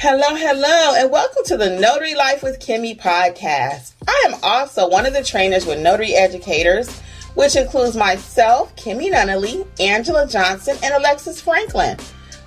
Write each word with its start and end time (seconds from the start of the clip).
Hello, 0.00 0.36
hello, 0.36 0.94
and 0.94 1.10
welcome 1.10 1.42
to 1.46 1.56
the 1.56 1.70
Notary 1.70 2.14
Life 2.14 2.44
with 2.44 2.60
Kimmi 2.60 2.96
podcast. 2.96 3.94
I 4.06 4.26
am 4.28 4.38
also 4.44 4.88
one 4.88 5.06
of 5.06 5.12
the 5.12 5.24
trainers 5.24 5.66
with 5.66 5.80
Notary 5.80 6.14
Educators, 6.14 7.00
which 7.34 7.56
includes 7.56 7.96
myself, 7.96 8.76
Kimmi 8.76 9.10
Nunnally, 9.10 9.66
Angela 9.80 10.28
Johnson, 10.28 10.76
and 10.84 10.94
Alexis 10.94 11.40
Franklin. 11.40 11.98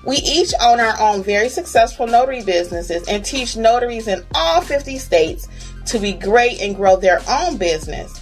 We 0.05 0.15
each 0.19 0.53
own 0.61 0.79
our 0.79 0.97
own 1.01 1.23
very 1.23 1.49
successful 1.49 2.07
notary 2.07 2.41
businesses 2.41 3.05
and 3.09 3.25
teach 3.25 3.57
notaries 3.57 4.07
in 4.07 4.23
all 4.33 4.61
50 4.61 4.97
states 4.97 5.49
to 5.87 5.99
be 5.99 6.13
great 6.13 6.61
and 6.61 6.73
grow 6.73 6.95
their 6.95 7.19
own 7.27 7.57
business. 7.57 8.21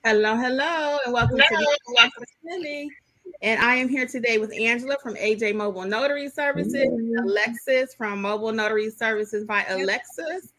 Hello, 0.08 0.38
hello, 0.38 1.00
and 1.04 1.14
welcome 1.14 1.38
hello. 1.38 1.60
to 1.60 2.12
the 2.18 2.26
Philly. 2.42 2.90
And 3.42 3.60
I 3.60 3.76
am 3.76 3.90
here 3.90 4.08
today 4.08 4.38
with 4.38 4.54
Angela 4.54 4.96
from 5.04 5.16
AJ 5.16 5.54
Mobile 5.54 5.84
Notary 5.84 6.30
Services, 6.30 6.88
mm-hmm. 6.88 7.28
Alexis 7.28 7.94
from 7.94 8.22
Mobile 8.22 8.54
Notary 8.54 8.90
Services 8.90 9.44
by 9.44 9.66
Alexis. 9.66 10.54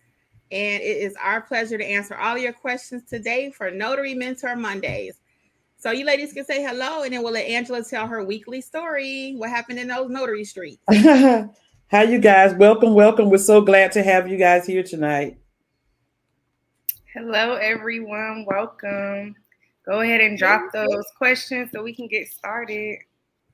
And 0.53 0.83
it 0.83 0.99
is 0.99 1.15
our 1.19 1.41
pleasure 1.41 1.79
to 1.79 1.85
answer 1.85 2.15
all 2.15 2.37
your 2.37 2.53
questions 2.53 3.05
today 3.09 3.51
for 3.51 3.71
Notary 3.71 4.13
Mentor 4.13 4.55
Mondays. 4.55 5.19
So 5.79 5.93
you 5.93 6.05
ladies 6.05 6.35
can 6.35 6.45
say 6.45 6.63
hello, 6.63 7.05
and 7.05 7.15
then 7.15 7.23
we'll 7.23 7.33
let 7.33 7.47
Angela 7.47 7.83
tell 7.83 8.07
her 8.07 8.23
weekly 8.23 8.61
story. 8.61 9.33
What 9.39 9.49
happened 9.49 9.79
in 9.79 9.89
those 9.89 10.11
notary 10.11 10.45
streets? 10.45 10.83
How 10.91 12.03
you 12.03 12.19
guys? 12.19 12.53
Welcome, 12.53 12.93
welcome. 12.93 13.31
We're 13.31 13.39
so 13.39 13.63
glad 13.63 13.93
to 13.93 14.03
have 14.03 14.29
you 14.29 14.37
guys 14.37 14.67
here 14.67 14.83
tonight. 14.83 15.39
Hello, 17.15 17.55
everyone. 17.55 18.45
Welcome. 18.45 19.35
Go 19.87 20.01
ahead 20.01 20.21
and 20.21 20.37
drop 20.37 20.71
those 20.75 21.07
questions 21.17 21.71
so 21.73 21.83
we 21.83 21.95
can 21.95 22.07
get 22.07 22.29
started. 22.29 22.99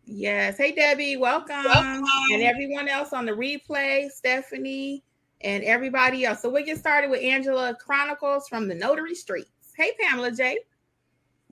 Yes. 0.04 0.58
Hey, 0.58 0.72
Debbie. 0.72 1.16
Welcome. 1.16 1.62
welcome. 1.64 2.04
And 2.32 2.42
everyone 2.42 2.88
else 2.88 3.12
on 3.12 3.26
the 3.26 3.30
replay, 3.30 4.10
Stephanie, 4.10 5.04
and 5.42 5.62
everybody 5.62 6.24
else. 6.24 6.42
So 6.42 6.50
we 6.50 6.64
get 6.64 6.78
started 6.78 7.10
with 7.10 7.22
Angela 7.22 7.76
Chronicles 7.76 8.48
from 8.48 8.66
the 8.66 8.74
Notary 8.74 9.14
Streets. 9.14 9.70
Hey, 9.76 9.92
Pamela 10.00 10.32
J. 10.32 10.58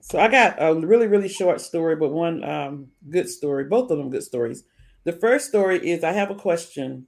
So 0.01 0.19
I 0.19 0.27
got 0.27 0.61
a 0.61 0.75
really, 0.75 1.07
really 1.07 1.29
short 1.29 1.61
story, 1.61 1.95
but 1.95 2.11
one 2.11 2.43
um, 2.43 2.87
good 3.09 3.29
story. 3.29 3.63
Both 3.63 3.91
of 3.91 3.97
them 3.97 4.09
good 4.09 4.23
stories. 4.23 4.65
The 5.05 5.13
first 5.13 5.47
story 5.47 5.89
is 5.89 6.03
I 6.03 6.11
have 6.11 6.31
a 6.31 6.35
question, 6.35 7.07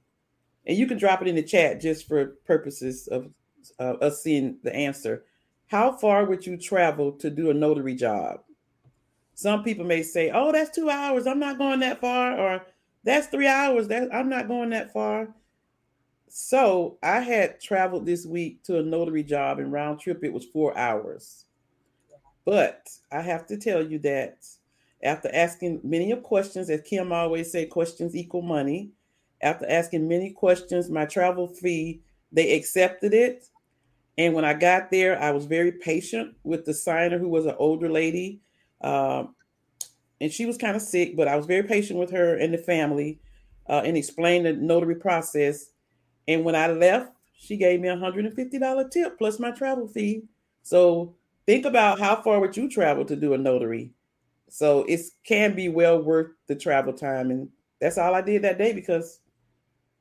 and 0.66 0.74
you 0.74 0.86
can 0.86 0.96
drop 0.96 1.20
it 1.20 1.28
in 1.28 1.34
the 1.34 1.42
chat 1.42 1.82
just 1.82 2.08
for 2.08 2.38
purposes 2.46 3.08
of 3.08 3.30
uh, 3.78 3.94
us 4.00 4.22
seeing 4.22 4.58
the 4.62 4.74
answer. 4.74 5.24
How 5.66 5.92
far 5.92 6.24
would 6.24 6.46
you 6.46 6.56
travel 6.56 7.12
to 7.12 7.30
do 7.30 7.50
a 7.50 7.54
notary 7.54 7.94
job? 7.94 8.40
Some 9.34 9.64
people 9.64 9.84
may 9.84 10.02
say, 10.02 10.30
"Oh, 10.32 10.52
that's 10.52 10.74
two 10.74 10.88
hours. 10.88 11.26
I'm 11.26 11.38
not 11.40 11.58
going 11.58 11.80
that 11.80 12.00
far," 12.00 12.38
or 12.38 12.66
"That's 13.04 13.26
three 13.26 13.48
hours. 13.48 13.88
That 13.88 14.14
I'm 14.14 14.28
not 14.28 14.48
going 14.48 14.70
that 14.70 14.92
far." 14.92 15.34
So 16.28 16.98
I 17.02 17.20
had 17.20 17.60
traveled 17.60 18.06
this 18.06 18.26
week 18.26 18.62
to 18.64 18.78
a 18.78 18.82
notary 18.82 19.22
job, 19.22 19.58
and 19.58 19.72
round 19.72 20.00
trip 20.00 20.24
it 20.24 20.32
was 20.32 20.44
four 20.44 20.76
hours. 20.76 21.44
But 22.44 22.88
I 23.10 23.20
have 23.22 23.46
to 23.48 23.56
tell 23.56 23.84
you 23.84 23.98
that 24.00 24.46
after 25.02 25.28
asking 25.34 25.80
many 25.82 26.12
of 26.12 26.22
questions, 26.22 26.70
as 26.70 26.80
Kim 26.82 27.12
always 27.12 27.50
say, 27.50 27.66
questions 27.66 28.16
equal 28.16 28.42
money. 28.42 28.90
After 29.42 29.68
asking 29.68 30.08
many 30.08 30.30
questions, 30.30 30.88
my 30.88 31.04
travel 31.04 31.46
fee, 31.48 32.00
they 32.32 32.56
accepted 32.56 33.12
it 33.12 33.48
and 34.18 34.34
when 34.34 34.44
I 34.44 34.54
got 34.54 34.90
there, 34.90 35.20
I 35.20 35.30
was 35.30 35.44
very 35.44 35.72
patient 35.72 36.36
with 36.42 36.64
the 36.64 36.72
signer, 36.72 37.18
who 37.18 37.28
was 37.28 37.46
an 37.46 37.54
older 37.58 37.90
lady. 37.90 38.40
Um, 38.80 39.34
and 40.20 40.32
she 40.32 40.46
was 40.46 40.56
kind 40.56 40.74
of 40.74 40.82
sick, 40.82 41.16
but 41.16 41.28
I 41.28 41.36
was 41.36 41.44
very 41.46 41.64
patient 41.64 41.98
with 41.98 42.10
her 42.12 42.36
and 42.36 42.54
the 42.54 42.58
family 42.58 43.20
uh, 43.68 43.82
and 43.84 43.96
explained 43.96 44.46
the 44.46 44.54
notary 44.54 44.94
process. 44.94 45.66
And 46.26 46.44
when 46.44 46.56
I 46.56 46.68
left, 46.68 47.12
she 47.36 47.58
gave 47.58 47.80
me 47.80 47.88
a 47.88 47.96
$150 47.96 48.90
tip 48.90 49.18
plus 49.18 49.38
my 49.38 49.50
travel 49.50 49.86
fee. 49.86 50.22
So 50.62 51.14
think 51.44 51.66
about 51.66 52.00
how 52.00 52.22
far 52.22 52.40
would 52.40 52.56
you 52.56 52.70
travel 52.70 53.04
to 53.04 53.16
do 53.16 53.34
a 53.34 53.38
notary. 53.38 53.90
So 54.48 54.84
it 54.84 55.00
can 55.24 55.54
be 55.54 55.68
well 55.68 56.02
worth 56.02 56.30
the 56.46 56.54
travel 56.54 56.94
time. 56.94 57.30
And 57.30 57.50
that's 57.80 57.98
all 57.98 58.14
I 58.14 58.22
did 58.22 58.42
that 58.42 58.56
day 58.56 58.72
because 58.72 59.20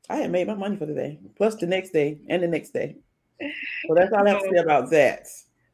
I 0.10 0.18
had 0.18 0.32
made 0.32 0.48
my 0.48 0.56
money 0.56 0.78
for 0.78 0.86
the 0.86 0.94
day, 0.94 1.20
plus 1.36 1.56
the 1.56 1.68
next 1.68 1.90
day 1.92 2.22
and 2.30 2.42
the 2.42 2.48
next 2.48 2.70
day. 2.70 2.96
So 3.40 3.94
that's 3.94 4.14
all 4.14 4.28
I 4.28 4.32
have 4.32 4.44
to 4.44 4.50
say 4.50 4.58
about 4.58 4.90
that. 4.92 5.28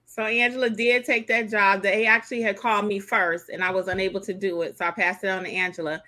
So 0.06 0.24
Angela 0.24 0.70
did 0.70 1.06
take 1.06 1.28
that 1.28 1.50
job. 1.50 1.82
They 1.82 2.06
actually 2.06 2.42
had 2.42 2.58
called 2.58 2.86
me 2.86 3.00
first, 3.00 3.50
and 3.50 3.64
I 3.64 3.72
was 3.72 3.88
unable 3.88 4.20
to 4.22 4.34
do 4.34 4.62
it. 4.62 4.78
So 4.78 4.86
I 4.86 4.92
passed 4.92 5.24
it 5.24 5.30
on 5.30 5.44
to 5.44 5.50
Angela. 5.50 6.02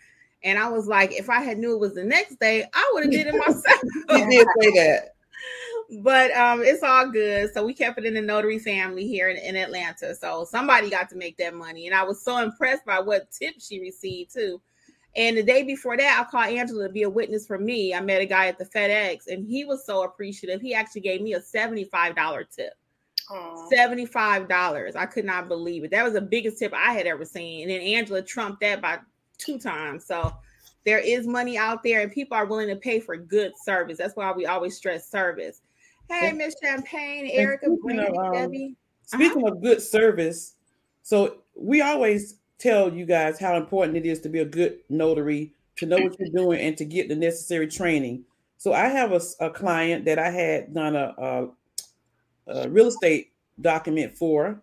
And 0.44 0.59
I 0.59 0.68
was 0.68 0.88
like, 0.88 1.13
if 1.13 1.30
I 1.30 1.40
had 1.42 1.58
knew 1.58 1.74
it 1.74 1.80
was 1.80 1.96
the 1.96 2.03
next 2.03 2.38
day, 2.40 2.66
I 2.74 2.92
would 2.94 3.03
have 3.03 3.12
did 3.12 3.28
it 3.28 3.36
myself. 3.36 3.66
you 4.09 4.30
did 4.30 4.47
say 4.59 4.72
that. 4.72 5.16
But 6.02 6.31
um, 6.36 6.62
it's 6.63 6.84
all 6.84 7.09
good. 7.09 7.53
So 7.53 7.66
we 7.66 7.74
kept 7.74 7.97
it 7.97 8.06
in 8.06 8.13
the 8.13 8.22
notary 8.22 8.59
family 8.59 9.08
here 9.08 9.30
in, 9.30 9.38
in 9.38 9.56
Atlanta. 9.56 10.16
So 10.16 10.46
somebody 10.50 10.90
got 10.90 11.09
to 11.09 11.16
make 11.16 11.38
that 11.38 11.53
money. 11.53 11.88
And 11.88 11.96
I 11.96 12.03
was 12.03 12.22
so 12.22 12.40
impressed 12.40 12.86
by 12.86 13.00
what 13.00 13.31
tips 13.31 13.68
she 13.68 13.80
received 13.80 14.34
too. 14.34 14.59
And 15.16 15.38
the 15.38 15.44
day 15.44 15.63
before 15.63 15.96
that, 15.96 16.19
I 16.19 16.29
called 16.29 16.56
Angela 16.56 16.88
to 16.88 16.94
be 16.94 17.03
a 17.03 17.09
witness 17.09 17.46
for 17.46 17.59
me. 17.59 17.94
I 17.94 18.01
met 18.01 18.22
a 18.22 18.25
guy 18.25 18.47
at 18.47 18.57
the 18.57 18.66
FedEx 18.66 19.28
and 19.28 19.47
he 19.47 19.63
was 19.63 19.85
so 19.85 20.03
appreciative. 20.03 20.59
He 20.59 20.74
actually 20.74 21.01
gave 21.01 21.22
me 21.22 21.34
a 21.34 21.40
$75 21.40 22.50
tip. 22.50 22.74
Aww. 23.29 23.72
$75. 23.72 24.96
I 24.96 25.06
could 25.06 25.25
not 25.25 25.47
believe 25.47 25.84
it. 25.84 25.91
That 25.91 26.03
was 26.03 26.13
the 26.13 26.22
biggest 26.22 26.57
tip 26.57 26.74
I 26.74 26.94
had 26.94 27.06
ever 27.06 27.25
seen. 27.25 27.62
And 27.62 27.72
then 27.72 27.81
Angela 27.81 28.22
trumped 28.24 28.62
that 28.62 28.81
by 28.81 29.00
two 29.38 29.59
times. 29.59 30.06
So 30.06 30.34
there 30.84 31.00
is 31.00 31.28
money 31.28 31.57
out 31.57 31.84
there 31.84 32.01
and 32.01 32.12
people 32.12 32.35
are 32.35 32.45
willing 32.45 32.69
to 32.69 32.75
pay 32.75 33.00
for 33.00 33.16
good 33.16 33.53
service. 33.63 34.00
That's 34.00 34.16
why 34.16 34.31
we 34.31 34.47
always 34.47 34.75
stress 34.75 35.09
service. 35.09 35.62
Hey, 36.09 36.31
Miss 36.31 36.56
Champagne, 36.62 37.30
Erica, 37.31 37.68
Brandy, 37.81 38.18
um, 38.18 38.34
Debbie. 38.34 38.75
Speaking 39.06 39.45
uh-huh. 39.45 39.56
of 39.56 39.62
good 39.62 39.81
service, 39.81 40.56
so 41.01 41.38
we 41.56 41.81
always 41.81 42.40
tell 42.63 42.94
you 42.94 43.06
guys 43.06 43.40
how 43.40 43.57
important 43.57 43.97
it 43.97 44.06
is 44.06 44.22
to 44.22 44.29
be 44.29 44.40
a 44.40 44.46
good 44.46 44.79
notary, 44.90 45.53
to 45.75 45.85
know 45.85 45.97
what 45.97 46.18
you're 46.19 46.29
doing, 46.29 46.62
and 46.62 46.78
to 46.78 46.85
get 46.85 47.09
the 47.09 47.16
necessary 47.16 47.68
training. 47.68 48.24
So 48.57 48.72
I 48.72 48.88
have 48.88 49.12
a, 49.12 49.19
a 49.41 49.50
client 49.50 50.06
that 50.06 50.18
I 50.18 50.29
had 50.29 50.74
done 50.74 50.96
a, 50.96 51.13
a, 51.18 51.47
a 52.47 52.69
real 52.69 52.88
estate 52.88 53.34
document 53.59 54.18
for 54.18 54.62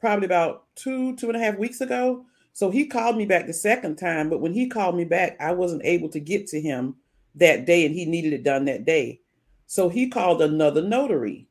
probably 0.00 0.26
about 0.26 0.64
two, 0.74 1.14
two 1.16 1.28
and 1.28 1.36
a 1.36 1.40
half 1.40 1.58
weeks 1.58 1.80
ago. 1.80 2.24
So 2.52 2.70
he 2.70 2.86
called 2.86 3.16
me 3.16 3.26
back 3.26 3.46
the 3.46 3.52
second 3.52 3.96
time, 3.96 4.30
but 4.30 4.40
when 4.40 4.54
he 4.54 4.68
called 4.68 4.96
me 4.96 5.04
back, 5.04 5.36
I 5.40 5.52
wasn't 5.52 5.84
able 5.84 6.08
to 6.10 6.20
get 6.20 6.46
to 6.48 6.60
him 6.60 6.96
that 7.34 7.66
day 7.66 7.84
and 7.84 7.94
he 7.94 8.04
needed 8.04 8.32
it 8.32 8.44
done 8.44 8.64
that 8.66 8.84
day. 8.84 9.20
So 9.66 9.88
he 9.88 10.08
called 10.08 10.40
another 10.40 10.82
notary. 10.82 11.48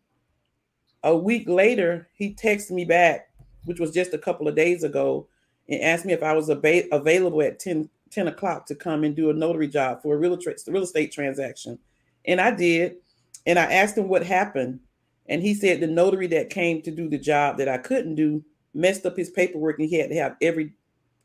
A 1.04 1.16
week 1.16 1.48
later, 1.50 2.08
he 2.14 2.34
texted 2.34 2.72
me 2.72 2.86
back, 2.86 3.30
which 3.66 3.80
was 3.80 3.92
just 3.92 4.14
a 4.14 4.18
couple 4.18 4.48
of 4.48 4.56
days 4.56 4.84
ago, 4.84 5.28
and 5.70 5.82
asked 5.82 6.06
me 6.06 6.14
if 6.14 6.24
I 6.24 6.34
was 6.34 6.50
ab- 6.50 6.88
available 6.92 7.42
at 7.42 7.60
10, 7.60 7.90
10 8.12 8.28
o'clock 8.28 8.66
to 8.68 8.76
come 8.76 9.04
and 9.04 9.16
do 9.16 9.30
a 9.30 9.34
notary 9.34 9.68
job 9.68 10.02
for 10.02 10.16
a 10.16 10.18
real, 10.18 10.38
tra- 10.38 10.56
real 10.68 10.84
estate 10.84 11.12
transaction. 11.12 11.80
And 12.26 12.40
I 12.40 12.52
did. 12.52 12.98
And 13.46 13.60
I 13.60 13.72
asked 13.72 13.98
him 13.98 14.08
what 14.08 14.26
happened. 14.26 14.80
And 15.28 15.42
he 15.42 15.54
said 15.54 15.80
the 15.80 15.88
notary 15.88 16.28
that 16.28 16.50
came 16.50 16.82
to 16.82 16.92
do 16.92 17.10
the 17.10 17.18
job 17.18 17.58
that 17.58 17.70
I 17.70 17.78
couldn't 17.78 18.16
do 18.16 18.44
messed 18.74 19.06
up 19.06 19.16
his 19.16 19.30
paperwork 19.30 19.80
and 19.80 19.88
he 19.88 19.98
had 19.98 20.10
to 20.10 20.16
have 20.16 20.36
every 20.42 20.74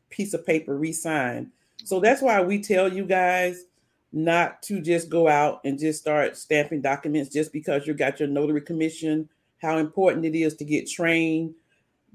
piece 0.09 0.33
of 0.33 0.45
paper 0.45 0.77
re 0.77 0.93
signed. 0.93 1.51
So 1.83 1.99
that's 1.99 2.21
why 2.21 2.41
we 2.41 2.61
tell 2.61 2.91
you 2.91 3.05
guys 3.05 3.65
not 4.11 4.61
to 4.63 4.81
just 4.81 5.09
go 5.09 5.27
out 5.27 5.61
and 5.65 5.77
just 5.77 5.99
start 5.99 6.35
stamping 6.35 6.81
documents 6.81 7.31
just 7.31 7.53
because 7.53 7.85
you 7.85 7.93
got 7.93 8.19
your 8.19 8.29
notary 8.29 8.61
commission, 8.61 9.29
how 9.61 9.77
important 9.77 10.25
it 10.25 10.35
is 10.35 10.55
to 10.55 10.65
get 10.65 10.89
trained 10.89 11.53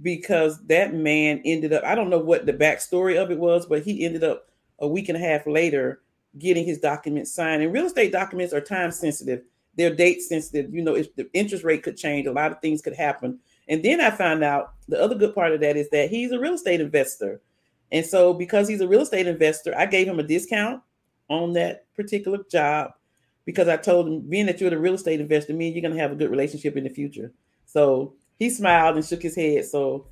because 0.02 0.64
that 0.66 0.94
man 0.94 1.40
ended 1.44 1.72
up, 1.72 1.84
I 1.84 1.94
don't 1.94 2.10
know 2.10 2.18
what 2.18 2.46
the 2.46 2.52
backstory 2.52 3.20
of 3.20 3.30
it 3.30 3.38
was, 3.38 3.66
but 3.66 3.82
he 3.82 4.04
ended 4.04 4.24
up 4.24 4.48
a 4.80 4.88
week 4.88 5.08
and 5.08 5.16
a 5.16 5.20
half 5.20 5.46
later 5.46 6.02
getting 6.38 6.64
his 6.64 6.78
documents 6.78 7.32
signed. 7.32 7.62
And 7.62 7.72
real 7.72 7.86
estate 7.86 8.12
documents 8.12 8.52
are 8.52 8.60
time 8.60 8.90
sensitive, 8.90 9.42
they're 9.76 9.94
date 9.94 10.22
sensitive. 10.22 10.72
You 10.72 10.82
know, 10.82 10.94
if 10.94 11.14
the 11.16 11.28
interest 11.32 11.64
rate 11.64 11.82
could 11.82 11.96
change, 11.96 12.26
a 12.26 12.32
lot 12.32 12.52
of 12.52 12.60
things 12.60 12.82
could 12.82 12.94
happen. 12.94 13.38
And 13.68 13.82
then 13.82 14.00
I 14.00 14.10
found 14.10 14.44
out 14.44 14.74
the 14.88 15.00
other 15.00 15.14
good 15.14 15.34
part 15.34 15.52
of 15.52 15.60
that 15.60 15.76
is 15.76 15.88
that 15.90 16.10
he's 16.10 16.32
a 16.32 16.38
real 16.38 16.54
estate 16.54 16.80
investor. 16.80 17.40
And 17.92 18.04
so, 18.04 18.34
because 18.34 18.68
he's 18.68 18.80
a 18.80 18.88
real 18.88 19.02
estate 19.02 19.26
investor, 19.26 19.76
I 19.76 19.86
gave 19.86 20.08
him 20.08 20.18
a 20.18 20.22
discount 20.22 20.82
on 21.28 21.52
that 21.54 21.86
particular 21.94 22.40
job 22.50 22.92
because 23.44 23.68
I 23.68 23.76
told 23.76 24.08
him, 24.08 24.20
being 24.20 24.46
that 24.46 24.60
you're 24.60 24.70
the 24.70 24.78
real 24.78 24.94
estate 24.94 25.20
investor, 25.20 25.52
means 25.52 25.74
you're 25.74 25.82
going 25.82 25.94
to 25.94 26.00
have 26.00 26.12
a 26.12 26.16
good 26.16 26.30
relationship 26.30 26.76
in 26.76 26.84
the 26.84 26.90
future. 26.90 27.32
So 27.66 28.14
he 28.44 28.50
smiled 28.50 28.96
and 28.96 29.04
shook 29.04 29.22
his 29.22 29.34
head. 29.34 29.64
So 29.64 30.06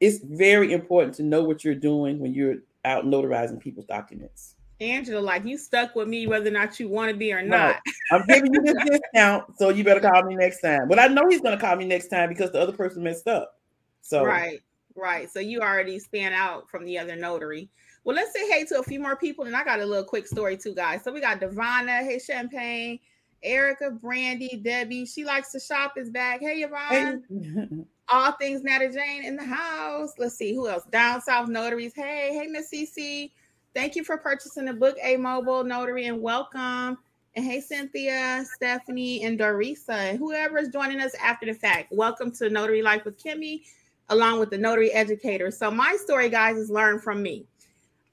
it's 0.00 0.18
very 0.18 0.72
important 0.72 1.14
to 1.16 1.22
know 1.22 1.44
what 1.44 1.62
you're 1.62 1.74
doing 1.74 2.18
when 2.18 2.32
you're 2.32 2.56
out 2.84 3.04
notarizing 3.04 3.60
people's 3.60 3.86
documents. 3.86 4.54
Angela, 4.80 5.20
like 5.20 5.44
you 5.44 5.56
stuck 5.56 5.94
with 5.94 6.08
me 6.08 6.26
whether 6.26 6.48
or 6.48 6.52
not 6.52 6.78
you 6.80 6.88
want 6.88 7.10
to 7.10 7.16
be 7.16 7.32
or 7.32 7.42
not. 7.42 7.80
I'm 8.10 8.24
giving 8.26 8.52
you 8.52 8.62
this 8.62 8.76
discount, 8.84 9.58
so 9.58 9.70
you 9.70 9.84
better 9.84 10.00
call 10.00 10.22
me 10.22 10.36
next 10.36 10.60
time. 10.60 10.88
But 10.88 10.98
I 10.98 11.06
know 11.06 11.28
he's 11.28 11.40
gonna 11.40 11.58
call 11.58 11.76
me 11.76 11.86
next 11.86 12.08
time 12.08 12.28
because 12.28 12.50
the 12.52 12.60
other 12.60 12.72
person 12.72 13.02
messed 13.02 13.26
up. 13.26 13.58
So 14.02 14.22
right, 14.24 14.60
right. 14.94 15.30
So 15.30 15.40
you 15.40 15.60
already 15.60 15.98
stand 15.98 16.34
out 16.34 16.68
from 16.68 16.84
the 16.84 16.98
other 16.98 17.16
notary. 17.16 17.70
Well, 18.04 18.16
let's 18.16 18.34
say 18.34 18.46
hey 18.50 18.64
to 18.66 18.80
a 18.80 18.82
few 18.82 19.00
more 19.00 19.16
people, 19.16 19.46
and 19.46 19.56
I 19.56 19.64
got 19.64 19.80
a 19.80 19.86
little 19.86 20.04
quick 20.04 20.26
story 20.26 20.58
too, 20.58 20.74
guys. 20.74 21.02
So 21.02 21.10
we 21.10 21.22
got 21.22 21.40
Devonna, 21.40 22.04
hey 22.04 22.18
Champagne, 22.18 22.98
Erica, 23.42 23.90
Brandy, 23.90 24.60
Debbie. 24.62 25.06
She 25.06 25.24
likes 25.24 25.52
to 25.52 25.60
shop 25.60 25.94
is 25.96 26.10
back. 26.10 26.40
Hey 26.40 26.62
Yvonne. 26.62 27.22
Hey. 27.28 27.84
All 28.08 28.32
things 28.32 28.62
Natter 28.62 28.90
Jane 28.92 29.24
in 29.24 29.36
the 29.36 29.44
house. 29.44 30.12
Let's 30.18 30.36
see 30.36 30.54
who 30.54 30.68
else. 30.68 30.84
Down 30.90 31.20
South 31.20 31.48
Notaries. 31.48 31.92
Hey, 31.94 32.30
hey 32.32 32.46
Miss 32.46 32.70
CC. 32.70 33.30
Thank 33.74 33.96
you 33.96 34.04
for 34.04 34.16
purchasing 34.16 34.64
the 34.64 34.72
book, 34.72 34.96
A 35.02 35.16
Mobile 35.16 35.64
Notary, 35.64 36.06
and 36.06 36.22
welcome. 36.22 36.98
And 37.34 37.44
hey, 37.44 37.60
Cynthia, 37.60 38.44
Stephanie, 38.54 39.22
and 39.24 39.38
Dorisa, 39.38 39.90
and 39.90 40.18
whoever 40.18 40.56
is 40.56 40.68
joining 40.68 41.00
us 41.00 41.14
after 41.22 41.44
the 41.44 41.52
fact. 41.52 41.92
Welcome 41.92 42.30
to 42.36 42.48
Notary 42.48 42.80
Life 42.80 43.04
with 43.04 43.22
Kimmi, 43.22 43.64
along 44.08 44.40
with 44.40 44.48
the 44.48 44.56
Notary 44.56 44.90
Educator. 44.92 45.50
So, 45.50 45.70
my 45.70 45.98
story, 46.02 46.30
guys, 46.30 46.56
is 46.56 46.70
learn 46.70 46.98
from 46.98 47.22
me. 47.22 47.44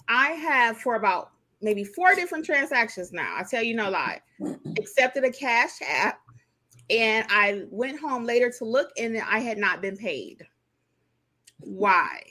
I 0.09 0.31
have 0.31 0.77
for 0.77 0.95
about 0.95 1.31
maybe 1.63 1.83
four 1.83 2.13
different 2.15 2.45
transactions 2.45 3.11
now. 3.11 3.35
I 3.37 3.43
tell 3.43 3.63
you 3.63 3.75
no 3.75 3.89
lie. 3.89 4.21
Accepted 4.77 5.23
a 5.23 5.31
cash 5.31 5.81
app, 5.81 6.19
and 6.89 7.25
I 7.29 7.63
went 7.69 7.99
home 7.99 8.25
later 8.25 8.51
to 8.59 8.65
look, 8.65 8.91
and 8.97 9.17
I 9.17 9.39
had 9.39 9.57
not 9.57 9.81
been 9.81 9.97
paid. 9.97 10.45
Why? 11.59 12.21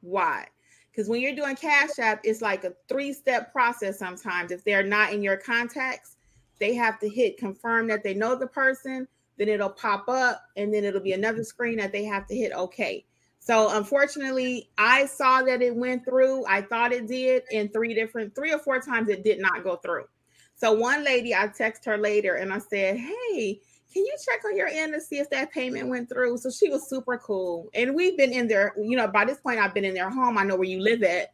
Why? 0.00 0.46
Because 0.90 1.08
when 1.08 1.20
you're 1.20 1.34
doing 1.34 1.56
Cash 1.56 1.98
App, 1.98 2.20
it's 2.22 2.40
like 2.40 2.62
a 2.62 2.72
three 2.88 3.12
step 3.12 3.50
process 3.52 3.98
sometimes. 3.98 4.52
If 4.52 4.62
they're 4.64 4.84
not 4.84 5.12
in 5.12 5.22
your 5.22 5.36
contacts, 5.36 6.16
they 6.60 6.74
have 6.74 7.00
to 7.00 7.08
hit 7.08 7.36
confirm 7.36 7.88
that 7.88 8.04
they 8.04 8.14
know 8.14 8.36
the 8.36 8.46
person, 8.46 9.08
then 9.36 9.48
it'll 9.48 9.70
pop 9.70 10.08
up, 10.08 10.42
and 10.56 10.72
then 10.72 10.84
it'll 10.84 11.00
be 11.00 11.12
another 11.12 11.42
screen 11.42 11.78
that 11.78 11.90
they 11.90 12.04
have 12.04 12.26
to 12.28 12.36
hit 12.36 12.52
OK. 12.52 13.04
So 13.44 13.76
unfortunately, 13.76 14.70
I 14.78 15.04
saw 15.04 15.42
that 15.42 15.60
it 15.60 15.76
went 15.76 16.06
through. 16.06 16.46
I 16.46 16.62
thought 16.62 16.94
it 16.94 17.06
did, 17.06 17.42
in 17.50 17.68
three 17.68 17.92
different, 17.92 18.34
three 18.34 18.50
or 18.54 18.58
four 18.58 18.80
times 18.80 19.10
it 19.10 19.22
did 19.22 19.38
not 19.38 19.62
go 19.62 19.76
through. 19.76 20.06
So 20.54 20.72
one 20.72 21.04
lady, 21.04 21.34
I 21.34 21.48
text 21.48 21.84
her 21.84 21.98
later 21.98 22.36
and 22.36 22.50
I 22.50 22.58
said, 22.58 22.96
Hey, 22.96 23.60
can 23.92 24.02
you 24.02 24.16
check 24.24 24.42
on 24.46 24.56
your 24.56 24.68
end 24.68 24.94
to 24.94 25.00
see 25.00 25.18
if 25.18 25.28
that 25.28 25.52
payment 25.52 25.88
went 25.88 26.08
through? 26.08 26.38
So 26.38 26.48
she 26.48 26.70
was 26.70 26.88
super 26.88 27.18
cool. 27.18 27.68
And 27.74 27.94
we've 27.94 28.16
been 28.16 28.32
in 28.32 28.48
there, 28.48 28.72
you 28.78 28.96
know, 28.96 29.08
by 29.08 29.26
this 29.26 29.40
point, 29.40 29.60
I've 29.60 29.74
been 29.74 29.84
in 29.84 29.92
their 29.92 30.08
home. 30.08 30.38
I 30.38 30.44
know 30.44 30.56
where 30.56 30.64
you 30.64 30.80
live 30.80 31.02
at, 31.02 31.28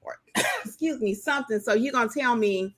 or 0.00 0.16
excuse 0.64 1.00
me, 1.00 1.14
something. 1.14 1.60
So 1.60 1.74
you're 1.74 1.92
going 1.92 2.08
to 2.08 2.20
tell 2.20 2.34
me, 2.34 2.74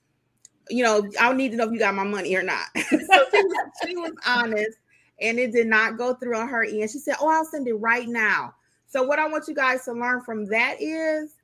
you 0.68 0.84
know, 0.84 1.08
I 1.18 1.32
need 1.32 1.52
to 1.52 1.56
know 1.56 1.64
if 1.64 1.72
you 1.72 1.78
got 1.78 1.94
my 1.94 2.04
money 2.04 2.36
or 2.36 2.42
not. 2.42 2.66
so 2.76 2.90
she 2.90 2.98
was, 2.98 3.56
she 3.82 3.96
was 3.96 4.12
honest 4.26 4.76
and 5.22 5.38
it 5.38 5.52
did 5.52 5.68
not 5.68 5.96
go 5.96 6.12
through 6.12 6.36
on 6.36 6.48
her 6.48 6.64
end. 6.64 6.90
She 6.90 6.98
said, 6.98 7.16
Oh, 7.18 7.30
I'll 7.30 7.46
send 7.46 7.66
it 7.66 7.74
right 7.76 8.06
now. 8.06 8.52
So, 8.94 9.02
what 9.02 9.18
I 9.18 9.26
want 9.26 9.48
you 9.48 9.56
guys 9.56 9.84
to 9.86 9.92
learn 9.92 10.20
from 10.20 10.46
that 10.50 10.76
is 10.78 11.34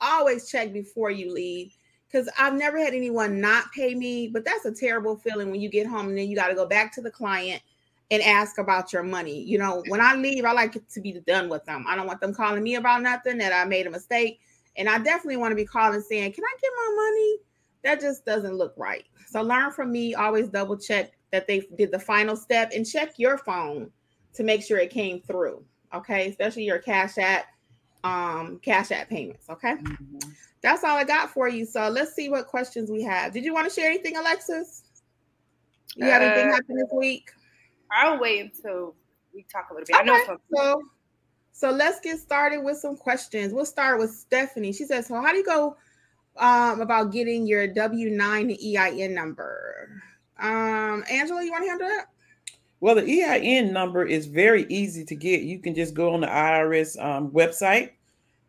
always 0.00 0.50
check 0.50 0.72
before 0.72 1.10
you 1.10 1.30
leave 1.30 1.76
because 2.10 2.30
I've 2.38 2.54
never 2.54 2.78
had 2.78 2.94
anyone 2.94 3.42
not 3.42 3.70
pay 3.72 3.94
me, 3.94 4.26
but 4.26 4.42
that's 4.42 4.64
a 4.64 4.72
terrible 4.72 5.14
feeling 5.14 5.50
when 5.50 5.60
you 5.60 5.68
get 5.68 5.86
home 5.86 6.08
and 6.08 6.16
then 6.16 6.30
you 6.30 6.34
got 6.34 6.48
to 6.48 6.54
go 6.54 6.64
back 6.64 6.94
to 6.94 7.02
the 7.02 7.10
client 7.10 7.60
and 8.10 8.22
ask 8.22 8.56
about 8.56 8.90
your 8.90 9.02
money. 9.02 9.38
You 9.38 9.58
know, 9.58 9.82
when 9.88 10.00
I 10.00 10.14
leave, 10.14 10.46
I 10.46 10.52
like 10.52 10.76
it 10.76 10.88
to 10.92 11.00
be 11.02 11.12
done 11.26 11.50
with 11.50 11.62
them. 11.66 11.84
I 11.86 11.94
don't 11.94 12.06
want 12.06 12.22
them 12.22 12.32
calling 12.32 12.62
me 12.62 12.76
about 12.76 13.02
nothing 13.02 13.36
that 13.36 13.52
I 13.52 13.66
made 13.66 13.86
a 13.86 13.90
mistake. 13.90 14.40
And 14.78 14.88
I 14.88 14.96
definitely 14.96 15.36
want 15.36 15.52
to 15.52 15.56
be 15.56 15.66
calling 15.66 16.00
saying, 16.00 16.32
Can 16.32 16.42
I 16.42 16.56
get 16.58 16.72
my 16.74 16.94
money? 16.96 17.36
That 17.82 18.00
just 18.00 18.24
doesn't 18.24 18.56
look 18.56 18.72
right. 18.78 19.04
So 19.26 19.42
learn 19.42 19.72
from 19.72 19.92
me, 19.92 20.14
always 20.14 20.48
double 20.48 20.78
check 20.78 21.12
that 21.32 21.46
they 21.46 21.68
did 21.76 21.92
the 21.92 21.98
final 21.98 22.34
step 22.34 22.72
and 22.74 22.88
check 22.88 23.18
your 23.18 23.36
phone 23.36 23.90
to 24.32 24.42
make 24.42 24.62
sure 24.62 24.78
it 24.78 24.88
came 24.88 25.20
through. 25.20 25.62
Okay, 25.94 26.28
especially 26.28 26.64
your 26.64 26.78
cash 26.78 27.18
app, 27.18 27.46
um, 28.02 28.60
cash 28.62 28.90
app 28.90 29.08
payments. 29.08 29.48
Okay. 29.48 29.74
Mm-hmm 29.74 30.30
that's 30.64 30.82
all 30.82 30.96
I 30.96 31.04
got 31.04 31.30
for 31.30 31.46
you. 31.46 31.66
So 31.66 31.90
let's 31.90 32.14
see 32.14 32.30
what 32.30 32.46
questions 32.46 32.90
we 32.90 33.02
have. 33.02 33.34
Did 33.34 33.44
you 33.44 33.52
want 33.52 33.68
to 33.68 33.74
share 33.74 33.90
anything, 33.90 34.16
Alexis? 34.16 34.82
You 35.94 36.06
got 36.06 36.22
uh, 36.22 36.24
anything 36.24 36.50
happen 36.50 36.76
this 36.76 36.88
week? 36.90 37.30
I'll 37.92 38.18
wait 38.18 38.40
until 38.40 38.94
we 39.34 39.44
talk 39.52 39.68
a 39.70 39.74
little 39.74 39.86
bit. 39.86 39.94
Okay, 39.94 40.02
I 40.02 40.06
know 40.06 40.24
something. 40.24 40.44
So, 40.54 40.82
so 41.52 41.70
let's 41.70 42.00
get 42.00 42.18
started 42.18 42.62
with 42.62 42.78
some 42.78 42.96
questions. 42.96 43.52
We'll 43.52 43.66
start 43.66 43.98
with 43.98 44.10
Stephanie. 44.10 44.72
She 44.72 44.86
says, 44.86 45.06
"So 45.06 45.20
how 45.20 45.32
do 45.32 45.36
you 45.36 45.44
go 45.44 45.76
um, 46.38 46.80
about 46.80 47.12
getting 47.12 47.46
your 47.46 47.66
W 47.68 48.08
nine 48.08 48.50
EIN 48.50 49.12
number?" 49.12 50.02
Um, 50.40 51.04
Angela, 51.10 51.44
you 51.44 51.52
want 51.52 51.64
to 51.64 51.68
handle 51.68 51.88
that? 51.88 52.06
Well, 52.84 52.96
the 52.96 53.22
EIN 53.22 53.72
number 53.72 54.04
is 54.04 54.26
very 54.26 54.66
easy 54.68 55.06
to 55.06 55.14
get. 55.14 55.40
You 55.40 55.58
can 55.58 55.74
just 55.74 55.94
go 55.94 56.12
on 56.12 56.20
the 56.20 56.26
IRS 56.26 57.02
um, 57.02 57.30
website 57.30 57.92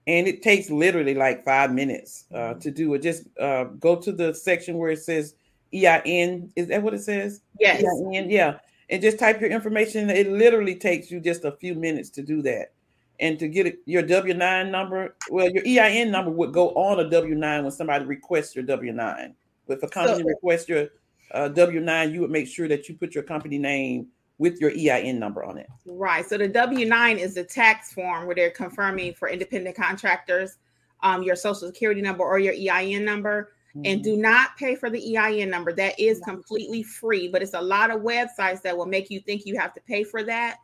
and 0.07 0.27
it 0.27 0.41
takes 0.41 0.69
literally 0.69 1.13
like 1.13 1.45
five 1.45 1.71
minutes 1.71 2.25
uh, 2.33 2.37
mm-hmm. 2.37 2.59
to 2.59 2.69
do 2.69 2.93
it. 2.95 3.01
Just 3.01 3.27
uh, 3.39 3.63
go 3.79 3.95
to 3.95 4.11
the 4.11 4.33
section 4.33 4.77
where 4.77 4.91
it 4.91 4.99
says 4.99 5.35
EIN. 5.73 6.51
Is 6.57 6.67
that 6.67 6.83
what 6.83 6.93
it 6.93 6.99
says? 6.99 7.43
Yes. 7.61 7.81
EIN, 7.81 8.29
yeah. 8.29 8.57
And 8.89 9.01
just 9.01 9.19
type 9.19 9.39
your 9.39 9.51
information. 9.51 10.09
It 10.09 10.29
literally 10.29 10.75
takes 10.75 11.09
you 11.09 11.21
just 11.21 11.45
a 11.45 11.53
few 11.53 11.73
minutes 11.73 12.09
to 12.09 12.21
do 12.21 12.41
that. 12.41 12.73
And 13.21 13.39
to 13.39 13.47
get 13.47 13.73
your 13.85 14.01
W 14.01 14.33
9 14.33 14.69
number, 14.69 15.15
well, 15.29 15.49
your 15.49 15.63
EIN 15.65 16.11
number 16.11 16.31
would 16.31 16.51
go 16.51 16.71
on 16.71 16.99
a 16.99 17.09
W 17.09 17.35
9 17.35 17.63
when 17.63 17.71
somebody 17.71 18.03
requests 18.03 18.53
your 18.53 18.65
W 18.65 18.91
9. 18.91 19.33
But 19.65 19.77
if 19.77 19.83
a 19.83 19.87
company 19.87 20.23
so, 20.23 20.27
requests 20.27 20.67
your 20.67 20.89
uh, 21.31 21.47
W 21.47 21.79
9, 21.79 22.13
you 22.13 22.19
would 22.19 22.31
make 22.31 22.49
sure 22.49 22.67
that 22.67 22.89
you 22.89 22.95
put 22.95 23.15
your 23.15 23.23
company 23.23 23.57
name 23.57 24.09
with 24.37 24.59
your 24.59 24.71
EIN 24.71 25.19
number 25.19 25.43
on 25.43 25.57
it. 25.57 25.67
Right. 25.85 26.25
So 26.25 26.37
the 26.37 26.47
W 26.47 26.85
9 26.85 27.17
is 27.17 27.35
the 27.35 27.43
tax 27.43 27.93
form 27.93 28.25
where 28.25 28.35
they're 28.35 28.51
confirming 28.51 29.13
for 29.13 29.29
independent 29.29 29.75
contractors 29.75 30.57
um, 31.05 31.23
your 31.23 31.35
social 31.35 31.67
security 31.67 32.01
number 32.01 32.23
or 32.23 32.39
your 32.39 32.53
EIN 32.53 33.05
number. 33.05 33.53
Mm-hmm. 33.75 33.81
And 33.85 34.03
do 34.03 34.17
not 34.17 34.57
pay 34.57 34.75
for 34.75 34.89
the 34.89 35.17
EIN 35.17 35.49
number. 35.49 35.73
That 35.73 35.99
is 35.99 36.19
completely 36.21 36.81
free, 36.81 37.27
but 37.27 37.41
it's 37.41 37.53
a 37.53 37.61
lot 37.61 37.91
of 37.91 38.01
websites 38.01 38.61
that 38.61 38.75
will 38.75 38.85
make 38.85 39.09
you 39.09 39.19
think 39.19 39.45
you 39.45 39.57
have 39.59 39.73
to 39.73 39.81
pay 39.81 40.03
for 40.03 40.23
that. 40.23 40.57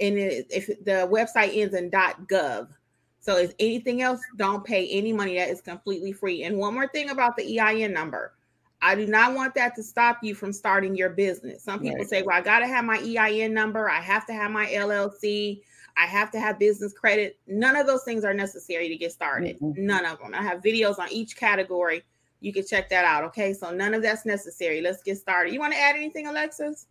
And 0.00 0.18
it, 0.18 0.46
if 0.50 0.66
the 0.66 1.08
website 1.10 1.56
ends 1.56 1.74
in 1.74 1.90
.gov, 1.90 2.68
so 3.20 3.38
if 3.38 3.54
anything 3.58 4.02
else, 4.02 4.20
don't 4.36 4.64
pay 4.64 4.88
any 4.88 5.12
money. 5.12 5.36
That 5.36 5.48
is 5.48 5.60
completely 5.60 6.12
free. 6.12 6.42
And 6.44 6.58
one 6.58 6.74
more 6.74 6.88
thing 6.88 7.10
about 7.10 7.36
the 7.36 7.58
EIN 7.58 7.92
number 7.92 8.32
I 8.84 8.94
do 8.94 9.06
not 9.06 9.34
want 9.34 9.54
that 9.54 9.74
to 9.76 9.82
stop 9.82 10.18
you 10.22 10.34
from 10.34 10.52
starting 10.52 10.94
your 10.94 11.08
business. 11.08 11.62
Some 11.62 11.80
people 11.80 12.00
right. 12.00 12.08
say, 12.08 12.20
well, 12.20 12.36
I 12.36 12.42
got 12.42 12.58
to 12.58 12.66
have 12.66 12.84
my 12.84 12.98
EIN 12.98 13.54
number. 13.54 13.88
I 13.88 13.98
have 13.98 14.26
to 14.26 14.34
have 14.34 14.50
my 14.50 14.66
LLC. 14.66 15.62
I 15.96 16.04
have 16.04 16.30
to 16.32 16.38
have 16.38 16.58
business 16.58 16.92
credit. 16.92 17.38
None 17.46 17.76
of 17.76 17.86
those 17.86 18.04
things 18.04 18.24
are 18.24 18.34
necessary 18.34 18.90
to 18.90 18.96
get 18.96 19.10
started. 19.10 19.58
Mm-hmm. 19.58 19.86
None 19.86 20.04
of 20.04 20.18
them. 20.18 20.34
I 20.34 20.42
have 20.42 20.60
videos 20.60 20.98
on 20.98 21.10
each 21.10 21.34
category. 21.34 22.04
You 22.40 22.52
can 22.52 22.66
check 22.66 22.90
that 22.90 23.06
out. 23.06 23.24
Okay. 23.24 23.54
So 23.54 23.70
none 23.70 23.94
of 23.94 24.02
that's 24.02 24.26
necessary. 24.26 24.82
Let's 24.82 25.02
get 25.02 25.16
started. 25.16 25.54
You 25.54 25.60
want 25.60 25.72
to 25.72 25.78
add 25.78 25.96
anything, 25.96 26.26
Alexis? 26.26 26.86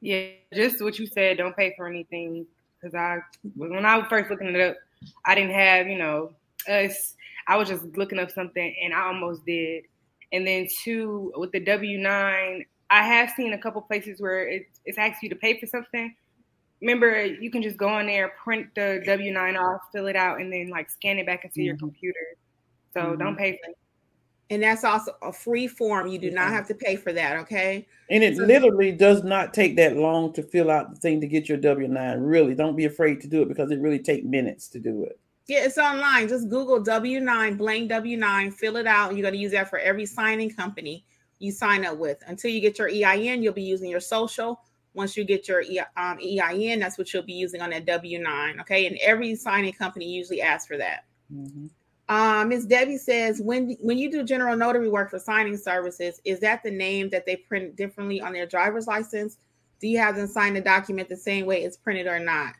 Yeah, 0.00 0.26
just 0.52 0.82
what 0.82 0.98
you 0.98 1.06
said. 1.06 1.36
Don't 1.36 1.54
pay 1.54 1.72
for 1.76 1.86
anything. 1.86 2.46
Because 2.80 2.96
I, 2.96 3.18
when 3.54 3.86
I 3.86 3.96
was 3.96 4.08
first 4.08 4.28
looking 4.28 4.48
it 4.48 4.60
up, 4.60 4.76
I 5.24 5.36
didn't 5.36 5.54
have, 5.54 5.86
you 5.86 5.98
know, 5.98 6.32
us. 6.66 7.14
I 7.46 7.56
was 7.56 7.68
just 7.68 7.84
looking 7.96 8.18
up 8.18 8.32
something 8.32 8.74
and 8.82 8.92
I 8.92 9.02
almost 9.02 9.46
did 9.46 9.84
and 10.32 10.46
then 10.46 10.68
two, 10.82 11.32
with 11.36 11.52
the 11.52 11.60
W 11.60 11.98
nine, 11.98 12.64
I 12.90 13.04
have 13.04 13.30
seen 13.36 13.52
a 13.52 13.58
couple 13.58 13.80
places 13.82 14.20
where 14.20 14.48
it, 14.48 14.66
it's 14.84 14.98
asks 14.98 15.22
you 15.22 15.28
to 15.28 15.36
pay 15.36 15.58
for 15.58 15.66
something. 15.66 16.14
Remember, 16.80 17.24
you 17.24 17.50
can 17.50 17.62
just 17.62 17.76
go 17.76 17.88
on 17.88 18.06
there, 18.06 18.32
print 18.42 18.68
the 18.74 19.02
W 19.06 19.32
nine 19.32 19.56
off, 19.56 19.82
fill 19.92 20.06
it 20.06 20.16
out, 20.16 20.40
and 20.40 20.52
then 20.52 20.70
like 20.70 20.90
scan 20.90 21.18
it 21.18 21.26
back 21.26 21.44
into 21.44 21.60
mm-hmm. 21.60 21.66
your 21.66 21.76
computer. 21.76 22.18
So 22.94 23.00
mm-hmm. 23.00 23.18
don't 23.18 23.36
pay 23.36 23.52
for 23.62 23.70
it. 23.70 23.76
And 24.50 24.60
that's 24.60 24.82
also 24.82 25.12
a 25.22 25.32
free 25.32 25.68
form. 25.68 26.08
You 26.08 26.18
do 26.18 26.32
not 26.32 26.48
have 26.50 26.66
to 26.68 26.74
pay 26.74 26.96
for 26.96 27.12
that, 27.12 27.36
okay? 27.36 27.86
And 28.10 28.24
it 28.24 28.36
so, 28.36 28.42
literally 28.42 28.90
does 28.90 29.22
not 29.22 29.54
take 29.54 29.76
that 29.76 29.96
long 29.96 30.32
to 30.32 30.42
fill 30.42 30.72
out 30.72 30.92
the 30.92 30.96
thing 30.96 31.20
to 31.20 31.28
get 31.28 31.48
your 31.48 31.58
W 31.58 31.86
9. 31.86 32.18
Really, 32.18 32.56
don't 32.56 32.74
be 32.74 32.86
afraid 32.86 33.20
to 33.20 33.28
do 33.28 33.42
it 33.42 33.48
because 33.48 33.70
it 33.70 33.78
really 33.80 34.00
takes 34.00 34.24
minutes 34.24 34.66
to 34.68 34.80
do 34.80 35.04
it. 35.04 35.20
Yeah, 35.46 35.64
it's 35.64 35.78
online. 35.78 36.28
Just 36.28 36.48
Google 36.48 36.82
W9, 36.82 37.58
blank 37.58 37.90
W9, 37.90 38.54
fill 38.54 38.76
it 38.76 38.86
out. 38.86 39.14
You're 39.14 39.22
going 39.22 39.34
to 39.34 39.40
use 39.40 39.52
that 39.52 39.68
for 39.68 39.78
every 39.78 40.06
signing 40.06 40.50
company 40.50 41.04
you 41.40 41.50
sign 41.50 41.84
up 41.84 41.96
with. 41.96 42.22
Until 42.26 42.50
you 42.50 42.60
get 42.60 42.78
your 42.78 42.88
EIN, 42.88 43.42
you'll 43.42 43.52
be 43.52 43.62
using 43.62 43.90
your 43.90 44.00
social. 44.00 44.62
Once 44.94 45.16
you 45.16 45.24
get 45.24 45.48
your 45.48 45.62
um, 45.96 46.18
EIN, 46.18 46.78
that's 46.78 46.98
what 46.98 47.12
you'll 47.12 47.22
be 47.22 47.32
using 47.32 47.60
on 47.60 47.70
that 47.70 47.86
W9. 47.86 48.60
Okay. 48.60 48.86
And 48.86 48.96
every 48.98 49.34
signing 49.34 49.72
company 49.72 50.06
usually 50.06 50.42
asks 50.42 50.66
for 50.66 50.76
that. 50.76 51.04
Mm-hmm. 51.32 51.66
Uh, 52.10 52.44
Miss 52.44 52.64
Debbie 52.64 52.98
says, 52.98 53.40
when 53.40 53.76
when 53.80 53.96
you 53.96 54.10
do 54.10 54.24
general 54.24 54.56
notary 54.56 54.88
work 54.88 55.10
for 55.10 55.20
signing 55.20 55.56
services, 55.56 56.20
is 56.24 56.40
that 56.40 56.60
the 56.64 56.70
name 56.70 57.08
that 57.10 57.24
they 57.24 57.36
print 57.36 57.76
differently 57.76 58.20
on 58.20 58.32
their 58.32 58.46
driver's 58.46 58.88
license? 58.88 59.38
Do 59.80 59.86
you 59.86 59.98
have 59.98 60.16
them 60.16 60.26
sign 60.26 60.54
the 60.54 60.60
document 60.60 61.08
the 61.08 61.16
same 61.16 61.46
way 61.46 61.62
it's 61.62 61.76
printed 61.76 62.08
or 62.08 62.18
not? 62.18 62.54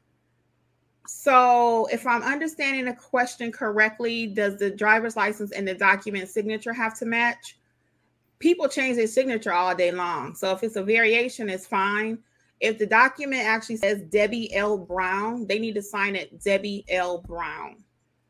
So, 1.13 1.87
if 1.87 2.07
I'm 2.07 2.23
understanding 2.23 2.85
the 2.85 2.95
question 2.95 3.51
correctly, 3.51 4.29
does 4.29 4.57
the 4.57 4.71
driver's 4.71 5.17
license 5.17 5.51
and 5.51 5.67
the 5.67 5.75
document 5.75 6.29
signature 6.29 6.73
have 6.73 6.97
to 7.01 7.05
match? 7.05 7.59
People 8.39 8.69
change 8.69 8.97
their 8.97 9.09
signature 9.09 9.53
all 9.53 9.75
day 9.75 9.91
long. 9.91 10.37
So, 10.37 10.53
if 10.53 10.63
it's 10.63 10.77
a 10.77 10.85
variation, 10.85 11.51
it's 11.51 11.67
fine. 11.67 12.21
If 12.61 12.79
the 12.79 12.87
document 12.87 13.43
actually 13.43 13.79
says 13.79 14.03
Debbie 14.03 14.55
L. 14.55 14.79
Brown, 14.79 15.49
they 15.49 15.59
need 15.59 15.75
to 15.75 15.83
sign 15.83 16.15
it 16.15 16.43
Debbie 16.45 16.85
L. 16.89 17.19
Brown. 17.19 17.83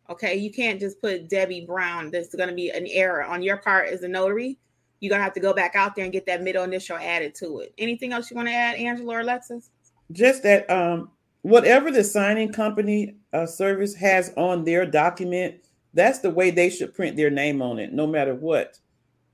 Okay, 0.09 0.37
you 0.37 0.51
can't 0.51 0.81
just 0.81 1.03
put 1.03 1.29
Debbie 1.29 1.67
Brown. 1.67 2.11
There's 2.11 2.35
going 2.35 2.49
to 2.49 2.55
be 2.55 2.71
an 2.71 2.87
error 2.87 3.23
on 3.25 3.43
your 3.43 3.59
part 3.59 3.89
as 3.91 4.05
a 4.05 4.09
notary. 4.09 4.59
You're 5.01 5.11
going 5.11 5.21
to 5.21 5.25
have 5.25 5.35
to 5.35 5.41
go 5.41 5.53
back 5.53 5.75
out 5.75 5.95
there 5.95 6.05
and 6.05 6.13
get 6.13 6.25
that 6.27 6.43
middle 6.43 6.65
initial 6.65 6.97
added 6.97 7.35
to 7.37 7.59
it. 7.59 7.75
Anything 7.77 8.15
else 8.15 8.31
you 8.31 8.37
want 8.37 8.49
to 8.49 8.55
add, 8.55 8.77
Angela 8.77 9.17
or 9.17 9.21
Alexis? 9.21 9.71
Just 10.13 10.43
that 10.45 10.69
um, 10.71 11.11
whatever 11.43 11.91
the 11.91 12.05
signing 12.05 12.53
company 12.53 13.17
uh, 13.33 13.47
service 13.47 13.95
has 13.95 14.33
on 14.37 14.65
their 14.65 14.87
document, 14.87 15.57
that's 15.95 16.21
the 16.21 16.31
way 16.31 16.51
they 16.51 16.71
should 16.71 16.95
print 16.95 17.17
their 17.17 17.31
name 17.31 17.63
on 17.63 17.79
it, 17.79 17.93
no 17.93 18.07
matter 18.07 18.35
what 18.35 18.79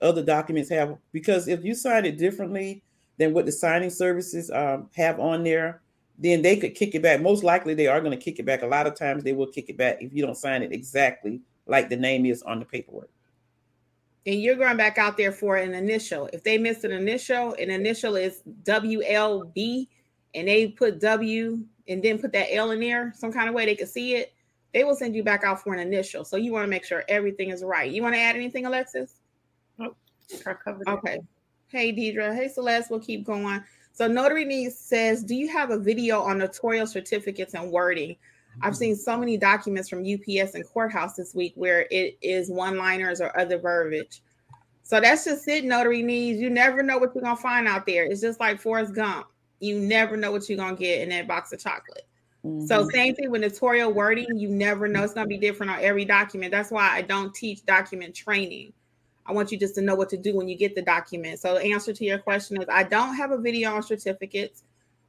other 0.00 0.22
documents 0.22 0.70
have. 0.70 0.96
Because 1.12 1.48
if 1.48 1.64
you 1.64 1.74
sign 1.74 2.04
it 2.04 2.18
differently 2.18 2.82
than 3.18 3.32
what 3.32 3.46
the 3.46 3.52
signing 3.52 3.90
services 3.90 4.50
um, 4.50 4.88
have 4.94 5.18
on 5.20 5.42
there, 5.42 5.82
then 6.18 6.40
they 6.40 6.56
could 6.56 6.74
kick 6.74 6.94
it 6.94 7.02
back. 7.02 7.20
Most 7.20 7.44
likely, 7.44 7.74
they 7.74 7.88
are 7.88 8.00
going 8.00 8.16
to 8.16 8.24
kick 8.24 8.38
it 8.38 8.46
back. 8.46 8.62
A 8.62 8.66
lot 8.66 8.86
of 8.86 8.94
times, 8.94 9.22
they 9.22 9.34
will 9.34 9.46
kick 9.46 9.68
it 9.68 9.76
back 9.76 9.98
if 10.00 10.14
you 10.14 10.24
don't 10.24 10.36
sign 10.36 10.62
it 10.62 10.72
exactly 10.72 11.40
like 11.66 11.88
the 11.88 11.96
name 11.96 12.24
is 12.24 12.42
on 12.42 12.58
the 12.58 12.64
paperwork. 12.64 13.10
And 14.24 14.40
you're 14.40 14.56
going 14.56 14.76
back 14.76 14.98
out 14.98 15.16
there 15.16 15.30
for 15.30 15.56
an 15.56 15.74
initial. 15.74 16.28
If 16.32 16.42
they 16.42 16.58
miss 16.58 16.84
an 16.84 16.90
initial, 16.90 17.54
an 17.54 17.70
initial 17.70 18.16
is 18.16 18.42
WLB, 18.64 19.88
and 20.34 20.48
they 20.48 20.68
put 20.68 21.00
W 21.00 21.64
and 21.88 22.02
then 22.02 22.18
put 22.18 22.32
that 22.32 22.52
L 22.52 22.70
in 22.72 22.80
there 22.80 23.12
some 23.16 23.32
kind 23.32 23.48
of 23.48 23.54
way 23.54 23.66
they 23.66 23.76
could 23.76 23.88
see 23.88 24.16
it, 24.16 24.34
they 24.74 24.84
will 24.84 24.94
send 24.94 25.14
you 25.14 25.22
back 25.22 25.44
out 25.44 25.62
for 25.62 25.72
an 25.72 25.80
initial. 25.80 26.24
So 26.24 26.36
you 26.36 26.52
want 26.52 26.64
to 26.64 26.68
make 26.68 26.84
sure 26.84 27.04
everything 27.08 27.50
is 27.50 27.62
right. 27.62 27.90
You 27.90 28.02
want 28.02 28.14
to 28.14 28.20
add 28.20 28.36
anything, 28.36 28.66
Alexis? 28.66 29.20
Nope. 29.78 29.96
Okay. 30.88 31.20
Hey, 31.68 31.92
Deidre. 31.92 32.34
Hey, 32.34 32.48
Celeste. 32.48 32.90
We'll 32.90 33.00
keep 33.00 33.24
going. 33.24 33.62
So 33.92 34.06
Notary 34.06 34.44
Needs 34.44 34.78
says, 34.78 35.24
do 35.24 35.34
you 35.34 35.48
have 35.48 35.70
a 35.70 35.78
video 35.78 36.20
on 36.20 36.38
notarial 36.38 36.86
certificates 36.86 37.54
and 37.54 37.70
wording? 37.70 38.16
I've 38.62 38.76
seen 38.76 38.96
so 38.96 39.16
many 39.18 39.36
documents 39.36 39.88
from 39.88 40.00
UPS 40.00 40.54
and 40.54 40.66
courthouse 40.66 41.14
this 41.14 41.34
week 41.34 41.52
where 41.56 41.86
it 41.90 42.18
is 42.22 42.50
one-liners 42.50 43.20
or 43.20 43.38
other 43.38 43.58
verbiage. 43.58 44.22
So 44.82 45.00
that's 45.00 45.24
just 45.24 45.46
it, 45.48 45.64
Notary 45.64 46.02
Needs. 46.02 46.40
You 46.40 46.48
never 46.48 46.82
know 46.82 46.98
what 46.98 47.14
you're 47.14 47.22
gonna 47.22 47.36
find 47.36 47.66
out 47.66 47.86
there. 47.86 48.04
It's 48.04 48.20
just 48.20 48.40
like 48.40 48.60
Forrest 48.60 48.94
Gump 48.94 49.26
you 49.60 49.80
never 49.80 50.16
know 50.16 50.30
what 50.30 50.48
you're 50.48 50.58
gonna 50.58 50.76
get 50.76 51.00
in 51.00 51.08
that 51.10 51.28
box 51.28 51.52
of 51.52 51.60
chocolate. 51.60 52.06
Mm-hmm. 52.44 52.66
So 52.66 52.88
same 52.90 53.14
thing 53.14 53.30
with 53.30 53.42
notarial 53.42 53.92
wording, 53.92 54.26
you 54.36 54.48
never 54.48 54.86
know. 54.88 55.02
It's 55.02 55.14
gonna 55.14 55.26
be 55.26 55.38
different 55.38 55.72
on 55.72 55.80
every 55.80 56.04
document. 56.04 56.52
That's 56.52 56.70
why 56.70 56.88
I 56.90 57.02
don't 57.02 57.34
teach 57.34 57.64
document 57.64 58.14
training. 58.14 58.72
I 59.26 59.32
want 59.32 59.50
you 59.50 59.58
just 59.58 59.74
to 59.76 59.82
know 59.82 59.94
what 59.94 60.08
to 60.10 60.16
do 60.16 60.36
when 60.36 60.48
you 60.48 60.56
get 60.56 60.74
the 60.74 60.82
document. 60.82 61.40
So 61.40 61.54
the 61.54 61.62
answer 61.62 61.92
to 61.92 62.04
your 62.04 62.18
question 62.18 62.60
is 62.60 62.68
I 62.70 62.84
don't 62.84 63.14
have 63.16 63.32
a 63.32 63.38
video 63.38 63.74
on 63.74 63.82
certificates. 63.82 64.62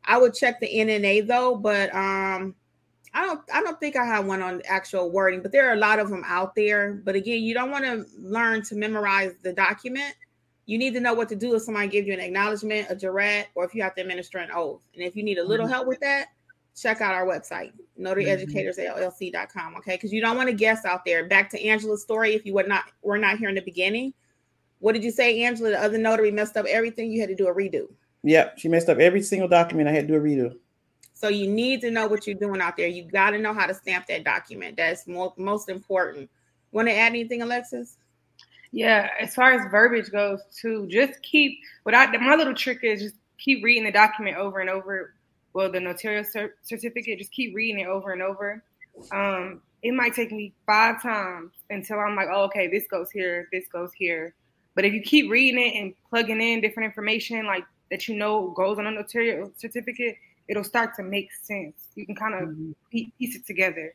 I 0.04 0.18
would 0.18 0.34
check 0.34 0.60
the 0.60 0.68
NNA 0.68 1.28
though, 1.28 1.56
but 1.56 1.94
um 1.94 2.56
I 3.14 3.26
don't 3.26 3.42
I 3.54 3.62
don't 3.62 3.80
think 3.80 3.96
I 3.96 4.06
have 4.06 4.26
one 4.26 4.42
on 4.42 4.62
actual 4.68 5.12
wording, 5.12 5.42
but 5.42 5.52
there 5.52 5.70
are 5.70 5.74
a 5.74 5.78
lot 5.78 6.00
of 6.00 6.10
them 6.10 6.24
out 6.26 6.56
there. 6.56 6.94
But 6.94 7.16
again, 7.16 7.42
you 7.44 7.54
don't 7.54 7.72
want 7.72 7.86
to 7.86 8.06
learn 8.18 8.64
to 8.64 8.76
memorize 8.76 9.34
the 9.44 9.54
document 9.54 10.16
you 10.68 10.78
need 10.78 10.94
to 10.94 11.00
know 11.00 11.14
what 11.14 11.30
to 11.30 11.36
do 11.36 11.56
if 11.56 11.64
somebody 11.64 11.88
gives 11.88 12.08
you 12.08 12.14
an 12.14 12.20
acknowledgement, 12.20 12.88
a 12.92 12.96
jurat, 12.96 13.46
or 13.56 13.64
if 13.64 13.74
you 13.74 13.82
have 13.82 13.96
to 13.96 14.02
administer 14.02 14.38
an 14.38 14.50
oath. 14.54 14.82
And 14.94 15.04
if 15.04 15.16
you 15.16 15.24
need 15.24 15.40
a 15.40 15.44
little 15.44 15.66
mm-hmm. 15.66 15.74
help 15.74 15.88
with 15.88 16.02
that, 16.02 16.28
check 16.80 17.00
out 17.00 17.16
our 17.16 17.26
website, 17.26 17.72
notaryeducatorsllc.com. 18.00 19.76
Okay, 19.78 19.96
because 19.96 20.12
you 20.12 20.22
don't 20.22 20.36
want 20.36 20.50
to 20.50 20.56
guess 20.56 20.86
out 20.86 21.06
there. 21.06 21.26
Back 21.26 21.50
to 21.52 21.66
Angela's 21.66 22.04
story. 22.04 22.36
If 22.36 22.46
you 22.46 22.54
were 22.54 22.64
not 22.64 22.84
were 23.02 23.18
not 23.18 23.40
here 23.40 23.50
in 23.50 23.56
the 23.56 23.62
beginning, 23.62 24.14
what 24.80 24.92
did 24.92 25.04
you 25.04 25.12
say, 25.12 25.42
Angela? 25.44 25.72
The 25.72 25.82
other 25.82 25.98
notary 25.98 26.32
messed 26.32 26.58
up 26.58 26.66
everything. 26.66 27.12
You 27.12 27.22
had 27.22 27.30
to 27.30 27.36
do 27.36 27.48
a 27.48 27.56
redo. 27.56 27.88
Yep, 28.24 28.60
she 28.60 28.68
messed 28.68 28.90
up 28.90 28.98
every 29.00 29.22
single 29.22 29.48
document. 29.48 29.88
I 29.88 29.94
had 29.94 30.08
to 30.08 30.14
do 30.14 30.20
a 30.20 30.22
redo. 30.22 30.58
So 31.14 31.30
you 31.30 31.48
need 31.48 31.82
to 31.82 31.90
know 31.90 32.08
what 32.08 32.28
you're 32.28 32.38
doing 32.38 32.62
out 32.62 32.78
there. 32.78 32.88
You 32.88 33.04
got 33.06 33.32
to 33.32 33.40
know 33.40 33.54
how 33.54 33.66
to 33.66 33.74
stamp 33.74 34.06
that 34.08 34.24
document. 34.24 34.78
That's 34.78 35.08
mo- 35.08 35.34
most 35.38 35.70
important. 35.70 36.30
Want 36.72 36.90
to 36.90 36.94
add 36.94 37.08
anything, 37.08 37.42
Alexis? 37.42 37.97
Yeah, 38.72 39.10
as 39.20 39.34
far 39.34 39.54
as 39.54 39.72
verbiage 39.72 40.12
goes, 40.12 40.42
too, 40.56 40.88
just 40.90 41.22
keep. 41.22 41.60
What 41.84 41.96
I 41.96 42.16
my 42.18 42.36
little 42.36 42.54
trick 42.54 42.80
is 42.84 43.02
just 43.02 43.16
keep 43.38 43.64
reading 43.64 43.86
the 43.86 43.92
document 43.92 44.38
over 44.38 44.60
and 44.60 44.70
over. 44.70 45.14
Well, 45.54 45.72
the 45.72 45.80
notarial 45.80 46.24
cer- 46.24 46.56
certificate, 46.62 47.18
just 47.18 47.32
keep 47.32 47.56
reading 47.56 47.80
it 47.80 47.88
over 47.88 48.12
and 48.12 48.22
over. 48.22 48.64
Um, 49.12 49.62
it 49.82 49.94
might 49.94 50.14
take 50.14 50.32
me 50.32 50.54
five 50.66 51.02
times 51.02 51.52
until 51.70 52.00
I'm 52.00 52.16
like, 52.16 52.28
oh, 52.32 52.44
okay, 52.44 52.68
this 52.68 52.86
goes 52.88 53.10
here, 53.12 53.48
this 53.52 53.68
goes 53.68 53.92
here. 53.94 54.34
But 54.76 54.86
if 54.86 54.94
you 54.94 55.02
keep 55.02 55.32
reading 55.32 55.60
it 55.60 55.80
and 55.80 55.94
plugging 56.10 56.42
in 56.42 56.62
different 56.62 56.86
information, 56.86 57.46
like 57.46 57.64
that 57.90 58.08
you 58.08 58.16
know 58.16 58.50
goes 58.52 58.78
on 58.78 58.88
a 58.88 58.92
notarial 58.92 59.52
certificate, 59.56 60.18
it'll 60.48 60.64
start 60.64 60.96
to 60.96 61.04
make 61.04 61.32
sense. 61.44 61.88
You 61.96 62.06
can 62.06 62.16
kind 62.16 62.36
of 62.36 62.50
mm-hmm. 62.50 62.72
piece 62.92 63.36
it 63.36 63.46
together. 63.46 63.94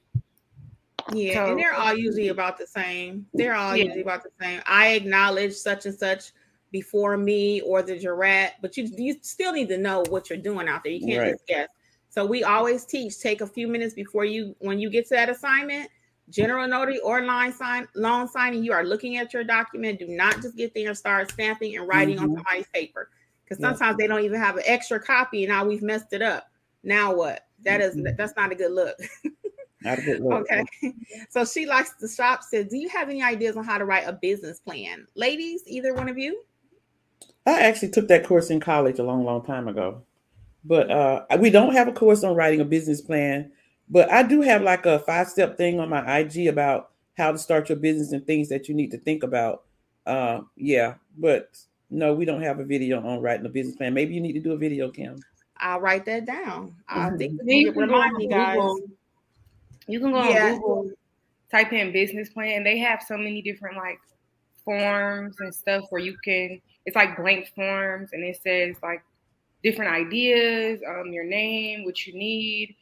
Yeah, 1.14 1.46
so, 1.46 1.50
and 1.50 1.58
they're 1.60 1.74
all 1.74 1.94
usually 1.94 2.28
about 2.28 2.58
the 2.58 2.66
same. 2.66 3.26
They're 3.34 3.54
all 3.54 3.76
yeah. 3.76 3.84
usually 3.84 4.02
about 4.02 4.22
the 4.22 4.30
same. 4.40 4.60
I 4.66 4.92
acknowledge 4.92 5.54
such 5.54 5.86
and 5.86 5.94
such 5.94 6.32
before 6.70 7.16
me 7.16 7.60
or 7.60 7.82
the 7.82 7.98
jurat, 7.98 8.52
but 8.60 8.76
you 8.76 8.88
you 8.96 9.16
still 9.22 9.52
need 9.52 9.68
to 9.68 9.78
know 9.78 10.02
what 10.08 10.30
you're 10.30 10.38
doing 10.38 10.68
out 10.68 10.82
there. 10.84 10.92
You 10.92 11.06
can't 11.06 11.20
right. 11.20 11.32
just 11.32 11.46
guess. 11.46 11.68
So 12.08 12.26
we 12.26 12.44
always 12.44 12.84
teach 12.84 13.20
take 13.20 13.40
a 13.40 13.46
few 13.46 13.68
minutes 13.68 13.94
before 13.94 14.24
you 14.24 14.56
when 14.58 14.78
you 14.78 14.90
get 14.90 15.06
to 15.08 15.14
that 15.14 15.28
assignment, 15.28 15.88
general 16.30 16.66
notary 16.66 16.98
or 17.00 17.22
line 17.24 17.52
sign 17.52 17.86
loan 17.94 18.28
signing. 18.28 18.64
You 18.64 18.72
are 18.72 18.84
looking 18.84 19.18
at 19.18 19.32
your 19.32 19.44
document. 19.44 19.98
Do 19.98 20.08
not 20.08 20.42
just 20.42 20.56
get 20.56 20.74
there 20.74 20.88
and 20.88 20.96
start 20.96 21.30
stamping 21.30 21.76
and 21.76 21.86
writing 21.86 22.16
mm-hmm. 22.16 22.30
on 22.30 22.34
somebody's 22.36 22.66
paper 22.68 23.10
because 23.44 23.60
sometimes 23.60 23.96
yeah. 23.98 24.04
they 24.04 24.06
don't 24.08 24.24
even 24.24 24.40
have 24.40 24.56
an 24.56 24.64
extra 24.66 24.98
copy, 24.98 25.44
and 25.44 25.52
now 25.52 25.64
we've 25.64 25.82
messed 25.82 26.12
it 26.12 26.22
up. 26.22 26.48
Now 26.82 27.14
what? 27.14 27.46
That 27.64 27.80
mm-hmm. 27.80 28.06
is 28.06 28.16
that's 28.16 28.36
not 28.36 28.52
a 28.52 28.54
good 28.54 28.72
look. 28.72 28.96
Not 29.84 29.98
a 29.98 30.02
good. 30.02 30.22
Okay. 30.22 30.64
So 31.30 31.44
she 31.44 31.66
likes 31.66 31.94
to 32.00 32.08
shop. 32.08 32.42
Said, 32.42 32.68
Do 32.68 32.76
you 32.76 32.88
have 32.88 33.08
any 33.08 33.22
ideas 33.22 33.56
on 33.56 33.64
how 33.64 33.78
to 33.78 33.84
write 33.84 34.06
a 34.06 34.12
business 34.12 34.60
plan? 34.60 35.06
Ladies, 35.14 35.62
either 35.66 35.94
one 35.94 36.08
of 36.08 36.18
you? 36.18 36.42
I 37.46 37.60
actually 37.60 37.90
took 37.90 38.08
that 38.08 38.26
course 38.26 38.50
in 38.50 38.60
college 38.60 38.98
a 38.98 39.02
long, 39.02 39.24
long 39.24 39.44
time 39.44 39.68
ago. 39.68 40.02
But 40.64 40.90
uh, 40.90 41.24
we 41.38 41.50
don't 41.50 41.74
have 41.74 41.88
a 41.88 41.92
course 41.92 42.22
on 42.22 42.36
writing 42.36 42.60
a 42.60 42.64
business 42.64 43.00
plan. 43.00 43.50
But 43.88 44.10
I 44.10 44.22
do 44.22 44.40
have 44.42 44.62
like 44.62 44.86
a 44.86 45.00
five 45.00 45.28
step 45.28 45.56
thing 45.56 45.80
on 45.80 45.88
my 45.88 46.18
IG 46.18 46.46
about 46.46 46.90
how 47.16 47.32
to 47.32 47.38
start 47.38 47.68
your 47.68 47.78
business 47.78 48.12
and 48.12 48.26
things 48.26 48.48
that 48.48 48.68
you 48.68 48.74
need 48.74 48.90
to 48.92 48.98
think 48.98 49.22
about. 49.22 49.64
Uh, 50.06 50.40
yeah, 50.56 50.94
but 51.18 51.56
no, 51.90 52.14
we 52.14 52.24
don't 52.24 52.42
have 52.42 52.58
a 52.58 52.64
video 52.64 53.04
on 53.06 53.20
writing 53.20 53.46
a 53.46 53.50
business 53.50 53.76
plan. 53.76 53.94
Maybe 53.94 54.14
you 54.14 54.20
need 54.20 54.32
to 54.32 54.40
do 54.40 54.52
a 54.52 54.56
video, 54.56 54.90
Kim. 54.90 55.20
I'll 55.58 55.80
write 55.80 56.04
that 56.06 56.26
down. 56.26 56.74
I 56.88 57.10
mm-hmm. 57.10 57.16
think 57.46 57.76
remind 57.76 58.16
me, 58.16 58.28
guys. 58.28 58.58
You 59.86 60.00
can 60.00 60.12
go 60.12 60.28
yeah. 60.28 60.46
on 60.46 60.54
Google, 60.54 60.90
type 61.50 61.72
in 61.72 61.92
business 61.92 62.28
plan. 62.28 62.58
and 62.58 62.66
They 62.66 62.78
have 62.78 63.02
so 63.02 63.16
many 63.16 63.42
different 63.42 63.76
like 63.76 63.98
forms 64.64 65.36
and 65.40 65.54
stuff 65.54 65.84
where 65.90 66.00
you 66.00 66.16
can. 66.24 66.60
It's 66.84 66.96
like 66.96 67.16
blank 67.16 67.52
forms, 67.54 68.10
and 68.12 68.24
it 68.24 68.40
says 68.42 68.76
like 68.82 69.02
different 69.62 69.92
ideas, 69.92 70.80
um, 70.88 71.12
your 71.12 71.24
name, 71.24 71.84
what 71.84 72.06
you 72.06 72.14
need. 72.14 72.76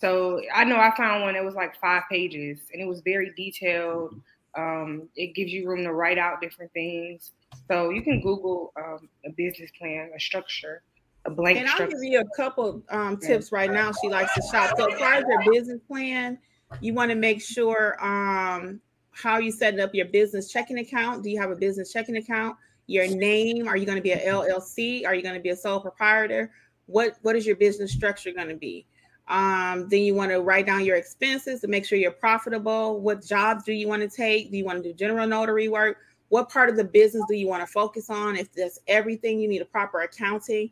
So 0.00 0.40
I 0.52 0.64
know 0.64 0.76
I 0.76 0.94
found 0.96 1.22
one 1.22 1.34
that 1.34 1.44
was 1.44 1.54
like 1.54 1.78
five 1.80 2.04
pages, 2.10 2.58
and 2.72 2.80
it 2.80 2.86
was 2.86 3.00
very 3.02 3.32
detailed. 3.36 4.20
Um, 4.56 5.08
it 5.16 5.34
gives 5.34 5.52
you 5.52 5.68
room 5.68 5.84
to 5.84 5.92
write 5.92 6.18
out 6.18 6.40
different 6.40 6.72
things. 6.72 7.32
So 7.68 7.90
you 7.90 8.02
can 8.02 8.20
Google 8.20 8.72
um, 8.76 9.08
a 9.24 9.30
business 9.30 9.70
plan, 9.78 10.10
a 10.14 10.20
structure, 10.20 10.82
a 11.24 11.30
blank. 11.30 11.58
And 11.58 11.68
I'll 11.68 11.88
give 11.88 12.02
you 12.02 12.20
a 12.20 12.36
couple 12.36 12.82
um, 12.90 13.16
tips 13.16 13.52
right 13.52 13.70
now. 13.70 13.92
She 14.00 14.08
likes 14.08 14.34
to 14.34 14.42
shop. 14.50 14.74
So 14.76 14.90
as 14.90 14.98
far 14.98 15.14
as 15.14 15.24
your 15.28 15.52
business 15.52 15.80
plan, 15.86 16.38
you 16.80 16.94
want 16.94 17.10
to 17.10 17.16
make 17.16 17.40
sure 17.40 18.02
um, 18.04 18.80
how 19.10 19.38
you 19.38 19.52
setting 19.52 19.80
up 19.80 19.94
your 19.94 20.06
business 20.06 20.50
checking 20.50 20.78
account. 20.78 21.22
Do 21.22 21.30
you 21.30 21.40
have 21.40 21.50
a 21.50 21.56
business 21.56 21.92
checking 21.92 22.16
account? 22.16 22.56
Your 22.86 23.06
name? 23.06 23.68
Are 23.68 23.76
you 23.76 23.86
going 23.86 23.96
to 23.96 24.02
be 24.02 24.12
an 24.12 24.20
LLC? 24.20 25.06
Are 25.06 25.14
you 25.14 25.22
going 25.22 25.34
to 25.34 25.40
be 25.40 25.50
a 25.50 25.56
sole 25.56 25.80
proprietor? 25.80 26.50
What 26.86 27.16
What 27.22 27.36
is 27.36 27.46
your 27.46 27.56
business 27.56 27.92
structure 27.92 28.32
going 28.32 28.48
to 28.48 28.56
be? 28.56 28.86
Um, 29.28 29.88
then 29.88 30.00
you 30.00 30.14
want 30.14 30.32
to 30.32 30.40
write 30.40 30.66
down 30.66 30.84
your 30.84 30.96
expenses 30.96 31.60
to 31.60 31.68
make 31.68 31.86
sure 31.86 31.96
you're 31.96 32.10
profitable. 32.10 33.00
What 33.00 33.24
jobs 33.24 33.62
do 33.64 33.72
you 33.72 33.86
want 33.86 34.02
to 34.02 34.08
take? 34.08 34.50
Do 34.50 34.56
you 34.56 34.64
want 34.64 34.82
to 34.82 34.88
do 34.88 34.92
general 34.92 35.26
notary 35.26 35.68
work? 35.68 35.98
What 36.28 36.48
part 36.48 36.68
of 36.68 36.76
the 36.76 36.84
business 36.84 37.22
do 37.28 37.36
you 37.36 37.46
want 37.46 37.64
to 37.64 37.66
focus 37.70 38.10
on? 38.10 38.36
If 38.36 38.52
that's 38.52 38.80
everything, 38.88 39.38
you 39.38 39.48
need 39.48 39.62
a 39.62 39.66
proper 39.66 40.00
accounting 40.00 40.70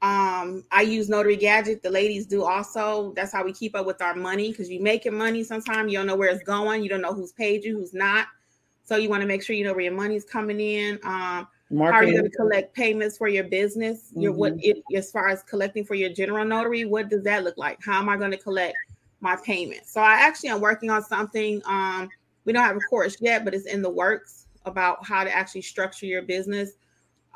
Um, 0.00 0.64
I 0.70 0.82
use 0.82 1.08
Notary 1.08 1.36
Gadget. 1.36 1.82
The 1.82 1.90
ladies 1.90 2.26
do 2.26 2.44
also. 2.44 3.12
That's 3.16 3.32
how 3.32 3.44
we 3.44 3.52
keep 3.52 3.74
up 3.74 3.84
with 3.84 4.00
our 4.00 4.14
money 4.14 4.50
because 4.50 4.70
you 4.70 4.80
making 4.80 5.16
money 5.16 5.42
sometimes 5.42 5.90
you 5.90 5.98
don't 5.98 6.06
know 6.06 6.16
where 6.16 6.30
it's 6.30 6.44
going. 6.44 6.82
You 6.82 6.88
don't 6.88 7.00
know 7.00 7.12
who's 7.12 7.32
paid 7.32 7.64
you, 7.64 7.76
who's 7.76 7.94
not. 7.94 8.28
So 8.84 8.96
you 8.96 9.08
want 9.08 9.22
to 9.22 9.26
make 9.26 9.42
sure 9.42 9.56
you 9.56 9.64
know 9.64 9.72
where 9.72 9.82
your 9.82 9.92
money's 9.92 10.24
coming 10.24 10.60
in. 10.60 10.98
Um, 11.02 11.48
Marketing. 11.70 11.92
how 11.92 11.98
are 11.98 12.04
you 12.04 12.12
going 12.12 12.30
to 12.30 12.36
collect 12.36 12.74
payments 12.74 13.18
for 13.18 13.28
your 13.28 13.44
business? 13.44 14.10
Mm-hmm. 14.10 14.20
Your 14.20 14.32
what 14.32 14.54
it, 14.58 14.82
as 14.94 15.10
far 15.10 15.28
as 15.28 15.42
collecting 15.42 15.84
for 15.84 15.94
your 15.94 16.10
general 16.10 16.44
notary, 16.44 16.84
what 16.84 17.08
does 17.08 17.24
that 17.24 17.44
look 17.44 17.58
like? 17.58 17.78
How 17.84 17.98
am 17.98 18.08
I 18.08 18.16
going 18.16 18.30
to 18.30 18.38
collect 18.38 18.76
my 19.20 19.36
payments? 19.44 19.92
So 19.92 20.00
I 20.00 20.14
actually 20.14 20.50
am 20.50 20.60
working 20.60 20.90
on 20.90 21.02
something. 21.02 21.60
Um, 21.66 22.08
we 22.44 22.52
don't 22.52 22.64
have 22.64 22.76
a 22.76 22.80
course 22.80 23.16
yet, 23.20 23.44
but 23.44 23.52
it's 23.52 23.66
in 23.66 23.82
the 23.82 23.90
works 23.90 24.46
about 24.64 25.04
how 25.04 25.24
to 25.24 25.30
actually 25.34 25.62
structure 25.62 26.06
your 26.06 26.22
business 26.22 26.72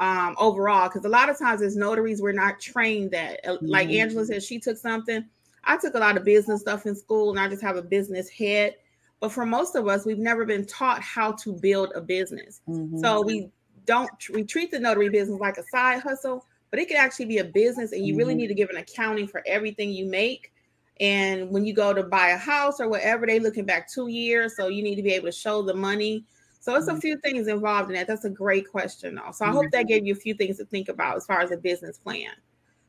um, 0.02 0.34
overall. 0.38 0.88
Because 0.88 1.04
a 1.04 1.08
lot 1.08 1.28
of 1.28 1.38
times 1.38 1.62
as 1.62 1.76
notaries, 1.76 2.20
we're 2.20 2.32
not 2.32 2.60
trained 2.60 3.12
that. 3.12 3.40
Uh, 3.46 3.56
like 3.62 3.88
mm-hmm. 3.88 4.00
Angela 4.00 4.26
said, 4.26 4.42
she 4.42 4.58
took 4.58 4.76
something. 4.76 5.24
I 5.64 5.76
took 5.76 5.94
a 5.94 5.98
lot 5.98 6.16
of 6.16 6.24
business 6.24 6.60
stuff 6.60 6.86
in 6.86 6.96
school, 6.96 7.30
and 7.30 7.38
I 7.38 7.48
just 7.48 7.62
have 7.62 7.76
a 7.76 7.82
business 7.82 8.28
head. 8.28 8.74
But 9.20 9.30
for 9.30 9.46
most 9.46 9.76
of 9.76 9.86
us, 9.86 10.04
we've 10.04 10.18
never 10.18 10.44
been 10.44 10.66
taught 10.66 11.00
how 11.00 11.32
to 11.32 11.52
build 11.52 11.92
a 11.94 12.00
business. 12.00 12.60
Mm-hmm. 12.68 12.98
So 12.98 13.22
we 13.22 13.50
don't 13.86 14.10
we 14.34 14.42
treat 14.42 14.72
the 14.72 14.80
notary 14.80 15.08
business 15.08 15.40
like 15.40 15.56
a 15.56 15.64
side 15.70 16.00
hustle, 16.00 16.44
but 16.70 16.80
it 16.80 16.88
could 16.88 16.96
actually 16.96 17.26
be 17.26 17.38
a 17.38 17.44
business, 17.44 17.92
and 17.92 18.04
you 18.04 18.12
mm-hmm. 18.12 18.18
really 18.18 18.34
need 18.34 18.48
to 18.48 18.54
give 18.54 18.70
an 18.70 18.78
accounting 18.78 19.28
for 19.28 19.44
everything 19.46 19.92
you 19.92 20.06
make. 20.06 20.52
And 20.98 21.48
when 21.50 21.64
you 21.64 21.74
go 21.74 21.94
to 21.94 22.02
buy 22.02 22.30
a 22.30 22.36
house 22.36 22.80
or 22.80 22.88
whatever, 22.88 23.24
they 23.24 23.38
looking 23.38 23.64
back 23.64 23.88
two 23.88 24.08
years, 24.08 24.56
so 24.56 24.66
you 24.66 24.82
need 24.82 24.96
to 24.96 25.02
be 25.02 25.12
able 25.12 25.26
to 25.26 25.32
show 25.32 25.62
the 25.62 25.74
money 25.74 26.24
so 26.62 26.76
it's 26.76 26.86
a 26.86 26.92
mm-hmm. 26.92 27.00
few 27.00 27.16
things 27.18 27.48
involved 27.48 27.90
in 27.90 27.96
that. 27.96 28.06
That's 28.06 28.24
a 28.24 28.30
great 28.30 28.70
question, 28.70 29.16
though. 29.16 29.32
So 29.32 29.44
I 29.44 29.50
hope 29.50 29.64
that 29.72 29.80
mm-hmm. 29.80 29.88
gave 29.88 30.06
you 30.06 30.12
a 30.12 30.16
few 30.16 30.32
things 30.32 30.58
to 30.58 30.64
think 30.64 30.88
about 30.88 31.16
as 31.16 31.26
far 31.26 31.40
as 31.40 31.50
a 31.50 31.56
business 31.56 31.98
plan. 31.98 32.30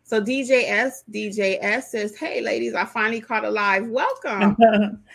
So 0.04 0.22
DJS, 0.22 1.06
DJS 1.12 1.82
says, 1.86 2.16
Hey 2.16 2.42
ladies, 2.42 2.76
I 2.76 2.86
finally 2.86 3.20
caught 3.20 3.46
a 3.46 3.50
live. 3.50 3.88
Welcome. 3.88 4.58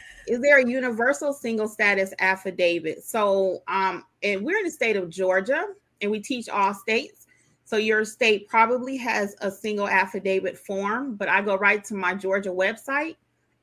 Is 0.27 0.41
there 0.41 0.59
a 0.59 0.69
universal 0.69 1.33
single 1.33 1.69
status 1.69 2.13
affidavit? 2.19 3.05
So 3.05 3.63
um, 3.69 4.05
and 4.25 4.45
we're 4.45 4.59
in 4.59 4.65
the 4.65 4.73
state 4.73 4.97
of 4.97 5.09
Georgia 5.09 5.65
and 6.01 6.11
we 6.11 6.19
teach 6.19 6.49
all 6.49 6.75
states. 6.75 7.29
So 7.65 7.77
your 7.77 8.05
state 8.05 8.49
probably 8.49 8.97
has 8.97 9.37
a 9.41 9.53
single 9.53 9.87
affidavit 9.87 10.59
form, 10.59 11.15
but 11.15 11.29
I 11.29 11.43
go 11.43 11.57
right 11.57 11.85
to 11.85 11.95
my 11.95 12.15
Georgia 12.17 12.51
website 12.51 13.15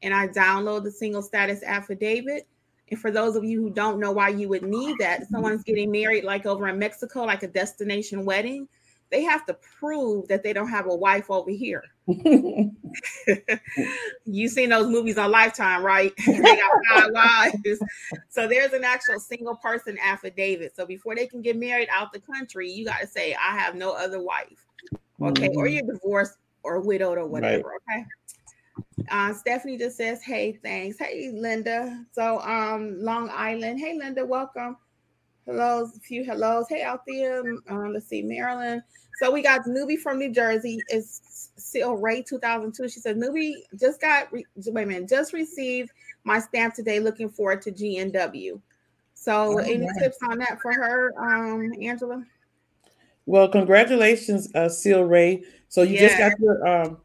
and 0.03 0.13
I 0.13 0.29
download 0.29 0.85
the 0.85 0.91
single 0.91 1.21
status 1.21 1.63
affidavit 1.63 2.47
and 2.89 2.99
for 2.99 3.11
those 3.11 3.35
of 3.35 3.43
you 3.43 3.61
who 3.61 3.69
don't 3.69 3.99
know 3.99 4.11
why 4.11 4.29
you 4.29 4.47
would 4.49 4.63
need 4.63 4.97
that, 4.99 5.27
someone's 5.27 5.63
getting 5.63 5.91
married 5.91 6.23
like 6.23 6.45
over 6.45 6.67
in 6.67 6.77
Mexico, 6.77 7.23
like 7.23 7.43
a 7.43 7.47
destination 7.47 8.25
wedding, 8.25 8.67
they 9.11 9.23
have 9.23 9.45
to 9.45 9.55
prove 9.79 10.27
that 10.27 10.43
they 10.43 10.53
don't 10.53 10.69
have 10.69 10.87
a 10.87 10.95
wife 10.95 11.29
over 11.29 11.49
here. 11.51 11.83
You've 14.25 14.51
seen 14.51 14.69
those 14.69 14.87
movies 14.87 15.17
on 15.17 15.31
Lifetime, 15.31 15.83
right? 15.83 16.11
they 16.27 16.41
got 16.41 16.71
five 16.91 17.09
wives. 17.11 17.79
So 18.29 18.47
there's 18.47 18.73
an 18.73 18.83
actual 18.83 19.19
single 19.19 19.55
person 19.55 19.97
affidavit. 20.03 20.75
So 20.75 20.85
before 20.85 21.15
they 21.15 21.27
can 21.27 21.41
get 21.41 21.57
married 21.57 21.89
out 21.91 22.13
the 22.13 22.19
country, 22.19 22.69
you 22.69 22.85
got 22.85 22.99
to 23.01 23.07
say, 23.07 23.33
I 23.35 23.57
have 23.57 23.75
no 23.75 23.93
other 23.93 24.21
wife. 24.21 24.65
Okay. 25.21 25.47
Mm-hmm. 25.47 25.57
Or 25.57 25.67
you're 25.67 25.83
divorced 25.83 26.37
or 26.63 26.81
widowed 26.81 27.17
or 27.17 27.27
whatever. 27.27 27.79
Right. 27.87 27.99
Okay. 27.99 28.05
Uh, 29.09 29.33
Stephanie 29.33 29.77
just 29.77 29.97
says, 29.97 30.21
"Hey, 30.21 30.59
thanks." 30.63 30.97
Hey, 30.97 31.31
Linda. 31.33 32.05
So, 32.11 32.39
um, 32.41 32.99
Long 32.99 33.29
Island. 33.29 33.79
Hey, 33.79 33.97
Linda, 33.97 34.25
welcome. 34.25 34.77
Hellos, 35.45 35.95
a 35.95 35.99
few 35.99 36.23
hellos. 36.23 36.67
Hey, 36.67 36.81
out 36.81 37.01
there. 37.07 37.41
Um, 37.69 37.93
let's 37.93 38.07
see, 38.07 38.23
Maryland. 38.23 38.81
So 39.19 39.31
we 39.31 39.41
got 39.41 39.65
newbie 39.65 39.99
from 39.99 40.19
New 40.19 40.31
Jersey. 40.31 40.79
It's 40.87 41.51
Seal 41.55 41.95
Ray 41.95 42.21
2002. 42.21 42.89
She 42.89 42.99
said, 42.99 43.17
"Newbie 43.17 43.53
just 43.79 44.01
got 44.01 44.31
re- 44.33 44.45
wait 44.55 44.83
a 44.83 44.85
minute, 44.85 45.09
just 45.09 45.33
received 45.33 45.91
my 46.23 46.39
stamp 46.39 46.73
today. 46.73 46.99
Looking 46.99 47.29
forward 47.29 47.61
to 47.63 47.71
GNW." 47.71 48.59
So, 49.13 49.53
oh, 49.53 49.57
any 49.57 49.87
tips 49.99 50.17
on 50.23 50.37
that 50.39 50.59
for 50.61 50.73
her, 50.73 51.13
um, 51.17 51.71
Angela? 51.81 52.25
Well, 53.25 53.47
congratulations, 53.47 54.53
uh, 54.53 54.69
Seal 54.69 55.03
Ray. 55.03 55.43
So 55.69 55.81
you 55.81 55.95
yeah. 55.95 56.07
just 56.07 56.17
got 56.17 56.39
your 56.39 56.67
um, 56.67 56.97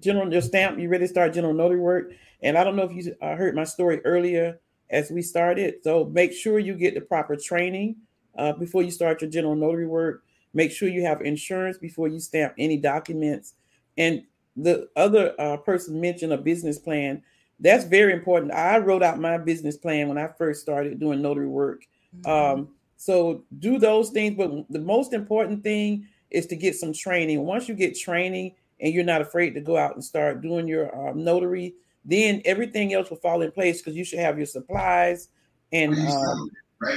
general 0.00 0.32
your 0.32 0.42
stamp. 0.42 0.78
You 0.78 0.88
ready 0.88 1.04
to 1.04 1.08
start 1.08 1.34
general 1.34 1.54
notary 1.54 1.78
work? 1.78 2.12
And 2.42 2.56
I 2.56 2.64
don't 2.64 2.76
know 2.76 2.84
if 2.84 2.92
you 2.92 3.14
uh, 3.20 3.36
heard 3.36 3.54
my 3.54 3.64
story 3.64 4.00
earlier 4.04 4.60
as 4.90 5.10
we 5.10 5.22
started. 5.22 5.74
So 5.82 6.06
make 6.06 6.32
sure 6.32 6.58
you 6.58 6.74
get 6.74 6.94
the 6.94 7.00
proper 7.00 7.36
training 7.36 7.96
uh, 8.36 8.52
before 8.52 8.82
you 8.82 8.90
start 8.90 9.20
your 9.20 9.30
general 9.30 9.54
notary 9.54 9.86
work. 9.86 10.24
Make 10.52 10.72
sure 10.72 10.88
you 10.88 11.02
have 11.02 11.20
insurance 11.20 11.78
before 11.78 12.08
you 12.08 12.18
stamp 12.18 12.54
any 12.58 12.76
documents. 12.76 13.54
And 13.96 14.24
the 14.56 14.88
other 14.96 15.34
uh, 15.38 15.58
person 15.58 16.00
mentioned 16.00 16.32
a 16.32 16.38
business 16.38 16.78
plan. 16.78 17.22
That's 17.60 17.84
very 17.84 18.12
important. 18.12 18.52
I 18.52 18.78
wrote 18.78 19.02
out 19.02 19.20
my 19.20 19.38
business 19.38 19.76
plan 19.76 20.08
when 20.08 20.18
I 20.18 20.28
first 20.38 20.62
started 20.62 20.98
doing 20.98 21.22
notary 21.22 21.46
work. 21.46 21.84
Mm-hmm. 22.16 22.30
Um, 22.30 22.68
so 22.96 23.44
do 23.58 23.78
those 23.78 24.10
things, 24.10 24.36
but 24.36 24.50
the 24.70 24.80
most 24.80 25.12
important 25.12 25.62
thing 25.62 26.06
is 26.30 26.46
to 26.46 26.56
get 26.56 26.76
some 26.76 26.92
training. 26.92 27.44
Once 27.44 27.68
you 27.68 27.74
get 27.74 27.98
training, 27.98 28.54
and 28.80 28.92
you're 28.94 29.04
not 29.04 29.20
afraid 29.20 29.54
to 29.54 29.60
go 29.60 29.76
out 29.76 29.94
and 29.94 30.04
start 30.04 30.40
doing 30.40 30.66
your 30.66 31.08
um, 31.08 31.22
notary, 31.22 31.74
then 32.04 32.42
everything 32.44 32.94
else 32.94 33.10
will 33.10 33.18
fall 33.18 33.42
in 33.42 33.52
place 33.52 33.78
because 33.78 33.96
you 33.96 34.04
should 34.04 34.18
have 34.18 34.38
your 34.38 34.46
supplies 34.46 35.28
and 35.72 35.96
um, 35.98 36.50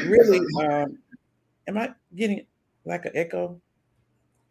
really. 0.06 0.39
Um, 0.63 0.98
am 1.67 1.78
I 1.78 1.93
getting 2.15 2.46
like 2.86 3.06
an 3.06 3.12
echo? 3.15 3.60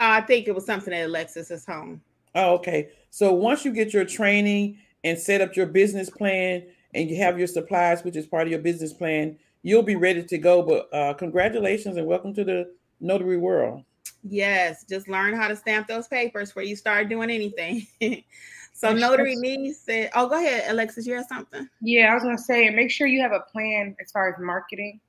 I 0.01 0.21
think 0.21 0.49
it 0.49 0.55
was 0.55 0.67
something 0.67 0.93
at 0.93 1.07
Alexis's 1.07 1.65
home. 1.65 2.01
Oh, 2.35 2.55
okay. 2.55 2.91
So 3.11 3.33
once 3.33 3.65
you 3.65 3.73
get 3.73 3.93
your 3.93 4.05
training 4.05 4.79
and 5.05 5.19
set 5.19 5.41
up 5.41 5.55
your 5.55 5.67
business 5.67 6.11
plan 6.11 6.65
and 6.95 7.09
you 7.09 7.17
have 7.17 7.39
your 7.39 7.47
supplies, 7.47 8.03
which 8.03 8.17
is 8.17 8.27
part 8.27 8.47
of 8.47 8.51
your 8.51 8.61
business 8.61 8.93
plan, 8.93 9.39
you'll 9.63 9.83
be 9.83 9.97
ready 9.97 10.23
to 10.25 10.39
go. 10.39 10.63
But 10.63 10.93
uh, 10.93 11.15
congratulations 11.15 11.97
and 11.97 12.07
welcome 12.07 12.35
to 12.35 12.45
the 12.45 12.75
notary 13.01 13.37
world. 13.37 13.85
Yes, 14.23 14.85
just 14.89 15.09
learn 15.09 15.35
how 15.35 15.49
to 15.49 15.57
stamp 15.57 15.89
those 15.89 16.09
papers 16.09 16.51
before 16.51 16.63
you 16.63 16.77
start 16.77 17.09
doing 17.09 17.31
anything. 17.31 17.87
so 18.73 18.93
notary 18.93 19.35
needs 19.37 19.81
said, 19.81 20.11
"Oh, 20.15 20.29
go 20.29 20.37
ahead, 20.37 20.71
Alexis. 20.71 21.07
You 21.07 21.15
have 21.15 21.27
something?" 21.27 21.69
Yeah, 21.81 22.11
I 22.11 22.15
was 22.15 22.23
gonna 22.23 22.39
say, 22.39 22.71
make 22.71 22.91
sure 22.91 23.07
you 23.07 23.21
have 23.21 23.33
a 23.33 23.45
plan 23.53 23.97
as 24.01 24.13
far 24.13 24.33
as 24.33 24.37
marketing. 24.39 25.01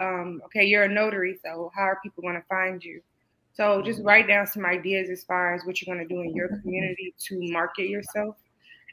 Um, 0.00 0.40
okay, 0.46 0.64
you're 0.64 0.84
a 0.84 0.88
notary, 0.88 1.38
so 1.44 1.70
how 1.74 1.82
are 1.82 2.00
people 2.02 2.22
going 2.22 2.34
to 2.34 2.46
find 2.48 2.82
you? 2.82 3.02
So 3.52 3.82
just 3.82 4.02
write 4.02 4.26
down 4.26 4.46
some 4.46 4.64
ideas 4.64 5.10
as 5.10 5.24
far 5.24 5.54
as 5.54 5.62
what 5.66 5.80
you're 5.80 5.94
going 5.94 6.06
to 6.06 6.14
do 6.14 6.22
in 6.22 6.34
your 6.34 6.48
community 6.62 7.14
to 7.26 7.52
market 7.52 7.88
yourself 7.88 8.36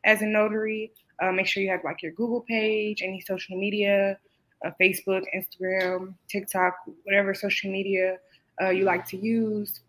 as 0.03 0.21
a 0.21 0.25
notary. 0.25 0.91
Uh, 1.21 1.31
make 1.31 1.47
sure 1.47 1.63
you 1.63 1.69
have 1.69 1.83
like 1.85 2.01
your 2.03 2.11
Google 2.11 2.41
page, 2.41 3.01
any 3.01 3.21
social 3.21 3.57
media, 3.57 4.17
uh, 4.65 4.71
Facebook, 4.81 5.23
Instagram, 5.33 6.13
TikTok, 6.27 6.73
whatever 7.03 7.33
social 7.33 7.71
media 7.71 8.17
uh, 8.61 8.69
you 8.69 8.83
like 8.83 9.05
to 9.07 9.17
use. 9.17 9.81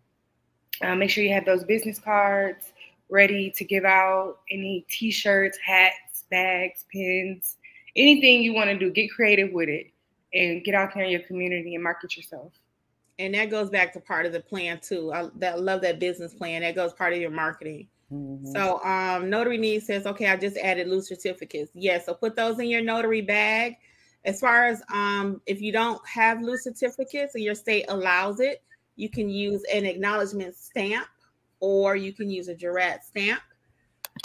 Uh, 0.81 0.95
make 0.95 1.09
sure 1.09 1.23
you 1.23 1.33
have 1.33 1.45
those 1.45 1.63
business 1.63 1.99
cards 1.99 2.71
ready 3.09 3.51
to 3.51 3.63
give 3.65 3.85
out. 3.85 4.39
Any 4.51 4.85
t-shirts, 4.89 5.57
hats, 5.63 6.25
bags, 6.29 6.85
pins, 6.91 7.57
anything 7.95 8.43
you 8.43 8.53
want 8.53 8.69
to 8.69 8.77
do. 8.77 8.91
Get 8.91 9.11
creative 9.11 9.51
with 9.51 9.69
it 9.69 9.87
and 10.33 10.63
get 10.63 10.75
out 10.75 10.93
there 10.93 11.03
in 11.03 11.11
your 11.11 11.21
community 11.21 11.75
and 11.75 11.83
market 11.83 12.15
yourself. 12.15 12.53
And 13.17 13.33
that 13.33 13.49
goes 13.49 13.69
back 13.69 13.91
to 13.93 13.99
part 13.99 14.25
of 14.25 14.31
the 14.31 14.39
plan 14.39 14.79
too. 14.81 15.11
I, 15.11 15.27
that, 15.37 15.61
love 15.61 15.81
that 15.81 15.99
business 15.99 16.33
plan. 16.33 16.61
That 16.61 16.75
goes 16.75 16.93
part 16.93 17.13
of 17.13 17.19
your 17.19 17.31
marketing. 17.31 17.87
Mm-hmm. 18.11 18.51
So 18.51 18.83
um, 18.83 19.29
notary 19.29 19.57
needs 19.57 19.85
says, 19.85 20.05
okay, 20.05 20.27
I 20.27 20.37
just 20.37 20.57
added 20.57 20.87
loose 20.87 21.09
certificates. 21.09 21.71
Yes, 21.73 22.01
yeah, 22.01 22.05
so 22.05 22.13
put 22.13 22.35
those 22.35 22.59
in 22.59 22.67
your 22.67 22.81
notary 22.81 23.21
bag 23.21 23.75
as 24.25 24.39
far 24.39 24.65
as 24.65 24.81
um, 24.93 25.41
if 25.45 25.61
you 25.61 25.71
don't 25.71 26.01
have 26.07 26.41
loose 26.41 26.63
certificates 26.63 27.35
and 27.35 27.43
your 27.43 27.55
state 27.55 27.85
allows 27.87 28.39
it, 28.39 28.61
you 28.95 29.09
can 29.09 29.29
use 29.29 29.63
an 29.73 29.85
acknowledgement 29.85 30.55
stamp 30.55 31.07
or 31.61 31.95
you 31.95 32.13
can 32.13 32.29
use 32.29 32.47
a 32.47 32.55
jurat 32.55 33.03
stamp. 33.03 33.41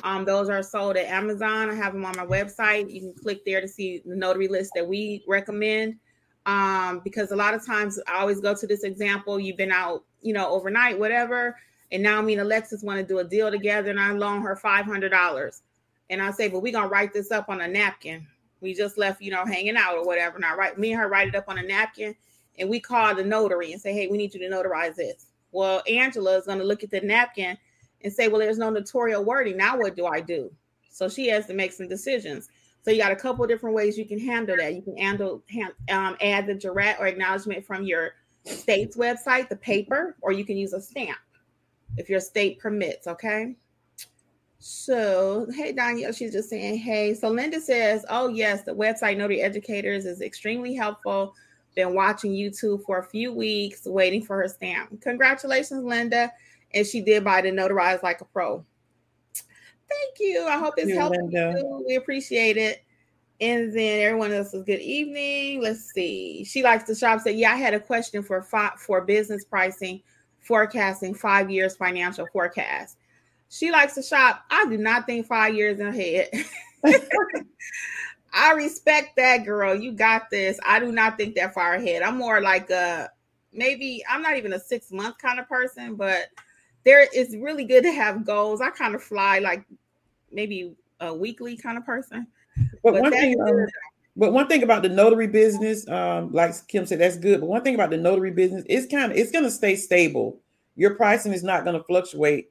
Um, 0.02 0.24
those 0.24 0.48
are 0.48 0.62
sold 0.62 0.96
at 0.96 1.06
Amazon. 1.06 1.70
I 1.70 1.74
have 1.74 1.92
them 1.92 2.04
on 2.04 2.16
my 2.16 2.26
website. 2.26 2.92
You 2.92 3.00
can 3.00 3.14
click 3.14 3.44
there 3.44 3.60
to 3.60 3.68
see 3.68 4.02
the 4.04 4.16
notary 4.16 4.48
list 4.48 4.72
that 4.74 4.86
we 4.86 5.22
recommend. 5.28 5.96
Um, 6.46 7.00
because 7.04 7.30
a 7.30 7.36
lot 7.36 7.54
of 7.54 7.64
times 7.64 7.98
I 8.06 8.18
always 8.18 8.40
go 8.40 8.54
to 8.54 8.66
this 8.66 8.84
example. 8.84 9.40
You've 9.40 9.56
been 9.56 9.72
out, 9.72 10.04
you 10.20 10.34
know, 10.34 10.50
overnight, 10.50 10.98
whatever, 10.98 11.56
and 11.90 12.02
now 12.02 12.20
me 12.20 12.34
and 12.34 12.42
Alexis 12.42 12.82
want 12.82 12.98
to 13.00 13.06
do 13.06 13.20
a 13.20 13.24
deal 13.24 13.50
together, 13.50 13.88
and 13.90 14.00
I 14.00 14.12
loan 14.12 14.42
her 14.42 14.54
five 14.54 14.84
hundred 14.84 15.08
dollars, 15.08 15.62
and 16.10 16.20
I 16.20 16.30
say, 16.32 16.48
"But 16.48 16.60
we're 16.60 16.72
gonna 16.72 16.88
write 16.88 17.14
this 17.14 17.30
up 17.30 17.48
on 17.48 17.62
a 17.62 17.68
napkin." 17.68 18.26
We 18.64 18.74
just 18.74 18.98
left, 18.98 19.22
you 19.22 19.30
know, 19.30 19.44
hanging 19.44 19.76
out 19.76 19.94
or 19.94 20.04
whatever. 20.04 20.36
And 20.36 20.44
I 20.44 20.54
write 20.54 20.78
me 20.78 20.92
and 20.92 21.00
her 21.00 21.08
write 21.08 21.28
it 21.28 21.34
up 21.36 21.48
on 21.48 21.58
a 21.58 21.62
napkin 21.62 22.16
and 22.58 22.68
we 22.68 22.80
call 22.80 23.14
the 23.14 23.22
notary 23.22 23.72
and 23.72 23.80
say, 23.80 23.92
Hey, 23.92 24.08
we 24.08 24.16
need 24.16 24.34
you 24.34 24.40
to 24.40 24.48
notarize 24.48 24.96
this. 24.96 25.26
Well, 25.52 25.82
Angela 25.88 26.36
is 26.38 26.46
gonna 26.46 26.64
look 26.64 26.82
at 26.82 26.90
the 26.90 27.00
napkin 27.02 27.56
and 28.02 28.12
say, 28.12 28.28
Well, 28.28 28.40
there's 28.40 28.58
no 28.58 28.70
notarial 28.70 29.24
wording. 29.24 29.56
Now 29.56 29.78
what 29.78 29.94
do 29.94 30.06
I 30.06 30.20
do? 30.20 30.50
So 30.90 31.08
she 31.08 31.28
has 31.28 31.46
to 31.46 31.54
make 31.54 31.72
some 31.72 31.88
decisions. 31.88 32.48
So 32.82 32.90
you 32.90 32.98
got 32.98 33.12
a 33.12 33.16
couple 33.16 33.46
different 33.46 33.76
ways 33.76 33.96
you 33.96 34.06
can 34.06 34.18
handle 34.18 34.56
that. 34.56 34.74
You 34.74 34.82
can 34.82 34.96
handle 34.96 35.42
um, 35.90 36.16
add 36.20 36.46
the 36.46 36.54
jurat 36.54 37.00
or 37.00 37.06
acknowledgement 37.06 37.64
from 37.64 37.84
your 37.84 38.12
state's 38.44 38.96
website, 38.96 39.48
the 39.48 39.56
paper, 39.56 40.16
or 40.20 40.32
you 40.32 40.44
can 40.44 40.56
use 40.56 40.72
a 40.72 40.80
stamp. 40.80 41.18
if 41.96 42.08
your 42.10 42.20
state 42.20 42.58
permits. 42.58 43.06
Okay. 43.06 43.54
So, 44.66 45.46
hey, 45.54 45.72
Danielle, 45.72 46.12
she's 46.12 46.32
just 46.32 46.48
saying, 46.48 46.78
hey. 46.78 47.12
So, 47.12 47.28
Linda 47.28 47.60
says, 47.60 48.02
oh, 48.08 48.28
yes, 48.28 48.62
the 48.62 48.72
website 48.72 49.18
Notary 49.18 49.42
Educators 49.42 50.06
is 50.06 50.22
extremely 50.22 50.72
helpful. 50.74 51.34
Been 51.76 51.94
watching 51.94 52.32
YouTube 52.32 52.82
for 52.82 53.00
a 53.00 53.04
few 53.04 53.30
weeks, 53.30 53.84
waiting 53.84 54.22
for 54.22 54.40
her 54.40 54.48
stamp. 54.48 55.02
Congratulations, 55.02 55.84
Linda. 55.84 56.32
And 56.72 56.86
she 56.86 57.02
did 57.02 57.24
buy 57.24 57.42
the 57.42 57.50
Notarize 57.50 58.02
Like 58.02 58.22
a 58.22 58.24
Pro. 58.24 58.64
Thank 59.34 60.18
you. 60.18 60.46
I 60.46 60.56
hope 60.56 60.74
it's 60.78 60.88
you, 60.88 60.96
helping 60.96 61.30
Linda. 61.30 61.56
you. 61.58 61.84
We 61.86 61.96
appreciate 61.96 62.56
it. 62.56 62.82
And 63.42 63.70
then 63.70 64.00
everyone 64.00 64.32
else 64.32 64.54
is 64.54 64.64
good 64.64 64.80
evening. 64.80 65.60
Let's 65.60 65.92
see. 65.92 66.42
She 66.42 66.62
likes 66.62 66.84
to 66.84 66.94
shop. 66.94 67.20
Said, 67.20 67.36
yeah, 67.36 67.52
I 67.52 67.56
had 67.56 67.74
a 67.74 67.80
question 67.80 68.22
for 68.22 68.40
five, 68.40 68.80
for 68.80 69.02
business 69.02 69.44
pricing, 69.44 70.00
forecasting, 70.40 71.12
five 71.12 71.50
years 71.50 71.76
financial 71.76 72.26
forecast. 72.32 72.96
She 73.48 73.70
likes 73.70 73.94
to 73.94 74.02
shop. 74.02 74.44
I 74.50 74.66
do 74.68 74.78
not 74.78 75.06
think 75.06 75.26
five 75.26 75.54
years 75.54 75.80
ahead. 75.80 76.28
I 78.34 78.52
respect 78.52 79.16
that 79.16 79.44
girl. 79.44 79.74
You 79.74 79.92
got 79.92 80.28
this. 80.30 80.58
I 80.66 80.80
do 80.80 80.90
not 80.90 81.16
think 81.16 81.36
that 81.36 81.54
far 81.54 81.74
ahead. 81.74 82.02
I'm 82.02 82.16
more 82.16 82.40
like 82.40 82.68
a 82.70 83.08
maybe 83.52 84.02
I'm 84.10 84.22
not 84.22 84.36
even 84.36 84.52
a 84.52 84.60
six 84.60 84.90
month 84.90 85.18
kind 85.18 85.38
of 85.38 85.48
person, 85.48 85.94
but 85.94 86.26
there 86.84 87.06
is 87.14 87.36
really 87.36 87.64
good 87.64 87.82
to 87.84 87.92
have 87.92 88.26
goals. 88.26 88.60
I 88.60 88.70
kind 88.70 88.94
of 88.94 89.02
fly 89.02 89.38
like 89.38 89.64
maybe 90.32 90.74
a 91.00 91.14
weekly 91.14 91.56
kind 91.56 91.78
of 91.78 91.86
person. 91.86 92.26
But, 92.82 92.92
but 92.92 93.02
one 93.02 93.12
thing, 93.12 93.40
um, 93.40 93.66
but 94.16 94.32
one 94.32 94.48
thing 94.48 94.62
about 94.62 94.82
the 94.82 94.88
notary 94.88 95.26
business, 95.26 95.88
um, 95.88 96.32
like 96.32 96.54
Kim 96.68 96.86
said, 96.86 97.00
that's 97.00 97.16
good. 97.16 97.40
But 97.40 97.46
one 97.46 97.62
thing 97.62 97.74
about 97.74 97.90
the 97.90 97.96
notary 97.96 98.30
business, 98.30 98.64
it's 98.68 98.90
kind 98.90 99.10
of 99.10 99.18
it's 99.18 99.30
going 99.30 99.44
to 99.44 99.50
stay 99.50 99.76
stable. 99.76 100.40
Your 100.76 100.94
pricing 100.94 101.32
is 101.32 101.42
not 101.42 101.64
going 101.64 101.76
to 101.76 101.84
fluctuate. 101.84 102.50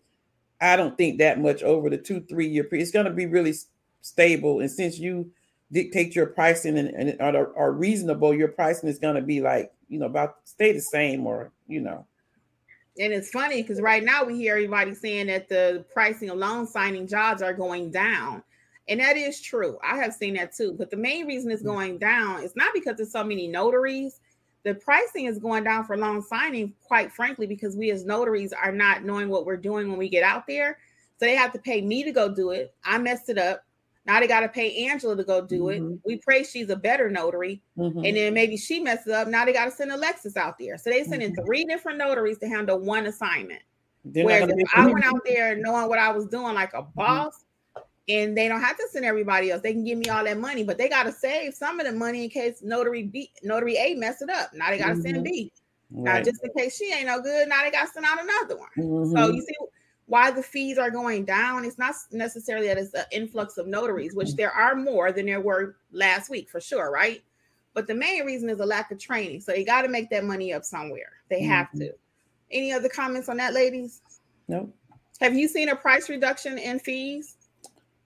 I 0.63 0.75
don't 0.75 0.97
think 0.97 1.17
that 1.19 1.41
much 1.41 1.61
over 1.61 1.89
the 1.89 1.97
two 1.97 2.21
three 2.21 2.47
year 2.47 2.63
period. 2.63 2.83
It's 2.83 2.91
going 2.91 3.05
to 3.05 3.11
be 3.11 3.25
really 3.25 3.53
stable. 4.01 4.61
And 4.61 4.71
since 4.71 4.97
you 4.97 5.31
dictate 5.71 6.15
your 6.15 6.27
pricing 6.27 6.77
and, 6.77 6.89
and 6.89 7.19
are, 7.21 7.55
are 7.57 7.71
reasonable, 7.71 8.33
your 8.33 8.47
pricing 8.47 8.89
is 8.89 8.99
going 8.99 9.15
to 9.15 9.21
be 9.21 9.41
like 9.41 9.73
you 9.89 9.99
know 9.99 10.05
about 10.05 10.37
stay 10.45 10.71
the 10.71 10.81
same 10.81 11.27
or 11.27 11.51
you 11.67 11.81
know. 11.81 12.05
And 12.99 13.11
it's 13.11 13.31
funny 13.31 13.61
because 13.61 13.81
right 13.81 14.03
now 14.03 14.23
we 14.23 14.35
hear 14.37 14.53
everybody 14.53 14.93
saying 14.93 15.27
that 15.27 15.49
the 15.49 15.83
pricing 15.91 16.29
of 16.29 16.37
loan 16.37 16.67
signing 16.67 17.07
jobs 17.07 17.41
are 17.41 17.53
going 17.53 17.91
down. 17.91 18.43
And 18.87 18.99
that 18.99 19.17
is 19.17 19.41
true. 19.41 19.79
I 19.83 19.97
have 19.97 20.13
seen 20.13 20.35
that 20.35 20.53
too. 20.53 20.75
But 20.77 20.91
the 20.91 20.97
main 20.97 21.25
reason 21.25 21.49
it's 21.51 21.63
mm. 21.63 21.67
going 21.67 21.97
down 21.97 22.43
is 22.43 22.55
not 22.55 22.73
because 22.73 22.97
there's 22.97 23.11
so 23.11 23.23
many 23.23 23.47
notaries. 23.47 24.19
The 24.63 24.75
pricing 24.75 25.25
is 25.25 25.39
going 25.39 25.63
down 25.63 25.83
for 25.83 25.97
loan 25.97 26.21
signing, 26.21 26.73
quite 26.83 27.11
frankly, 27.11 27.47
because 27.47 27.75
we 27.75 27.91
as 27.91 28.05
notaries 28.05 28.53
are 28.53 28.71
not 28.71 29.03
knowing 29.03 29.29
what 29.29 29.45
we're 29.45 29.57
doing 29.57 29.89
when 29.89 29.97
we 29.97 30.07
get 30.07 30.23
out 30.23 30.47
there. 30.47 30.77
So 31.17 31.25
they 31.25 31.35
have 31.35 31.51
to 31.53 31.59
pay 31.59 31.81
me 31.81 32.03
to 32.03 32.11
go 32.11 32.33
do 32.33 32.51
it. 32.51 32.73
I 32.83 32.97
messed 32.97 33.29
it 33.29 33.37
up. 33.37 33.63
Now 34.05 34.19
they 34.19 34.27
got 34.27 34.41
to 34.41 34.49
pay 34.49 34.85
Angela 34.87 35.15
to 35.15 35.23
go 35.23 35.45
do 35.45 35.63
mm-hmm. 35.63 35.93
it. 35.93 35.99
We 36.05 36.17
pray 36.17 36.43
she's 36.43 36.69
a 36.69 36.75
better 36.75 37.09
notary. 37.09 37.61
Mm-hmm. 37.77 38.03
And 38.05 38.17
then 38.17 38.33
maybe 38.33 38.57
she 38.57 38.79
messes 38.79 39.13
up. 39.13 39.27
Now 39.27 39.45
they 39.45 39.53
got 39.53 39.65
to 39.65 39.71
send 39.71 39.91
Alexis 39.91 40.35
out 40.35 40.57
there. 40.57 40.77
So 40.77 40.89
they 40.89 41.03
send 41.03 41.23
in 41.23 41.31
mm-hmm. 41.31 41.45
three 41.45 41.65
different 41.65 41.97
notaries 41.97 42.37
to 42.39 42.47
handle 42.47 42.79
one 42.79 43.05
assignment. 43.05 43.61
They're 44.05 44.25
Whereas 44.25 44.49
if 44.49 44.69
I 44.75 44.85
went 44.85 45.05
out 45.05 45.21
there 45.25 45.55
knowing 45.55 45.87
what 45.87 45.99
I 45.99 46.11
was 46.11 46.25
doing 46.25 46.53
like 46.53 46.73
a 46.73 46.81
mm-hmm. 46.81 46.91
boss, 46.95 47.45
and 48.09 48.37
they 48.37 48.47
don't 48.47 48.61
have 48.61 48.77
to 48.77 48.87
send 48.91 49.05
everybody 49.05 49.51
else. 49.51 49.61
They 49.61 49.73
can 49.73 49.83
give 49.83 49.97
me 49.97 50.09
all 50.09 50.23
that 50.23 50.37
money, 50.37 50.63
but 50.63 50.77
they 50.77 50.89
got 50.89 51.03
to 51.03 51.11
save 51.11 51.53
some 51.53 51.79
of 51.79 51.85
the 51.85 51.93
money 51.93 52.25
in 52.25 52.29
case 52.29 52.61
notary 52.61 53.03
B, 53.03 53.31
notary 53.43 53.77
A 53.77 53.95
mess 53.95 54.21
it 54.21 54.29
up. 54.29 54.53
Now 54.53 54.69
they 54.69 54.77
got 54.77 54.89
to 54.89 55.01
send 55.01 55.17
mm-hmm. 55.17 55.23
B. 55.23 55.51
Right. 55.91 56.15
Now 56.15 56.21
just 56.23 56.43
in 56.43 56.51
case 56.57 56.77
she 56.77 56.91
ain't 56.93 57.07
no 57.07 57.21
good, 57.21 57.47
now 57.47 57.63
they 57.63 57.71
got 57.71 57.85
to 57.85 57.91
send 57.91 58.05
out 58.05 58.21
another 58.21 58.57
one. 58.57 58.69
Mm-hmm. 58.77 59.15
So 59.15 59.31
you 59.31 59.41
see 59.41 59.55
why 60.07 60.31
the 60.31 60.43
fees 60.43 60.77
are 60.77 60.91
going 60.91 61.23
down. 61.23 61.63
It's 61.65 61.77
not 61.77 61.95
necessarily 62.11 62.67
that 62.67 62.77
it's 62.77 62.93
an 62.93 63.05
influx 63.11 63.57
of 63.57 63.67
notaries, 63.67 64.13
which 64.13 64.35
there 64.35 64.51
are 64.51 64.75
more 64.75 65.11
than 65.11 65.25
there 65.25 65.41
were 65.41 65.77
last 65.91 66.29
week 66.29 66.49
for 66.49 66.59
sure, 66.59 66.91
right? 66.91 67.23
But 67.73 67.87
the 67.87 67.95
main 67.95 68.25
reason 68.25 68.49
is 68.49 68.59
a 68.59 68.65
lack 68.65 68.91
of 68.91 68.99
training. 68.99 69.41
So 69.41 69.53
they 69.53 69.63
got 69.63 69.83
to 69.83 69.87
make 69.87 70.09
that 70.09 70.25
money 70.25 70.53
up 70.53 70.65
somewhere. 70.65 71.13
They 71.29 71.41
mm-hmm. 71.41 71.51
have 71.51 71.71
to. 71.77 71.91
Any 72.51 72.71
other 72.73 72.89
comments 72.89 73.29
on 73.29 73.37
that, 73.37 73.53
ladies? 73.53 74.01
No. 74.47 74.69
Have 75.21 75.35
you 75.35 75.47
seen 75.47 75.69
a 75.69 75.75
price 75.75 76.09
reduction 76.09 76.57
in 76.57 76.79
fees? 76.79 77.37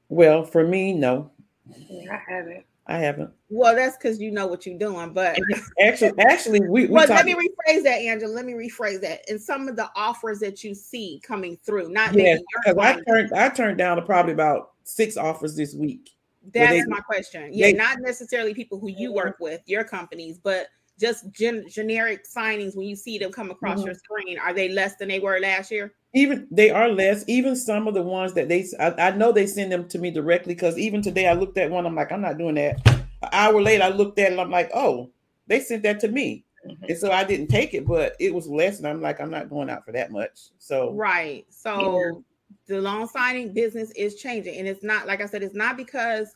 Well, 0.10 0.44
for 0.44 0.66
me, 0.66 0.94
no. 0.94 1.32
I 1.70 2.22
haven't. 2.28 2.66
I 2.90 2.98
haven't. 2.98 3.32
Well, 3.50 3.76
that's 3.76 3.98
because 3.98 4.20
you 4.22 4.32
know 4.32 4.48
what 4.48 4.66
you're 4.66 4.80
doing. 4.80 5.12
But 5.12 5.38
actually, 5.82 6.14
actually, 6.20 6.62
we. 6.62 6.86
we 6.86 6.88
well, 6.88 7.08
let 7.08 7.26
me 7.26 7.34
rephrase 7.34 7.84
that, 7.84 7.98
Angela. 8.00 8.32
Let 8.32 8.46
me 8.46 8.54
rephrase 8.54 9.02
that. 9.02 9.30
And 9.30 9.42
some 9.42 9.68
of 9.68 9.76
the 9.76 9.90
offers 9.96 10.40
that 10.40 10.64
you 10.64 10.74
see 10.74 11.22
coming 11.24 11.58
through, 11.58 11.90
not 11.90 12.14
yes, 12.14 12.40
because 12.64 12.78
I 12.78 13.02
turned 13.02 13.34
I 13.34 13.50
turned 13.50 13.78
down 13.78 14.04
probably 14.06 14.32
about 14.32 14.72
six 14.84 15.18
offers 15.18 15.56
this 15.56 15.74
week. 15.74 16.12
That's 16.54 16.72
they, 16.72 16.84
my 16.86 17.02
question. 17.02 17.50
Yeah, 17.52 17.68
they, 17.68 17.74
not 17.74 18.00
necessarily 18.00 18.54
people 18.54 18.80
who 18.80 18.90
you 18.90 19.12
work 19.12 19.38
with, 19.42 19.62
your 19.66 19.84
companies, 19.84 20.40
but 20.42 20.68
just 20.98 21.30
gen- 21.32 21.68
generic 21.70 22.26
signings 22.26 22.76
when 22.76 22.88
you 22.88 22.96
see 22.96 23.18
them 23.18 23.32
come 23.32 23.52
across 23.52 23.80
mm-hmm. 23.80 23.88
your 23.88 23.96
screen. 23.96 24.40
Are 24.40 24.54
they 24.54 24.70
less 24.70 24.96
than 24.96 25.10
they 25.10 25.20
were 25.20 25.40
last 25.40 25.72
year? 25.72 25.94
Even 26.18 26.48
they 26.50 26.70
are 26.70 26.90
less. 26.90 27.24
Even 27.28 27.56
some 27.56 27.88
of 27.88 27.94
the 27.94 28.02
ones 28.02 28.34
that 28.34 28.50
they, 28.50 28.66
I, 28.80 28.92
I 28.94 29.12
know 29.12 29.32
they 29.32 29.46
send 29.46 29.72
them 29.72 29.88
to 29.90 30.00
me 30.00 30.12
directly 30.12 30.56
because 30.56 30.78
even 30.78 31.02
today 31.02 31.28
I 31.28 31.34
looked 31.34 31.58
at 31.58 31.70
one. 31.70 31.86
I'm 31.86 31.96
like, 31.96 32.12
I'm 32.12 32.22
not 32.22 32.38
doing 32.38 32.56
that. 32.56 32.86
An 33.22 33.30
hour 33.32 33.62
later, 33.62 33.84
I 33.84 33.90
looked 33.90 34.20
at 34.20 34.28
it. 34.28 34.32
And 34.32 34.42
i'm 34.42 34.52
like, 34.52 34.72
oh, 34.74 35.12
they 35.48 35.60
sent 35.60 35.84
that 35.84 36.00
to 36.02 36.08
me, 36.08 36.44
mm-hmm. 36.68 36.86
and 36.86 36.98
so 36.98 37.12
I 37.12 37.24
didn't 37.24 37.48
take 37.48 37.74
it, 37.74 37.88
but 37.88 38.16
it 38.20 38.34
was 38.34 38.48
less, 38.48 38.80
and 38.80 38.88
I'm 38.88 39.02
like, 39.02 39.22
I'm 39.22 39.32
not 39.32 39.50
going 39.50 39.70
out 39.70 39.86
for 39.86 39.92
that 39.94 40.12
much. 40.12 40.50
So 40.58 40.92
right, 40.94 41.46
so 41.50 42.00
yeah. 42.00 42.76
the 42.76 42.82
loan 42.82 43.08
signing 43.08 43.54
business 43.54 43.92
is 43.92 44.16
changing, 44.16 44.58
and 44.58 44.68
it's 44.68 44.84
not 44.84 45.08
like 45.08 45.22
I 45.22 45.26
said, 45.26 45.44
it's 45.44 45.56
not 45.56 45.78
because 45.78 46.36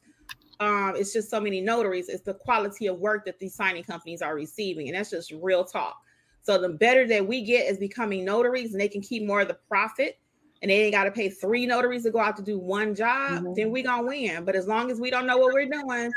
um, 0.59 0.93
it's 0.95 1.11
just 1.11 1.29
so 1.29 1.41
many 1.41 1.59
notaries. 1.59 2.07
It's 2.07 2.23
the 2.23 2.35
quality 2.35 2.87
of 2.87 2.99
work 2.99 3.25
that 3.25 3.39
these 3.39 3.55
signing 3.55 3.83
companies 3.83 4.21
are 4.21 4.35
receiving, 4.35 4.87
and 4.87 4.95
that's 4.97 5.09
just 5.09 5.33
real 5.41 5.65
talk. 5.65 5.97
So 6.43 6.57
the 6.59 6.69
better 6.69 7.07
that 7.07 7.27
we 7.27 7.43
get 7.43 7.69
is 7.69 7.77
becoming 7.77 8.25
notaries 8.25 8.71
and 8.71 8.81
they 8.81 8.87
can 8.87 9.01
keep 9.01 9.23
more 9.23 9.41
of 9.41 9.47
the 9.47 9.57
profit 9.67 10.17
and 10.61 10.69
they 10.69 10.83
ain't 10.83 10.93
got 10.93 11.05
to 11.05 11.11
pay 11.11 11.29
three 11.29 11.65
notaries 11.65 12.03
to 12.03 12.11
go 12.11 12.19
out 12.19 12.37
to 12.37 12.43
do 12.43 12.57
one 12.59 12.93
job, 12.93 13.43
mm-hmm. 13.43 13.53
then 13.55 13.71
we 13.71 13.81
gonna 13.81 14.07
win. 14.07 14.45
But 14.45 14.55
as 14.55 14.67
long 14.67 14.91
as 14.91 14.99
we 14.99 15.09
don't 15.09 15.25
know 15.25 15.37
what 15.37 15.53
we're 15.53 15.65
doing 15.65 16.11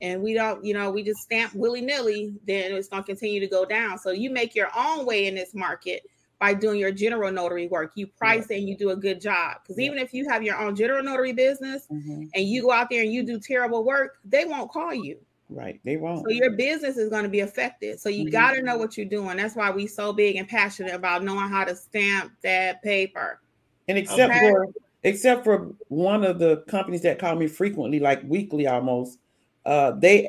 and 0.00 0.22
we 0.22 0.34
don't, 0.34 0.64
you 0.64 0.74
know, 0.74 0.90
we 0.90 1.02
just 1.02 1.20
stamp 1.20 1.54
willy-nilly, 1.54 2.34
then 2.46 2.72
it's 2.72 2.88
gonna 2.88 3.02
continue 3.02 3.40
to 3.40 3.46
go 3.46 3.64
down. 3.64 3.98
So 3.98 4.10
you 4.10 4.30
make 4.30 4.54
your 4.54 4.70
own 4.76 5.04
way 5.04 5.26
in 5.26 5.34
this 5.34 5.54
market 5.54 6.02
by 6.38 6.54
doing 6.54 6.80
your 6.80 6.90
general 6.90 7.30
notary 7.30 7.68
work. 7.68 7.92
You 7.94 8.06
price 8.06 8.46
yeah. 8.48 8.56
and 8.56 8.68
you 8.68 8.76
do 8.76 8.90
a 8.90 8.96
good 8.96 9.20
job. 9.20 9.58
Because 9.62 9.78
yeah. 9.78 9.86
even 9.86 9.98
if 9.98 10.14
you 10.14 10.26
have 10.28 10.42
your 10.42 10.56
own 10.56 10.74
general 10.74 11.02
notary 11.02 11.34
business 11.34 11.86
mm-hmm. 11.92 12.24
and 12.34 12.44
you 12.44 12.62
go 12.62 12.72
out 12.72 12.88
there 12.88 13.02
and 13.02 13.12
you 13.12 13.22
do 13.22 13.38
terrible 13.38 13.84
work, 13.84 14.18
they 14.24 14.46
won't 14.46 14.70
call 14.70 14.94
you. 14.94 15.18
Right. 15.50 15.80
They 15.84 15.96
won't. 15.96 16.24
So 16.24 16.30
your 16.30 16.52
business 16.52 16.96
is 16.96 17.10
going 17.10 17.24
to 17.24 17.28
be 17.28 17.40
affected. 17.40 17.98
So 17.98 18.08
you 18.08 18.24
mm-hmm. 18.24 18.32
got 18.32 18.52
to 18.52 18.62
know 18.62 18.78
what 18.78 18.96
you're 18.96 19.06
doing. 19.06 19.36
That's 19.36 19.56
why 19.56 19.70
we 19.70 19.86
so 19.86 20.12
big 20.12 20.36
and 20.36 20.48
passionate 20.48 20.94
about 20.94 21.24
knowing 21.24 21.48
how 21.48 21.64
to 21.64 21.74
stamp 21.74 22.32
that 22.42 22.82
paper. 22.82 23.40
And 23.88 23.98
except 23.98 24.32
okay? 24.32 24.50
for 24.50 24.66
except 25.02 25.42
for 25.44 25.72
one 25.88 26.24
of 26.24 26.38
the 26.38 26.58
companies 26.68 27.02
that 27.02 27.18
call 27.18 27.34
me 27.34 27.48
frequently, 27.48 27.98
like 27.98 28.22
weekly 28.22 28.68
almost, 28.68 29.18
uh, 29.66 29.90
they 29.92 30.28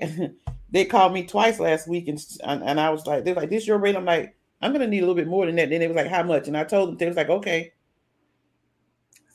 they 0.72 0.86
called 0.86 1.14
me 1.14 1.24
twice 1.24 1.60
last 1.60 1.88
week, 1.88 2.08
and 2.08 2.20
and 2.44 2.80
I 2.80 2.90
was 2.90 3.06
like, 3.06 3.24
they're 3.24 3.36
like, 3.36 3.52
"This 3.52 3.68
your 3.68 3.78
rate?" 3.78 3.96
I'm 3.96 4.06
like, 4.06 4.36
"I'm 4.62 4.72
gonna 4.74 4.88
need 4.88 5.00
a 5.00 5.02
little 5.02 5.16
bit 5.16 5.28
more 5.28 5.46
than 5.46 5.56
that." 5.58 5.70
Then 5.70 5.82
they 5.82 5.88
was 5.88 5.96
like, 5.96 6.08
"How 6.08 6.24
much?" 6.24 6.48
And 6.48 6.58
I 6.58 6.64
told 6.64 6.90
them 6.90 6.98
they 6.98 7.06
was 7.06 7.18
like, 7.18 7.30
"Okay." 7.30 7.74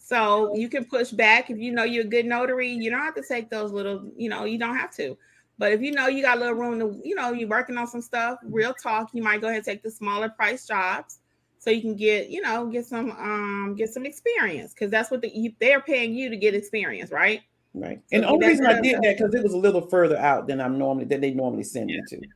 So 0.00 0.54
you 0.54 0.68
can 0.68 0.84
push 0.84 1.10
back 1.10 1.50
if 1.50 1.58
you 1.58 1.72
know 1.72 1.84
you're 1.84 2.04
a 2.04 2.08
good 2.08 2.26
notary. 2.26 2.70
You 2.70 2.90
don't 2.90 3.00
have 3.00 3.14
to 3.14 3.24
take 3.26 3.50
those 3.50 3.72
little, 3.72 4.10
you 4.16 4.28
know, 4.28 4.44
you 4.44 4.58
don't 4.58 4.76
have 4.76 4.92
to. 4.96 5.16
But 5.58 5.72
if 5.72 5.80
you 5.80 5.92
know 5.92 6.06
you 6.06 6.22
got 6.22 6.36
a 6.36 6.40
little 6.40 6.54
room 6.54 6.78
to, 6.80 7.00
you 7.02 7.14
know, 7.14 7.32
you're 7.32 7.48
working 7.48 7.78
on 7.78 7.86
some 7.86 8.02
stuff, 8.02 8.38
real 8.42 8.74
talk, 8.74 9.10
you 9.12 9.22
might 9.22 9.40
go 9.40 9.46
ahead 9.46 9.58
and 9.58 9.64
take 9.64 9.82
the 9.82 9.90
smaller 9.90 10.28
price 10.28 10.66
jobs 10.66 11.20
so 11.58 11.70
you 11.70 11.80
can 11.80 11.96
get, 11.96 12.28
you 12.28 12.42
know, 12.42 12.66
get 12.66 12.86
some 12.86 13.10
um 13.12 13.74
get 13.76 13.88
some 13.88 14.04
experience 14.04 14.74
because 14.74 14.90
that's 14.90 15.10
what 15.10 15.22
the, 15.22 15.30
you, 15.34 15.52
they're 15.58 15.80
paying 15.80 16.14
you 16.14 16.28
to 16.28 16.36
get 16.36 16.54
experience, 16.54 17.10
right? 17.10 17.42
Right. 17.72 18.00
And 18.12 18.22
the 18.22 18.28
only 18.28 18.48
reason 18.48 18.66
I 18.66 18.80
did 18.80 19.00
that 19.02 19.16
because 19.18 19.34
it 19.34 19.42
was 19.42 19.52
a 19.52 19.58
little 19.58 19.82
further 19.82 20.16
out 20.16 20.46
than 20.46 20.60
I'm 20.60 20.78
normally 20.78 21.04
that 21.06 21.20
they 21.20 21.32
normally 21.32 21.64
send 21.64 21.90
yeah. 21.90 21.96
me 21.96 22.02
to. 22.20 22.28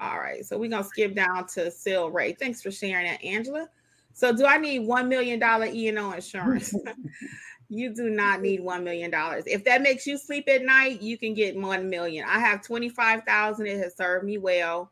All 0.00 0.18
right. 0.18 0.44
So 0.44 0.58
we're 0.58 0.70
gonna 0.70 0.84
skip 0.84 1.14
down 1.14 1.46
to 1.54 1.70
Sil 1.70 2.10
Ray. 2.10 2.32
Thanks 2.32 2.62
for 2.62 2.70
sharing 2.70 3.06
that, 3.06 3.22
Angela. 3.22 3.68
So 4.12 4.32
do 4.32 4.44
I 4.46 4.58
need 4.58 4.80
one 4.80 5.08
million 5.08 5.38
dollar 5.38 5.66
E 5.66 5.88
and 5.88 5.98
O 5.98 6.12
insurance? 6.12 6.74
you 7.70 7.94
do 7.94 8.10
not 8.10 8.42
need 8.42 8.60
one 8.60 8.82
million 8.82 9.10
dollars. 9.10 9.44
If 9.46 9.64
that 9.64 9.80
makes 9.80 10.06
you 10.06 10.18
sleep 10.18 10.48
at 10.48 10.62
night, 10.62 11.00
you 11.00 11.16
can 11.16 11.34
get 11.34 11.56
one 11.56 11.88
million. 11.88 12.26
I 12.28 12.40
have 12.40 12.62
twenty 12.62 12.88
five 12.88 13.22
thousand. 13.22 13.68
It 13.68 13.78
has 13.78 13.96
served 13.96 14.26
me 14.26 14.38
well. 14.38 14.90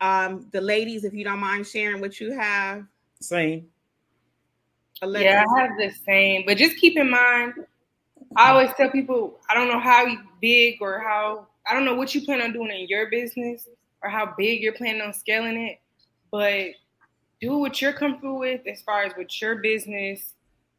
Um, 0.00 0.48
the 0.50 0.60
ladies, 0.60 1.04
if 1.04 1.14
you 1.14 1.22
don't 1.22 1.38
mind 1.38 1.64
sharing 1.66 2.00
what 2.00 2.18
you 2.20 2.32
have, 2.32 2.84
same. 3.20 3.68
Yeah, 5.00 5.44
I 5.48 5.60
have 5.60 5.70
the 5.78 5.92
same, 6.04 6.42
but 6.44 6.58
just 6.58 6.76
keep 6.76 6.96
in 6.98 7.08
mind. 7.08 7.54
I 8.36 8.50
always 8.50 8.70
tell 8.76 8.90
people 8.90 9.38
I 9.48 9.54
don't 9.54 9.68
know 9.68 9.80
how 9.80 10.06
big 10.40 10.78
or 10.80 10.98
how 10.98 11.46
I 11.68 11.72
don't 11.72 11.84
know 11.84 11.94
what 11.94 12.14
you 12.14 12.22
plan 12.22 12.42
on 12.42 12.52
doing 12.52 12.70
in 12.70 12.88
your 12.88 13.10
business 13.10 13.68
or 14.02 14.10
how 14.10 14.34
big 14.36 14.60
you're 14.60 14.72
planning 14.72 15.02
on 15.02 15.14
scaling 15.14 15.56
it, 15.56 15.80
but 16.32 16.70
do 17.40 17.58
what 17.58 17.80
you're 17.80 17.92
comfortable 17.92 18.40
with 18.40 18.66
as 18.66 18.82
far 18.82 19.04
as 19.04 19.12
with 19.16 19.40
your 19.40 19.56
business, 19.56 20.34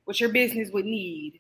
what 0.06 0.20
your 0.20 0.30
business 0.30 0.70
would 0.72 0.86
need. 0.86 1.40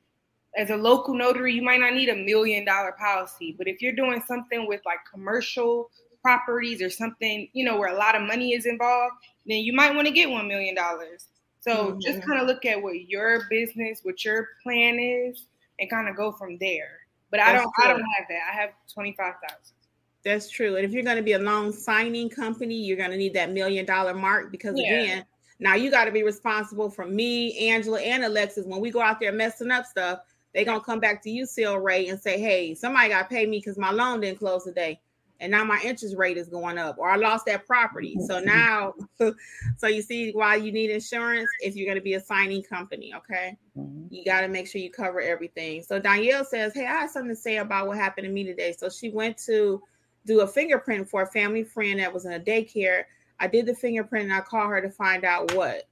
As 0.55 0.69
a 0.69 0.75
local 0.75 1.15
notary, 1.15 1.53
you 1.53 1.63
might 1.63 1.79
not 1.79 1.93
need 1.93 2.09
a 2.09 2.15
million 2.15 2.65
dollar 2.65 2.93
policy, 2.99 3.55
but 3.57 3.67
if 3.67 3.81
you're 3.81 3.95
doing 3.95 4.21
something 4.27 4.67
with 4.67 4.81
like 4.85 4.99
commercial 5.11 5.89
properties 6.21 6.81
or 6.81 6.89
something, 6.89 7.49
you 7.53 7.65
know, 7.65 7.77
where 7.77 7.93
a 7.93 7.97
lot 7.97 8.15
of 8.15 8.21
money 8.21 8.53
is 8.53 8.65
involved, 8.65 9.15
then 9.45 9.57
you 9.57 9.73
might 9.73 9.93
want 9.93 10.07
to 10.07 10.13
get 10.13 10.29
one 10.29 10.47
million 10.47 10.75
dollars. 10.75 11.27
So 11.61 11.71
mm-hmm. 11.71 11.99
just 11.99 12.21
kind 12.27 12.41
of 12.41 12.47
look 12.47 12.65
at 12.65 12.81
what 12.81 13.07
your 13.07 13.45
business, 13.49 14.01
what 14.03 14.23
your 14.23 14.49
plan 14.61 14.99
is, 14.99 15.45
and 15.79 15.89
kind 15.89 16.09
of 16.09 16.15
go 16.15 16.31
from 16.31 16.57
there. 16.59 16.99
But 17.31 17.37
That's 17.37 17.49
I 17.49 17.53
don't, 17.53 17.73
true. 17.73 17.83
I 17.83 17.87
don't 17.87 18.05
have 18.17 18.27
that. 18.29 18.41
I 18.51 18.55
have 18.55 18.69
twenty 18.93 19.15
five 19.17 19.33
thousand. 19.47 19.75
That's 20.23 20.49
true. 20.49 20.75
And 20.75 20.85
if 20.85 20.91
you're 20.91 21.03
going 21.03 21.17
to 21.17 21.23
be 21.23 21.33
a 21.33 21.39
loan 21.39 21.73
signing 21.73 22.29
company, 22.29 22.75
you're 22.75 22.97
going 22.97 23.11
to 23.11 23.17
need 23.17 23.33
that 23.33 23.51
million 23.51 23.85
dollar 23.85 24.13
mark 24.13 24.51
because 24.51 24.75
yeah. 24.77 24.93
again, 24.93 25.25
now 25.63 25.75
you 25.75 25.89
got 25.89 26.05
to 26.05 26.11
be 26.11 26.23
responsible 26.23 26.89
for 26.89 27.05
me, 27.05 27.69
Angela, 27.69 27.99
and 27.99 28.23
Alexis. 28.23 28.65
When 28.65 28.81
we 28.81 28.91
go 28.91 29.01
out 29.01 29.19
there 29.19 29.31
messing 29.31 29.71
up 29.71 29.85
stuff, 29.85 30.19
they're 30.53 30.65
gonna 30.65 30.81
come 30.81 30.99
back 30.99 31.23
to 31.23 31.31
you, 31.31 31.45
Seal 31.45 31.77
Ray, 31.77 32.09
and 32.09 32.19
say, 32.19 32.39
Hey, 32.39 32.75
somebody 32.75 33.09
got 33.09 33.29
to 33.29 33.35
pay 33.35 33.45
me 33.45 33.59
because 33.59 33.77
my 33.77 33.91
loan 33.91 34.21
didn't 34.21 34.39
close 34.39 34.63
today 34.65 34.99
and 35.43 35.51
now 35.51 35.63
my 35.63 35.79
interest 35.83 36.15
rate 36.15 36.37
is 36.37 36.47
going 36.47 36.77
up 36.77 36.97
or 36.97 37.09
i 37.09 37.15
lost 37.15 37.45
that 37.45 37.67
property 37.67 38.17
so 38.27 38.35
mm-hmm. 38.35 38.47
now 38.47 38.93
so 39.77 39.87
you 39.87 40.01
see 40.01 40.31
why 40.31 40.55
you 40.55 40.71
need 40.71 40.89
insurance 40.89 41.49
if 41.59 41.75
you're 41.75 41.85
going 41.85 41.97
to 41.97 42.03
be 42.03 42.13
a 42.13 42.19
signing 42.19 42.63
company 42.63 43.13
okay 43.15 43.57
mm-hmm. 43.77 44.05
you 44.09 44.23
got 44.23 44.41
to 44.41 44.47
make 44.47 44.67
sure 44.67 44.81
you 44.81 44.89
cover 44.89 45.21
everything 45.21 45.83
so 45.83 45.99
danielle 45.99 46.45
says 46.45 46.73
hey 46.73 46.85
i 46.85 46.91
have 46.91 47.09
something 47.09 47.35
to 47.35 47.35
say 47.35 47.57
about 47.57 47.87
what 47.87 47.97
happened 47.97 48.25
to 48.25 48.31
me 48.31 48.43
today 48.43 48.73
so 48.77 48.89
she 48.89 49.09
went 49.09 49.37
to 49.37 49.81
do 50.25 50.39
a 50.41 50.47
fingerprint 50.47 51.07
for 51.07 51.23
a 51.23 51.27
family 51.27 51.63
friend 51.63 51.99
that 51.99 52.13
was 52.13 52.25
in 52.25 52.33
a 52.33 52.39
daycare 52.39 53.03
i 53.39 53.47
did 53.47 53.65
the 53.65 53.75
fingerprint 53.75 54.25
and 54.25 54.33
i 54.33 54.41
called 54.41 54.69
her 54.69 54.81
to 54.81 54.89
find 54.89 55.23
out 55.25 55.53
what 55.53 55.87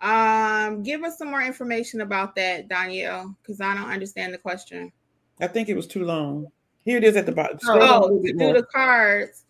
um 0.00 0.82
give 0.82 1.02
us 1.02 1.16
some 1.16 1.30
more 1.30 1.42
information 1.42 2.00
about 2.02 2.34
that 2.34 2.68
danielle 2.68 3.34
because 3.42 3.60
i 3.60 3.74
don't 3.74 3.90
understand 3.90 4.32
the 4.32 4.38
question 4.38 4.92
i 5.40 5.46
think 5.46 5.68
it 5.68 5.76
was 5.76 5.86
too 5.86 6.04
long 6.04 6.46
here 6.86 6.98
it 6.98 7.04
is 7.04 7.16
at 7.16 7.26
the 7.26 7.32
bottom. 7.32 7.58
oh, 7.64 8.20
do 8.22 8.52
the 8.52 8.64
cards, 8.72 9.44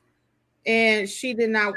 and 0.65 1.07
she 1.07 1.35
did 1.35 1.51
not 1.51 1.75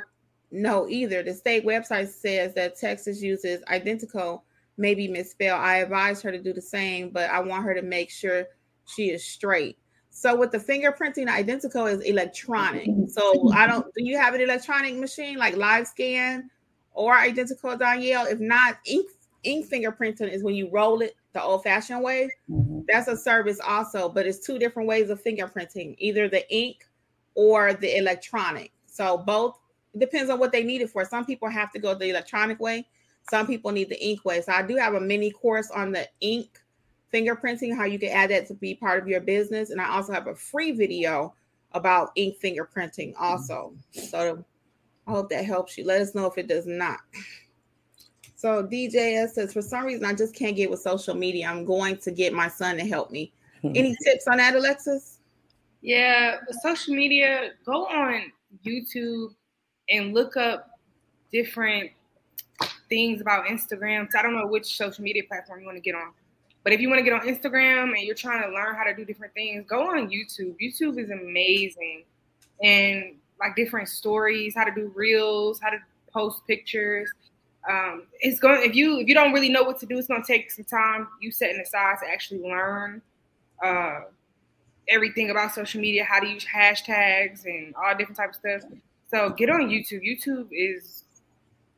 know 0.51 0.87
either. 0.87 1.21
The 1.21 1.33
state 1.33 1.65
website 1.65 2.07
says 2.07 2.55
that 2.55 2.79
Texas 2.79 3.21
uses 3.21 3.61
identical, 3.67 4.45
maybe 4.77 5.09
misspelled. 5.09 5.59
I 5.59 5.79
advised 5.79 6.23
her 6.23 6.31
to 6.31 6.41
do 6.41 6.53
the 6.53 6.61
same, 6.61 7.09
but 7.09 7.29
I 7.29 7.41
want 7.41 7.65
her 7.65 7.73
to 7.73 7.81
make 7.81 8.09
sure 8.09 8.45
she 8.85 9.09
is 9.09 9.25
straight. 9.25 9.77
So 10.09 10.35
with 10.35 10.51
the 10.51 10.57
fingerprinting, 10.57 11.27
IdentoGO 11.27 11.91
is 11.91 12.01
electronic. 12.01 12.89
So 13.07 13.51
I 13.53 13.67
don't. 13.67 13.85
Do 13.93 14.03
you 14.03 14.17
have 14.17 14.33
an 14.33 14.41
electronic 14.41 14.95
machine 14.95 15.37
like 15.37 15.55
Live 15.55 15.87
Scan 15.87 16.49
or 16.93 17.15
IdentoGO, 17.15 17.79
Danielle? 17.79 18.25
If 18.25 18.39
not, 18.39 18.79
ink 18.85 19.09
ink 19.43 19.69
fingerprinting 19.69 20.31
is 20.31 20.43
when 20.43 20.55
you 20.55 20.69
roll 20.71 21.01
it 21.01 21.15
the 21.33 21.41
old 21.41 21.63
fashioned 21.63 22.03
way. 22.03 22.29
Mm-hmm. 22.49 22.81
That's 22.87 23.07
a 23.07 23.15
service 23.15 23.59
also, 23.65 24.09
but 24.09 24.25
it's 24.25 24.45
two 24.45 24.59
different 24.59 24.89
ways 24.89 25.09
of 25.09 25.23
fingerprinting 25.23 25.95
either 25.99 26.27
the 26.27 26.49
ink 26.53 26.87
or 27.35 27.73
the 27.73 27.97
electronic. 27.97 28.71
So 28.85 29.17
both 29.17 29.57
depends 29.97 30.29
on 30.29 30.39
what 30.39 30.51
they 30.51 30.63
need 30.63 30.81
it 30.81 30.89
for. 30.89 31.05
Some 31.05 31.25
people 31.25 31.49
have 31.49 31.71
to 31.73 31.79
go 31.79 31.93
the 31.93 32.09
electronic 32.09 32.59
way, 32.59 32.87
some 33.29 33.47
people 33.47 33.71
need 33.71 33.89
the 33.89 34.03
ink 34.03 34.25
way. 34.25 34.41
So 34.41 34.51
I 34.51 34.63
do 34.63 34.75
have 34.75 34.95
a 34.95 35.01
mini 35.01 35.31
course 35.31 35.69
on 35.71 35.91
the 35.91 36.07
ink 36.19 36.59
fingerprinting, 37.13 37.75
how 37.75 37.85
you 37.85 37.99
can 37.99 38.09
add 38.09 38.29
that 38.31 38.47
to 38.47 38.53
be 38.53 38.75
part 38.75 39.01
of 39.01 39.07
your 39.07 39.21
business. 39.21 39.69
And 39.69 39.81
I 39.81 39.89
also 39.89 40.13
have 40.13 40.27
a 40.27 40.35
free 40.35 40.71
video 40.71 41.33
about 41.73 42.11
ink 42.15 42.37
fingerprinting 42.41 43.13
also. 43.19 43.73
So 43.91 44.43
I 45.07 45.11
hope 45.11 45.29
that 45.29 45.45
helps 45.45 45.77
you. 45.77 45.85
Let 45.85 46.01
us 46.01 46.15
know 46.15 46.25
if 46.25 46.37
it 46.37 46.47
does 46.47 46.65
not. 46.65 46.99
So 48.35 48.63
DJS 48.63 49.31
says, 49.31 49.53
for 49.53 49.61
some 49.61 49.85
reason, 49.85 50.05
I 50.05 50.13
just 50.13 50.33
can't 50.33 50.55
get 50.55 50.69
with 50.69 50.79
social 50.79 51.13
media. 51.13 51.47
I'm 51.47 51.65
going 51.65 51.97
to 51.97 52.11
get 52.11 52.33
my 52.33 52.47
son 52.47 52.77
to 52.77 52.85
help 52.85 53.11
me. 53.11 53.33
Hmm. 53.61 53.73
Any 53.75 53.95
tips 54.03 54.27
on 54.27 54.37
that, 54.37 54.55
Alexis? 54.55 55.19
Yeah, 55.81 56.37
social 56.61 56.95
media, 56.95 57.51
go 57.65 57.85
on 57.85 58.31
YouTube 58.65 59.33
and 59.89 60.13
look 60.13 60.37
up 60.37 60.69
different 61.31 61.91
things 62.89 63.21
about 63.21 63.45
Instagram. 63.45 64.09
So 64.11 64.19
I 64.19 64.21
don't 64.21 64.35
know 64.35 64.47
which 64.47 64.75
social 64.75 65.03
media 65.03 65.23
platform 65.27 65.61
you 65.61 65.65
want 65.65 65.77
to 65.77 65.81
get 65.81 65.95
on. 65.95 66.11
But 66.69 66.73
if 66.75 66.81
you 66.81 66.87
want 66.87 66.99
to 66.99 67.03
get 67.03 67.13
on 67.13 67.21
Instagram 67.21 67.95
and 67.95 68.03
you're 68.03 68.13
trying 68.13 68.43
to 68.43 68.53
learn 68.53 68.75
how 68.75 68.83
to 68.83 68.93
do 68.93 69.03
different 69.03 69.33
things, 69.33 69.65
go 69.67 69.89
on 69.89 70.07
YouTube. 70.07 70.55
YouTube 70.61 70.99
is 70.99 71.09
amazing. 71.09 72.03
And 72.61 73.15
like 73.39 73.55
different 73.55 73.89
stories, 73.89 74.53
how 74.55 74.65
to 74.65 74.71
do 74.71 74.91
reels, 74.93 75.59
how 75.59 75.71
to 75.71 75.77
post 76.13 76.45
pictures 76.45 77.09
um, 77.67 78.03
it's 78.19 78.39
going 78.39 78.63
if 78.63 78.75
you 78.75 78.99
if 78.99 79.07
you 79.07 79.13
don't 79.13 79.33
really 79.33 79.49
know 79.49 79.63
what 79.63 79.79
to 79.79 79.85
do, 79.85 79.97
it's 79.97 80.07
going 80.07 80.23
to 80.23 80.27
take 80.27 80.51
some 80.51 80.65
time 80.65 81.07
you 81.19 81.31
setting 81.31 81.59
aside 81.59 81.97
to 82.01 82.09
actually 82.09 82.41
learn 82.41 83.01
uh, 83.63 84.01
everything 84.87 85.29
about 85.29 85.53
social 85.53 85.81
media, 85.81 86.05
how 86.05 86.19
to 86.19 86.27
use 86.27 86.45
hashtags 86.45 87.45
and 87.45 87.75
all 87.75 87.95
different 87.97 88.17
types 88.17 88.39
of 88.43 88.61
stuff. 88.61 88.71
So 89.11 89.29
get 89.31 89.49
on 89.49 89.69
YouTube. 89.69 90.01
YouTube 90.03 90.47
is 90.51 91.03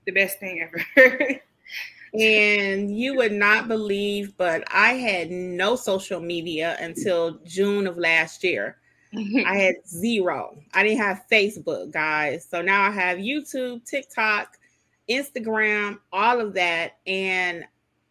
the 0.06 0.12
best 0.12 0.40
thing 0.40 0.62
ever. 0.62 1.42
and 2.14 2.96
you 2.96 3.16
would 3.16 3.32
not 3.32 3.68
believe, 3.68 4.36
but 4.38 4.64
I 4.70 4.94
had 4.94 5.32
no 5.32 5.76
social 5.76 6.20
media 6.20 6.78
until 6.80 7.40
June 7.46 7.88
of 7.88 7.98
last 7.98 8.44
year. 8.44 8.78
I 9.14 9.58
had 9.58 9.76
zero. 9.88 10.58
I 10.74 10.84
didn't 10.84 11.00
have 11.00 11.24
Facebook, 11.32 11.92
guys. 11.92 12.48
So 12.50 12.62
now 12.62 12.84
I 12.84 12.92
have 12.92 13.18
YouTube, 13.18 13.86
TikTok, 13.86 14.58
Instagram, 15.10 16.00
all 16.12 16.42
of 16.42 16.54
that. 16.56 16.98
And 17.08 17.64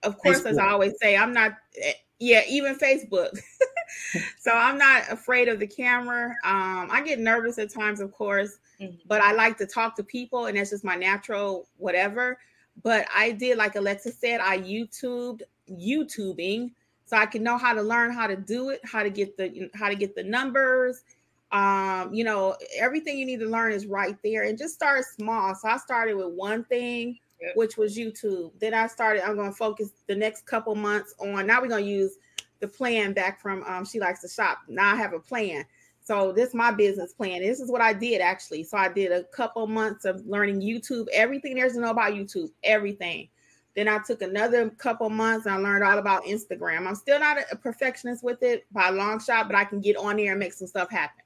of 0.02 0.16
course, 0.18 0.42
Facebook. 0.42 0.50
as 0.50 0.58
I 0.58 0.68
always 0.68 0.94
say, 1.00 1.16
I'm 1.16 1.32
not, 1.32 1.52
eh, 1.82 1.92
yeah, 2.18 2.42
even 2.48 2.76
Facebook. 2.76 3.38
so 4.38 4.50
I'm 4.50 4.78
not 4.78 5.10
afraid 5.10 5.48
of 5.48 5.58
the 5.58 5.66
camera. 5.66 6.28
Um, 6.44 6.88
I 6.90 7.02
get 7.04 7.18
nervous 7.18 7.58
at 7.58 7.70
times, 7.70 8.00
of 8.00 8.12
course, 8.12 8.58
mm-hmm. 8.80 8.96
but 9.06 9.20
I 9.20 9.32
like 9.32 9.58
to 9.58 9.66
talk 9.66 9.96
to 9.96 10.04
people, 10.04 10.46
and 10.46 10.56
that's 10.56 10.70
just 10.70 10.84
my 10.84 10.96
natural 10.96 11.68
whatever. 11.76 12.38
But 12.82 13.06
I 13.14 13.32
did, 13.32 13.58
like 13.58 13.76
Alexa 13.76 14.12
said, 14.12 14.40
I 14.40 14.58
YouTubed 14.58 15.42
YouTubing 15.70 16.70
so 17.10 17.16
I 17.16 17.26
can 17.26 17.42
know 17.42 17.58
how 17.58 17.74
to 17.74 17.82
learn 17.82 18.12
how 18.12 18.28
to 18.28 18.36
do 18.36 18.68
it, 18.68 18.80
how 18.84 19.02
to 19.02 19.10
get 19.10 19.36
the 19.36 19.68
how 19.74 19.88
to 19.88 19.96
get 19.96 20.14
the 20.14 20.22
numbers. 20.22 21.02
Um 21.50 22.14
you 22.14 22.22
know 22.22 22.56
everything 22.78 23.18
you 23.18 23.26
need 23.26 23.40
to 23.40 23.48
learn 23.48 23.72
is 23.72 23.86
right 23.86 24.16
there 24.22 24.44
and 24.44 24.56
just 24.56 24.74
start 24.74 25.04
small. 25.04 25.52
So 25.56 25.66
i 25.66 25.76
started 25.76 26.16
with 26.16 26.28
one 26.28 26.62
thing 26.64 27.18
yep. 27.42 27.56
which 27.56 27.76
was 27.76 27.98
youtube. 27.98 28.52
Then 28.60 28.74
i 28.74 28.86
started 28.86 29.24
i'm 29.24 29.34
going 29.34 29.50
to 29.50 29.56
focus 29.56 29.90
the 30.06 30.14
next 30.14 30.46
couple 30.46 30.76
months 30.76 31.12
on 31.18 31.48
now 31.48 31.60
we're 31.60 31.66
going 31.66 31.82
to 31.84 31.90
use 31.90 32.12
the 32.60 32.68
plan 32.68 33.12
back 33.12 33.40
from 33.40 33.64
um 33.64 33.84
she 33.84 33.98
likes 33.98 34.20
to 34.20 34.28
shop. 34.28 34.58
Now 34.68 34.92
i 34.92 34.94
have 34.94 35.12
a 35.12 35.18
plan 35.18 35.64
so 36.02 36.32
this 36.32 36.48
is 36.48 36.54
my 36.54 36.70
business 36.70 37.12
plan 37.12 37.40
this 37.40 37.60
is 37.60 37.70
what 37.70 37.80
i 37.80 37.92
did 37.92 38.20
actually 38.20 38.62
so 38.62 38.76
i 38.76 38.88
did 38.88 39.12
a 39.12 39.24
couple 39.24 39.66
months 39.66 40.04
of 40.04 40.24
learning 40.26 40.60
youtube 40.60 41.06
everything 41.12 41.54
there's 41.54 41.74
to 41.74 41.80
know 41.80 41.90
about 41.90 42.12
youtube 42.12 42.50
everything 42.62 43.28
then 43.76 43.88
I 43.88 43.98
took 43.98 44.22
another 44.22 44.68
couple 44.70 45.08
months 45.10 45.46
and 45.46 45.54
I 45.54 45.58
learned 45.58 45.84
all 45.84 45.98
about 45.98 46.24
Instagram. 46.24 46.86
I'm 46.86 46.94
still 46.94 47.20
not 47.20 47.38
a 47.50 47.56
perfectionist 47.56 48.24
with 48.24 48.42
it 48.42 48.66
by 48.72 48.88
a 48.88 48.92
long 48.92 49.20
shot, 49.20 49.46
but 49.46 49.56
I 49.56 49.64
can 49.64 49.80
get 49.80 49.96
on 49.96 50.16
there 50.16 50.32
and 50.32 50.40
make 50.40 50.52
some 50.52 50.66
stuff 50.66 50.90
happen. 50.90 51.22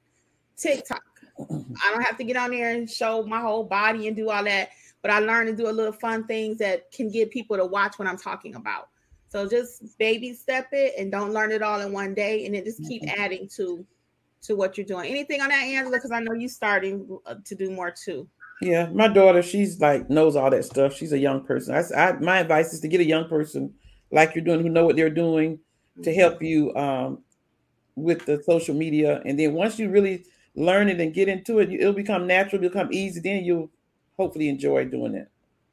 TikTok. 0.56 1.02
I 1.38 1.90
don't 1.90 2.02
have 2.02 2.18
to 2.18 2.24
get 2.24 2.36
on 2.36 2.50
there 2.50 2.74
and 2.74 2.88
show 2.88 3.24
my 3.24 3.40
whole 3.40 3.64
body 3.64 4.06
and 4.08 4.16
do 4.16 4.30
all 4.30 4.44
that, 4.44 4.70
but 5.02 5.10
I 5.10 5.18
learned 5.20 5.48
to 5.48 5.56
do 5.56 5.68
a 5.68 5.72
little 5.72 5.92
fun 5.92 6.26
things 6.26 6.58
that 6.58 6.92
can 6.92 7.10
get 7.10 7.30
people 7.30 7.56
to 7.56 7.64
watch 7.64 7.98
what 7.98 8.06
I'm 8.06 8.18
talking 8.18 8.54
about. 8.54 8.88
So 9.28 9.48
just 9.48 9.98
baby 9.98 10.32
step 10.32 10.68
it 10.70 10.94
and 10.96 11.10
don't 11.10 11.32
learn 11.32 11.50
it 11.50 11.62
all 11.62 11.80
in 11.80 11.92
one 11.92 12.14
day, 12.14 12.46
and 12.46 12.54
then 12.54 12.64
just 12.64 12.86
keep 12.86 13.02
mm-hmm. 13.02 13.20
adding 13.20 13.48
to 13.56 13.84
to 14.44 14.54
what 14.54 14.76
you're 14.76 14.86
doing. 14.86 15.10
Anything 15.10 15.40
on 15.40 15.48
that, 15.48 15.62
Angela? 15.62 15.96
Because 15.96 16.12
I 16.12 16.20
know 16.20 16.32
you're 16.32 16.48
starting 16.48 17.18
uh, 17.26 17.36
to 17.44 17.54
do 17.54 17.70
more 17.70 17.90
too. 17.90 18.28
Yeah, 18.60 18.88
my 18.92 19.08
daughter, 19.08 19.42
she's 19.42 19.80
like 19.80 20.08
knows 20.08 20.36
all 20.36 20.50
that 20.50 20.64
stuff. 20.64 20.94
She's 20.94 21.12
a 21.12 21.18
young 21.18 21.44
person. 21.44 21.74
I, 21.74 21.82
I 21.96 22.12
my 22.18 22.38
advice 22.38 22.72
is 22.72 22.80
to 22.80 22.88
get 22.88 23.00
a 23.00 23.04
young 23.04 23.28
person 23.28 23.74
like 24.10 24.34
you're 24.34 24.44
doing 24.44 24.60
who 24.60 24.68
know 24.68 24.84
what 24.84 24.96
they're 24.96 25.10
doing 25.10 25.58
to 26.02 26.10
mm-hmm. 26.10 26.20
help 26.20 26.42
you 26.42 26.74
um, 26.76 27.18
with 27.96 28.24
the 28.26 28.42
social 28.44 28.74
media, 28.74 29.22
and 29.24 29.38
then 29.38 29.52
once 29.52 29.78
you 29.78 29.90
really 29.90 30.24
learn 30.54 30.88
it 30.88 31.00
and 31.00 31.12
get 31.12 31.28
into 31.28 31.58
it, 31.58 31.70
it'll 31.72 31.92
become 31.92 32.26
natural, 32.26 32.62
become 32.62 32.92
easy. 32.92 33.20
Then 33.20 33.44
you'll 33.44 33.70
hopefully 34.16 34.48
enjoy 34.48 34.84
doing 34.84 35.14
it. 35.14 35.28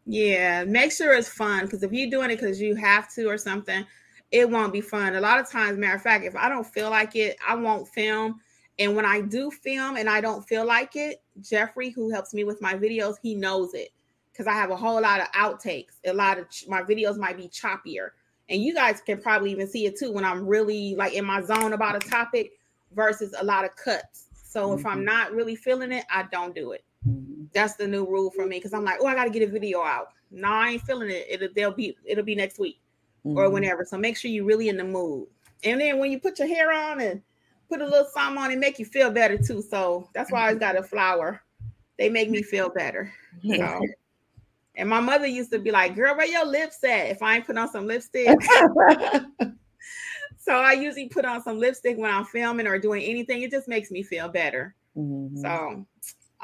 Yeah, 0.05 0.63
make 0.63 0.91
sure 0.91 1.13
it's 1.13 1.29
fun 1.29 1.65
because 1.65 1.83
if 1.83 1.91
you're 1.91 2.09
doing 2.09 2.31
it 2.31 2.39
because 2.39 2.59
you 2.59 2.75
have 2.75 3.13
to 3.13 3.27
or 3.27 3.37
something, 3.37 3.85
it 4.31 4.49
won't 4.49 4.73
be 4.73 4.81
fun. 4.81 5.15
A 5.15 5.21
lot 5.21 5.39
of 5.39 5.49
times, 5.49 5.77
matter 5.77 5.95
of 5.95 6.01
fact, 6.01 6.25
if 6.25 6.35
I 6.35 6.49
don't 6.49 6.65
feel 6.65 6.89
like 6.89 7.15
it, 7.15 7.37
I 7.47 7.55
won't 7.55 7.87
film. 7.89 8.39
And 8.81 8.95
when 8.95 9.05
I 9.05 9.21
do 9.21 9.51
film 9.51 9.95
and 9.95 10.09
I 10.09 10.21
don't 10.21 10.41
feel 10.41 10.65
like 10.65 10.95
it, 10.95 11.21
Jeffrey, 11.39 11.91
who 11.91 12.09
helps 12.09 12.33
me 12.33 12.43
with 12.43 12.63
my 12.63 12.73
videos, 12.73 13.13
he 13.21 13.35
knows 13.35 13.75
it 13.75 13.89
because 14.31 14.47
I 14.47 14.53
have 14.53 14.71
a 14.71 14.75
whole 14.75 14.99
lot 14.99 15.21
of 15.21 15.27
outtakes. 15.33 15.99
A 16.03 16.11
lot 16.11 16.39
of 16.39 16.49
ch- 16.49 16.67
my 16.67 16.81
videos 16.81 17.15
might 17.15 17.37
be 17.37 17.47
choppier. 17.47 18.09
And 18.49 18.59
you 18.59 18.73
guys 18.73 18.99
can 18.99 19.21
probably 19.21 19.51
even 19.51 19.67
see 19.67 19.85
it 19.85 19.99
too 19.99 20.11
when 20.11 20.25
I'm 20.25 20.47
really 20.47 20.95
like 20.95 21.13
in 21.13 21.23
my 21.25 21.43
zone 21.43 21.73
about 21.73 21.95
a 21.95 21.99
topic 21.99 22.53
versus 22.95 23.35
a 23.39 23.45
lot 23.45 23.65
of 23.65 23.75
cuts. 23.75 24.29
So 24.33 24.69
mm-hmm. 24.69 24.79
if 24.79 24.85
I'm 24.87 24.97
mm-hmm. 24.97 25.05
not 25.05 25.31
really 25.31 25.55
feeling 25.55 25.91
it, 25.91 26.05
I 26.09 26.23
don't 26.31 26.55
do 26.55 26.71
it. 26.71 26.83
Mm-hmm. 27.07 27.43
That's 27.53 27.75
the 27.75 27.87
new 27.87 28.07
rule 28.07 28.31
for 28.31 28.47
me 28.47 28.57
because 28.57 28.73
I'm 28.73 28.83
like, 28.83 28.97
oh, 28.99 29.05
I 29.05 29.13
got 29.13 29.25
to 29.25 29.29
get 29.29 29.47
a 29.47 29.51
video 29.51 29.83
out. 29.83 30.07
No, 30.31 30.47
I 30.47 30.69
ain't 30.69 30.81
feeling 30.81 31.11
it. 31.11 31.27
It'll 31.29 31.49
they'll 31.55 31.71
be 31.71 31.95
it'll 32.03 32.23
be 32.23 32.35
next 32.35 32.57
week 32.57 32.81
mm-hmm. 33.23 33.37
or 33.37 33.51
whenever. 33.51 33.85
So 33.85 33.95
make 33.95 34.17
sure 34.17 34.31
you're 34.31 34.43
really 34.43 34.69
in 34.69 34.77
the 34.77 34.83
mood. 34.83 35.27
And 35.63 35.79
then 35.79 35.99
when 35.99 36.11
you 36.11 36.19
put 36.19 36.39
your 36.39 36.47
hair 36.47 36.73
on 36.73 36.99
and 36.99 37.21
put 37.71 37.81
a 37.81 37.85
little 37.85 38.07
something 38.13 38.41
on, 38.41 38.51
it 38.51 38.59
make 38.59 38.79
you 38.79 38.85
feel 38.85 39.11
better 39.11 39.37
too. 39.37 39.61
So 39.61 40.09
that's 40.13 40.31
why 40.31 40.49
I 40.49 40.53
got 40.55 40.77
a 40.77 40.83
flower. 40.83 41.41
They 41.97 42.09
make 42.09 42.29
me 42.29 42.43
feel 42.43 42.69
better. 42.69 43.11
So. 43.45 43.79
And 44.73 44.87
my 44.89 45.01
mother 45.01 45.27
used 45.27 45.51
to 45.51 45.59
be 45.59 45.69
like, 45.69 45.95
"Girl, 45.95 46.15
where 46.15 46.25
your 46.25 46.45
lips 46.45 46.81
at?" 46.85 47.09
If 47.09 47.21
I 47.21 47.35
ain't 47.35 47.45
put 47.45 47.57
on 47.57 47.69
some 47.69 47.87
lipstick. 47.87 48.29
so 50.37 50.53
I 50.53 50.71
usually 50.71 51.09
put 51.09 51.25
on 51.25 51.43
some 51.43 51.59
lipstick 51.59 51.97
when 51.97 52.09
I'm 52.09 52.23
filming 52.23 52.67
or 52.67 52.79
doing 52.79 53.03
anything. 53.03 53.41
It 53.41 53.51
just 53.51 53.67
makes 53.67 53.91
me 53.91 54.01
feel 54.01 54.29
better. 54.29 54.73
Mm-hmm. 54.95 55.41
So 55.41 55.85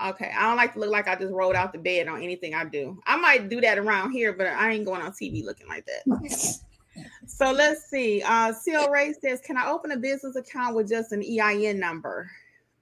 Okay, 0.05 0.31
I 0.37 0.43
don't 0.43 0.57
like 0.57 0.73
to 0.73 0.79
look 0.79 0.91
like 0.91 1.07
I 1.07 1.15
just 1.15 1.33
rolled 1.33 1.55
out 1.55 1.73
the 1.73 1.79
bed 1.79 2.07
on 2.07 2.21
anything 2.21 2.53
I 2.53 2.65
do. 2.65 2.99
I 3.07 3.15
might 3.15 3.49
do 3.49 3.59
that 3.61 3.79
around 3.79 4.11
here, 4.11 4.31
but 4.31 4.45
I 4.45 4.71
ain't 4.71 4.85
going 4.85 5.01
on 5.01 5.11
TV 5.11 5.43
looking 5.43 5.67
like 5.67 5.87
that. 5.87 6.59
so 7.25 7.51
let's 7.51 7.89
see. 7.89 8.21
Uh 8.25 8.53
Seal 8.53 8.89
Ray 8.89 9.13
says, 9.13 9.41
Can 9.41 9.57
I 9.57 9.69
open 9.69 9.91
a 9.91 9.97
business 9.97 10.35
account 10.35 10.75
with 10.75 10.89
just 10.89 11.11
an 11.11 11.23
EIN 11.23 11.79
number? 11.79 12.29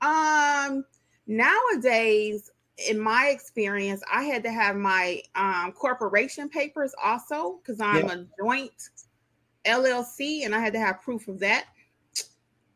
Um 0.01 0.85
nowadays, 1.27 2.51
in 2.89 2.99
my 2.99 3.27
experience, 3.27 4.01
I 4.11 4.23
had 4.23 4.43
to 4.43 4.51
have 4.51 4.75
my 4.75 5.21
um, 5.35 5.71
corporation 5.71 6.49
papers 6.49 6.93
also 7.01 7.59
because 7.61 7.79
I'm 7.79 8.09
a 8.09 8.25
joint 8.37 8.89
LLC 9.65 10.45
and 10.45 10.53
I 10.53 10.59
had 10.59 10.73
to 10.73 10.79
have 10.79 11.01
proof 11.01 11.27
of 11.27 11.39
that. 11.39 11.65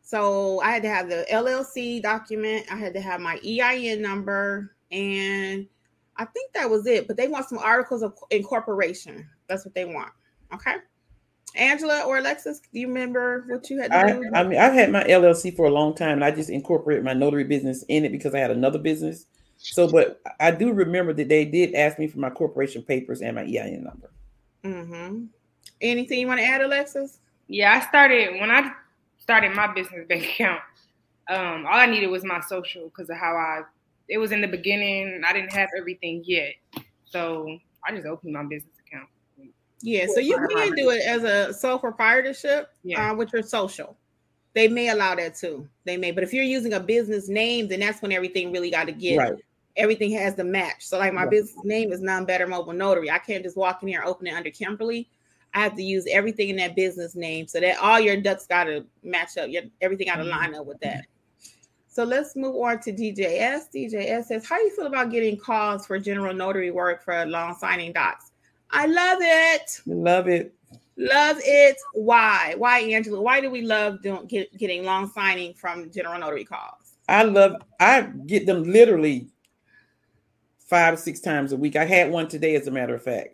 So 0.02 0.60
I 0.62 0.72
had 0.72 0.82
to 0.84 0.90
have 0.90 1.10
the 1.10 1.26
LLC 1.32 2.02
document, 2.02 2.66
I 2.72 2.78
had 2.78 2.94
to 2.94 3.02
have 3.02 3.22
my 3.22 3.40
EIN 3.46 4.02
number, 4.02 4.76
and 4.92 5.68
I 6.18 6.26
think 6.26 6.52
that 6.54 6.70
was 6.70 6.88
it. 6.88 7.08
But 7.08 7.16
they 7.16 7.28
want 7.28 7.48
some 7.48 7.60
articles 7.60 8.02
of 8.02 8.18
incorporation. 8.32 9.30
That's 9.48 9.66
what 9.66 9.76
they 9.76 9.86
want. 9.86 10.12
Okay. 10.54 10.78
Angela 11.56 12.04
or 12.04 12.18
Alexis, 12.18 12.62
do 12.74 12.80
you 12.80 12.88
remember 12.88 13.46
what 13.48 13.70
you 13.70 13.82
had 13.82 13.92
to 13.92 13.98
I, 13.98 14.12
do? 14.12 14.32
I 14.34 14.44
mean, 14.44 14.60
I've 14.60 14.74
had 14.74 14.92
my 14.92 15.04
LLC 15.04 15.56
for 15.56 15.66
a 15.66 15.72
long 15.72 15.96
time, 15.96 16.14
and 16.14 16.24
I 16.24 16.32
just 16.32 16.50
incorporated 16.50 17.04
my 17.04 17.14
notary 17.14 17.44
business 17.44 17.84
in 17.88 18.06
it 18.06 18.12
because 18.12 18.36
I 18.36 18.40
had 18.40 18.52
another 18.52 18.80
business. 18.80 19.26
So, 19.58 19.90
but 19.90 20.22
I 20.40 20.52
do 20.52 20.72
remember 20.72 21.14
that 21.14 21.28
they 21.28 21.46
did 21.46 21.76
ask 21.76 22.00
me 22.00 22.08
for 22.08 22.20
my 22.20 22.30
corporation 22.30 22.82
papers 22.82 23.22
and 23.22 23.36
my 23.36 23.44
EIN 23.44 23.84
number. 23.84 24.12
Mm-hmm. 24.64 25.26
Anything 25.82 26.20
you 26.20 26.28
want 26.28 26.40
to 26.40 26.46
add, 26.46 26.62
Alexis? 26.62 27.20
Yeah, 27.48 27.74
I 27.74 27.88
started 27.88 28.40
when 28.40 28.52
I 28.52 28.72
started 29.18 29.56
my 29.56 29.68
business 29.68 30.08
bank 30.08 30.24
account, 30.24 30.62
um, 31.30 31.66
all 31.68 31.78
I 31.78 31.86
needed 31.86 32.08
was 32.08 32.24
my 32.24 32.42
social 32.42 32.86
because 32.90 33.10
of 33.10 33.18
how 33.18 33.36
I. 33.36 33.62
It 34.08 34.18
was 34.18 34.32
in 34.32 34.42
the 34.42 34.48
beginning. 34.48 35.22
I 35.26 35.34
didn't 35.34 35.54
have 35.54 35.70
everything 35.78 36.24
yet, 36.26 36.56
so 37.06 37.60
I 37.88 37.92
just 37.92 38.08
opened 38.08 38.34
my 38.34 38.44
business 38.44 38.74
account. 38.79 38.79
Yeah, 39.82 40.08
so 40.14 40.20
you 40.20 40.36
can 40.36 40.76
do 40.76 40.90
it 40.90 41.02
as 41.06 41.24
a 41.24 41.54
sole 41.54 41.80
proprietorship 41.80 42.70
yeah. 42.84 43.12
uh, 43.12 43.16
with 43.16 43.32
your 43.32 43.44
social. 43.44 43.96
They 44.54 44.68
may 44.68 44.90
allow 44.90 45.16
that 45.16 45.36
too. 45.36 45.68
They 45.86 45.96
may, 45.96 46.12
but 46.12 46.24
if 46.24 46.34
you're 46.34 46.44
using 46.44 46.74
a 46.74 46.80
business 46.80 47.30
name, 47.30 47.68
then 47.68 47.80
that's 47.80 48.02
when 48.02 48.12
everything 48.12 48.52
really 48.52 48.72
got 48.72 48.86
to 48.86 48.92
get. 48.92 49.18
Right. 49.18 49.34
Everything 49.78 50.12
has 50.12 50.36
to 50.36 50.44
match. 50.44 50.86
So, 50.86 50.98
like 50.98 51.14
my 51.14 51.22
right. 51.22 51.32
business 51.32 51.64
name 51.64 51.94
is 51.94 52.02
None 52.02 52.26
Better 52.26 52.48
Mobile 52.48 52.74
Notary. 52.74 53.10
I 53.10 53.20
can't 53.20 53.44
just 53.44 53.56
walk 53.56 53.82
in 53.82 53.88
here 53.88 54.02
and 54.02 54.10
open 54.10 54.28
it 54.28 54.34
under 54.34 54.50
Kimberly. 54.50 55.08
I 55.54 55.62
have 55.62 55.76
to 55.76 55.84
use 55.84 56.06
everything 56.10 56.50
in 56.50 56.58
that 56.58 56.76
business 56.76 57.16
name 57.16 57.48
so 57.48 57.60
that 57.60 57.78
all 57.80 58.00
your 58.00 58.18
ducks 58.18 58.46
got 58.46 58.66
to 58.66 58.86
match 59.04 59.38
up. 59.38 59.50
Your, 59.50 59.64
everything 59.82 60.08
got 60.08 60.18
to 60.18 60.24
line 60.24 60.54
up 60.56 60.66
with 60.66 60.80
that. 60.82 61.06
So 61.88 62.04
let's 62.04 62.36
move 62.36 62.56
on 62.56 62.80
to 62.82 62.94
DJS. 62.94 63.62
DJS 63.74 64.26
says, 64.26 64.48
How 64.48 64.58
do 64.58 64.64
you 64.64 64.76
feel 64.76 64.88
about 64.88 65.12
getting 65.12 65.38
calls 65.38 65.88
for 65.88 65.98
general 66.00 66.34
notary 66.34 66.72
work 66.72 67.04
for 67.04 67.26
loan 67.26 67.56
signing 67.58 67.94
docs? 67.94 68.29
I 68.72 68.86
love 68.86 69.20
it. 69.22 69.82
Love 69.86 70.28
it. 70.28 70.54
Love 70.98 71.38
it. 71.40 71.78
Why? 71.94 72.56
Why, 72.58 72.80
Angela? 72.80 73.22
Why 73.22 73.42
do 73.42 73.50
we 73.50 73.62
love 73.62 74.02
doing, 74.02 74.28
get, 74.28 74.56
getting 74.58 74.84
loan 74.84 75.10
signing 75.12 75.54
from 75.54 75.92
general 75.92 76.20
notary 76.20 76.44
calls? 76.44 76.96
I 77.08 77.24
love, 77.24 77.56
I 77.80 78.02
get 78.28 78.46
them 78.46 78.64
literally 78.64 79.30
five, 80.70 80.94
or 80.94 80.98
six 80.98 81.20
times 81.20 81.52
a 81.52 81.58
week. 81.58 81.76
I 81.76 81.86
had 81.86 82.12
one 82.12 82.28
today, 82.28 82.56
as 82.56 82.68
a 82.68 82.72
matter 82.72 82.94
of 82.94 83.02
fact. 83.02 83.30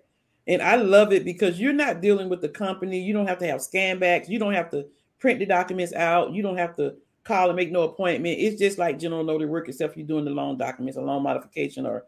And 0.48 0.62
I 0.62 0.76
love 0.76 1.12
it 1.12 1.26
because 1.26 1.60
you're 1.60 1.74
not 1.74 2.02
dealing 2.02 2.30
with 2.30 2.42
the 2.42 2.50
company. 2.50 3.00
You 3.02 3.14
don't 3.14 3.28
have 3.28 3.40
to 3.40 3.48
have 3.48 3.62
scan 3.62 4.00
backs. 4.00 4.30
You 4.30 4.40
don't 4.40 4.54
have 4.54 4.70
to 4.72 4.86
print 5.20 5.40
the 5.40 5.46
documents 5.46 5.92
out. 5.94 6.34
You 6.34 6.44
don't 6.44 6.58
have 6.58 6.76
to 6.78 6.96
call 7.24 7.50
and 7.50 7.56
make 7.56 7.72
no 7.72 7.82
appointment. 7.82 8.40
It's 8.40 8.60
just 8.60 8.78
like 8.78 9.00
general 9.00 9.24
notary 9.24 9.48
work, 9.48 9.68
except 9.68 9.98
you're 9.98 10.06
doing 10.06 10.24
the 10.24 10.32
loan 10.32 10.58
documents, 10.58 10.98
a 10.98 11.02
loan 11.02 11.24
modification, 11.24 11.86
or 11.86 12.06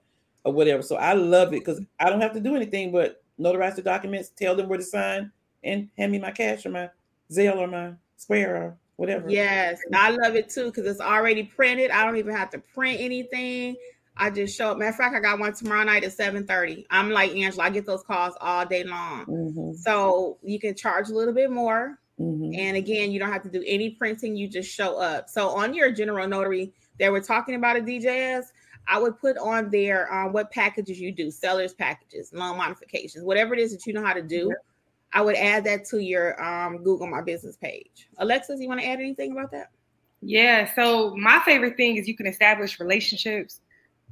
or 0.47 0.53
whatever. 0.53 0.81
So 0.81 0.95
I 0.95 1.13
love 1.13 1.49
it 1.49 1.59
because 1.59 1.81
I 1.99 2.09
don't 2.09 2.21
have 2.21 2.33
to 2.33 2.39
do 2.39 2.55
anything 2.55 2.91
but 2.91 3.21
notarize 3.39 3.75
the 3.75 3.81
documents, 3.81 4.29
tell 4.29 4.55
them 4.55 4.69
where 4.69 4.77
to 4.77 4.83
sign, 4.83 5.31
and 5.63 5.89
hand 5.97 6.11
me 6.11 6.19
my 6.19 6.31
cash 6.31 6.65
or 6.65 6.69
my 6.69 6.89
Zelle 7.31 7.57
or 7.57 7.67
my 7.67 7.91
Square 8.15 8.55
or 8.55 8.77
whatever. 8.95 9.29
Yes, 9.29 9.79
I 9.93 10.11
love 10.11 10.35
it 10.35 10.49
too 10.49 10.65
because 10.65 10.87
it's 10.87 11.01
already 11.01 11.43
printed. 11.43 11.91
I 11.91 12.05
don't 12.05 12.17
even 12.17 12.33
have 12.33 12.49
to 12.51 12.59
print 12.59 12.99
anything. 13.01 13.75
I 14.15 14.29
just 14.31 14.57
show 14.57 14.71
up. 14.71 14.77
Matter 14.77 14.89
of 14.89 14.95
fact, 14.95 15.15
I 15.15 15.19
got 15.19 15.37
one 15.37 15.53
tomorrow 15.53 15.83
night 15.83 16.03
at 16.03 16.17
7:30. 16.17 16.85
I'm 16.89 17.11
like 17.11 17.35
Angela, 17.35 17.65
I 17.65 17.69
get 17.69 17.85
those 17.85 18.03
calls 18.03 18.35
all 18.39 18.65
day 18.65 18.85
long. 18.85 19.25
Mm-hmm. 19.25 19.73
So 19.73 20.37
you 20.41 20.59
can 20.59 20.73
charge 20.73 21.09
a 21.09 21.13
little 21.13 21.33
bit 21.33 21.51
more. 21.51 21.99
Mm-hmm. 22.19 22.57
And 22.57 22.77
again, 22.77 23.11
you 23.11 23.19
don't 23.19 23.31
have 23.31 23.43
to 23.43 23.49
do 23.49 23.63
any 23.67 23.91
printing, 23.91 24.35
you 24.35 24.47
just 24.47 24.73
show 24.73 24.97
up. 24.97 25.29
So 25.29 25.49
on 25.49 25.75
your 25.75 25.91
general 25.91 26.27
notary 26.27 26.73
that 26.99 27.11
we're 27.11 27.21
talking 27.21 27.53
about 27.53 27.77
a 27.77 27.81
DJS, 27.81 28.45
I 28.87 28.99
would 28.99 29.19
put 29.19 29.37
on 29.37 29.69
there 29.69 30.11
um, 30.13 30.33
what 30.33 30.51
packages 30.51 30.99
you 30.99 31.11
do, 31.11 31.29
sellers 31.29 31.73
packages, 31.73 32.31
loan 32.33 32.57
modifications, 32.57 33.23
whatever 33.23 33.53
it 33.53 33.59
is 33.59 33.71
that 33.71 33.85
you 33.85 33.93
know 33.93 34.03
how 34.03 34.13
to 34.13 34.21
do. 34.21 34.53
I 35.13 35.21
would 35.21 35.35
add 35.35 35.63
that 35.65 35.85
to 35.85 35.99
your 35.99 36.41
um, 36.43 36.83
Google 36.83 37.07
My 37.07 37.21
Business 37.21 37.55
page. 37.57 38.09
Alexis, 38.17 38.59
you 38.59 38.67
want 38.67 38.81
to 38.81 38.87
add 38.87 38.99
anything 38.99 39.31
about 39.31 39.51
that? 39.51 39.69
Yeah. 40.21 40.73
So 40.75 41.15
my 41.15 41.41
favorite 41.45 41.77
thing 41.77 41.97
is 41.97 42.07
you 42.07 42.15
can 42.15 42.27
establish 42.27 42.79
relationships 42.79 43.61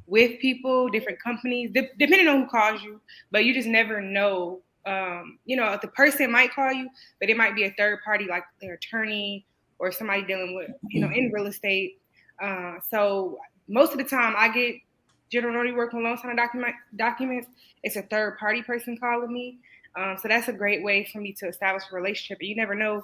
with 0.08 0.40
people, 0.40 0.90
different 0.90 1.22
companies, 1.22 1.72
de- 1.72 1.90
depending 1.98 2.28
on 2.28 2.42
who 2.42 2.48
calls 2.48 2.82
you, 2.82 3.02
but 3.32 3.46
you 3.46 3.54
just 3.54 3.68
never 3.68 4.02
know. 4.02 4.62
Um, 4.86 5.40
you 5.46 5.58
know, 5.58 5.78
the 5.82 5.88
person 5.88 6.32
might 6.32 6.54
call 6.54 6.72
you, 6.72 6.90
but 7.20 7.30
it 7.30 7.38
might 7.38 7.56
be 7.56 7.64
a 7.64 7.72
third 7.72 8.00
party, 8.06 8.28
like 8.30 8.44
their 8.62 8.76
attorney 8.76 9.46
or 9.80 9.92
somebody 9.92 10.24
dealing 10.24 10.56
with, 10.56 10.70
you 10.90 11.02
know, 11.02 11.12
in 11.12 11.32
real 11.34 11.48
estate. 11.48 12.00
Uh, 12.42 12.76
so 12.90 13.40
most 13.68 13.92
of 13.92 13.98
the 13.98 14.04
time, 14.04 14.36
I 14.38 14.50
get 14.50 14.76
general 15.32 15.54
notary 15.54 15.74
work 15.74 15.94
on 15.94 16.04
loan 16.04 16.18
signing 16.18 16.36
document 16.36 16.76
documents. 16.96 17.48
It's 17.84 17.96
a 17.96 18.02
third 18.04 18.38
party 18.38 18.62
person 18.62 18.98
calling 18.98 19.32
me. 19.32 19.60
Um, 19.96 20.18
so 20.22 20.28
that's 20.28 20.48
a 20.48 20.54
great 20.54 20.84
way 20.84 21.08
for 21.12 21.20
me 21.20 21.34
to 21.34 21.48
establish 21.48 21.84
a 21.92 21.96
relationship. 21.96 22.40
But 22.40 22.48
you 22.48 22.56
never 22.56 22.76
know 22.76 23.04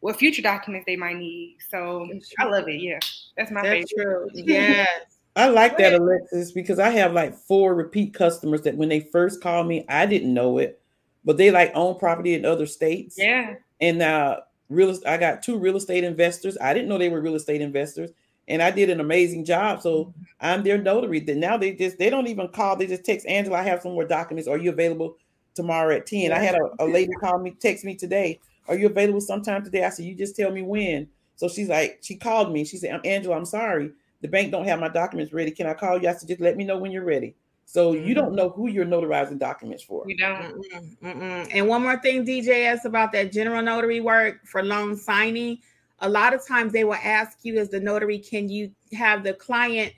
what 0.00 0.16
future 0.16 0.42
documents 0.42 0.86
they 0.86 0.96
might 0.96 1.16
need. 1.16 1.58
So 1.70 2.08
I 2.38 2.44
love 2.44 2.68
it. 2.68 2.80
Yeah, 2.80 2.98
that's 3.36 3.50
my 3.50 3.62
that's 3.62 3.92
favorite. 3.92 4.30
True. 4.34 4.44
Yes. 4.46 4.88
I 5.36 5.48
like 5.48 5.78
that, 5.78 5.94
Alexis, 5.94 6.50
because 6.50 6.80
I 6.80 6.90
have 6.90 7.12
like 7.12 7.34
four 7.34 7.74
repeat 7.74 8.12
customers 8.12 8.62
that 8.62 8.76
when 8.76 8.88
they 8.88 9.00
first 9.00 9.40
call 9.40 9.62
me, 9.62 9.84
I 9.88 10.04
didn't 10.04 10.34
know 10.34 10.58
it, 10.58 10.80
but 11.24 11.36
they 11.36 11.52
like 11.52 11.70
own 11.74 11.98
property 11.98 12.34
in 12.34 12.44
other 12.44 12.66
states. 12.66 13.16
Yeah. 13.16 13.54
And 13.80 14.02
uh 14.02 14.40
real 14.68 14.96
I 15.06 15.18
got 15.18 15.42
two 15.42 15.56
real 15.56 15.76
estate 15.76 16.04
investors. 16.04 16.58
I 16.60 16.74
didn't 16.74 16.88
know 16.88 16.98
they 16.98 17.08
were 17.08 17.20
real 17.20 17.36
estate 17.36 17.60
investors. 17.60 18.10
And 18.50 18.62
I 18.62 18.70
did 18.70 18.90
an 18.90 19.00
amazing 19.00 19.46
job. 19.46 19.80
So 19.80 20.12
I'm 20.40 20.62
their 20.62 20.76
notary. 20.76 21.20
That 21.20 21.38
now 21.38 21.56
they 21.56 21.72
just 21.72 21.98
they 21.98 22.10
don't 22.10 22.26
even 22.26 22.48
call, 22.48 22.76
they 22.76 22.86
just 22.86 23.04
text 23.04 23.26
Angela, 23.26 23.58
I 23.58 23.62
have 23.62 23.80
some 23.80 23.92
more 23.92 24.04
documents. 24.04 24.48
Are 24.48 24.58
you 24.58 24.70
available 24.70 25.16
tomorrow 25.54 25.96
at 25.96 26.06
10? 26.06 26.32
I 26.32 26.38
had 26.38 26.56
a, 26.56 26.84
a 26.84 26.86
lady 26.86 27.12
call 27.20 27.38
me, 27.38 27.52
text 27.58 27.84
me 27.84 27.94
today. 27.94 28.38
Are 28.68 28.76
you 28.76 28.86
available 28.86 29.20
sometime 29.20 29.64
today? 29.64 29.84
I 29.84 29.88
said, 29.88 30.04
You 30.04 30.14
just 30.14 30.36
tell 30.36 30.50
me 30.50 30.62
when. 30.62 31.08
So 31.36 31.48
she's 31.48 31.68
like, 31.70 32.00
she 32.02 32.16
called 32.16 32.52
me. 32.52 32.66
She 32.66 32.76
said, 32.76 32.92
I'm 32.92 33.00
Angela, 33.04 33.36
I'm 33.36 33.46
sorry 33.46 33.92
the 34.20 34.28
bank 34.28 34.50
don't 34.50 34.64
have 34.64 34.80
my 34.80 34.88
documents 34.88 35.32
ready. 35.32 35.50
Can 35.50 35.66
I 35.66 35.74
call 35.74 36.00
you? 36.00 36.08
I 36.08 36.12
said, 36.12 36.28
just 36.28 36.40
let 36.40 36.56
me 36.56 36.64
know 36.64 36.78
when 36.78 36.90
you're 36.90 37.04
ready. 37.04 37.34
So 37.64 37.94
mm-hmm. 37.94 38.06
you 38.06 38.14
don't 38.14 38.34
know 38.34 38.50
who 38.50 38.68
you're 38.68 38.84
notarizing 38.84 39.38
documents 39.38 39.82
for. 39.82 40.04
You 40.06 40.16
don't. 40.16 40.62
Mm-mm, 40.72 40.96
mm-mm. 41.02 41.50
And 41.52 41.68
one 41.68 41.82
more 41.82 41.98
thing, 42.00 42.26
DJ 42.26 42.66
asked 42.66 42.84
about 42.84 43.12
that 43.12 43.32
general 43.32 43.62
notary 43.62 44.00
work 44.00 44.46
for 44.46 44.62
loan 44.62 44.96
signing. 44.96 45.58
A 46.00 46.08
lot 46.08 46.34
of 46.34 46.46
times 46.46 46.72
they 46.72 46.84
will 46.84 46.94
ask 46.94 47.38
you 47.42 47.58
as 47.58 47.68
the 47.68 47.80
notary, 47.80 48.18
can 48.18 48.48
you 48.48 48.72
have 48.92 49.22
the 49.22 49.34
client 49.34 49.92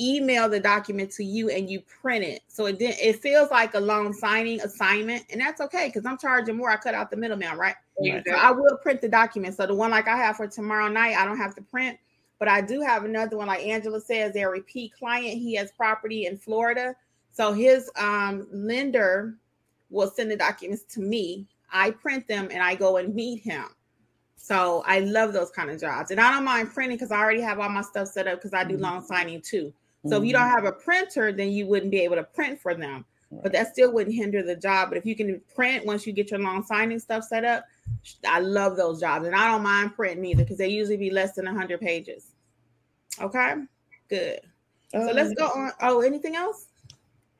email 0.00 0.48
the 0.48 0.60
document 0.60 1.10
to 1.10 1.24
you 1.24 1.50
and 1.50 1.68
you 1.68 1.80
print 1.80 2.24
it? 2.24 2.42
So 2.48 2.66
it 2.66 2.76
it 2.80 3.20
feels 3.20 3.50
like 3.50 3.74
a 3.74 3.80
loan 3.80 4.14
signing 4.14 4.60
assignment, 4.60 5.24
and 5.30 5.40
that's 5.40 5.60
okay 5.60 5.88
because 5.88 6.06
I'm 6.06 6.18
charging 6.18 6.56
more. 6.56 6.70
I 6.70 6.76
cut 6.76 6.94
out 6.94 7.10
the 7.10 7.16
middleman, 7.16 7.58
right? 7.58 7.74
right. 8.00 8.22
So 8.26 8.34
I 8.34 8.52
will 8.52 8.76
print 8.82 9.00
the 9.00 9.08
document. 9.08 9.56
So 9.56 9.66
the 9.66 9.74
one 9.74 9.90
like 9.90 10.06
I 10.06 10.16
have 10.16 10.36
for 10.36 10.46
tomorrow 10.46 10.88
night, 10.88 11.16
I 11.16 11.24
don't 11.24 11.38
have 11.38 11.54
to 11.56 11.62
print. 11.62 11.98
But 12.38 12.48
I 12.48 12.60
do 12.60 12.80
have 12.80 13.04
another 13.04 13.36
one, 13.36 13.48
like 13.48 13.66
Angela 13.66 14.00
says, 14.00 14.32
they're 14.32 14.48
a 14.48 14.52
repeat 14.52 14.92
client. 14.96 15.38
He 15.38 15.54
has 15.56 15.72
property 15.72 16.26
in 16.26 16.36
Florida. 16.36 16.94
So 17.32 17.52
his 17.52 17.90
um, 17.96 18.46
lender 18.52 19.34
will 19.90 20.10
send 20.10 20.30
the 20.30 20.36
documents 20.36 20.84
to 20.94 21.00
me. 21.00 21.46
I 21.72 21.90
print 21.90 22.28
them 22.28 22.48
and 22.52 22.62
I 22.62 22.74
go 22.74 22.96
and 22.98 23.14
meet 23.14 23.42
him. 23.42 23.64
So 24.48 24.82
I 24.86 25.00
love 25.00 25.34
those 25.34 25.50
kind 25.50 25.70
of 25.70 25.78
jobs. 25.78 26.10
And 26.10 26.18
I 26.18 26.30
don't 26.30 26.42
mind 26.42 26.72
printing 26.72 26.96
because 26.96 27.10
I 27.10 27.18
already 27.18 27.42
have 27.42 27.60
all 27.60 27.68
my 27.68 27.82
stuff 27.82 28.08
set 28.08 28.26
up 28.26 28.36
because 28.36 28.54
I 28.54 28.64
do 28.64 28.76
mm-hmm. 28.76 28.82
loan 28.82 29.04
signing 29.04 29.42
too. 29.42 29.74
So 30.08 30.16
if 30.16 30.24
you 30.24 30.32
don't 30.32 30.48
have 30.48 30.64
a 30.64 30.72
printer, 30.72 31.32
then 31.32 31.50
you 31.50 31.66
wouldn't 31.66 31.90
be 31.90 32.00
able 32.00 32.16
to 32.16 32.22
print 32.22 32.58
for 32.58 32.72
them. 32.74 33.04
But 33.30 33.52
that 33.52 33.70
still 33.70 33.92
wouldn't 33.92 34.16
hinder 34.16 34.42
the 34.42 34.56
job. 34.56 34.88
But 34.88 34.96
if 34.96 35.04
you 35.04 35.14
can 35.14 35.38
print 35.54 35.84
once 35.84 36.06
you 36.06 36.14
get 36.14 36.30
your 36.30 36.40
loan 36.40 36.64
signing 36.64 36.98
stuff 36.98 37.24
set 37.24 37.44
up, 37.44 37.66
I 38.26 38.40
love 38.40 38.78
those 38.78 39.00
jobs. 39.00 39.26
And 39.26 39.36
I 39.36 39.48
don't 39.48 39.62
mind 39.62 39.94
printing 39.94 40.24
either 40.24 40.44
because 40.44 40.56
they 40.56 40.68
usually 40.68 40.96
be 40.96 41.10
less 41.10 41.34
than 41.34 41.44
100 41.44 41.78
pages. 41.78 42.28
Okay, 43.20 43.54
good. 44.08 44.40
So 44.92 45.12
let's 45.12 45.34
go 45.34 45.44
on. 45.44 45.72
Oh, 45.82 46.00
anything 46.00 46.36
else? 46.36 46.68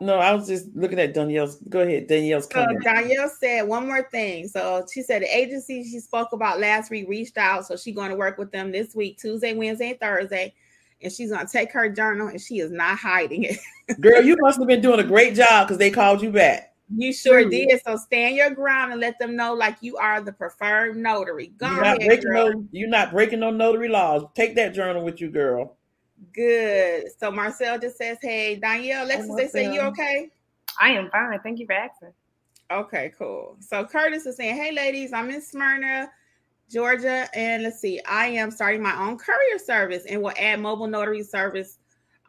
No, 0.00 0.18
I 0.18 0.32
was 0.32 0.46
just 0.46 0.68
looking 0.74 1.00
at 1.00 1.12
Danielle's. 1.12 1.56
Go 1.68 1.80
ahead, 1.80 2.06
Danielle's 2.06 2.48
So. 2.52 2.66
Danielle 2.84 3.28
said 3.28 3.62
one 3.62 3.86
more 3.86 4.08
thing. 4.10 4.46
So 4.46 4.86
she 4.92 5.02
said 5.02 5.22
the 5.22 5.36
agency 5.36 5.82
she 5.82 5.98
spoke 5.98 6.32
about 6.32 6.60
last 6.60 6.90
week 6.90 7.08
reached 7.08 7.36
out, 7.36 7.66
so 7.66 7.76
she's 7.76 7.96
going 7.96 8.10
to 8.10 8.16
work 8.16 8.38
with 8.38 8.52
them 8.52 8.70
this 8.70 8.94
week, 8.94 9.18
Tuesday, 9.18 9.54
Wednesday, 9.54 9.90
and 9.90 10.00
Thursday, 10.00 10.54
and 11.02 11.12
she's 11.12 11.32
going 11.32 11.44
to 11.44 11.52
take 11.52 11.72
her 11.72 11.88
journal, 11.88 12.28
and 12.28 12.40
she 12.40 12.60
is 12.60 12.70
not 12.70 12.96
hiding 12.96 13.44
it. 13.44 13.58
Girl, 14.00 14.22
you 14.22 14.36
must 14.40 14.60
have 14.60 14.68
been 14.68 14.80
doing 14.80 15.00
a 15.00 15.04
great 15.04 15.34
job 15.34 15.66
because 15.66 15.78
they 15.78 15.90
called 15.90 16.22
you 16.22 16.30
back. 16.30 16.74
You 16.94 17.12
sure 17.12 17.42
True. 17.42 17.50
did. 17.50 17.80
So 17.84 17.96
stand 17.96 18.36
your 18.36 18.50
ground 18.50 18.92
and 18.92 19.00
let 19.00 19.18
them 19.18 19.34
know 19.36 19.52
like 19.52 19.76
you 19.80 19.96
are 19.96 20.20
the 20.20 20.32
preferred 20.32 20.96
notary. 20.96 21.48
Go 21.58 21.66
You're 21.66 21.84
not 21.84 21.96
ahead, 21.98 22.06
breaking 22.06 22.30
girl. 22.30 22.52
no, 22.52 22.64
you're 22.70 22.88
not 22.88 23.10
breaking 23.10 23.40
no 23.40 23.50
notary 23.50 23.88
laws. 23.88 24.24
Take 24.34 24.54
that 24.54 24.74
journal 24.74 25.04
with 25.04 25.20
you, 25.20 25.28
girl. 25.28 25.76
Good. 26.32 27.06
So 27.18 27.30
Marcel 27.30 27.78
just 27.78 27.96
says, 27.96 28.18
"Hey, 28.20 28.56
Danielle, 28.56 29.06
Alexis, 29.06 29.36
they 29.36 29.48
say 29.48 29.64
you 29.64 29.82
Marcel. 29.82 29.88
okay." 29.88 30.30
I 30.80 30.90
am 30.90 31.10
fine. 31.10 31.38
Thank 31.40 31.58
you 31.58 31.66
for 31.66 31.72
asking. 31.72 32.12
Okay, 32.70 33.12
cool. 33.18 33.56
So 33.60 33.84
Curtis 33.84 34.26
is 34.26 34.36
saying, 34.36 34.56
Hey 34.56 34.72
ladies, 34.72 35.12
I'm 35.12 35.30
in 35.30 35.40
Smyrna, 35.40 36.10
Georgia, 36.70 37.28
and 37.34 37.62
let's 37.62 37.80
see, 37.80 38.00
I 38.06 38.26
am 38.26 38.50
starting 38.50 38.82
my 38.82 38.96
own 38.96 39.16
courier 39.16 39.58
service 39.58 40.04
and 40.04 40.22
will 40.22 40.34
add 40.38 40.60
mobile 40.60 40.86
notary 40.86 41.22
service. 41.22 41.78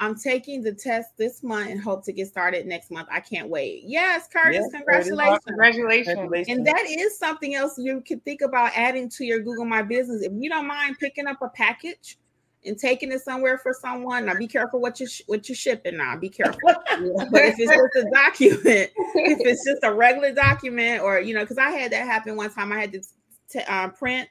I'm 0.01 0.17
taking 0.17 0.63
the 0.63 0.71
test 0.71 1.17
this 1.17 1.43
month 1.43 1.69
and 1.69 1.81
hope 1.81 2.05
to 2.05 2.13
get 2.13 2.27
started 2.27 2.65
next 2.65 2.89
month. 2.89 3.09
I 3.11 3.19
can't 3.19 3.49
wait. 3.49 3.83
Yes, 3.85 4.29
Curtis, 4.31 4.61
Yes, 4.61 4.71
congratulations. 4.71 5.39
Congratulations. 5.45 6.15
Congratulations. 6.15 6.57
And 6.57 6.65
that 6.65 6.85
is 6.87 7.19
something 7.19 7.55
else 7.55 7.77
you 7.77 8.01
could 8.07 8.23
think 8.23 8.39
about 8.39 8.71
adding 8.75 9.09
to 9.09 9.25
your 9.25 9.41
Google 9.41 9.65
My 9.65 9.81
Business. 9.81 10.21
If 10.21 10.31
you 10.33 10.49
don't 10.49 10.67
mind 10.67 10.97
picking 10.99 11.27
up 11.27 11.41
a 11.41 11.49
package 11.49 12.17
and 12.65 12.77
taking 12.77 13.11
it 13.11 13.21
somewhere 13.21 13.57
for 13.57 13.73
someone, 13.73 14.25
now 14.25 14.35
be 14.35 14.47
careful 14.47 14.81
what 14.81 14.99
you 14.99 15.07
sh- 15.07 15.21
what 15.27 15.47
you're 15.47 15.55
shipping. 15.55 15.97
Now, 15.97 16.17
be 16.17 16.29
careful. 16.29 16.59
but 16.63 17.45
if 17.45 17.55
it's 17.57 17.71
just 17.71 18.05
a 18.05 18.09
document, 18.13 18.91
if 19.15 19.39
it's 19.39 19.65
just 19.65 19.83
a 19.83 19.93
regular 19.93 20.33
document, 20.33 21.01
or 21.01 21.19
you 21.19 21.33
know, 21.33 21.41
because 21.41 21.57
I 21.57 21.71
had 21.71 21.91
that 21.91 22.05
happen 22.05 22.35
one 22.35 22.51
time. 22.51 22.71
I 22.71 22.79
had 22.79 22.91
to 22.93 23.01
t- 23.49 23.59
uh, 23.67 23.89
print 23.89 24.29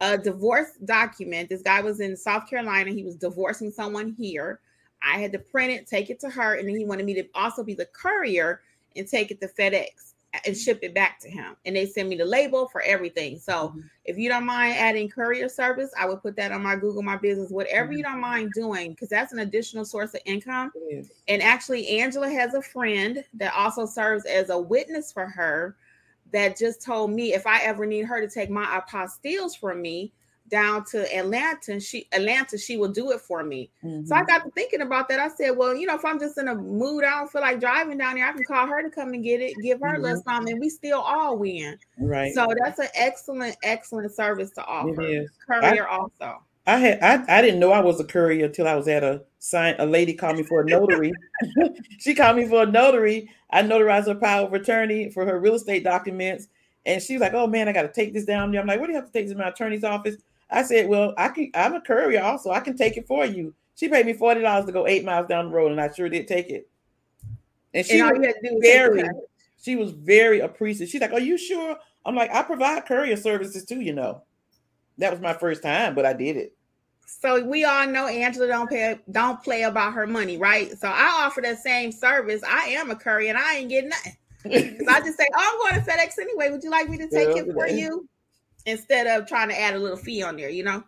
a 0.00 0.18
divorce 0.18 0.72
document. 0.84 1.48
This 1.48 1.62
guy 1.62 1.80
was 1.80 2.00
in 2.00 2.16
South 2.16 2.48
Carolina. 2.48 2.90
He 2.90 3.04
was 3.04 3.16
divorcing 3.16 3.70
someone 3.70 4.14
here. 4.18 4.60
I 5.02 5.18
had 5.18 5.32
to 5.32 5.38
print 5.38 5.72
it, 5.72 5.86
take 5.86 6.10
it 6.10 6.20
to 6.20 6.30
her, 6.30 6.54
and 6.54 6.68
then 6.68 6.76
he 6.76 6.84
wanted 6.84 7.06
me 7.06 7.14
to 7.14 7.24
also 7.34 7.64
be 7.64 7.74
the 7.74 7.86
courier 7.86 8.60
and 8.94 9.08
take 9.08 9.30
it 9.30 9.40
to 9.40 9.48
FedEx 9.48 10.11
and 10.46 10.56
ship 10.56 10.78
it 10.82 10.94
back 10.94 11.20
to 11.20 11.28
him. 11.28 11.56
And 11.64 11.76
they 11.76 11.86
send 11.86 12.08
me 12.08 12.16
the 12.16 12.24
label 12.24 12.68
for 12.68 12.80
everything. 12.82 13.38
So 13.38 13.68
mm-hmm. 13.68 13.80
if 14.04 14.16
you 14.16 14.28
don't 14.28 14.46
mind 14.46 14.76
adding 14.76 15.08
courier 15.08 15.48
service, 15.48 15.90
I 15.98 16.06
would 16.06 16.22
put 16.22 16.36
that 16.36 16.52
on 16.52 16.62
my 16.62 16.76
Google 16.76 17.02
My 17.02 17.16
Business, 17.16 17.50
whatever 17.50 17.92
you 17.92 18.02
don't 18.02 18.12
mm-hmm. 18.12 18.20
mind 18.20 18.52
doing, 18.54 18.90
because 18.92 19.08
that's 19.08 19.32
an 19.32 19.40
additional 19.40 19.84
source 19.84 20.14
of 20.14 20.20
income. 20.24 20.72
Yes. 20.88 21.08
And 21.28 21.42
actually, 21.42 21.86
Angela 22.00 22.30
has 22.30 22.54
a 22.54 22.62
friend 22.62 23.24
that 23.34 23.52
also 23.54 23.84
serves 23.84 24.24
as 24.24 24.50
a 24.50 24.58
witness 24.58 25.12
for 25.12 25.26
her 25.26 25.76
that 26.32 26.56
just 26.56 26.82
told 26.82 27.10
me 27.10 27.34
if 27.34 27.46
I 27.46 27.60
ever 27.62 27.84
need 27.84 28.06
her 28.06 28.20
to 28.20 28.32
take 28.32 28.48
my 28.48 28.80
apostilles 28.80 29.58
from 29.58 29.82
me 29.82 30.12
down 30.52 30.84
to 30.84 31.16
Atlanta, 31.16 31.80
she 31.80 32.06
Atlanta, 32.12 32.56
she 32.58 32.76
will 32.76 32.92
do 32.92 33.10
it 33.10 33.20
for 33.20 33.42
me. 33.42 33.70
So 34.04 34.14
I 34.14 34.20
Mhm. 34.20 34.26
got 34.28 34.44
to 34.44 34.50
thinking 34.52 34.82
about 34.82 35.08
that. 35.08 35.18
I 35.18 35.28
said, 35.28 35.56
well, 35.56 35.74
you 35.74 35.86
know, 35.86 35.94
if 35.96 36.04
I'm 36.04 36.20
just 36.20 36.38
in 36.38 36.48
a 36.48 36.54
mood, 36.54 37.04
I 37.04 37.10
don't 37.18 37.32
feel 37.32 37.40
like 37.40 37.60
driving 37.60 37.98
down 37.98 38.16
there, 38.16 38.28
I 38.28 38.32
can 38.32 38.44
call 38.44 38.66
her 38.66 38.82
to 38.82 38.90
come 38.90 39.14
and 39.14 39.24
get 39.24 39.40
it, 39.40 39.60
give 39.62 39.80
her 39.80 39.94
a 39.96 40.00
little 40.00 40.22
something, 40.22 40.52
and 40.52 40.60
we 40.60 40.68
still 40.68 41.00
all 41.00 41.38
win. 41.38 41.78
right. 41.98 42.32
So 42.34 42.46
that's 42.62 42.78
an 42.78 42.88
excellent, 42.94 43.56
excellent 43.62 44.12
service 44.14 44.50
to 44.52 44.64
offer. 44.64 45.00
it 45.02 45.24
is. 45.24 45.30
Courier 45.46 45.86
also. 45.88 46.42
I 46.66 46.78
had 46.78 47.02
I, 47.02 47.38
I 47.38 47.42
didn't 47.42 47.58
know 47.60 47.72
I 47.72 47.80
was 47.80 47.98
a 48.00 48.04
courier 48.04 48.46
until 48.46 48.68
I 48.68 48.74
was 48.76 48.86
at 48.86 49.02
a 49.02 49.22
sign. 49.40 49.74
A 49.78 49.86
lady 49.86 50.14
called 50.14 50.36
me 50.36 50.44
for 50.44 50.60
a 50.60 50.64
notary. 50.64 51.12
she 51.98 52.14
called 52.14 52.36
me 52.36 52.46
for 52.46 52.62
a 52.62 52.66
notary. 52.66 53.28
I 53.50 53.62
notarized 53.62 54.06
her 54.06 54.14
power 54.14 54.46
of 54.46 54.52
attorney 54.54 55.10
for 55.10 55.24
her 55.26 55.40
real 55.40 55.54
estate 55.54 55.82
documents, 55.84 56.46
and 56.86 57.02
she's 57.02 57.20
like, 57.20 57.34
"Oh 57.34 57.48
man, 57.48 57.68
I 57.68 57.72
got 57.72 57.82
to 57.82 57.92
take 57.92 58.14
this 58.14 58.24
down 58.24 58.52
there." 58.52 58.60
I'm 58.60 58.66
like, 58.66 58.78
"What 58.78 58.86
do 58.86 58.92
you 58.92 58.98
have 58.98 59.06
to 59.06 59.12
take 59.12 59.26
this 59.26 59.34
to 59.34 59.38
my 59.38 59.48
attorney's 59.48 59.84
office?" 59.84 60.16
I 60.52 60.62
said, 60.62 60.88
"Well, 60.88 61.14
I 61.16 61.28
can. 61.28 61.50
I'm 61.54 61.74
a 61.74 61.80
courier 61.80 62.22
also. 62.22 62.50
I 62.50 62.60
can 62.60 62.76
take 62.76 62.96
it 62.96 63.06
for 63.06 63.24
you." 63.24 63.54
She 63.74 63.88
paid 63.88 64.06
me 64.06 64.12
forty 64.12 64.42
dollars 64.42 64.66
to 64.66 64.72
go 64.72 64.86
eight 64.86 65.04
miles 65.04 65.26
down 65.28 65.46
the 65.46 65.54
road, 65.54 65.72
and 65.72 65.80
I 65.80 65.90
sure 65.90 66.08
did 66.08 66.28
take 66.28 66.50
it. 66.50 66.68
And 67.74 67.86
she 67.86 68.00
And 68.00 68.10
was 68.10 68.18
you 68.20 68.26
had 68.26 68.34
to 68.36 68.48
do 68.48 68.54
was 68.56 68.62
very, 68.62 69.10
she 69.62 69.76
was 69.76 69.92
very 69.92 70.40
appreciative. 70.40 70.90
She's 70.90 71.00
like, 71.00 71.12
"Are 71.12 71.20
you 71.20 71.38
sure?" 71.38 71.76
I'm 72.04 72.14
like, 72.14 72.32
"I 72.34 72.42
provide 72.42 72.86
courier 72.86 73.16
services 73.16 73.64
too, 73.64 73.80
you 73.80 73.94
know." 73.94 74.22
That 74.98 75.10
was 75.10 75.20
my 75.20 75.32
first 75.32 75.62
time, 75.62 75.94
but 75.94 76.04
I 76.04 76.12
did 76.12 76.36
it. 76.36 76.54
So 77.06 77.42
we 77.44 77.64
all 77.64 77.86
know 77.86 78.06
Angela 78.06 78.46
don't 78.46 78.68
pay 78.68 78.98
don't 79.10 79.42
play 79.42 79.62
about 79.62 79.94
her 79.94 80.06
money, 80.06 80.36
right? 80.36 80.76
So 80.78 80.88
I 80.88 81.24
offer 81.24 81.40
that 81.42 81.58
same 81.58 81.92
service. 81.92 82.42
I 82.46 82.64
am 82.70 82.90
a 82.90 82.96
courier 82.96 83.30
and 83.30 83.38
I 83.38 83.56
ain't 83.56 83.70
getting 83.70 83.90
nothing. 83.90 84.16
I 84.88 85.00
just 85.00 85.16
say, 85.16 85.26
oh, 85.34 85.60
I'm 85.64 85.72
going 85.72 85.84
to 85.84 85.90
FedEx 85.90 86.18
anyway. 86.20 86.50
Would 86.50 86.64
you 86.64 86.70
like 86.70 86.88
me 86.88 86.98
to 86.98 87.08
take 87.08 87.28
Yeah, 87.28 87.42
it 87.42 87.52
for 87.52 87.68
you? 87.68 88.08
Instead 88.66 89.06
of 89.06 89.26
trying 89.26 89.48
to 89.48 89.60
add 89.60 89.74
a 89.74 89.78
little 89.78 89.96
fee 89.96 90.22
on 90.22 90.36
there, 90.36 90.48
you 90.48 90.62
know. 90.62 90.82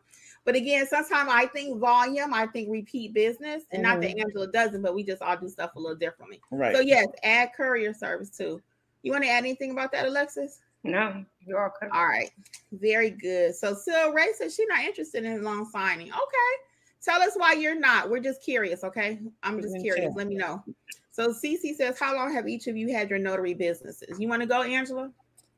But 0.44 0.56
again, 0.56 0.86
sometimes 0.86 1.30
I 1.32 1.46
think 1.46 1.78
volume, 1.78 2.34
I 2.34 2.46
think 2.46 2.68
repeat 2.70 3.14
business, 3.14 3.64
and 3.70 3.82
not 3.82 4.00
that 4.02 4.10
mm-hmm. 4.10 4.20
Angela 4.20 4.46
doesn't, 4.48 4.82
but 4.82 4.94
we 4.94 5.02
just 5.02 5.22
all 5.22 5.36
do 5.36 5.48
stuff 5.48 5.74
a 5.74 5.80
little 5.80 5.96
differently. 5.96 6.40
right. 6.50 6.74
So 6.74 6.80
yes, 6.82 7.06
add 7.22 7.50
courier 7.56 7.94
service 7.94 8.30
too. 8.30 8.60
You 9.02 9.12
want 9.12 9.24
to 9.24 9.30
add 9.30 9.38
anything 9.38 9.70
about 9.70 9.92
that, 9.92 10.06
Alexis? 10.06 10.60
No, 10.82 11.24
you're 11.46 11.62
all 11.62 11.70
covered. 11.70 11.94
All 11.94 12.06
right, 12.06 12.30
very 12.72 13.10
good. 13.10 13.54
So 13.54 13.72
Sil 13.72 14.12
Ray 14.12 14.32
says 14.34 14.54
she's 14.54 14.68
not 14.68 14.84
interested 14.84 15.24
in 15.24 15.42
loan 15.42 15.64
signing. 15.64 16.08
Okay, 16.08 16.52
tell 17.02 17.22
us 17.22 17.32
why 17.36 17.54
you're 17.54 17.78
not. 17.78 18.10
We're 18.10 18.20
just 18.20 18.42
curious. 18.42 18.84
Okay, 18.84 19.18
I'm 19.42 19.62
just 19.62 19.78
curious. 19.80 20.14
Let 20.14 20.26
me 20.26 20.34
know. 20.34 20.62
So 21.10 21.28
Cece 21.28 21.76
says, 21.76 21.96
how 21.96 22.16
long 22.16 22.34
have 22.34 22.48
each 22.48 22.66
of 22.66 22.76
you 22.76 22.92
had 22.92 23.08
your 23.08 23.20
notary 23.20 23.54
businesses? 23.54 24.18
You 24.18 24.28
want 24.28 24.42
to 24.42 24.48
go, 24.48 24.62
Angela? 24.62 25.12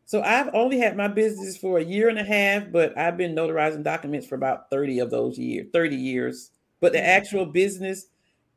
So 0.07 0.22
I've 0.22 0.54
only 0.54 0.78
had 0.78 0.96
my 0.96 1.09
business 1.09 1.57
for 1.57 1.78
a 1.78 1.84
year 1.84 2.09
and 2.09 2.18
a 2.18 2.24
half, 2.24 2.70
but 2.70 2.96
I've 2.96 3.16
been 3.16 3.34
notarizing 3.34 3.82
documents 3.82 4.26
for 4.26 4.36
about 4.36 4.70
30 4.70 5.00
of 5.00 5.11
those 5.11 5.36
years, 5.36 5.66
30 5.72 5.96
years. 5.96 6.50
But 6.80 6.92
the 6.92 7.04
actual 7.04 7.44
business 7.46 8.07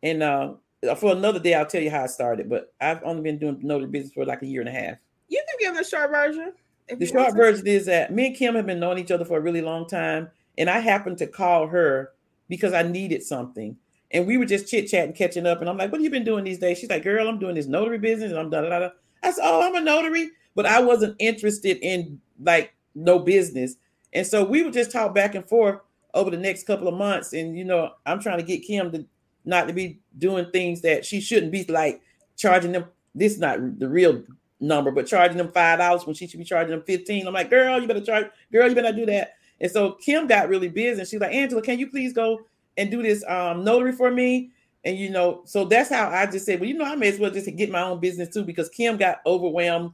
and 0.03 0.23
uh 0.23 0.53
for 0.97 1.11
another 1.11 1.39
day 1.39 1.55
I'll 1.55 1.65
tell 1.65 1.81
you 1.81 1.89
how 1.89 2.03
I 2.03 2.07
started, 2.07 2.49
but 2.49 2.73
I've 2.79 3.03
only 3.03 3.23
been 3.23 3.39
doing 3.39 3.59
notary 3.61 3.89
business 3.89 4.13
for 4.13 4.25
like 4.25 4.43
a 4.43 4.45
year 4.45 4.61
and 4.61 4.69
a 4.69 4.71
half. 4.71 4.97
You 5.27 5.43
can 5.49 5.57
give 5.59 5.73
them 5.73 5.83
the 5.83 5.89
short 5.89 6.11
version. 6.11 6.53
The 6.87 7.05
short 7.05 7.35
version 7.35 7.67
is 7.67 7.85
that 7.87 8.13
me 8.13 8.27
and 8.27 8.35
Kim 8.35 8.55
have 8.55 8.65
been 8.65 8.79
knowing 8.79 8.97
each 8.97 9.11
other 9.11 9.25
for 9.25 9.37
a 9.37 9.41
really 9.41 9.61
long 9.61 9.87
time, 9.87 10.29
and 10.57 10.69
I 10.69 10.79
happened 10.79 11.17
to 11.19 11.27
call 11.27 11.67
her 11.67 12.11
because 12.47 12.73
I 12.73 12.83
needed 12.83 13.23
something. 13.23 13.77
And 14.11 14.25
we 14.25 14.37
were 14.37 14.45
just 14.45 14.67
chit 14.67 14.87
chatting, 14.87 15.13
catching 15.13 15.45
up. 15.45 15.61
And 15.61 15.69
I'm 15.69 15.77
like, 15.77 15.91
What 15.91 15.99
have 15.99 16.03
you 16.03 16.09
been 16.09 16.23
doing 16.23 16.43
these 16.43 16.57
days? 16.59 16.79
She's 16.79 16.89
like, 16.89 17.03
Girl, 17.03 17.27
I'm 17.27 17.39
doing 17.39 17.55
this 17.55 17.67
notary 17.67 17.99
business. 17.99 18.31
And 18.31 18.39
I'm 18.39 18.49
da 18.49 18.61
da. 18.61 18.79
da." 18.79 18.89
I 19.21 19.31
said, 19.31 19.43
Oh, 19.43 19.61
I'm 19.61 19.75
a 19.75 19.81
notary. 19.81 20.29
But 20.55 20.65
I 20.65 20.81
wasn't 20.81 21.15
interested 21.19 21.77
in 21.81 22.19
like 22.41 22.73
no 22.95 23.19
business. 23.19 23.75
And 24.13 24.25
so 24.25 24.43
we 24.43 24.63
would 24.63 24.73
just 24.73 24.91
talk 24.91 25.13
back 25.13 25.35
and 25.35 25.47
forth 25.47 25.79
over 26.13 26.31
the 26.31 26.37
next 26.37 26.65
couple 26.65 26.87
of 26.87 26.95
months. 26.95 27.33
And, 27.33 27.57
you 27.57 27.63
know, 27.63 27.91
I'm 28.05 28.19
trying 28.19 28.37
to 28.39 28.43
get 28.43 28.65
Kim 28.65 28.91
to 28.91 29.05
not 29.45 29.67
to 29.67 29.73
be 29.73 29.99
doing 30.17 30.49
things 30.51 30.81
that 30.81 31.05
she 31.05 31.21
shouldn't 31.21 31.51
be 31.51 31.63
like 31.65 32.01
charging 32.37 32.71
them. 32.71 32.85
This 33.15 33.33
is 33.33 33.39
not 33.39 33.79
the 33.79 33.87
real 33.87 34.23
number, 34.59 34.91
but 34.91 35.07
charging 35.07 35.37
them 35.37 35.51
five 35.51 35.79
dollars 35.79 36.05
when 36.05 36.15
she 36.15 36.27
should 36.27 36.39
be 36.39 36.45
charging 36.45 36.71
them 36.71 36.83
15. 36.83 37.27
I'm 37.27 37.33
like, 37.33 37.49
girl, 37.49 37.79
you 37.79 37.87
better 37.87 38.01
charge, 38.01 38.27
girl, 38.51 38.67
you 38.67 38.75
better 38.75 38.95
do 38.95 39.05
that. 39.07 39.35
And 39.61 39.71
so 39.71 39.93
Kim 39.93 40.27
got 40.27 40.49
really 40.49 40.69
busy 40.69 40.99
and 40.99 41.09
she's 41.09 41.19
like, 41.19 41.33
Angela, 41.33 41.61
can 41.61 41.79
you 41.79 41.89
please 41.89 42.13
go 42.13 42.41
and 42.77 42.89
do 42.91 43.01
this 43.01 43.23
um 43.27 43.63
notary 43.63 43.91
for 43.91 44.11
me? 44.11 44.51
And 44.85 44.97
you 44.97 45.09
know, 45.09 45.41
so 45.45 45.65
that's 45.65 45.89
how 45.89 46.09
I 46.09 46.25
just 46.25 46.45
said, 46.45 46.59
well, 46.59 46.69
you 46.69 46.77
know, 46.77 46.85
I 46.85 46.95
may 46.95 47.09
as 47.09 47.19
well 47.19 47.31
just 47.31 47.53
get 47.55 47.69
my 47.69 47.81
own 47.81 47.99
business 47.99 48.29
too, 48.29 48.43
because 48.43 48.69
Kim 48.69 48.97
got 48.97 49.21
overwhelmed 49.25 49.91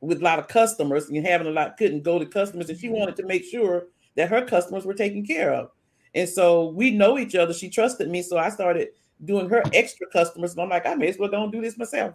with 0.00 0.20
a 0.20 0.24
lot 0.24 0.38
of 0.38 0.48
customers 0.48 1.08
and 1.08 1.26
having 1.26 1.46
a 1.46 1.50
lot 1.50 1.76
couldn't 1.76 2.02
go 2.02 2.18
to 2.18 2.26
customers, 2.26 2.70
and 2.70 2.78
she 2.78 2.88
wanted 2.88 3.16
to 3.16 3.26
make 3.26 3.44
sure 3.44 3.86
that 4.16 4.28
her 4.28 4.44
customers 4.44 4.84
were 4.84 4.94
taken 4.94 5.24
care 5.24 5.52
of. 5.52 5.70
And 6.14 6.28
so 6.28 6.70
we 6.70 6.90
know 6.90 7.18
each 7.18 7.34
other. 7.34 7.54
She 7.54 7.70
trusted 7.70 8.08
me, 8.08 8.22
so 8.22 8.38
I 8.38 8.48
started 8.50 8.88
doing 9.24 9.48
her 9.48 9.62
extra 9.72 10.06
customers. 10.08 10.52
And 10.52 10.62
I'm 10.62 10.68
like, 10.68 10.86
I 10.86 10.94
may 10.94 11.08
as 11.08 11.18
well 11.18 11.28
go 11.28 11.42
and 11.42 11.52
do 11.52 11.60
this 11.60 11.78
myself. 11.78 12.14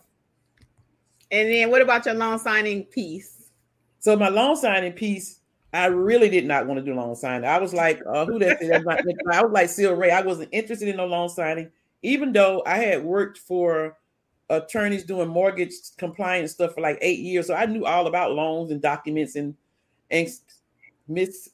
And 1.32 1.50
then 1.50 1.72
what 1.72 1.82
about 1.82 2.06
your 2.06 2.16
loan 2.16 2.40
signing 2.40 2.84
piece? 2.84 3.50
So 4.00 4.16
my 4.16 4.30
loan 4.30 4.56
signing 4.56 4.94
piece, 4.94 5.40
I 5.74 5.86
really 5.88 6.30
did 6.30 6.46
not 6.46 6.68
want 6.68 6.80
to 6.80 6.86
do 6.86 6.94
loan 6.94 7.16
signing. 7.16 7.48
I 7.48 7.58
was 7.58 7.74
like, 7.74 8.02
uh, 8.08 8.26
who 8.26 8.40
that? 8.40 8.62
I 9.32 9.42
was 9.42 9.52
like 9.52 9.70
Seal 9.70 9.94
Ray. 9.94 10.12
I 10.12 10.22
wasn't 10.22 10.50
interested 10.52 10.88
in 10.88 10.98
no 10.98 11.06
loan 11.06 11.30
signing, 11.30 11.72
even 12.02 12.32
though 12.32 12.64
I 12.66 12.78
had 12.78 13.04
worked 13.04 13.40
for 13.40 13.98
attorneys 14.50 15.04
doing 15.04 15.28
mortgage 15.28 15.74
compliance 15.98 16.52
stuff 16.52 16.74
for 16.74 16.82
like 16.82 16.98
eight 17.02 17.20
years. 17.20 17.48
So 17.48 17.56
I 17.56 17.66
knew 17.66 17.86
all 17.86 18.08
about 18.08 18.32
loans 18.32 18.72
and 18.72 18.82
documents 18.82 19.36
and 19.36 19.56
and 20.12 20.30
Miss 21.08 21.50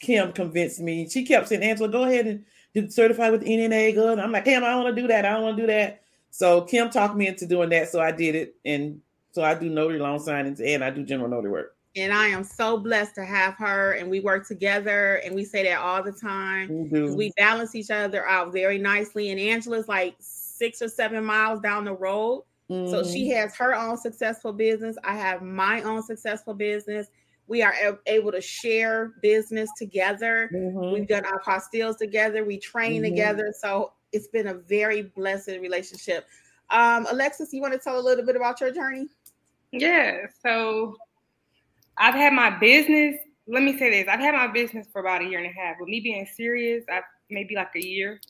Kim 0.00 0.32
convinced 0.32 0.80
me. 0.80 1.08
She 1.08 1.24
kept 1.24 1.48
saying, 1.48 1.62
Angela, 1.62 1.88
go 1.88 2.04
ahead 2.04 2.26
and 2.26 2.44
get 2.74 2.92
certified 2.92 3.32
with 3.32 3.42
NNA. 3.42 3.94
Good. 3.94 4.18
I'm 4.18 4.32
like, 4.32 4.44
Kim, 4.44 4.64
I 4.64 4.68
don't 4.68 4.84
want 4.84 4.96
to 4.96 5.02
do 5.02 5.08
that. 5.08 5.24
I 5.24 5.32
don't 5.32 5.42
want 5.42 5.56
to 5.56 5.62
do 5.62 5.66
that. 5.68 6.02
So 6.30 6.62
Kim 6.62 6.90
talked 6.90 7.16
me 7.16 7.26
into 7.26 7.46
doing 7.46 7.68
that. 7.70 7.88
So 7.88 8.00
I 8.00 8.12
did 8.12 8.34
it. 8.34 8.56
And 8.64 9.00
so 9.32 9.42
I 9.42 9.54
do 9.54 9.68
notary 9.68 9.98
loan 9.98 10.18
signings 10.18 10.60
and 10.64 10.84
I 10.84 10.90
do 10.90 11.04
general 11.04 11.28
notary 11.28 11.50
work. 11.50 11.76
And 11.96 12.12
I 12.12 12.26
am 12.26 12.44
so 12.44 12.78
blessed 12.78 13.16
to 13.16 13.24
have 13.24 13.54
her 13.54 13.92
and 13.92 14.08
we 14.08 14.20
work 14.20 14.46
together 14.46 15.16
and 15.24 15.34
we 15.34 15.44
say 15.44 15.64
that 15.64 15.80
all 15.80 16.02
the 16.02 16.12
time. 16.12 16.88
We, 16.88 17.14
we 17.14 17.32
balance 17.36 17.74
each 17.74 17.90
other 17.90 18.26
out 18.28 18.52
very 18.52 18.78
nicely. 18.78 19.30
And 19.30 19.40
Angela's 19.40 19.88
like 19.88 20.14
six 20.60 20.82
or 20.82 20.88
seven 20.88 21.24
miles 21.24 21.60
down 21.60 21.84
the 21.84 21.94
road. 21.94 22.44
Mm-hmm. 22.70 22.90
So 22.90 23.02
she 23.02 23.28
has 23.30 23.56
her 23.56 23.74
own 23.74 23.96
successful 23.96 24.52
business. 24.52 24.96
I 25.02 25.16
have 25.16 25.42
my 25.42 25.82
own 25.82 26.02
successful 26.02 26.54
business. 26.54 27.08
We 27.48 27.62
are 27.62 27.74
able 28.06 28.30
to 28.30 28.40
share 28.40 29.14
business 29.22 29.70
together. 29.76 30.50
Mm-hmm. 30.54 30.92
We've 30.92 31.08
done 31.08 31.24
our 31.24 31.40
apostilles 31.40 31.98
together. 31.98 32.44
We 32.44 32.58
train 32.58 33.02
mm-hmm. 33.02 33.10
together. 33.10 33.52
So 33.58 33.92
it's 34.12 34.28
been 34.28 34.48
a 34.48 34.54
very 34.54 35.02
blessed 35.02 35.58
relationship. 35.60 36.26
Um, 36.68 37.06
Alexis, 37.10 37.52
you 37.52 37.60
want 37.60 37.72
to 37.72 37.80
tell 37.80 37.98
a 37.98 38.04
little 38.04 38.24
bit 38.24 38.36
about 38.36 38.60
your 38.60 38.70
journey? 38.70 39.08
Yeah. 39.72 40.26
So 40.44 40.94
I've 41.98 42.14
had 42.14 42.32
my 42.32 42.50
business. 42.50 43.16
Let 43.48 43.64
me 43.64 43.76
say 43.78 43.90
this: 43.90 44.08
I've 44.08 44.20
had 44.20 44.34
my 44.34 44.46
business 44.46 44.86
for 44.92 45.00
about 45.00 45.22
a 45.22 45.24
year 45.24 45.40
and 45.40 45.48
a 45.48 45.60
half. 45.60 45.76
With 45.80 45.88
me 45.88 46.00
being 46.00 46.26
serious, 46.36 46.84
I 46.88 47.00
maybe 47.30 47.56
like 47.56 47.74
a 47.74 47.84
year. 47.84 48.20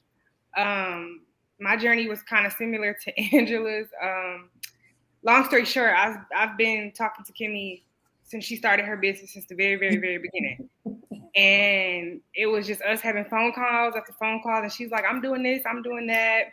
Um, 0.57 1.23
my 1.61 1.77
journey 1.77 2.09
was 2.09 2.23
kind 2.23 2.47
of 2.47 2.53
similar 2.55 2.97
to 3.05 3.21
Angela's. 3.37 3.89
Um, 4.03 4.51
long 5.23 5.45
story 5.45 5.65
short, 5.65 5.95
I've 5.97 6.17
I've 6.35 6.57
been 6.57 6.93
talking 6.93 7.25
to 7.25 7.33
Kimmi 7.33 7.83
since 8.25 8.45
she 8.45 8.57
started 8.57 8.87
her 8.87 8.97
business 8.97 9.33
since 9.33 9.47
the 9.47 9.55
very, 9.55 9.77
very, 9.77 9.97
very 9.97 10.19
beginning. 10.19 10.69
And 11.35 12.21
it 12.35 12.47
was 12.47 12.67
just 12.67 12.81
us 12.83 13.01
having 13.01 13.25
phone 13.25 13.53
calls 13.53 13.95
after 13.97 14.13
phone 14.13 14.43
calls, 14.43 14.63
and 14.63 14.73
she's 14.73 14.91
like, 14.91 15.05
"I'm 15.09 15.21
doing 15.21 15.43
this, 15.43 15.63
I'm 15.69 15.83
doing 15.83 16.07
that," 16.09 16.47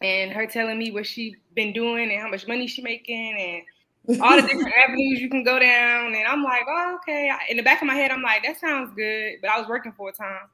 and 0.00 0.32
her 0.32 0.46
telling 0.46 0.78
me 0.78 0.90
what 0.90 1.06
she's 1.06 1.34
been 1.54 1.72
doing 1.72 2.10
and 2.10 2.20
how 2.20 2.28
much 2.28 2.48
money 2.48 2.66
she 2.66 2.82
making 2.82 3.64
and 4.08 4.20
all 4.20 4.36
the 4.36 4.42
different 4.48 4.74
avenues 4.82 5.20
you 5.20 5.28
can 5.30 5.44
go 5.44 5.58
down. 5.58 6.14
And 6.14 6.26
I'm 6.26 6.42
like, 6.42 6.62
"Oh, 6.68 6.98
okay." 7.02 7.30
In 7.48 7.56
the 7.56 7.62
back 7.62 7.82
of 7.82 7.86
my 7.86 7.94
head, 7.94 8.10
I'm 8.10 8.22
like, 8.22 8.42
"That 8.42 8.58
sounds 8.58 8.92
good," 8.94 9.36
but 9.40 9.50
I 9.50 9.58
was 9.58 9.68
working 9.68 9.92
full 9.92 10.12
time. 10.12 10.48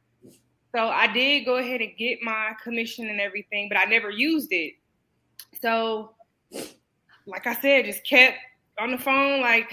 So 0.72 0.88
I 0.88 1.12
did 1.12 1.44
go 1.44 1.56
ahead 1.56 1.80
and 1.80 1.96
get 1.96 2.22
my 2.22 2.52
commission 2.62 3.08
and 3.08 3.20
everything, 3.20 3.68
but 3.68 3.78
I 3.78 3.84
never 3.84 4.10
used 4.10 4.52
it. 4.52 4.74
So, 5.60 6.14
like 7.26 7.46
I 7.46 7.54
said, 7.54 7.86
just 7.86 8.04
kept 8.06 8.38
on 8.78 8.92
the 8.92 8.98
phone, 8.98 9.40
like 9.40 9.68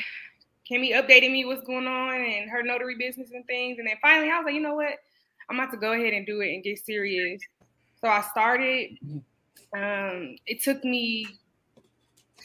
Kimmi 0.70 0.92
updated 0.92 1.32
me 1.32 1.46
what's 1.46 1.64
going 1.66 1.88
on 1.88 2.16
and 2.16 2.50
her 2.50 2.64
notary 2.64 2.98
business 2.98 3.30
and 3.32 3.46
things. 3.46 3.78
And 3.80 3.88
then 3.88 3.96
finally, 4.02 4.30
I 4.30 4.38
was 4.38 4.46
like, 4.46 4.56
you 4.56 4.62
know 4.62 4.76
what? 4.76 4.96
I'm 5.50 5.60
about 5.60 5.72
to 5.72 5.78
go 5.78 5.94
ahead 5.94 6.14
and 6.14 6.26
do 6.26 6.42
it 6.42 6.54
and 6.54 6.64
get 6.64 6.84
serious. 6.84 7.42
So 8.02 8.10
I 8.10 8.22
started. 8.22 8.98
Um, 9.76 10.36
it 10.46 10.62
took 10.64 10.84
me 10.84 11.28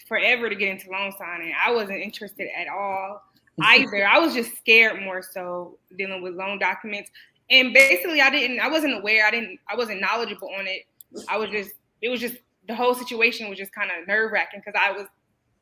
forever 0.06 0.48
to 0.48 0.54
get 0.54 0.68
into 0.68 0.90
loan 0.90 1.12
signing. 1.18 1.52
I 1.64 1.72
wasn't 1.72 2.00
interested 2.00 2.48
at 2.56 2.68
all 2.68 3.22
either. 3.62 4.06
I 4.06 4.18
was 4.18 4.34
just 4.34 4.56
scared 4.58 5.00
more 5.02 5.22
so 5.22 5.78
dealing 5.96 6.22
with 6.22 6.34
loan 6.34 6.58
documents 6.58 7.10
and 7.52 7.72
basically 7.72 8.20
I 8.20 8.30
didn't 8.30 8.58
I 8.58 8.68
wasn't 8.68 8.94
aware 8.94 9.26
I 9.26 9.30
didn't 9.30 9.60
I 9.70 9.76
wasn't 9.76 10.00
knowledgeable 10.00 10.48
on 10.58 10.66
it. 10.66 10.82
I 11.28 11.36
was 11.36 11.50
just 11.50 11.72
it 12.00 12.08
was 12.08 12.20
just 12.20 12.36
the 12.66 12.74
whole 12.74 12.94
situation 12.94 13.48
was 13.48 13.58
just 13.58 13.72
kind 13.72 13.90
of 13.90 14.08
nerve 14.08 14.32
wracking 14.32 14.62
because 14.64 14.80
I 14.80 14.90
was 14.90 15.06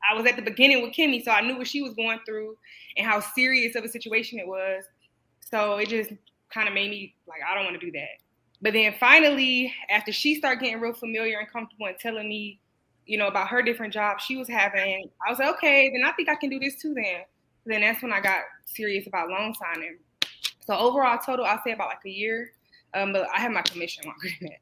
I 0.08 0.16
was 0.16 0.24
at 0.24 0.36
the 0.36 0.42
beginning 0.42 0.80
with 0.80 0.92
Kimmi, 0.92 1.22
so 1.22 1.30
I 1.30 1.42
knew 1.42 1.58
what 1.58 1.66
she 1.66 1.82
was 1.82 1.92
going 1.94 2.20
through 2.24 2.56
and 2.96 3.06
how 3.06 3.20
serious 3.20 3.76
of 3.76 3.84
a 3.84 3.88
situation 3.88 4.38
it 4.38 4.46
was. 4.46 4.84
So 5.40 5.76
it 5.76 5.88
just 5.90 6.10
kind 6.52 6.68
of 6.68 6.74
made 6.74 6.90
me 6.90 7.14
like 7.28 7.40
I 7.48 7.54
don't 7.54 7.64
want 7.64 7.78
to 7.78 7.84
do 7.84 7.92
that. 7.92 8.22
But 8.62 8.72
then 8.74 8.94
finally, 9.00 9.74
after 9.90 10.12
she 10.12 10.34
started 10.36 10.62
getting 10.62 10.80
real 10.80 10.92
familiar 10.92 11.38
and 11.38 11.50
comfortable 11.50 11.86
and 11.86 11.98
telling 11.98 12.28
me, 12.28 12.60
you 13.06 13.18
know, 13.18 13.26
about 13.26 13.48
her 13.48 13.62
different 13.62 13.92
jobs 13.92 14.22
she 14.22 14.36
was 14.36 14.48
having, 14.48 15.10
I 15.26 15.30
was 15.30 15.38
like, 15.38 15.48
okay, 15.56 15.90
then 15.90 16.04
I 16.04 16.12
think 16.12 16.28
I 16.28 16.34
can 16.34 16.50
do 16.50 16.60
this 16.60 16.76
too. 16.76 16.94
Then, 16.94 17.22
then 17.64 17.80
that's 17.80 18.02
when 18.02 18.12
I 18.12 18.20
got 18.20 18.42
serious 18.66 19.06
about 19.06 19.30
loan 19.30 19.54
signing. 19.54 19.98
So 20.70 20.78
overall, 20.78 21.18
total, 21.18 21.44
I'll 21.46 21.60
say 21.64 21.72
about 21.72 21.88
like 21.88 22.04
a 22.06 22.10
year. 22.10 22.52
Um, 22.94 23.12
but 23.12 23.26
I 23.34 23.40
have 23.40 23.50
my 23.50 23.62
commission 23.62 24.04
longer 24.06 24.28
than 24.40 24.50
that. 24.50 24.60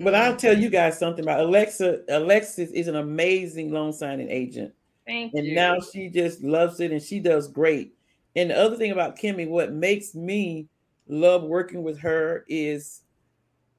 But 0.00 0.16
I'll 0.16 0.34
tell 0.34 0.58
you 0.58 0.68
guys 0.68 0.98
something 0.98 1.24
about 1.24 1.38
Alexa. 1.38 2.00
Alexis 2.08 2.70
is 2.72 2.88
an 2.88 2.96
amazing 2.96 3.70
loan 3.70 3.92
signing 3.92 4.30
agent. 4.30 4.74
Thank 5.06 5.32
you. 5.32 5.38
and 5.38 5.48
you. 5.48 5.54
now 5.54 5.78
she 5.78 6.08
just 6.08 6.42
loves 6.42 6.80
it 6.80 6.90
and 6.90 7.00
she 7.00 7.20
does 7.20 7.46
great. 7.46 7.94
And 8.34 8.50
the 8.50 8.58
other 8.58 8.76
thing 8.76 8.90
about 8.90 9.16
Kimmi, 9.16 9.48
what 9.48 9.72
makes 9.72 10.12
me 10.12 10.66
love 11.06 11.44
working 11.44 11.84
with 11.84 12.00
her 12.00 12.44
is 12.48 13.02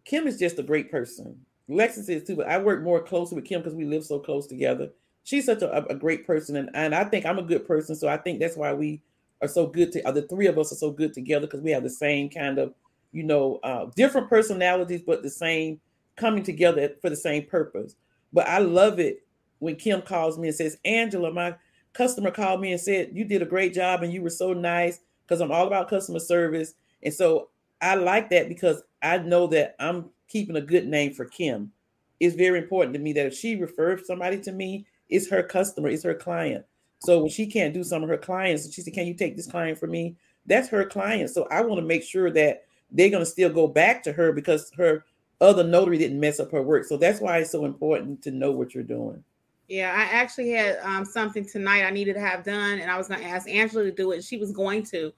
Kim 0.06 0.28
is 0.28 0.40
just 0.40 0.60
a 0.60 0.64
great 0.64 0.90
person. 0.90 1.38
Alexis 1.70 2.08
is 2.08 2.24
too, 2.24 2.38
but 2.38 2.48
I 2.48 2.58
work 2.58 2.84
more 2.84 3.04
closely 3.04 3.36
with 3.36 3.46
Kim 3.46 3.62
because 3.62 3.76
we 3.76 3.84
live 3.84 4.06
so 4.06 4.18
close 4.18 4.48
together. 4.48 4.92
She's 5.26 5.46
such 5.46 5.62
a, 5.62 5.86
a 5.88 5.96
great 5.96 6.26
person, 6.26 6.56
and, 6.56 6.70
and 6.74 6.96
I 6.96 7.04
think 7.04 7.26
I'm 7.26 7.38
a 7.38 7.44
good 7.44 7.68
person. 7.68 7.96
So 7.96 8.08
I 8.08 8.16
think 8.16 8.40
that's 8.40 8.56
why 8.56 8.74
we 8.74 9.02
are 9.42 9.48
so 9.48 9.68
good 9.68 9.92
to 9.92 10.02
the 10.12 10.24
three 10.24 10.48
of 10.48 10.58
us 10.58 10.72
are 10.72 10.76
so 10.76 10.92
good 10.92 11.14
together 11.14 11.48
because 11.48 11.62
we 11.62 11.72
have 11.72 11.84
the 11.84 11.90
same 11.90 12.30
kind 12.30 12.58
of 12.58 12.74
you 13.12 13.24
know 13.24 13.60
uh, 13.64 13.86
different 13.96 14.30
personalities 14.30 15.02
but 15.06 15.24
the 15.24 15.30
same 15.30 15.80
coming 16.16 16.44
together 16.44 16.96
for 17.02 17.10
the 17.10 17.16
same 17.16 17.46
purpose. 17.46 17.96
But 18.34 18.48
i 18.48 18.60
love 18.60 19.00
it 19.00 19.26
when 19.60 19.76
kim 19.76 20.02
calls 20.02 20.38
me 20.38 20.50
and 20.50 20.56
says 20.56 20.78
angela 20.86 21.32
my 21.32 21.56
customer 21.94 22.32
called 22.32 22.62
me 22.62 22.72
and 22.72 22.82
said 22.82 23.10
you 23.14 23.26
did 23.26 23.42
a 23.42 23.46
great 23.46 23.74
job 23.74 24.04
and 24.04 24.14
you 24.14 24.22
were 24.22 24.30
so 24.30 24.54
nice 24.54 25.00
because 25.26 25.42
i'm 25.42 25.52
all 25.52 25.68
about 25.68 25.90
customer 25.90 26.20
service 26.20 26.76
and 27.04 27.14
so 27.14 27.50
i 27.82 27.96
like 27.96 28.30
that 28.30 28.48
because 28.48 28.84
i 29.02 29.18
know 29.18 29.48
that 29.48 29.76
i'm 29.80 30.10
keeping 30.28 30.56
a 30.56 30.62
good 30.62 30.88
name 30.88 31.12
for 31.12 31.26
kim. 31.26 31.72
It's 32.20 32.36
very 32.36 32.60
important 32.60 32.94
to 32.94 33.00
me 33.00 33.14
that 33.14 33.26
if 33.26 33.34
she 33.34 33.56
refers 33.56 34.06
somebody 34.06 34.40
to 34.42 34.52
me 34.52 34.86
it's 35.10 35.30
her 35.30 35.42
customer 35.42 35.90
it's 35.90 36.04
her 36.04 36.14
client 36.14 36.66
so 37.00 37.20
when 37.20 37.30
she 37.30 37.48
can't 37.48 37.74
do 37.74 37.84
some 37.84 38.04
of 38.04 38.10
her 38.10 38.18
clients, 38.18 38.72
she 38.74 38.82
said, 38.82 38.94
Can 38.94 39.08
you 39.08 39.14
take 39.14 39.36
this 39.36 39.48
client 39.48 39.78
for 39.78 39.88
me? 39.88 40.16
That's 40.46 40.68
her 40.70 40.86
client. 40.86 41.30
So 41.30 41.48
I 41.50 41.62
want 41.62 41.80
to 41.80 41.86
make 41.86 42.04
sure 42.04 42.30
that 42.32 42.64
they're 42.92 43.10
going 43.10 43.24
to 43.24 43.30
still 43.30 43.50
go 43.50 43.68
back 43.68 44.04
to 44.04 44.12
her 44.12 44.32
because 44.34 44.72
her 44.78 45.06
other 45.42 45.64
notary 45.64 45.98
didn't 45.98 46.20
mess 46.20 46.40
up 46.40 46.52
her 46.52 46.62
work. 46.62 46.84
So 46.86 46.98
that's 46.98 47.22
why 47.22 47.38
it's 47.38 47.52
so 47.52 47.66
important 47.66 48.22
to 48.24 48.32
know 48.32 48.52
what 48.52 48.74
you're 48.74 48.84
doing. 48.84 49.24
Yeah, 49.70 49.94
I 49.96 50.16
actually 50.16 50.50
had 50.50 50.80
um, 50.82 51.06
something 51.06 51.46
tonight 51.46 51.86
I 51.86 51.92
needed 51.92 52.16
to 52.16 52.20
have 52.20 52.44
done, 52.44 52.80
and 52.80 52.90
I 52.90 52.98
was 52.98 53.08
going 53.08 53.22
to 53.22 53.28
ask 53.28 53.48
Angela 53.48 53.84
to 53.84 53.92
do 53.92 54.12
it. 54.12 54.24
She 54.24 54.38
was 54.38 54.52
going 54.52 54.84
to, 54.88 55.14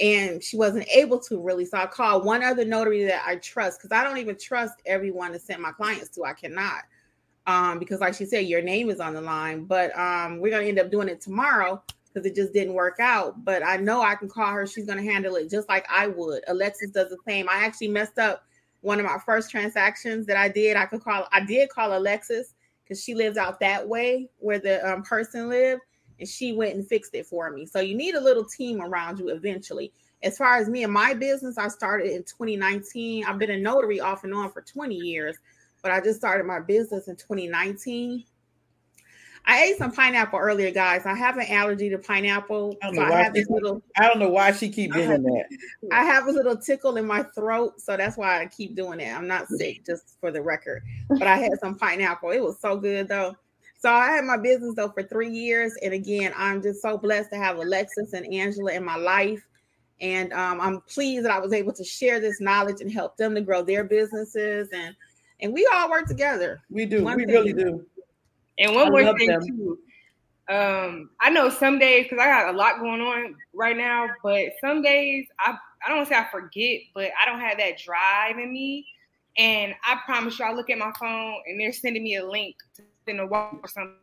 and 0.00 0.42
she 0.42 0.56
wasn't 0.56 0.86
able 0.88 1.18
to 1.20 1.40
really. 1.40 1.64
So 1.64 1.78
I 1.78 1.86
called 1.86 2.24
one 2.24 2.44
other 2.44 2.64
notary 2.64 3.04
that 3.06 3.22
I 3.26 3.36
trust 3.36 3.80
because 3.80 3.90
I 3.90 4.04
don't 4.04 4.18
even 4.18 4.38
trust 4.38 4.74
everyone 4.86 5.32
to 5.32 5.38
send 5.38 5.60
my 5.60 5.72
clients 5.72 6.10
to. 6.10 6.24
I 6.24 6.32
cannot 6.32 6.84
um, 7.48 7.78
because 7.78 8.00
like 8.00 8.14
she 8.14 8.26
said, 8.26 8.46
your 8.46 8.60
name 8.60 8.90
is 8.90 9.00
on 9.00 9.14
the 9.14 9.20
line. 9.22 9.64
But 9.64 9.98
um, 9.98 10.38
we're 10.38 10.52
gonna 10.52 10.68
end 10.68 10.78
up 10.78 10.90
doing 10.90 11.08
it 11.08 11.20
tomorrow 11.20 11.82
because 12.04 12.26
it 12.26 12.36
just 12.36 12.52
didn't 12.52 12.74
work 12.74 12.98
out. 13.00 13.42
But 13.44 13.64
I 13.64 13.78
know 13.78 14.02
I 14.02 14.14
can 14.14 14.28
call 14.28 14.52
her; 14.52 14.66
she's 14.66 14.86
gonna 14.86 15.02
handle 15.02 15.34
it 15.36 15.50
just 15.50 15.68
like 15.68 15.86
I 15.90 16.06
would. 16.06 16.44
Alexis 16.46 16.90
does 16.90 17.08
the 17.08 17.16
same. 17.26 17.48
I 17.48 17.64
actually 17.64 17.88
messed 17.88 18.18
up 18.18 18.44
one 18.82 19.00
of 19.00 19.06
my 19.06 19.18
first 19.24 19.50
transactions 19.50 20.26
that 20.26 20.36
I 20.36 20.48
did. 20.48 20.76
I 20.76 20.84
could 20.84 21.02
call. 21.02 21.26
I 21.32 21.44
did 21.44 21.70
call 21.70 21.96
Alexis 21.96 22.54
because 22.84 23.02
she 23.02 23.14
lives 23.14 23.38
out 23.38 23.58
that 23.60 23.88
way 23.88 24.28
where 24.38 24.58
the 24.58 24.86
um, 24.86 25.02
person 25.02 25.48
lived, 25.48 25.80
and 26.20 26.28
she 26.28 26.52
went 26.52 26.74
and 26.74 26.86
fixed 26.86 27.14
it 27.14 27.26
for 27.26 27.50
me. 27.50 27.64
So 27.64 27.80
you 27.80 27.96
need 27.96 28.14
a 28.14 28.20
little 28.20 28.44
team 28.44 28.82
around 28.82 29.18
you 29.18 29.30
eventually. 29.30 29.90
As 30.22 30.36
far 30.36 30.56
as 30.56 30.68
me 30.68 30.82
and 30.82 30.92
my 30.92 31.14
business, 31.14 31.56
I 31.56 31.68
started 31.68 32.10
in 32.10 32.24
2019. 32.24 33.24
I've 33.24 33.38
been 33.38 33.52
a 33.52 33.58
notary 33.58 34.00
off 34.00 34.24
and 34.24 34.34
on 34.34 34.50
for 34.50 34.60
20 34.60 34.94
years 34.94 35.38
but 35.82 35.92
I 35.92 36.00
just 36.00 36.18
started 36.18 36.46
my 36.46 36.60
business 36.60 37.08
in 37.08 37.16
2019. 37.16 38.24
I 39.48 39.62
ate 39.62 39.78
some 39.78 39.92
pineapple 39.92 40.38
earlier, 40.38 40.70
guys. 40.70 41.06
I 41.06 41.14
have 41.14 41.38
an 41.38 41.46
allergy 41.48 41.88
to 41.88 41.98
pineapple. 41.98 42.76
I 42.82 42.86
don't 42.86 42.96
know, 42.96 43.02
so 43.02 43.10
why, 43.10 43.22
I 43.22 43.32
she, 43.34 43.44
little, 43.48 43.82
I 43.96 44.06
don't 44.06 44.18
know 44.18 44.28
why 44.28 44.52
she 44.52 44.68
keep 44.68 44.92
doing 44.92 45.22
that. 45.22 45.44
I 45.92 46.04
have 46.04 46.26
a 46.26 46.30
little 46.30 46.56
tickle 46.56 46.98
in 46.98 47.06
my 47.06 47.22
throat, 47.34 47.80
so 47.80 47.96
that's 47.96 48.18
why 48.18 48.42
I 48.42 48.46
keep 48.46 48.76
doing 48.76 49.00
it. 49.00 49.10
I'm 49.10 49.26
not 49.26 49.48
sick, 49.48 49.86
just 49.86 50.18
for 50.20 50.30
the 50.30 50.42
record. 50.42 50.82
But 51.08 51.22
I 51.22 51.38
had 51.38 51.58
some 51.60 51.76
pineapple. 51.76 52.30
It 52.30 52.42
was 52.42 52.60
so 52.60 52.76
good 52.76 53.08
though. 53.08 53.36
So 53.78 53.90
I 53.90 54.08
had 54.08 54.24
my 54.24 54.36
business 54.36 54.74
though 54.74 54.90
for 54.90 55.02
three 55.02 55.30
years, 55.30 55.72
and 55.82 55.94
again, 55.94 56.34
I'm 56.36 56.60
just 56.60 56.82
so 56.82 56.98
blessed 56.98 57.30
to 57.30 57.38
have 57.38 57.56
Alexis 57.56 58.12
and 58.12 58.30
Angela 58.32 58.72
in 58.72 58.84
my 58.84 58.96
life. 58.96 59.42
And 60.00 60.32
um, 60.32 60.60
I'm 60.60 60.80
pleased 60.82 61.24
that 61.24 61.32
I 61.32 61.40
was 61.40 61.52
able 61.52 61.72
to 61.72 61.84
share 61.84 62.20
this 62.20 62.40
knowledge 62.40 62.80
and 62.80 62.92
help 62.92 63.16
them 63.16 63.34
to 63.34 63.40
grow 63.40 63.62
their 63.62 63.82
businesses 63.82 64.68
and 64.72 64.94
and 65.40 65.52
we 65.52 65.68
all 65.72 65.90
work 65.90 66.06
together. 66.06 66.60
We 66.70 66.86
do. 66.86 67.04
One 67.04 67.16
we 67.16 67.24
thing. 67.24 67.34
really 67.34 67.52
do. 67.52 67.84
And 68.58 68.74
one 68.74 68.88
I 68.88 68.90
more 68.90 69.18
thing 69.18 69.28
them. 69.28 69.42
too. 69.42 69.78
Um, 70.48 71.10
I 71.20 71.30
know 71.30 71.50
some 71.50 71.78
days 71.78 72.04
because 72.04 72.18
I 72.20 72.26
got 72.26 72.54
a 72.54 72.56
lot 72.56 72.80
going 72.80 73.00
on 73.00 73.36
right 73.52 73.76
now, 73.76 74.08
but 74.22 74.46
some 74.60 74.82
days 74.82 75.26
I 75.38 75.56
I 75.84 75.88
don't 75.88 75.98
want 75.98 76.08
to 76.08 76.14
say 76.14 76.20
I 76.20 76.28
forget, 76.30 76.80
but 76.94 77.10
I 77.20 77.26
don't 77.26 77.40
have 77.40 77.58
that 77.58 77.78
drive 77.78 78.38
in 78.38 78.52
me. 78.52 78.86
And 79.36 79.74
I 79.84 80.00
promise 80.04 80.38
you, 80.38 80.44
I 80.44 80.52
look 80.52 80.70
at 80.70 80.78
my 80.78 80.92
phone 80.98 81.34
and 81.46 81.60
they're 81.60 81.72
sending 81.72 82.02
me 82.02 82.16
a 82.16 82.26
link 82.26 82.56
to 82.76 82.82
send 83.06 83.20
a 83.20 83.26
walk 83.26 83.60
or 83.62 83.68
something, 83.68 83.94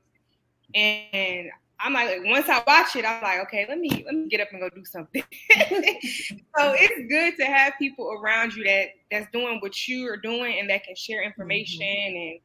and 0.73 1.49
I'm 1.79 1.93
like, 1.93 2.21
once 2.23 2.47
I 2.47 2.63
watch 2.65 2.95
it, 2.95 3.05
I'm 3.05 3.21
like, 3.21 3.41
okay, 3.41 3.65
let 3.67 3.77
me 3.77 3.89
let 4.05 4.15
me 4.15 4.27
get 4.27 4.41
up 4.41 4.47
and 4.51 4.61
go 4.61 4.69
do 4.69 4.85
something. 4.85 5.23
so 5.51 6.73
it's 6.73 7.09
good 7.09 7.37
to 7.37 7.45
have 7.45 7.73
people 7.77 8.11
around 8.11 8.53
you 8.55 8.63
that 8.63 8.89
that's 9.11 9.27
doing 9.31 9.59
what 9.59 9.87
you 9.87 10.07
are 10.09 10.17
doing 10.17 10.59
and 10.59 10.69
that 10.69 10.83
can 10.83 10.95
share 10.95 11.23
information 11.23 11.81
mm-hmm. 11.81 12.17
and 12.17 12.39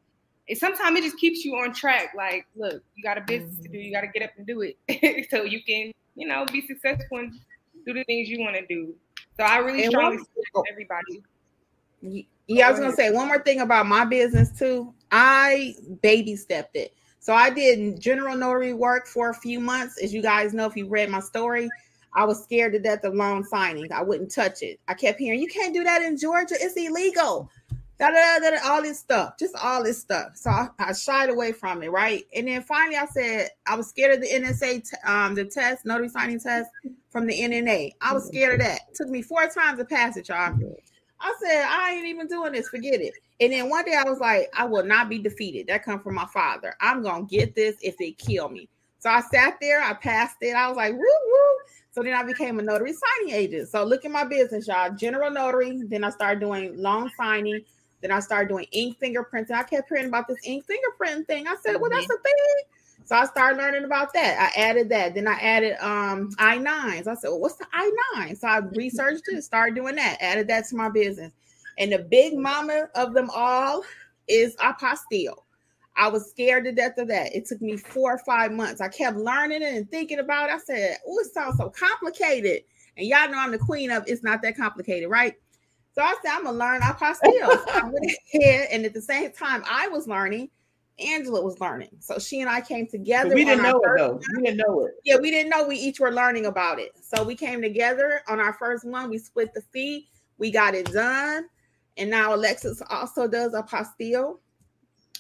it 0.49 0.59
sometimes 0.59 0.99
it 0.99 1.05
just 1.05 1.17
keeps 1.19 1.45
you 1.45 1.55
on 1.57 1.73
track. 1.73 2.13
Like, 2.17 2.47
look, 2.57 2.83
you 2.97 3.05
got 3.05 3.19
a 3.19 3.21
business 3.21 3.55
mm-hmm. 3.55 3.63
to 3.63 3.69
do, 3.69 3.79
you 3.79 3.93
got 3.93 4.01
to 4.01 4.09
get 4.09 4.23
up 4.23 4.31
and 4.37 4.47
do 4.47 4.63
it 4.63 5.29
so 5.31 5.45
you 5.45 5.63
can, 5.63 5.93
you 6.17 6.27
know, 6.27 6.45
be 6.53 6.67
successful 6.67 7.19
and 7.19 7.33
do 7.87 7.95
the 7.95 8.03
things 8.05 8.29
you 8.29 8.41
want 8.41 8.57
to 8.57 8.67
do. 8.67 8.95
So 9.37 9.45
I 9.45 9.59
really 9.59 9.85
and 9.85 9.93
strongly 9.93 10.19
support 10.19 10.67
everybody. 10.71 11.23
Yeah, 12.47 12.67
I 12.67 12.71
was 12.71 12.81
gonna 12.81 12.97
say 12.97 13.11
one 13.11 13.29
more 13.29 13.43
thing 13.43 13.61
about 13.61 13.87
my 13.87 14.05
business 14.05 14.51
too. 14.59 14.93
I 15.13 15.75
baby 16.03 16.35
stepped 16.35 16.75
it. 16.75 16.95
So 17.21 17.35
I 17.35 17.51
did 17.51 18.01
general 18.01 18.37
notary 18.37 18.73
work 18.73 19.07
for 19.07 19.31
a 19.31 19.35
few 19.35 19.61
months. 19.61 20.03
As 20.03 20.13
you 20.13 20.23
guys 20.23 20.55
know, 20.55 20.67
if 20.67 20.75
you 20.75 20.89
read 20.89 21.11
my 21.11 21.21
story, 21.21 21.69
I 22.15 22.25
was 22.25 22.43
scared 22.43 22.73
to 22.73 22.79
death 22.79 23.05
of 23.05 23.15
loan 23.15 23.45
signings. 23.45 23.93
I 23.93 24.03
wouldn't 24.03 24.35
touch 24.35 24.63
it. 24.63 24.81
I 24.89 24.95
kept 24.95 25.21
hearing, 25.21 25.41
you 25.41 25.49
can't 25.49 25.75
do 25.75 25.85
that 25.85 26.03
in 26.03 26.17
Georgia. 26.17 26.57
It's 26.59 26.75
illegal. 26.77 27.51
Da, 27.99 28.09
da, 28.09 28.39
da, 28.39 28.57
all 28.65 28.81
this 28.81 28.99
stuff, 28.99 29.35
just 29.39 29.55
all 29.63 29.85
this 29.85 29.99
stuff. 29.99 30.35
So 30.35 30.49
I, 30.49 30.69
I, 30.79 30.95
shied 30.95 31.29
away 31.29 31.53
from 31.53 31.83
it, 31.83 31.91
right? 31.91 32.25
And 32.35 32.49
then 32.49 32.63
finally, 32.63 32.97
I 32.97 33.05
said 33.05 33.51
I 33.67 33.77
was 33.77 33.89
scared 33.89 34.15
of 34.15 34.23
the 34.23 34.29
NSA, 34.29 34.89
t- 34.89 34.97
um, 35.07 35.35
the 35.35 35.45
test, 35.45 35.85
notary 35.85 36.09
signing 36.09 36.41
test 36.41 36.71
from 37.11 37.27
the 37.27 37.39
NNA. 37.39 37.93
I 38.01 38.15
was 38.15 38.27
scared 38.27 38.59
of 38.59 38.67
that. 38.67 38.95
Took 38.95 39.11
me 39.11 39.21
four 39.21 39.47
times 39.49 39.79
to 39.81 39.85
pass 39.85 40.17
it, 40.17 40.31
y'all. 40.31 40.57
I 41.21 41.35
said 41.43 41.67
I 41.69 41.93
ain't 41.93 42.07
even 42.07 42.27
doing 42.27 42.53
this. 42.53 42.71
Forget 42.71 43.03
it. 43.03 43.13
And 43.41 43.53
then 43.53 43.71
one 43.71 43.85
day 43.85 43.95
I 43.95 44.09
was 44.09 44.19
like, 44.19 44.51
I 44.57 44.65
will 44.65 44.85
not 44.85 45.09
be 45.09 45.19
defeated. 45.19 45.67
That 45.67 45.85
come 45.85 46.01
from 46.01 46.15
my 46.15 46.27
father. 46.27 46.77
I'm 46.81 47.03
gonna 47.03 47.25
get 47.25 47.55
this 47.55 47.77
if 47.83 47.97
they 47.97 48.13
kill 48.13 48.49
me. 48.49 48.69
So 48.99 49.09
I 49.09 49.23
sat 49.23 49.57
there, 49.61 49.83
I 49.83 49.95
passed 49.95 50.37
it. 50.43 50.55
I 50.55 50.69
was 50.69 50.77
like, 50.77 50.93
woo 50.93 50.99
woo. 50.99 51.59
So 51.93 52.03
then 52.03 52.15
I 52.15 52.23
became 52.23 52.59
a 52.59 52.63
notary 52.63 52.93
signing 52.93 53.35
agent. 53.35 53.69
So 53.69 53.83
look 53.83 54.05
at 54.05 54.11
my 54.11 54.25
business, 54.25 54.69
y'all. 54.69 54.95
General 54.95 55.31
notary. 55.31 55.83
Then 55.85 56.05
I 56.05 56.11
started 56.11 56.41
doing 56.41 56.77
loan 56.77 57.11
signing. 57.17 57.63
Then 58.03 58.13
I 58.13 58.21
started 58.21 58.49
doing 58.49 58.67
ink 58.73 58.99
fingerprinting. 59.01 59.53
I 59.53 59.63
kept 59.63 59.89
hearing 59.89 60.07
about 60.07 60.29
this 60.29 60.39
ink 60.45 60.65
fingerprinting 60.67 61.27
thing. 61.27 61.47
I 61.47 61.57
said, 61.63 61.77
well, 61.81 61.91
that's 61.91 62.11
a 62.11 62.23
thing. 62.23 63.05
So 63.05 63.17
I 63.17 63.25
started 63.25 63.57
learning 63.57 63.85
about 63.85 64.13
that. 64.13 64.53
I 64.55 64.61
added 64.61 64.89
that. 64.91 65.15
Then 65.15 65.27
I 65.27 65.35
added 65.35 65.77
um 65.85 66.31
I-9s. 66.39 67.07
I 67.07 67.15
said, 67.15 67.29
well, 67.29 67.41
what's 67.41 67.57
the 67.57 67.67
I-9? 67.73 68.39
So 68.39 68.47
I 68.47 68.59
researched 68.77 69.25
it, 69.29 69.43
started 69.43 69.75
doing 69.75 69.97
that, 69.97 70.19
added 70.21 70.47
that 70.49 70.67
to 70.69 70.77
my 70.77 70.91
business. 70.91 71.33
And 71.81 71.91
the 71.91 71.99
big 71.99 72.37
mama 72.37 72.89
of 72.95 73.15
them 73.15 73.31
all 73.35 73.83
is 74.29 74.55
apostille. 74.57 75.43
I 75.97 76.09
was 76.09 76.31
scared 76.31 76.65
to 76.65 76.73
death 76.73 76.99
of 76.99 77.09
that. 77.09 77.35
It 77.35 77.47
took 77.47 77.61
me 77.61 77.77
four 77.77 78.15
or 78.15 78.19
five 78.19 78.53
months. 78.53 78.81
I 78.81 78.89
kept 78.89 79.17
learning 79.17 79.63
it 79.63 79.75
and 79.75 79.91
thinking 79.91 80.19
about 80.19 80.51
it. 80.51 80.53
I 80.53 80.59
said, 80.59 80.99
oh, 81.09 81.19
it 81.19 81.33
sounds 81.33 81.57
so 81.57 81.71
complicated. 81.71 82.63
And 82.97 83.07
y'all 83.07 83.29
know 83.31 83.39
I'm 83.39 83.51
the 83.51 83.59
queen 83.59 83.91
of 83.91 84.05
it's 84.07 84.23
not 84.23 84.43
that 84.43 84.57
complicated, 84.57 85.09
right? 85.09 85.35
So 85.95 86.03
I 86.03 86.15
said, 86.23 86.33
I'm 86.33 86.45
gonna 86.45 86.57
learn 86.57 86.83
apostille. 86.83 87.23
so 87.23 87.65
I 87.73 87.83
went 87.85 88.13
ahead, 88.35 88.69
and 88.71 88.85
at 88.85 88.95
the 88.95 89.03
same 89.03 89.33
time 89.33 89.65
I 89.69 89.89
was 89.89 90.07
learning, 90.07 90.51
Angela 91.01 91.43
was 91.43 91.59
learning. 91.61 91.91
So 92.01 92.19
she 92.19 92.41
and 92.41 92.51
I 92.51 92.61
came 92.61 92.87
together. 92.87 93.31
But 93.31 93.35
we 93.37 93.45
didn't 93.45 93.63
know 93.63 93.81
it 93.83 93.91
though. 93.97 94.21
We 94.37 94.43
didn't 94.43 94.59
know 94.59 94.85
it. 94.85 94.93
Yeah, 95.05 95.17
we 95.17 95.31
didn't 95.31 95.51
know 95.51 95.67
we 95.67 95.77
each 95.77 95.99
were 95.99 96.13
learning 96.13 96.47
about 96.47 96.79
it. 96.79 96.93
So 97.03 97.25
we 97.25 97.35
came 97.35 97.63
together 97.63 98.21
on 98.29 98.39
our 98.39 98.53
first 98.55 98.85
one. 98.85 99.11
We 99.11 99.19
split 99.19 99.53
the 99.55 99.63
fee. 99.73 100.09
We 100.39 100.51
got 100.51 100.75
it 100.75 100.93
done. 100.93 101.47
And 101.97 102.11
now 102.11 102.35
Alexis 102.35 102.83
also 102.89 103.27
does 103.29 103.53
apostille. 103.53 104.39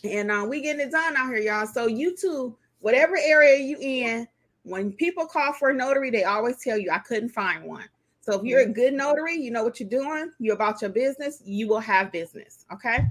And 0.05 0.31
uh, 0.31 0.47
we 0.49 0.62
getting 0.62 0.87
it 0.87 0.91
done 0.91 1.16
out 1.16 1.29
here, 1.29 1.39
y'all. 1.39 1.66
So 1.66 1.87
you 1.87 2.16
too, 2.16 2.57
whatever 2.79 3.16
area 3.23 3.59
you 3.59 3.77
in, 3.81 4.27
when 4.62 4.93
people 4.93 5.27
call 5.27 5.53
for 5.53 5.71
a 5.71 5.75
notary, 5.75 6.11
they 6.11 6.25
always 6.25 6.62
tell 6.62 6.79
you 6.79 6.91
I 6.91 6.99
couldn't 6.99 7.31
find 7.31 7.64
one. 7.64 7.89
So 8.21 8.39
if 8.39 8.45
you're 8.45 8.61
a 8.61 8.66
good 8.66 8.95
notary, 8.95 9.35
you 9.35 9.51
know 9.51 9.64
what 9.64 9.81
you're 9.81 9.89
doing, 9.89 10.31
you're 10.39 10.55
about 10.55 10.83
your 10.83 10.91
business, 10.91 11.43
you 11.45 11.68
will 11.68 11.81
have 11.81 12.12
business. 12.12 12.64
Okay. 12.73 13.07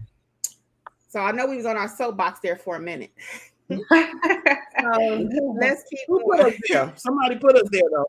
So 1.07 1.19
I 1.19 1.31
know 1.31 1.47
we 1.47 1.57
was 1.57 1.65
on 1.65 1.75
our 1.75 1.89
soapbox 1.89 2.39
there 2.39 2.55
for 2.55 2.75
a 2.75 2.79
minute. 2.79 3.11
so 3.69 3.77
let's 5.59 5.83
keep 5.89 5.99
Who 6.07 6.23
put 6.23 6.39
us 6.39 6.53
there? 6.67 6.93
Somebody 6.95 7.35
put 7.37 7.55
us 7.55 7.67
there 7.71 7.83
though. 7.91 8.07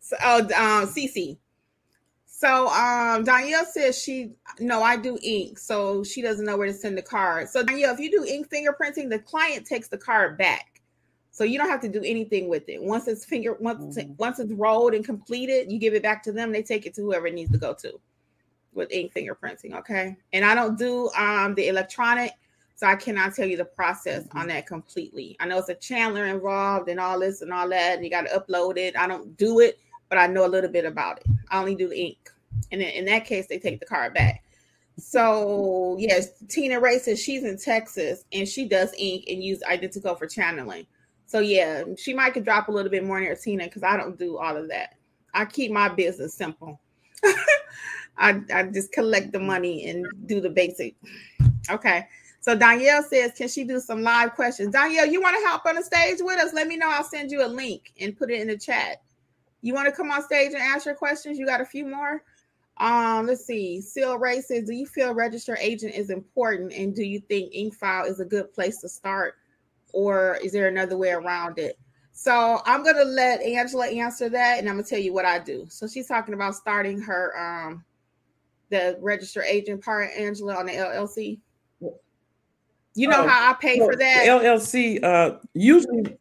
So 0.00 0.16
oh 0.22 0.38
um 0.40 0.88
CC. 0.88 1.38
So 2.40 2.68
um 2.68 3.22
Danielle 3.22 3.66
says 3.66 4.02
she 4.02 4.30
no, 4.60 4.82
I 4.82 4.96
do 4.96 5.18
ink, 5.22 5.58
so 5.58 6.02
she 6.02 6.22
doesn't 6.22 6.46
know 6.46 6.56
where 6.56 6.68
to 6.68 6.72
send 6.72 6.96
the 6.96 7.02
card. 7.02 7.50
So 7.50 7.62
Danielle, 7.62 7.92
if 7.92 8.00
you 8.00 8.10
do 8.10 8.24
ink 8.24 8.48
fingerprinting, 8.48 9.10
the 9.10 9.18
client 9.18 9.66
takes 9.66 9.88
the 9.88 9.98
card 9.98 10.38
back. 10.38 10.80
So 11.32 11.44
you 11.44 11.58
don't 11.58 11.68
have 11.68 11.82
to 11.82 11.88
do 11.88 12.02
anything 12.02 12.48
with 12.48 12.66
it. 12.70 12.82
Once 12.82 13.08
it's 13.08 13.26
finger 13.26 13.58
once 13.60 13.98
mm-hmm. 13.98 14.14
once 14.16 14.38
it's 14.38 14.54
rolled 14.54 14.94
and 14.94 15.04
completed, 15.04 15.70
you 15.70 15.78
give 15.78 15.92
it 15.92 16.02
back 16.02 16.22
to 16.22 16.32
them. 16.32 16.50
They 16.50 16.62
take 16.62 16.86
it 16.86 16.94
to 16.94 17.02
whoever 17.02 17.26
it 17.26 17.34
needs 17.34 17.52
to 17.52 17.58
go 17.58 17.74
to 17.74 18.00
with 18.72 18.90
ink 18.90 19.12
fingerprinting. 19.12 19.76
Okay. 19.76 20.16
And 20.32 20.42
I 20.42 20.54
don't 20.54 20.78
do 20.78 21.10
um 21.18 21.54
the 21.54 21.68
electronic, 21.68 22.32
so 22.74 22.86
I 22.86 22.96
cannot 22.96 23.34
tell 23.34 23.46
you 23.46 23.58
the 23.58 23.66
process 23.66 24.22
mm-hmm. 24.24 24.38
on 24.38 24.48
that 24.48 24.66
completely. 24.66 25.36
I 25.40 25.46
know 25.46 25.58
it's 25.58 25.68
a 25.68 25.74
channeler 25.74 26.32
involved 26.32 26.88
and 26.88 26.98
all 26.98 27.20
this 27.20 27.42
and 27.42 27.52
all 27.52 27.68
that, 27.68 27.96
and 27.96 28.02
you 28.02 28.08
got 28.08 28.26
to 28.26 28.40
upload 28.40 28.78
it. 28.78 28.96
I 28.96 29.06
don't 29.06 29.36
do 29.36 29.60
it, 29.60 29.78
but 30.10 30.18
I 30.18 30.26
know 30.26 30.44
a 30.44 30.48
little 30.48 30.68
bit 30.68 30.84
about 30.84 31.20
it. 31.20 31.26
I 31.50 31.58
only 31.58 31.74
do 31.74 31.88
the 31.88 31.98
ink. 31.98 32.30
And 32.70 32.82
in 32.82 33.06
that 33.06 33.24
case, 33.24 33.46
they 33.46 33.58
take 33.58 33.80
the 33.80 33.86
card 33.86 34.12
back. 34.12 34.44
So 34.98 35.96
yes, 35.98 36.28
Tina 36.48 36.78
Ray 36.78 36.98
says 36.98 37.22
she's 37.22 37.44
in 37.44 37.56
Texas 37.56 38.24
and 38.32 38.46
she 38.46 38.68
does 38.68 38.92
ink 38.98 39.24
and 39.28 39.42
use 39.42 39.62
IdentoGO 39.68 40.18
for 40.18 40.26
channeling. 40.26 40.86
So 41.26 41.38
yeah, 41.38 41.84
she 41.96 42.12
might 42.12 42.34
could 42.34 42.44
drop 42.44 42.68
a 42.68 42.72
little 42.72 42.90
bit 42.90 43.04
more 43.04 43.20
in 43.20 43.36
Tina 43.36 43.64
because 43.64 43.82
I 43.82 43.96
don't 43.96 44.18
do 44.18 44.36
all 44.36 44.56
of 44.56 44.68
that. 44.68 44.96
I 45.32 45.44
keep 45.44 45.70
my 45.70 45.88
business 45.88 46.34
simple. 46.34 46.80
I, 48.18 48.40
I 48.52 48.64
just 48.64 48.92
collect 48.92 49.32
the 49.32 49.38
money 49.38 49.88
and 49.88 50.06
do 50.26 50.40
the 50.40 50.50
basic. 50.50 50.96
Okay. 51.70 52.06
So 52.40 52.56
Danielle 52.56 53.02
says, 53.02 53.32
can 53.36 53.48
she 53.48 53.64
do 53.64 53.80
some 53.80 54.02
live 54.02 54.34
questions? 54.34 54.72
Danielle, 54.72 55.06
you 55.06 55.22
want 55.22 55.36
to 55.36 55.46
help 55.46 55.64
on 55.66 55.76
the 55.76 55.82
stage 55.82 56.18
with 56.20 56.38
us? 56.38 56.52
Let 56.52 56.66
me 56.66 56.76
know. 56.76 56.88
I'll 56.90 57.04
send 57.04 57.30
you 57.30 57.44
a 57.44 57.48
link 57.48 57.92
and 58.00 58.16
put 58.16 58.30
it 58.30 58.40
in 58.40 58.48
the 58.48 58.58
chat. 58.58 59.02
You 59.62 59.74
want 59.74 59.86
to 59.86 59.92
come 59.92 60.10
on 60.10 60.22
stage 60.22 60.52
and 60.52 60.62
ask 60.62 60.86
your 60.86 60.94
questions? 60.94 61.38
You 61.38 61.46
got 61.46 61.60
a 61.60 61.66
few 61.66 61.86
more? 61.86 62.22
Um, 62.78 63.26
let's 63.26 63.44
see. 63.44 63.80
Seal 63.80 64.16
Ray 64.16 64.40
says, 64.40 64.64
do 64.64 64.72
you 64.72 64.86
feel 64.86 65.14
register 65.14 65.56
agent 65.60 65.94
is 65.94 66.08
important? 66.08 66.72
And 66.72 66.94
do 66.94 67.02
you 67.02 67.20
think 67.20 67.52
Incfile 67.52 68.08
is 68.08 68.20
a 68.20 68.24
good 68.24 68.52
place 68.54 68.80
to 68.80 68.88
start? 68.88 69.34
Or 69.92 70.38
is 70.42 70.52
there 70.52 70.68
another 70.68 70.96
way 70.96 71.10
around 71.10 71.58
it? 71.58 71.78
So 72.12 72.60
I'm 72.66 72.84
gonna 72.84 73.04
let 73.04 73.40
Angela 73.40 73.86
answer 73.86 74.28
that, 74.28 74.58
and 74.58 74.68
I'm 74.68 74.74
gonna 74.74 74.86
tell 74.86 74.98
you 74.98 75.12
what 75.12 75.24
I 75.24 75.38
do. 75.38 75.66
So 75.68 75.86
she's 75.86 76.06
talking 76.06 76.34
about 76.34 76.54
starting 76.54 77.00
her 77.00 77.32
um 77.38 77.84
the 78.70 78.96
register 79.00 79.42
agent 79.42 79.84
part, 79.84 80.10
Angela, 80.16 80.56
on 80.56 80.66
the 80.66 80.72
LLC? 80.72 81.38
You 82.94 83.08
know 83.08 83.24
uh, 83.24 83.28
how 83.28 83.50
I 83.50 83.54
pay 83.54 83.78
for 83.78 83.94
that? 83.94 84.24
LLC, 84.26 85.02
uh, 85.02 85.38
usually, 85.54 86.16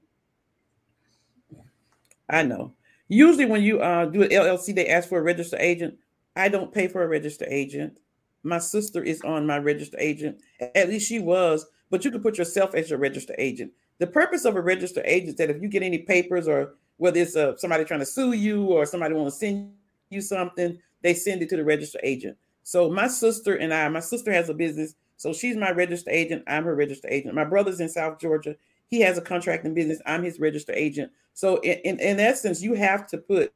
I 2.30 2.44
know. 2.44 2.74
Usually, 3.10 3.46
when 3.46 3.64
you 3.64 3.82
uh, 3.82 4.06
do 4.06 4.22
an 4.22 4.30
LLC, 4.30 4.74
they 4.74 4.88
ask 4.88 5.10
for 5.10 5.18
a 5.18 5.24
register 5.24 5.58
agent. 5.60 5.98
I 6.36 6.48
don't 6.48 6.72
pay 6.72 6.88
for 6.88 7.04
a 7.04 7.08
register 7.08 7.46
agent. 7.50 8.00
My 8.44 8.60
sister 8.60 9.04
is 9.04 9.22
on 9.22 9.46
my 9.46 9.58
register 9.58 9.98
agent. 10.00 10.42
At 10.76 10.88
least 10.88 11.10
she 11.10 11.20
was, 11.20 11.66
but 11.90 12.06
you 12.06 12.12
can 12.12 12.22
put 12.22 12.38
yourself 12.38 12.74
as 12.76 12.90
your 12.90 13.00
register 13.00 13.36
agent. 13.38 13.72
The 13.98 14.08
purpose 14.08 14.46
of 14.46 14.56
a 14.56 14.62
register 14.62 15.02
agent 15.06 15.30
is 15.30 15.36
that 15.36 15.50
if 15.50 15.62
you 15.62 15.68
get 15.68 15.84
any 15.84 15.98
papers 15.98 16.48
or 16.48 16.76
whether 16.98 17.20
it's 17.20 17.36
uh, 17.36 17.58
somebody 17.58 17.84
trying 17.84 18.00
to 18.00 18.06
sue 18.06 18.34
you 18.34 18.66
or 18.66 18.86
somebody 18.86 19.14
want 19.14 19.28
to 19.28 19.36
send 19.36 19.74
you 20.10 20.22
something, 20.22 20.78
they 21.02 21.14
send 21.14 21.42
it 21.42 21.50
to 21.50 21.58
the 21.58 21.64
registered 21.64 22.02
agent. 22.04 22.38
So 22.64 22.90
my 22.90 23.08
sister 23.08 23.56
and 23.56 23.74
I, 23.74 23.90
my 23.90 24.00
sister 24.00 24.32
has 24.32 24.50
a 24.50 24.54
business, 24.54 24.94
so 25.18 25.34
she's 25.34 25.58
my 25.58 25.72
registered 25.72 26.14
agent. 26.14 26.44
I'm 26.48 26.64
her 26.64 26.76
registered 26.76 27.12
agent. 27.12 27.34
My 27.34 27.44
brother's 27.44 27.80
in 27.80 27.90
South 27.90 28.20
Georgia. 28.20 28.56
He 28.90 29.02
has 29.02 29.18
a 29.18 29.22
contracting 29.22 29.74
business. 29.74 30.02
I'm 30.06 30.24
his 30.24 30.40
registered 30.40 30.76
agent. 30.76 31.12
So 31.34 31.58
in, 31.58 31.78
in, 31.80 32.00
in 32.00 32.20
essence, 32.20 32.62
you 32.62 32.74
have 32.74 33.08
to 33.08 33.18
put 33.18 33.54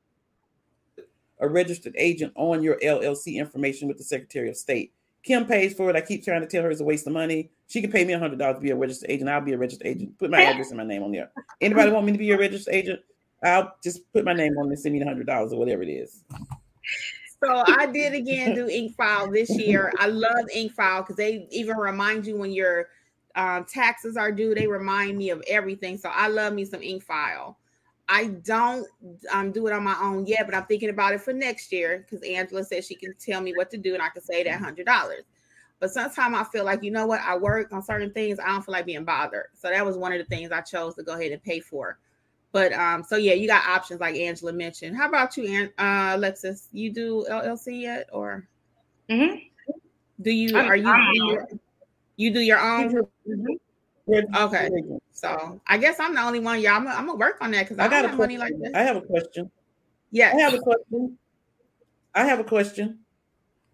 a 1.40 1.48
registered 1.50 1.96
agent 1.98 2.32
on 2.36 2.62
your 2.64 2.78
LLC 2.80 3.36
information 3.36 3.88
with 3.88 3.98
the 3.98 4.04
Secretary 4.04 4.50
of 4.50 4.56
State. 4.56 4.94
Kim 5.24 5.46
pays 5.46 5.74
for 5.74 5.90
it. 5.90 5.96
I 5.96 6.02
keep 6.02 6.24
trying 6.24 6.42
to 6.42 6.48
tell 6.48 6.64
her 6.64 6.70
it's 6.70 6.82
a 6.82 6.86
waste 6.86 7.08
of 7.08 7.14
money. 7.14 7.50
She 7.68 7.82
can 7.82 7.92
pay 7.92 8.06
me 8.06 8.14
hundred 8.14 8.40
dollars 8.40 8.58
to 8.58 8.62
be 8.62 8.72
a 8.72 8.76
registered 8.76 9.10
agent. 9.10 9.30
I'll 9.30 9.42
be 9.42 9.54
a 9.54 9.58
registered 9.58 9.88
agent. 9.88 10.18
Put 10.20 10.30
my 10.30 10.42
address 10.44 10.70
and 10.70 10.78
my 10.78 10.84
name 10.84 11.02
on 11.02 11.12
there. 11.12 11.32
Anybody 11.62 11.92
want 11.92 12.06
me 12.06 12.12
to 12.12 12.18
be 12.18 12.32
a 12.32 12.38
registered 12.38 12.74
agent? 12.74 13.00
I'll 13.44 13.74
just 13.84 14.12
put 14.14 14.26
my 14.26 14.34
name 14.34 14.58
on 14.58 14.68
and 14.68 14.78
send 14.78 14.94
me 14.94 15.04
hundred 15.04 15.28
dollars 15.28 15.54
or 15.54 15.60
whatever 15.60 15.82
it 15.82 15.90
is. 15.90 16.24
So 17.44 17.64
I 17.68 17.88
did 17.88 18.14
again 18.14 18.54
do 18.54 18.68
Incfile 18.68 19.32
this 19.34 19.50
year. 19.50 19.92
I 19.98 20.08
love 20.08 20.46
Incfile 20.56 21.02
because 21.02 21.16
they 21.16 21.48
even 21.52 21.78
remind 21.78 22.26
you 22.26 22.38
when 22.38 22.52
your 22.52 22.88
um, 23.36 23.66
taxes 23.66 24.18
are 24.18 24.32
due. 24.32 24.54
They 24.54 24.68
remind 24.68 25.18
me 25.18 25.30
of 25.30 25.44
everything. 25.48 25.98
So 25.98 26.10
I 26.10 26.28
love 26.28 26.54
me 26.54 26.66
some 26.66 26.82
Incfile. 26.82 27.56
I 28.10 28.28
don't 28.28 28.86
um, 29.32 29.52
do 29.52 29.66
it 29.68 29.74
on 29.74 29.84
my 29.84 29.98
own 30.02 30.26
yet, 30.26 30.46
but 30.46 30.56
I'm 30.56 30.66
thinking 30.66 30.90
about 30.90 31.14
it 31.14 31.22
for 31.22 31.34
next 31.34 31.72
year 31.72 32.00
because 32.00 32.26
Angela 32.28 32.64
said 32.64 32.84
she 32.84 32.96
can 32.96 33.14
tell 33.18 33.42
me 33.42 33.54
what 33.56 33.72
to 33.72 33.78
do 33.78 33.94
and 33.94 34.04
I 34.04 34.10
can 34.10 34.22
say 34.22 34.44
that 34.44 34.60
hundred 34.60 34.86
dollars. 34.86 35.24
But 35.80 35.92
sometimes 35.92 36.36
I 36.36 36.44
feel 36.46 36.66
like 36.66 36.84
you 36.84 36.92
know 36.92 37.06
what 37.06 37.22
I 37.22 37.38
work 37.38 37.72
on 37.72 37.82
certain 37.82 38.12
things. 38.12 38.40
I 38.40 38.48
don't 38.48 38.64
feel 38.64 38.74
like 38.74 38.86
being 38.86 39.06
bothered. 39.06 39.48
So 39.54 39.70
that 39.70 39.86
was 39.86 39.98
one 39.98 40.12
of 40.12 40.20
the 40.20 40.26
things 40.26 40.52
I 40.52 40.62
chose 40.62 40.96
to 40.96 41.04
go 41.04 41.14
ahead 41.14 41.32
and 41.32 41.44
pay 41.44 41.60
for. 41.60 41.98
But 42.52 42.72
um, 42.74 43.04
so 43.04 43.16
yeah, 43.16 43.34
you 43.34 43.48
got 43.48 43.66
options 43.66 44.00
like 44.00 44.16
Angela 44.16 44.54
mentioned. 44.54 44.96
How 44.96 45.08
about 45.08 45.36
you, 45.38 45.48
and 45.48 45.70
uh, 45.80 46.16
Alexis? 46.16 46.68
You 46.72 46.92
do 46.92 47.26
LLC 47.30 47.82
yet, 47.82 48.10
or 48.14 48.48
mm-hmm. 49.10 49.38
do 50.22 50.32
you? 50.32 50.56
I'm- 50.56 50.70
Are 50.70 50.76
you? 50.76 51.60
I'm- 52.18 52.18
do 52.18 52.26
you, 52.26 52.28
you 52.28 52.34
do 52.34 52.40
your 52.40 52.60
own? 52.60 53.58
Okay. 54.36 54.70
So 55.12 55.62
I 55.68 55.78
guess 55.78 56.00
I'm 56.00 56.14
the 56.14 56.22
only 56.22 56.40
one. 56.40 56.60
Yeah, 56.60 56.76
I'm. 56.76 56.88
I'm 56.88 57.06
gonna 57.06 57.16
work 57.16 57.38
on 57.40 57.52
that 57.52 57.64
because 57.64 57.80
I, 57.80 57.86
I 57.86 57.88
got 57.88 58.02
got 58.02 58.06
a 58.06 58.08
have 58.10 58.18
money 58.18 58.38
like 58.38 58.54
that. 58.60 58.76
I 58.76 58.84
have 58.84 58.98
a 58.98 59.02
question. 59.02 59.50
Yes. 60.12 60.36
I 60.36 60.42
have 60.42 60.54
a 60.54 60.60
question. 60.60 61.18
I 62.14 62.26
have 62.26 62.40
a 62.40 62.44
question. 62.44 63.00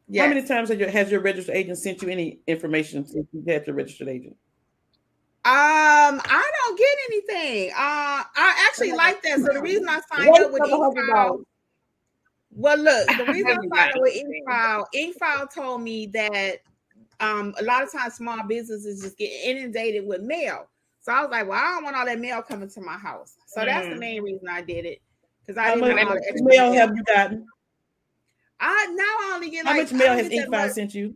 yes. 0.08 0.24
How 0.24 0.34
many 0.34 0.48
times 0.48 0.70
has 0.70 0.80
your, 0.80 0.90
has 0.90 1.12
your 1.12 1.20
registered 1.20 1.56
agent 1.56 1.78
sent 1.78 2.02
you 2.02 2.10
any 2.10 2.40
information 2.48 3.06
since 3.06 3.28
you 3.34 3.44
had 3.48 3.68
your 3.68 3.76
registered 3.76 4.08
agent? 4.08 4.36
Um, 5.46 6.22
I 6.24 6.52
don't 6.62 6.78
get 6.78 6.98
anything. 7.10 7.72
Uh, 7.72 8.24
I 8.36 8.68
actually 8.68 8.92
like 8.92 9.22
that. 9.24 9.40
So 9.40 9.54
the 9.54 9.62
reason 9.62 9.90
I 9.90 10.00
signed 10.14 10.32
Wait 10.32 10.42
up 10.42 10.52
with 10.52 10.64
a 10.64 10.70
couple 10.70 10.94
Incfile, 10.94 11.44
well, 12.52 12.78
look, 12.78 13.08
the 13.08 13.26
reason 13.32 13.48
I 13.48 13.50
haven't 13.52 13.74
signed 13.74 13.90
up 13.90 13.94
got 13.96 14.02
with 14.02 14.14
anything. 14.14 14.44
Incfile, 14.48 14.86
Incfile 14.96 15.54
told 15.54 15.82
me 15.82 16.08
that 16.08 16.58
um 17.20 17.54
a 17.60 17.64
lot 17.64 17.84
of 17.84 17.92
times 17.92 18.14
small 18.16 18.44
businesses 18.48 19.02
just 19.02 19.18
get 19.18 19.32
inundated 19.44 20.06
with 20.06 20.22
mail. 20.22 20.70
So 21.02 21.12
I 21.14 21.22
was 21.22 21.32
like, 21.32 21.48
well, 21.48 21.58
I 21.60 21.74
don't 21.76 21.84
want 21.84 21.96
all 21.96 22.06
that 22.06 22.20
mail 22.20 22.42
coming 22.42 22.70
to 22.70 22.82
my 22.82 22.98
house. 22.98 23.36
So 23.48 23.64
that's 23.66 23.88
the 23.88 23.96
Mm. 23.96 24.00
main 24.00 24.22
reason 24.24 24.48
I 24.50 24.62
did 24.62 24.86
it 24.86 25.02
because 25.42 25.58
I 25.58 25.64
How 25.70 25.76
didn't 25.76 25.96
much 25.96 26.06
want 26.06 26.10
all 26.10 26.34
the 26.34 26.44
mail 26.44 26.74
have 26.74 26.96
you 26.96 27.04
gotten? 27.04 27.46
I 28.60 28.88
now 28.94 29.04
I 29.04 29.32
only 29.36 29.50
get 29.50 29.66
like 29.66 29.76
How 29.76 29.82
much 29.82 29.92
mail 29.94 30.14
has 30.14 30.22
don't 30.24 30.30
get 30.30 30.40
that 30.42 30.48
Incfile 30.50 30.66
much- 30.66 30.72
sent 30.74 30.94
you? 30.96 31.16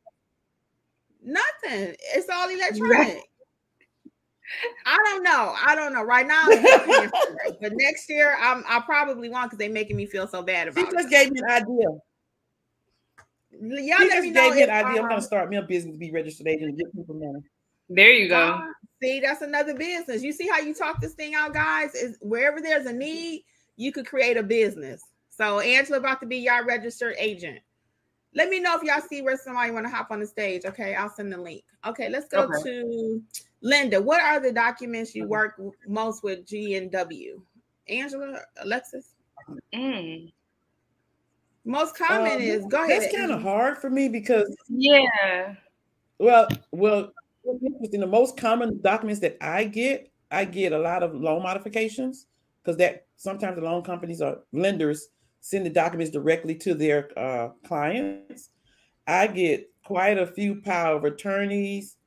Nothing. 1.25 1.95
It's 2.15 2.29
all 2.29 2.49
electronic. 2.49 3.23
I 4.85 4.97
don't 5.05 5.23
know. 5.23 5.55
I 5.65 5.73
don't 5.73 5.93
know. 5.93 6.03
Right 6.03 6.27
now, 6.27 6.43
I'm 6.45 6.57
still 6.65 6.79
paying 6.79 7.09
for 7.09 7.37
it. 7.45 7.57
but 7.61 7.71
next 7.75 8.09
year, 8.09 8.35
I'm 8.39 8.63
I 8.67 8.81
probably 8.81 9.29
won't 9.29 9.45
because 9.45 9.57
they're 9.57 9.69
making 9.69 9.95
me 9.95 10.05
feel 10.05 10.27
so 10.27 10.43
bad 10.43 10.71
She 10.73 10.81
about 10.81 10.91
just 10.93 11.07
it. 11.07 11.11
gave 11.11 11.31
me 11.31 11.39
an 11.41 11.49
idea. 11.49 11.87
Y'all 13.63 13.97
She 13.97 14.05
let 14.05 14.09
just 14.09 14.23
me 14.23 14.31
know 14.31 14.41
gave 14.49 14.55
me 14.55 14.61
if, 14.63 14.69
an 14.69 14.75
idea. 14.75 14.99
I'm 14.99 15.05
um, 15.05 15.09
gonna 15.09 15.21
start 15.21 15.49
me 15.49 15.57
a 15.57 15.61
business, 15.61 15.97
be 15.97 16.11
registered 16.11 16.47
agent, 16.47 16.69
and 16.69 16.77
get 16.77 16.95
people 16.95 17.15
money. 17.15 17.39
There 17.89 18.11
you 18.11 18.27
go. 18.27 18.35
uh, 18.35 18.61
see, 19.01 19.19
that's 19.19 19.41
another 19.41 19.75
business. 19.75 20.23
You 20.23 20.31
see 20.33 20.47
how 20.47 20.59
you 20.59 20.73
talk 20.73 20.99
this 20.99 21.13
thing 21.13 21.35
out, 21.35 21.53
guys? 21.53 21.95
Is 21.95 22.17
wherever 22.21 22.59
there's 22.61 22.85
a 22.85 22.93
need, 22.93 23.43
you 23.77 23.91
could 23.91 24.05
create 24.05 24.37
a 24.37 24.43
business. 24.43 25.01
So 25.29 25.59
Angela 25.59 25.97
about 25.97 26.19
to 26.21 26.25
be 26.27 26.37
y'all 26.37 26.65
registered 26.65 27.15
agent. 27.17 27.59
Let 28.35 28.49
me 28.49 28.59
know 28.59 28.75
if 28.75 28.83
y'all 28.83 29.01
see 29.01 29.21
where 29.21 29.37
somebody 29.37 29.71
want 29.71 29.85
to 29.85 29.91
hop 29.91 30.09
on 30.11 30.19
the 30.19 30.25
stage. 30.25 30.65
Okay, 30.65 30.95
I'll 30.95 31.09
send 31.09 31.31
the 31.31 31.37
link. 31.37 31.63
Okay, 31.85 32.09
let's 32.09 32.27
go 32.27 32.43
Okay. 32.43 32.63
to 32.63 33.21
Linda. 33.61 34.01
What 34.01 34.21
are 34.21 34.39
the 34.39 34.51
documents 34.51 35.13
you 35.13 35.27
work 35.27 35.59
most 35.87 36.23
with 36.23 36.45
G 36.45 36.75
and 36.75 36.91
W? 36.91 37.41
Angela, 37.87 38.39
Alexis. 38.57 39.13
Mm. 39.73 40.31
Most 41.65 41.95
common 41.95 42.33
Um, 42.33 42.41
is 42.41 42.65
go 42.65 42.83
ahead. 42.83 43.01
That's 43.01 43.15
kind 43.15 43.31
of 43.31 43.41
hard 43.41 43.77
for 43.77 43.89
me 43.89 44.09
because 44.09 44.55
Yeah. 44.69 45.55
Well, 46.19 46.47
well, 46.71 47.11
what's 47.41 47.63
interesting, 47.63 47.99
the 48.01 48.07
most 48.07 48.37
common 48.37 48.81
documents 48.81 49.19
that 49.21 49.37
I 49.41 49.65
get, 49.65 50.11
I 50.31 50.45
get 50.45 50.73
a 50.73 50.77
lot 50.77 51.03
of 51.03 51.15
loan 51.15 51.43
modifications 51.43 52.27
because 52.61 52.77
that 52.77 53.07
sometimes 53.15 53.55
the 53.55 53.61
loan 53.63 53.83
companies 53.83 54.21
or 54.21 54.43
lenders 54.51 55.09
send 55.41 55.65
the 55.65 55.69
documents 55.69 56.11
directly 56.11 56.55
to 56.55 56.73
their 56.73 57.09
uh, 57.17 57.49
clients. 57.65 58.49
I 59.07 59.27
get 59.27 59.69
quite 59.83 60.17
a 60.17 60.27
few 60.27 60.61
power 60.61 60.95
of 60.95 61.03
attorneys. 61.03 61.97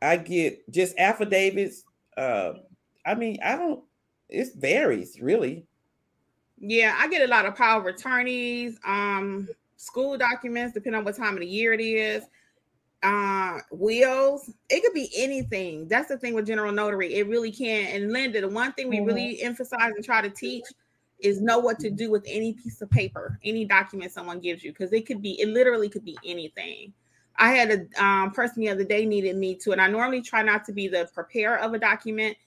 I 0.00 0.16
get 0.18 0.70
just 0.70 0.96
affidavits. 0.98 1.82
Uh, 2.16 2.52
I 3.04 3.14
mean, 3.14 3.38
I 3.44 3.56
don't. 3.56 3.82
It 4.28 4.48
varies 4.56 5.20
really. 5.20 5.66
Yeah, 6.66 6.96
I 6.98 7.08
get 7.08 7.22
a 7.22 7.30
lot 7.30 7.44
of 7.44 7.54
power 7.54 7.78
of 7.80 7.86
attorneys, 7.86 8.78
um, 8.86 9.46
school 9.76 10.16
documents, 10.16 10.72
depending 10.72 10.98
on 10.98 11.04
what 11.04 11.14
time 11.14 11.34
of 11.34 11.40
the 11.40 11.46
year 11.46 11.74
it 11.74 11.80
is. 11.80 12.24
Uh, 13.02 13.58
wills. 13.70 14.50
It 14.70 14.82
could 14.82 14.94
be 14.94 15.10
anything. 15.14 15.86
That's 15.88 16.08
the 16.08 16.16
thing 16.16 16.32
with 16.32 16.46
general 16.46 16.72
notary. 16.72 17.16
It 17.16 17.28
really 17.28 17.52
can. 17.52 17.88
And 17.88 18.12
Linda, 18.14 18.40
the 18.40 18.48
one 18.48 18.72
thing 18.72 18.88
we 18.88 18.96
Mhm. 18.96 19.06
really 19.06 19.42
emphasize 19.42 19.92
and 19.94 20.02
try 20.02 20.22
to 20.22 20.30
teach 20.30 20.64
is 21.18 21.42
know 21.42 21.58
what 21.58 21.78
to 21.80 21.90
do 21.90 22.10
with 22.10 22.24
any 22.26 22.54
piece 22.54 22.80
of 22.80 22.90
paper, 22.90 23.38
any 23.44 23.66
document 23.66 24.10
someone 24.10 24.40
gives 24.40 24.64
you, 24.64 24.72
because 24.72 24.90
it 24.94 25.04
could 25.06 25.20
be, 25.20 25.38
it 25.38 25.48
literally 25.48 25.90
could 25.90 26.04
be 26.04 26.16
anything. 26.24 26.94
I 27.36 27.52
had 27.52 27.70
a 27.70 28.02
um, 28.02 28.30
person 28.30 28.62
the 28.62 28.70
other 28.70 28.84
day 28.84 29.04
needed 29.04 29.36
me 29.36 29.54
to, 29.56 29.72
and 29.72 29.82
I 29.82 29.88
normally 29.88 30.22
try 30.22 30.42
not 30.42 30.64
to 30.64 30.72
be 30.72 30.88
the 30.88 31.10
preparer 31.12 31.58
of 31.58 31.74
a 31.74 31.78
document 31.78 32.38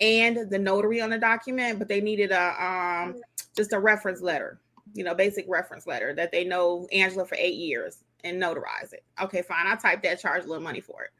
and 0.00 0.48
the 0.50 0.58
notary 0.58 1.02
on 1.02 1.10
the 1.10 1.18
document, 1.18 1.78
but 1.78 1.88
they 1.88 2.00
needed 2.00 2.30
a 2.30 2.64
um 2.64 3.20
just 3.56 3.72
a 3.72 3.78
reference 3.78 4.20
letter, 4.20 4.60
you 4.94 5.02
know, 5.02 5.14
basic 5.14 5.46
reference 5.48 5.86
letter 5.86 6.14
that 6.14 6.30
they 6.30 6.44
know 6.44 6.86
Angela 6.92 7.24
for 7.24 7.36
eight 7.38 7.54
years 7.54 8.04
and 8.24 8.40
notarize 8.40 8.92
it. 8.92 9.04
Okay, 9.20 9.42
fine. 9.42 9.66
I 9.66 9.74
type 9.76 10.02
that, 10.02 10.20
charge 10.20 10.44
a 10.44 10.46
little 10.46 10.62
money 10.62 10.80
for 10.80 11.04
it. 11.04 11.10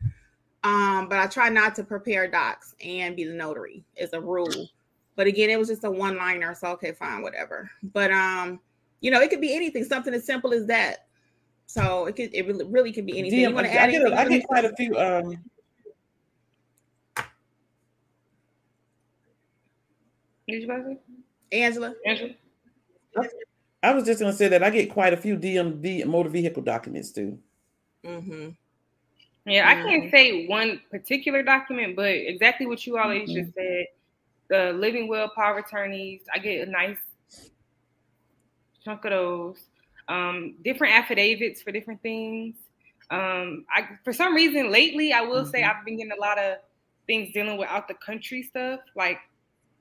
Um, 0.65 1.09
but 1.09 1.19
I 1.19 1.27
try 1.27 1.49
not 1.49 1.75
to 1.77 1.85
prepare 1.85 2.29
docs 2.29 2.75
and 2.85 3.15
be 3.17 3.25
the 3.25 3.33
notary 3.35 3.85
as 4.01 4.13
a 4.13 4.21
rule. 4.21 4.69
But 5.15 5.27
again, 5.27 5.49
it 5.49 5.59
was 5.59 5.69
just 5.69 5.85
a 5.85 5.91
one 5.91 6.17
liner, 6.17 6.55
so 6.55 6.69
okay, 6.73 6.93
fine, 6.93 7.23
whatever. 7.23 7.71
But 7.95 8.11
um, 8.11 8.61
you 9.01 9.11
know, 9.11 9.21
it 9.21 9.31
could 9.31 9.41
be 9.41 9.55
anything, 9.55 9.85
something 9.85 10.13
as 10.13 10.25
simple 10.27 10.53
as 10.53 10.67
that. 10.67 11.07
So 11.67 12.07
it 12.07 12.17
could, 12.17 12.35
it 12.35 12.47
really, 12.47 12.65
really 12.65 12.93
could 12.93 13.07
be 13.07 13.19
anything. 13.19 13.39
DM, 13.41 13.49
you 13.49 13.55
want 13.55 13.67
to 13.67 13.73
add 13.73 13.91
get, 13.91 14.03
a- 14.03 14.15
I 14.15 14.21
anything? 14.21 14.39
get 14.41 14.47
quite 14.49 14.65
a 14.65 14.73
few. 14.77 14.97
Um, 14.97 15.39
Did 20.49 20.63
you 20.63 20.65
about 20.65 20.89
to 20.89 20.95
say? 20.95 21.16
Angela? 21.53 21.95
Angela? 22.05 22.31
I 23.83 23.95
was 23.95 24.05
just 24.05 24.21
gonna 24.21 24.33
say 24.33 24.49
that 24.49 24.63
I 24.63 24.71
get 24.71 24.91
quite 24.91 25.13
a 25.13 25.17
few 25.17 25.37
DMV 25.37 26.05
motor 26.07 26.29
vehicle 26.29 26.63
documents 26.63 27.13
too. 27.13 27.39
Mm-hmm. 28.05 28.51
Yeah, 29.49 29.69
I 29.69 29.75
Mhm. 29.75 29.83
can't 29.85 30.11
say 30.11 30.47
one 30.47 30.81
particular 30.91 31.43
document, 31.43 31.95
but 31.95 32.11
exactly 32.11 32.67
what 32.67 32.85
you 32.87 32.99
always 32.99 33.33
just 33.33 33.55
said. 33.55 33.87
The 34.49 34.73
living 34.73 35.09
will 35.09 35.29
power 35.29 35.59
of 35.59 35.65
attorneys, 35.65 36.23
I 36.33 36.39
get 36.39 36.67
a 36.67 36.71
nice 36.71 36.99
chunk 38.85 39.05
of 39.05 39.11
those. 39.11 39.69
Um, 40.09 40.57
different 40.65 40.95
affidavits 40.95 41.63
for 41.63 41.73
different 41.73 42.01
things. 42.03 42.57
Um, 43.11 43.67
I 43.71 43.89
for 44.05 44.13
some 44.13 44.35
reason 44.35 44.71
lately, 44.71 45.13
I 45.13 45.21
will 45.21 45.45
say 45.47 45.63
Mhm. 45.63 45.69
I've 45.71 45.85
been 45.85 45.97
getting 45.97 46.13
a 46.13 46.21
lot 46.21 46.39
of 46.39 46.59
things 47.07 47.33
dealing 47.33 47.57
with 47.57 47.69
out 47.69 47.87
the 47.87 47.95
country 47.95 48.43
stuff, 48.43 48.81
like 48.97 49.19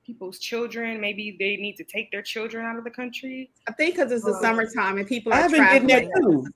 people's 0.06 0.38
children. 0.38 1.00
Maybe 1.00 1.36
they 1.38 1.56
need 1.56 1.76
to 1.76 1.84
take 1.84 2.10
their 2.12 2.22
children 2.22 2.64
out 2.64 2.76
of 2.78 2.84
the 2.84 2.90
country. 2.90 3.50
I 3.68 3.72
think 3.72 3.96
because 3.96 4.12
it's 4.12 4.24
the 4.24 4.32
Um, 4.32 4.40
summertime 4.42 4.98
and 4.98 5.06
people 5.06 5.32
are 5.32 5.40
I've 5.40 5.50
been 5.50 5.58
traveling. 5.60 5.86
getting 5.88 6.08
that 6.10 6.20
too. 6.20 6.46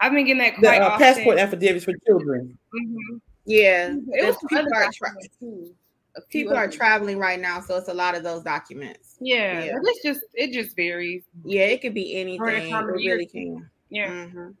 I've 0.00 0.12
been 0.12 0.26
getting 0.26 0.42
that 0.42 0.60
The 0.60 0.82
uh, 0.82 0.86
often. 0.88 0.98
passport 1.06 1.38
affidavits 1.38 1.84
for 1.84 1.94
children. 2.06 2.58
Mhm. 2.74 3.20
Yeah, 3.46 3.96
It 4.12 4.26
was 4.26 4.36
people 4.48 4.58
other 4.58 4.74
are 4.74 4.90
tra- 4.92 5.16
too. 5.40 5.74
People 6.30 6.54
are 6.54 6.68
traveling 6.70 7.18
right 7.18 7.40
now, 7.40 7.60
so 7.60 7.76
it's 7.76 7.88
a 7.88 7.94
lot 7.94 8.14
of 8.16 8.22
those 8.22 8.42
documents. 8.42 9.16
Yeah, 9.20 9.64
Yeah. 9.64 9.78
it's 9.82 10.02
just 10.02 10.20
it 10.34 10.52
just 10.52 10.76
varies. 10.76 11.24
Yeah, 11.44 11.64
it 11.64 11.80
could 11.82 11.94
be 11.94 12.14
anything. 12.14 12.46
It 12.48 12.70
time 12.70 12.88
of 12.88 13.00
year, 13.00 13.14
really 13.14 13.26
can. 13.26 13.68
Yeah. 13.90 14.08
Mhm. 14.26 14.54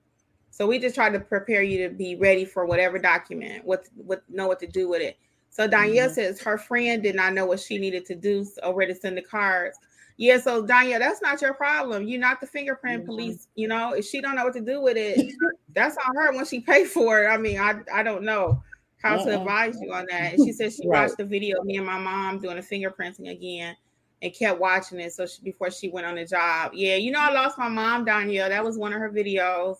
So 0.50 0.66
we 0.66 0.78
just 0.78 0.94
try 0.94 1.10
to 1.10 1.18
prepare 1.20 1.62
you 1.62 1.88
to 1.88 1.94
be 1.94 2.16
ready 2.16 2.44
for 2.44 2.64
whatever 2.66 2.98
document, 2.98 3.64
what 3.64 3.88
what 3.94 4.22
know 4.28 4.46
what 4.48 4.60
to 4.60 4.66
do 4.66 4.88
with 4.88 5.00
it. 5.02 5.16
So 5.54 5.68
Danielle 5.68 6.08
Mhm. 6.08 6.14
says 6.14 6.40
her 6.40 6.58
friend 6.58 7.00
did 7.00 7.14
not 7.14 7.32
know 7.32 7.46
what 7.46 7.60
she 7.60 7.78
needed 7.78 8.04
to 8.06 8.16
do 8.16 8.44
so- 8.44 8.60
or 8.72 8.84
to 8.84 8.94
send 8.94 9.16
the 9.16 9.22
cards. 9.22 9.78
Yeah, 10.16 10.38
so 10.38 10.66
Danielle, 10.66 10.98
that's 10.98 11.22
not 11.22 11.40
your 11.40 11.54
problem. 11.54 12.08
You're 12.08 12.18
not 12.20 12.40
the 12.40 12.46
fingerprint 12.48 13.04
Mhm. 13.04 13.06
police. 13.06 13.46
You 13.54 13.68
know, 13.68 13.92
if 13.92 14.04
she 14.04 14.20
don't 14.20 14.34
know 14.34 14.42
what 14.44 14.54
to 14.54 14.60
do 14.60 14.80
with 14.80 14.96
it, 14.96 15.14
that's 15.74 15.96
on 15.96 16.16
her 16.16 16.32
when 16.32 16.44
she 16.44 16.58
paid 16.58 16.88
for 16.88 17.22
it. 17.22 17.28
I 17.28 17.36
mean, 17.36 17.60
I 17.60 17.76
I 17.92 18.02
don't 18.02 18.24
know 18.24 18.60
how 19.00 19.16
to 19.16 19.30
Uh-uh. 19.30 19.38
advise 19.38 19.80
you 19.80 19.92
on 19.92 20.06
that. 20.10 20.34
And 20.34 20.42
she 20.44 20.52
said 20.52 20.72
she 20.72 20.88
Right. 20.88 21.02
watched 21.02 21.18
the 21.18 21.24
video 21.24 21.60
of 21.60 21.66
me 21.66 21.76
and 21.76 21.86
my 21.86 21.98
mom 21.98 22.40
doing 22.40 22.56
the 22.56 22.62
fingerprinting 22.62 23.30
again 23.30 23.76
and 24.22 24.34
kept 24.34 24.58
watching 24.58 24.98
it 24.98 25.12
so 25.12 25.24
she, 25.24 25.40
before 25.42 25.70
she 25.70 25.88
went 25.88 26.06
on 26.06 26.16
the 26.16 26.24
job. 26.24 26.72
Yeah, 26.74 26.96
you 26.96 27.12
know, 27.12 27.20
I 27.20 27.30
lost 27.32 27.58
my 27.58 27.68
mom, 27.68 28.04
Danielle. 28.04 28.48
That 28.48 28.64
was 28.64 28.76
one 28.76 28.92
of 28.92 28.98
her 28.98 29.10
videos. 29.10 29.76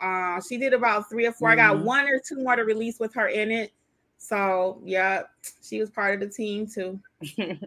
Uh, 0.00 0.40
she 0.40 0.56
did 0.56 0.72
about 0.72 1.10
three 1.10 1.26
or 1.26 1.32
4 1.32 1.50
I 1.50 1.56
got 1.56 1.76
Mhm. 1.76 1.82
one 1.84 2.08
or 2.08 2.18
two 2.18 2.36
more 2.42 2.56
to 2.56 2.62
release 2.64 2.98
with 2.98 3.12
her 3.14 3.28
in 3.28 3.50
it. 3.50 3.72
So 4.18 4.80
yeah, 4.84 5.22
she 5.62 5.80
was 5.80 5.90
part 5.90 6.14
of 6.14 6.20
the 6.20 6.28
team 6.34 6.66
too. 6.66 7.00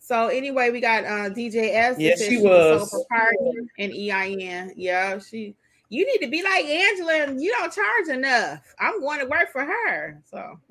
So 0.00 0.28
anyway, 0.28 0.70
we 0.70 0.80
got 0.80 1.04
uh 1.04 1.28
DJ 1.28 1.74
S. 1.74 1.96
that 1.96 2.00
Yeah, 2.02 2.14
she 2.16 2.36
a 2.36 2.42
was. 2.42 2.88
proprietor 2.90 3.66
and 3.78 3.92
EIN. 3.92 4.72
Yeah, 4.74 5.18
she. 5.18 5.54
You 5.90 6.06
need 6.06 6.24
to 6.24 6.30
be 6.30 6.42
like 6.42 6.64
Angela, 6.64 7.12
and 7.24 7.42
you 7.42 7.52
don't 7.58 7.70
charge 7.70 8.08
enough. 8.08 8.62
I'm 8.78 9.00
going 9.00 9.18
to 9.20 9.26
work 9.26 9.52
for 9.52 9.66
her. 9.66 10.22
So 10.30 10.58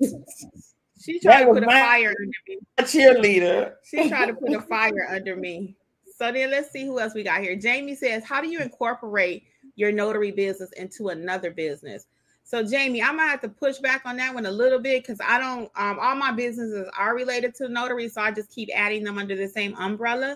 she 1.00 1.20
tried 1.20 1.42
to 1.42 1.46
was 1.50 1.54
put 1.58 1.62
a 1.62 1.66
my- 1.66 1.80
fire 1.80 2.08
under 2.08 2.38
me. 2.48 2.58
A 2.78 2.82
cheerleader. 2.82 3.72
She 3.84 4.08
tried 4.08 4.26
to 4.26 4.34
put 4.34 4.52
a 4.52 4.60
fire 4.60 5.06
under 5.08 5.36
me. 5.36 5.76
So 6.16 6.32
then 6.32 6.50
let's 6.50 6.72
see 6.72 6.84
who 6.84 6.98
else 6.98 7.14
we 7.14 7.22
got 7.22 7.40
here. 7.40 7.54
Jamie 7.54 7.94
says, 7.94 8.24
How 8.24 8.40
do 8.40 8.48
you 8.48 8.58
incorporate 8.58 9.44
your 9.76 9.92
notary 9.92 10.32
business 10.32 10.72
into 10.72 11.10
another 11.10 11.52
business? 11.52 12.06
So 12.48 12.62
Jamie, 12.62 13.02
I'm 13.02 13.18
gonna 13.18 13.28
have 13.28 13.42
to 13.42 13.48
push 13.50 13.76
back 13.76 14.06
on 14.06 14.16
that 14.16 14.34
one 14.34 14.46
a 14.46 14.50
little 14.50 14.78
bit 14.78 15.02
because 15.02 15.20
I 15.22 15.38
don't. 15.38 15.70
Um, 15.76 15.98
all 16.00 16.16
my 16.16 16.32
businesses 16.32 16.88
are 16.98 17.14
related 17.14 17.54
to 17.56 17.68
notary, 17.68 18.08
so 18.08 18.22
I 18.22 18.30
just 18.30 18.48
keep 18.48 18.70
adding 18.74 19.04
them 19.04 19.18
under 19.18 19.36
the 19.36 19.46
same 19.46 19.74
umbrella. 19.76 20.34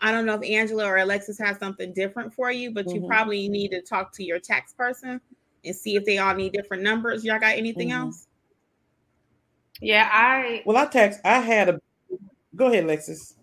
I 0.00 0.10
don't 0.10 0.26
know 0.26 0.34
if 0.34 0.42
Angela 0.42 0.84
or 0.84 0.96
Alexis 0.96 1.38
has 1.38 1.56
something 1.58 1.92
different 1.92 2.34
for 2.34 2.50
you, 2.50 2.72
but 2.74 2.86
mm-hmm. 2.86 3.04
you 3.04 3.06
probably 3.06 3.48
need 3.48 3.68
to 3.68 3.82
talk 3.82 4.12
to 4.14 4.24
your 4.24 4.40
tax 4.40 4.72
person 4.72 5.20
and 5.64 5.76
see 5.76 5.94
if 5.94 6.04
they 6.04 6.18
all 6.18 6.34
need 6.34 6.52
different 6.52 6.82
numbers. 6.82 7.24
Y'all 7.24 7.38
got 7.38 7.56
anything 7.56 7.90
mm-hmm. 7.90 8.06
else? 8.06 8.26
Yeah, 9.80 10.10
I. 10.12 10.64
Well, 10.66 10.76
I 10.76 10.86
tax. 10.86 11.18
I 11.24 11.38
had 11.38 11.68
a. 11.68 11.80
Go 12.56 12.66
ahead, 12.66 12.82
Alexis. 12.82 13.36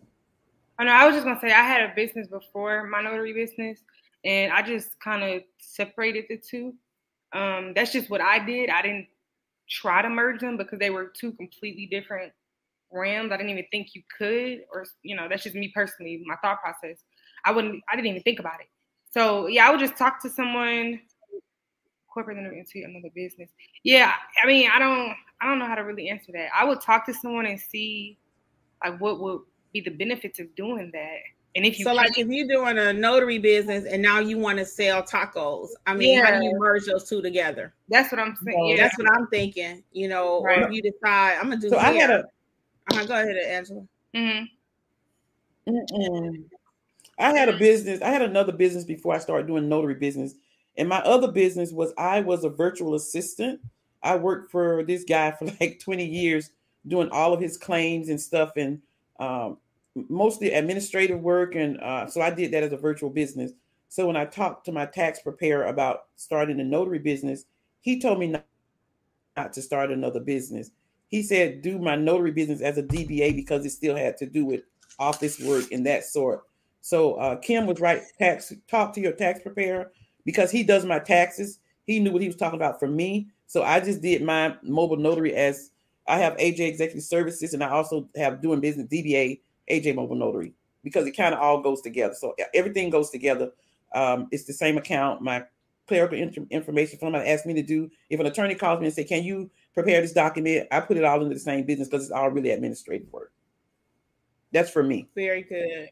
I 0.77 0.83
know. 0.83 0.91
I 0.91 1.05
was 1.05 1.15
just 1.15 1.25
gonna 1.25 1.39
say 1.39 1.47
I 1.47 1.63
had 1.63 1.89
a 1.89 1.95
business 1.95 2.27
before 2.27 2.85
my 2.87 3.01
notary 3.01 3.31
business, 3.31 3.79
and 4.25 4.51
I 4.51 4.63
just 4.63 4.99
kind 4.99 5.23
of 5.23 5.43
separated 5.59 6.25
the 6.27 6.35
two. 6.35 6.73
Um, 7.33 7.73
that's 7.75 7.91
just 7.91 8.09
what 8.09 8.21
I 8.21 8.43
did. 8.43 8.69
I 8.69 8.81
didn't 8.81 9.07
try 9.69 10.01
to 10.01 10.09
merge 10.09 10.41
them 10.41 10.57
because 10.57 10.79
they 10.79 10.89
were 10.89 11.05
two 11.05 11.31
completely 11.33 11.87
different 11.89 12.33
realms. 12.91 13.31
I 13.31 13.37
didn't 13.37 13.51
even 13.51 13.65
think 13.71 13.95
you 13.95 14.01
could, 14.17 14.61
or 14.73 14.85
you 15.03 15.15
know, 15.15 15.27
that's 15.29 15.43
just 15.43 15.55
me 15.55 15.71
personally, 15.73 16.21
my 16.25 16.35
thought 16.37 16.61
process. 16.61 16.97
I 17.45 17.51
wouldn't. 17.51 17.81
I 17.91 17.95
didn't 17.95 18.07
even 18.07 18.23
think 18.23 18.39
about 18.39 18.59
it. 18.59 18.67
So 19.11 19.47
yeah, 19.47 19.67
I 19.67 19.71
would 19.71 19.79
just 19.79 19.97
talk 19.97 20.21
to 20.23 20.29
someone. 20.29 20.99
Corporate 22.13 22.37
into 22.37 22.85
another 22.85 23.09
business. 23.15 23.49
Yeah, 23.83 24.13
I 24.43 24.45
mean, 24.45 24.69
I 24.73 24.79
don't. 24.79 25.15
I 25.41 25.45
don't 25.45 25.59
know 25.59 25.67
how 25.67 25.75
to 25.75 25.81
really 25.81 26.09
answer 26.09 26.31
that. 26.33 26.49
I 26.53 26.65
would 26.65 26.81
talk 26.81 27.05
to 27.05 27.13
someone 27.13 27.45
and 27.45 27.59
see, 27.59 28.19
like, 28.83 28.99
what 28.99 29.19
would 29.21 29.39
be 29.73 29.79
the 29.81 29.91
benefits 29.91 30.39
of 30.39 30.53
doing 30.55 30.91
that 30.93 31.17
and 31.55 31.65
if 31.65 31.77
you 31.77 31.85
so, 31.85 31.93
like, 31.93 32.17
if 32.17 32.27
you're 32.27 32.47
doing 32.47 32.77
a 32.77 32.93
notary 32.93 33.37
business 33.37 33.83
and 33.85 34.01
now 34.01 34.19
you 34.19 34.37
want 34.37 34.57
to 34.59 34.65
sell 34.65 35.03
tacos, 35.03 35.69
I 35.85 35.93
mean, 35.93 36.17
yeah. 36.17 36.25
how 36.25 36.39
do 36.39 36.45
you 36.45 36.57
merge 36.57 36.85
those 36.85 37.09
two 37.09 37.21
together? 37.21 37.73
That's 37.89 38.09
what 38.11 38.19
I'm 38.19 38.37
saying. 38.43 38.67
Yeah. 38.67 38.77
That's 38.77 38.97
what 38.97 39.11
I'm 39.11 39.27
thinking. 39.27 39.83
You 39.91 40.07
know, 40.07 40.41
right. 40.43 40.59
or 40.59 40.67
if 40.67 40.73
you 40.73 40.81
decide, 40.81 41.37
I'm 41.37 41.49
gonna 41.49 41.57
do. 41.57 41.69
So 41.69 41.77
I 41.77 41.91
had 41.91 42.09
a. 42.09 42.19
Uh-huh, 42.91 43.05
go 43.05 43.13
ahead, 43.13 43.35
Angela. 43.35 43.83
Mm-hmm. 44.15 44.43
I 47.19 47.37
had 47.37 47.49
a 47.49 47.57
business. 47.57 48.01
I 48.01 48.09
had 48.09 48.21
another 48.21 48.53
business 48.53 48.85
before 48.85 49.13
I 49.13 49.19
started 49.19 49.47
doing 49.47 49.67
notary 49.67 49.95
business, 49.95 50.35
and 50.77 50.87
my 50.87 50.99
other 50.99 51.31
business 51.31 51.71
was 51.71 51.93
I 51.97 52.21
was 52.21 52.45
a 52.45 52.49
virtual 52.49 52.95
assistant. 52.95 53.59
I 54.01 54.15
worked 54.15 54.51
for 54.51 54.83
this 54.83 55.03
guy 55.03 55.31
for 55.31 55.45
like 55.59 55.81
20 55.83 56.05
years, 56.05 56.49
doing 56.87 57.09
all 57.09 57.33
of 57.33 57.41
his 57.41 57.57
claims 57.57 58.07
and 58.07 58.19
stuff, 58.19 58.51
and 58.55 58.81
um, 59.19 59.57
mostly 59.95 60.51
administrative 60.51 61.19
work, 61.19 61.55
and 61.55 61.79
uh, 61.79 62.07
so 62.07 62.21
I 62.21 62.29
did 62.29 62.51
that 62.51 62.63
as 62.63 62.73
a 62.73 62.77
virtual 62.77 63.09
business. 63.09 63.51
So 63.89 64.07
when 64.07 64.15
I 64.15 64.25
talked 64.25 64.65
to 64.65 64.71
my 64.71 64.85
tax 64.85 65.19
preparer 65.19 65.65
about 65.65 66.05
starting 66.15 66.59
a 66.59 66.63
notary 66.63 66.99
business, 66.99 67.45
he 67.81 67.99
told 67.99 68.19
me 68.19 68.27
not, 68.27 68.45
not 69.35 69.53
to 69.53 69.61
start 69.61 69.91
another 69.91 70.21
business. 70.21 70.71
He 71.07 71.21
said 71.21 71.61
do 71.61 71.77
my 71.77 71.97
notary 71.97 72.31
business 72.31 72.61
as 72.61 72.77
a 72.77 72.83
DBA 72.83 73.35
because 73.35 73.65
it 73.65 73.71
still 73.71 73.97
had 73.97 74.15
to 74.17 74.25
do 74.25 74.45
with 74.45 74.61
office 74.97 75.39
work 75.41 75.65
and 75.73 75.85
that 75.85 76.05
sort. 76.05 76.43
So 76.79 77.15
uh, 77.15 77.35
Kim 77.35 77.65
was 77.65 77.81
right. 77.81 78.01
Tax 78.17 78.53
talk 78.69 78.93
to 78.93 79.01
your 79.01 79.11
tax 79.11 79.41
preparer 79.41 79.91
because 80.25 80.51
he 80.51 80.63
does 80.63 80.85
my 80.85 80.99
taxes. 80.99 81.59
He 81.85 81.99
knew 81.99 82.11
what 82.11 82.21
he 82.21 82.27
was 82.27 82.37
talking 82.37 82.57
about 82.57 82.79
for 82.79 82.87
me. 82.87 83.27
So 83.47 83.63
I 83.63 83.81
just 83.81 84.01
did 84.01 84.23
my 84.23 84.55
mobile 84.63 84.95
notary 84.95 85.35
as 85.35 85.71
I 86.07 86.17
have 86.19 86.37
AJ 86.37 86.59
Executive 86.61 87.03
Services 87.03 87.53
and 87.53 87.61
I 87.61 87.69
also 87.69 88.07
have 88.15 88.41
doing 88.41 88.61
business 88.61 88.87
DBA 88.87 89.41
AJ 89.71 89.95
Mobile 89.95 90.15
Notary 90.15 90.53
because 90.83 91.05
it 91.07 91.11
kind 91.11 91.33
of 91.33 91.39
all 91.39 91.61
goes 91.61 91.81
together. 91.81 92.13
So 92.13 92.35
everything 92.53 92.89
goes 92.89 93.09
together. 93.09 93.51
Um, 93.93 94.27
it's 94.31 94.45
the 94.45 94.53
same 94.53 94.77
account. 94.77 95.21
My 95.21 95.45
clerical 95.87 96.17
information 96.17 96.99
somebody 96.99 97.27
asked 97.29 97.45
me 97.45 97.53
to 97.53 97.61
do. 97.61 97.89
If 98.09 98.19
an 98.19 98.25
attorney 98.25 98.55
calls 98.55 98.79
me 98.79 98.85
and 98.85 98.95
say, 98.95 99.03
"Can 99.03 99.23
you 99.23 99.49
prepare 99.73 100.01
this 100.01 100.13
document?" 100.13 100.67
I 100.71 100.79
put 100.79 100.97
it 100.97 101.03
all 101.03 101.21
into 101.21 101.33
the 101.33 101.39
same 101.39 101.65
business 101.65 101.87
because 101.87 102.03
it's 102.03 102.11
all 102.11 102.29
really 102.29 102.51
administrative 102.51 103.11
work. 103.11 103.33
That's 104.51 104.69
for 104.69 104.83
me. 104.83 105.09
Very 105.15 105.43
good. 105.43 105.89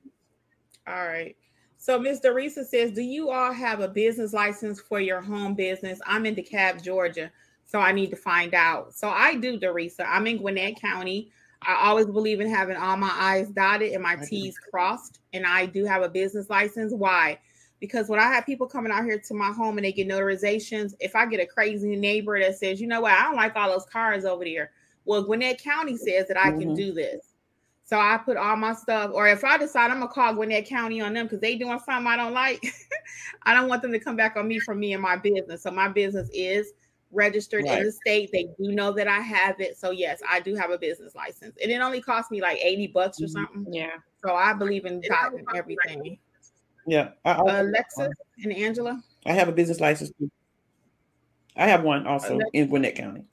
All 0.87 1.05
right. 1.05 1.35
So 1.77 1.97
Ms. 1.97 2.21
Dorisa 2.21 2.65
says, 2.65 2.91
"Do 2.91 3.01
you 3.01 3.29
all 3.29 3.53
have 3.53 3.79
a 3.79 3.87
business 3.87 4.33
license 4.33 4.79
for 4.79 4.99
your 4.99 5.21
home 5.21 5.53
business?" 5.53 5.99
I'm 6.05 6.25
in 6.25 6.35
DeKalb, 6.35 6.83
Georgia, 6.83 7.31
so 7.65 7.79
I 7.79 7.91
need 7.91 8.09
to 8.09 8.15
find 8.17 8.53
out. 8.53 8.93
So 8.93 9.09
I 9.09 9.35
do, 9.35 9.59
Dorisa. 9.59 10.05
I'm 10.07 10.27
in 10.27 10.37
Gwinnett 10.37 10.79
County. 10.79 11.31
I 11.61 11.87
always 11.87 12.05
believe 12.05 12.39
in 12.39 12.49
having 12.49 12.77
all 12.77 12.95
my 12.97 13.11
I's 13.13 13.49
dotted 13.49 13.91
and 13.91 14.03
my 14.03 14.15
T's 14.15 14.57
crossed. 14.57 15.19
And 15.33 15.45
I 15.45 15.65
do 15.65 15.85
have 15.85 16.01
a 16.01 16.09
business 16.09 16.49
license. 16.49 16.93
Why? 16.93 17.39
Because 17.79 18.09
when 18.09 18.19
I 18.19 18.27
have 18.33 18.45
people 18.45 18.67
coming 18.67 18.91
out 18.91 19.05
here 19.05 19.19
to 19.19 19.33
my 19.33 19.51
home 19.51 19.77
and 19.77 19.85
they 19.85 19.91
get 19.91 20.07
notarizations, 20.07 20.93
if 20.99 21.15
I 21.15 21.25
get 21.25 21.39
a 21.39 21.45
crazy 21.45 21.95
neighbor 21.95 22.39
that 22.39 22.57
says, 22.57 22.81
you 22.81 22.87
know 22.87 23.01
what, 23.01 23.13
I 23.13 23.23
don't 23.23 23.35
like 23.35 23.55
all 23.55 23.71
those 23.71 23.85
cars 23.85 24.25
over 24.25 24.43
there. 24.43 24.71
Well, 25.05 25.23
Gwinnett 25.23 25.61
County 25.61 25.97
says 25.97 26.27
that 26.27 26.37
I 26.37 26.51
can 26.51 26.59
mm-hmm. 26.59 26.75
do 26.75 26.93
this. 26.93 27.33
So 27.89 27.97
I 27.97 28.17
put 28.17 28.37
all 28.37 28.55
my 28.55 28.73
stuff, 28.73 29.09
or 29.15 29.27
if 29.27 29.43
I 29.43 29.57
decide 29.57 29.89
I'm 29.89 29.99
gonna 29.99 30.11
call 30.11 30.35
Gwinnett 30.35 30.67
County 30.67 31.01
on 31.01 31.13
them 31.13 31.25
because 31.25 31.39
they 31.39 31.55
doing 31.55 31.79
something 31.79 32.05
I 32.05 32.17
don't 32.17 32.33
like, 32.33 32.63
I 33.43 33.55
don't 33.55 33.67
want 33.67 33.81
them 33.81 33.91
to 33.91 33.99
come 33.99 34.15
back 34.15 34.35
on 34.35 34.47
me 34.47 34.59
for 34.59 34.75
me 34.75 34.93
and 34.93 35.01
my 35.01 35.15
business. 35.15 35.63
So 35.63 35.71
my 35.71 35.87
business 35.87 36.29
is 36.31 36.73
registered 37.11 37.65
right. 37.65 37.79
in 37.79 37.85
the 37.85 37.91
state. 37.91 38.31
They 38.31 38.47
do 38.59 38.71
know 38.71 38.91
that 38.93 39.07
I 39.07 39.19
have 39.19 39.59
it. 39.59 39.77
So 39.77 39.91
yes, 39.91 40.21
I 40.29 40.39
do 40.39 40.55
have 40.55 40.71
a 40.71 40.77
business 40.77 41.15
license. 41.15 41.55
And 41.61 41.71
it 41.71 41.81
only 41.81 42.01
cost 42.01 42.31
me 42.31 42.41
like 42.41 42.59
80 42.61 42.87
bucks 42.87 43.21
or 43.21 43.25
mm-hmm. 43.25 43.33
something. 43.53 43.73
Yeah. 43.73 43.91
So 44.25 44.35
I 44.35 44.53
believe 44.53 44.85
in 44.85 45.01
and 45.03 45.47
everything. 45.55 46.17
Yeah. 46.85 47.09
I, 47.25 47.31
I, 47.31 47.59
Alexis 47.59 48.09
and 48.43 48.53
Angela. 48.53 49.01
I 49.25 49.33
have 49.33 49.47
a 49.47 49.51
business 49.51 49.79
license 49.79 50.11
too. 50.17 50.29
I 51.55 51.67
have 51.67 51.83
one 51.83 52.07
also 52.07 52.35
Alexis. 52.35 52.51
in 52.53 52.67
Gwinnett 52.67 52.95
County. 52.95 53.23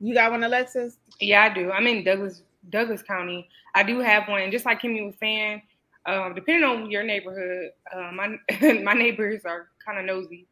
You 0.00 0.14
got 0.14 0.30
one, 0.30 0.42
Alexis? 0.42 0.98
Yeah, 1.20 1.44
I 1.44 1.54
do. 1.54 1.70
I'm 1.70 1.86
in 1.86 2.04
Douglas 2.04 2.42
Douglas 2.70 3.02
County. 3.02 3.48
I 3.74 3.82
do 3.82 4.00
have 4.00 4.28
one. 4.28 4.50
Just 4.50 4.64
like 4.64 4.80
Kimmi 4.80 5.04
was 5.04 5.14
saying, 5.20 5.62
um, 6.06 6.34
depending 6.34 6.64
on 6.64 6.90
your 6.90 7.02
neighborhood, 7.02 7.70
uh, 7.94 8.10
my 8.12 8.36
my 8.82 8.94
neighbors 8.94 9.42
are 9.44 9.68
kind 9.84 9.98
of 9.98 10.04
nosy. 10.04 10.46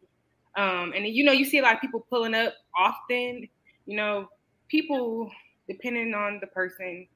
Um, 0.56 0.92
and 0.94 1.06
you 1.06 1.24
know, 1.24 1.32
you 1.32 1.44
see 1.44 1.58
a 1.58 1.62
lot 1.62 1.74
of 1.74 1.80
people 1.80 2.06
pulling 2.08 2.34
up 2.34 2.54
often. 2.76 3.48
You 3.86 3.96
know, 3.96 4.28
people 4.68 5.30
depending 5.68 6.14
on 6.14 6.38
the 6.40 6.46
person, 6.48 7.06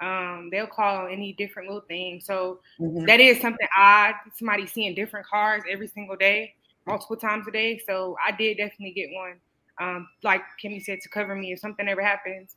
um, 0.00 0.48
they'll 0.50 0.66
call 0.66 1.06
any 1.06 1.32
different 1.34 1.68
little 1.68 1.86
thing. 1.86 2.20
So 2.22 2.60
mm-hmm. 2.80 3.04
that 3.06 3.20
is 3.20 3.40
something 3.40 3.66
odd. 3.76 4.14
Somebody 4.36 4.66
seeing 4.66 4.94
different 4.94 5.26
cars 5.26 5.62
every 5.70 5.88
single 5.88 6.16
day, 6.16 6.54
multiple 6.86 7.16
times 7.16 7.46
a 7.48 7.50
day. 7.50 7.80
So 7.86 8.16
I 8.24 8.32
did 8.32 8.56
definitely 8.56 8.92
get 8.92 9.10
one. 9.12 9.34
Um, 9.80 10.08
like 10.22 10.42
Kimmi 10.62 10.82
said, 10.82 11.00
to 11.02 11.08
cover 11.08 11.34
me 11.34 11.52
if 11.52 11.58
something 11.58 11.88
ever 11.88 12.02
happens. 12.02 12.56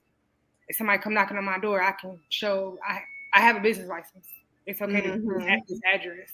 If 0.68 0.76
somebody 0.76 1.00
come 1.00 1.14
knocking 1.14 1.38
on 1.38 1.46
my 1.46 1.60
door, 1.60 1.82
I 1.82 1.94
can 1.94 2.20
show 2.30 2.78
I 2.88 3.00
I 3.34 3.42
have 3.42 3.56
a 3.56 3.60
business 3.60 3.88
license. 3.88 4.28
It's 4.66 4.82
okay 4.82 5.02
mm-hmm. 5.02 5.40
to 5.40 5.46
have 5.48 5.60
this 5.68 5.80
address. 5.92 6.30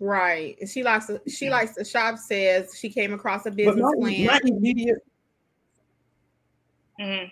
Right. 0.00 0.56
She 0.68 0.82
likes 0.82 1.06
to, 1.06 1.20
she 1.28 1.50
likes 1.50 1.74
the 1.74 1.84
shop 1.84 2.18
says 2.18 2.76
she 2.78 2.88
came 2.88 3.12
across 3.12 3.46
a 3.46 3.50
business 3.50 3.76
not, 3.76 3.94
plan. 3.98 4.26
Not 4.26 4.42
immediate. 4.44 4.98
Mm-hmm. 7.00 7.28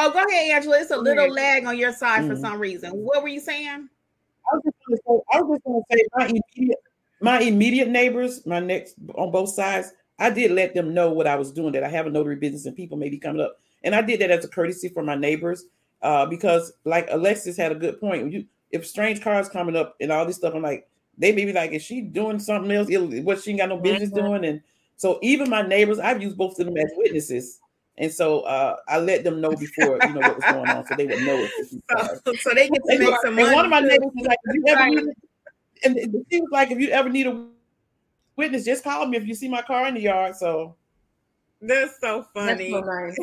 Oh, 0.00 0.12
go 0.12 0.24
ahead, 0.24 0.52
Angela. 0.52 0.78
It's 0.80 0.92
a 0.92 0.96
little 0.96 1.28
lag 1.28 1.64
on 1.64 1.76
your 1.76 1.92
side 1.92 2.20
mm-hmm. 2.20 2.30
for 2.30 2.36
some 2.36 2.60
reason. 2.60 2.92
What 2.92 3.22
were 3.22 3.28
you 3.28 3.40
saying? 3.40 3.88
I 4.50 4.54
was 4.54 4.62
just 4.64 5.64
going 5.64 5.82
to 5.82 5.82
say, 5.90 6.02
my 6.14 6.26
immediate, 6.26 6.78
my 7.20 7.40
immediate 7.40 7.88
neighbors, 7.88 8.46
my 8.46 8.60
next 8.60 8.94
on 9.16 9.30
both 9.30 9.50
sides, 9.50 9.92
I 10.18 10.30
did 10.30 10.52
let 10.52 10.74
them 10.74 10.94
know 10.94 11.10
what 11.10 11.26
I 11.26 11.36
was 11.36 11.52
doing. 11.52 11.72
That 11.72 11.84
I 11.84 11.88
have 11.88 12.06
a 12.06 12.10
notary 12.10 12.36
business 12.36 12.66
and 12.66 12.76
people 12.76 12.96
may 12.96 13.10
be 13.10 13.18
coming 13.18 13.42
up, 13.42 13.58
and 13.82 13.94
I 13.94 14.02
did 14.02 14.20
that 14.20 14.30
as 14.30 14.44
a 14.44 14.48
courtesy 14.48 14.88
for 14.88 15.02
my 15.02 15.16
neighbors, 15.16 15.64
uh, 16.02 16.26
because 16.26 16.72
like 16.84 17.08
Alexis 17.10 17.56
had 17.56 17.72
a 17.72 17.74
good 17.74 18.00
point. 18.00 18.32
You, 18.32 18.46
if 18.70 18.86
strange 18.86 19.20
cars 19.20 19.48
coming 19.48 19.76
up 19.76 19.96
and 20.00 20.12
all 20.12 20.24
this 20.24 20.36
stuff, 20.36 20.54
I'm 20.54 20.62
like, 20.62 20.88
they 21.18 21.32
may 21.32 21.44
be 21.44 21.52
like, 21.52 21.72
is 21.72 21.82
she 21.82 22.00
doing 22.00 22.38
something 22.38 22.70
else? 22.70 22.88
What 22.90 23.42
she 23.42 23.50
ain't 23.50 23.60
got 23.60 23.68
no 23.68 23.76
business 23.76 24.10
mm-hmm. 24.10 24.26
doing? 24.26 24.44
And 24.44 24.62
so 24.96 25.18
even 25.22 25.50
my 25.50 25.62
neighbors, 25.62 25.98
I've 25.98 26.22
used 26.22 26.38
both 26.38 26.58
of 26.58 26.66
them 26.66 26.76
as 26.76 26.90
witnesses. 26.96 27.60
And 27.98 28.12
so 28.12 28.40
uh, 28.42 28.76
I 28.86 28.98
let 28.98 29.24
them 29.24 29.40
know 29.40 29.50
before 29.50 29.98
you 30.04 30.12
know 30.12 30.20
what 30.20 30.36
was 30.36 30.44
going 30.44 30.68
on, 30.68 30.86
so 30.86 30.94
they 30.94 31.06
would 31.06 31.22
know 31.22 31.36
it. 31.36 31.50
So, 32.24 32.32
so, 32.34 32.54
they 32.54 32.68
get 32.68 32.80
to 32.88 32.98
make 32.98 33.14
some 33.22 33.34
money. 33.34 33.48
And 33.48 33.54
one 33.54 33.64
of 33.64 33.70
my 33.72 33.80
neighbors 33.80 34.10
was 34.14 34.26
like, 34.26 34.38
if 34.44 34.54
you 34.54 34.64
ever 34.68 34.86
need, 34.86 35.04
and 35.84 35.98
it 35.98 36.40
was 36.40 36.48
like, 36.52 36.70
if 36.70 36.78
you 36.78 36.90
ever 36.90 37.08
need 37.08 37.26
a 37.26 37.46
witness, 38.36 38.64
just 38.64 38.84
call 38.84 39.06
me 39.06 39.16
if 39.16 39.26
you 39.26 39.34
see 39.34 39.48
my 39.48 39.62
car 39.62 39.88
in 39.88 39.94
the 39.94 40.00
yard. 40.00 40.36
So 40.36 40.76
that's 41.60 41.98
so 42.00 42.24
funny. 42.32 42.70
That's 42.70 42.86
so 42.86 42.92
nice. 42.92 43.16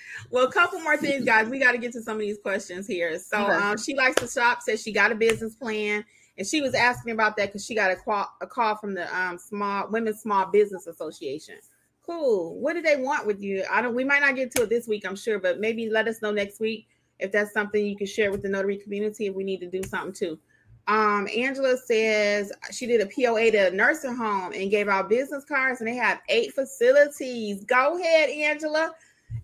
well, 0.30 0.46
a 0.46 0.52
couple 0.52 0.80
more 0.80 0.96
things, 0.96 1.24
guys. 1.26 1.48
We 1.48 1.58
got 1.58 1.72
to 1.72 1.78
get 1.78 1.92
to 1.92 2.02
some 2.02 2.16
of 2.16 2.20
these 2.20 2.38
questions 2.38 2.86
here. 2.86 3.18
So 3.18 3.38
um, 3.38 3.76
she 3.76 3.94
likes 3.94 4.14
to 4.22 4.28
shop. 4.28 4.62
Says 4.62 4.82
she 4.82 4.92
got 4.92 5.12
a 5.12 5.14
business 5.14 5.54
plan 5.54 6.02
and 6.36 6.46
she 6.46 6.60
was 6.60 6.74
asking 6.74 7.12
about 7.12 7.36
that 7.36 7.46
because 7.46 7.64
she 7.64 7.74
got 7.74 7.90
a 7.90 7.96
call, 7.96 8.28
a 8.40 8.46
call 8.46 8.76
from 8.76 8.94
the 8.94 9.16
um, 9.16 9.38
small 9.38 9.88
women's 9.88 10.20
small 10.20 10.46
business 10.46 10.86
association. 10.86 11.56
Cool. 12.04 12.58
What 12.58 12.74
do 12.74 12.82
they 12.82 12.96
want 12.96 13.26
with 13.26 13.40
you? 13.40 13.64
I 13.70 13.80
don't. 13.80 13.94
We 13.94 14.04
might 14.04 14.20
not 14.20 14.36
get 14.36 14.50
to 14.56 14.62
it 14.62 14.68
this 14.68 14.88
week, 14.88 15.06
I'm 15.06 15.16
sure, 15.16 15.38
but 15.38 15.60
maybe 15.60 15.88
let 15.88 16.08
us 16.08 16.20
know 16.20 16.32
next 16.32 16.60
week 16.60 16.88
if 17.18 17.32
that's 17.32 17.52
something 17.52 17.86
you 17.86 17.96
can 17.96 18.06
share 18.06 18.30
with 18.30 18.42
the 18.42 18.48
notary 18.48 18.76
community. 18.76 19.26
If 19.26 19.34
we 19.34 19.44
need 19.44 19.60
to 19.60 19.70
do 19.70 19.82
something 19.82 20.12
too. 20.12 20.38
Um, 20.86 21.26
Angela 21.34 21.78
says 21.78 22.52
she 22.70 22.86
did 22.86 23.00
a 23.00 23.06
POA 23.06 23.50
to 23.52 23.68
a 23.68 23.70
nursing 23.70 24.14
home 24.14 24.52
and 24.52 24.70
gave 24.70 24.88
out 24.88 25.08
business 25.08 25.44
cards, 25.44 25.80
and 25.80 25.88
they 25.88 25.94
have 25.94 26.20
eight 26.28 26.52
facilities. 26.52 27.64
Go 27.64 27.98
ahead, 27.98 28.28
Angela. 28.28 28.92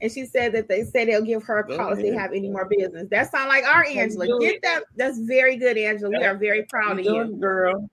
And 0.00 0.10
she 0.10 0.24
said 0.24 0.52
that 0.52 0.68
they 0.68 0.84
say 0.84 1.04
they'll 1.04 1.22
give 1.22 1.42
her 1.44 1.58
a 1.58 1.76
call 1.76 1.92
if 1.92 1.98
they 1.98 2.14
have 2.14 2.32
any 2.32 2.48
more 2.48 2.66
business. 2.66 3.06
That 3.10 3.30
sounds 3.30 3.48
like 3.48 3.64
our 3.64 3.84
Angela. 3.84 4.26
Get 4.40 4.62
that. 4.62 4.84
That's 4.96 5.18
very 5.18 5.56
good, 5.56 5.76
Angela. 5.76 6.10
We 6.10 6.24
are 6.24 6.36
very 6.36 6.64
proud 6.64 6.98
of 6.98 7.04
you, 7.04 7.36
girl. 7.38 7.90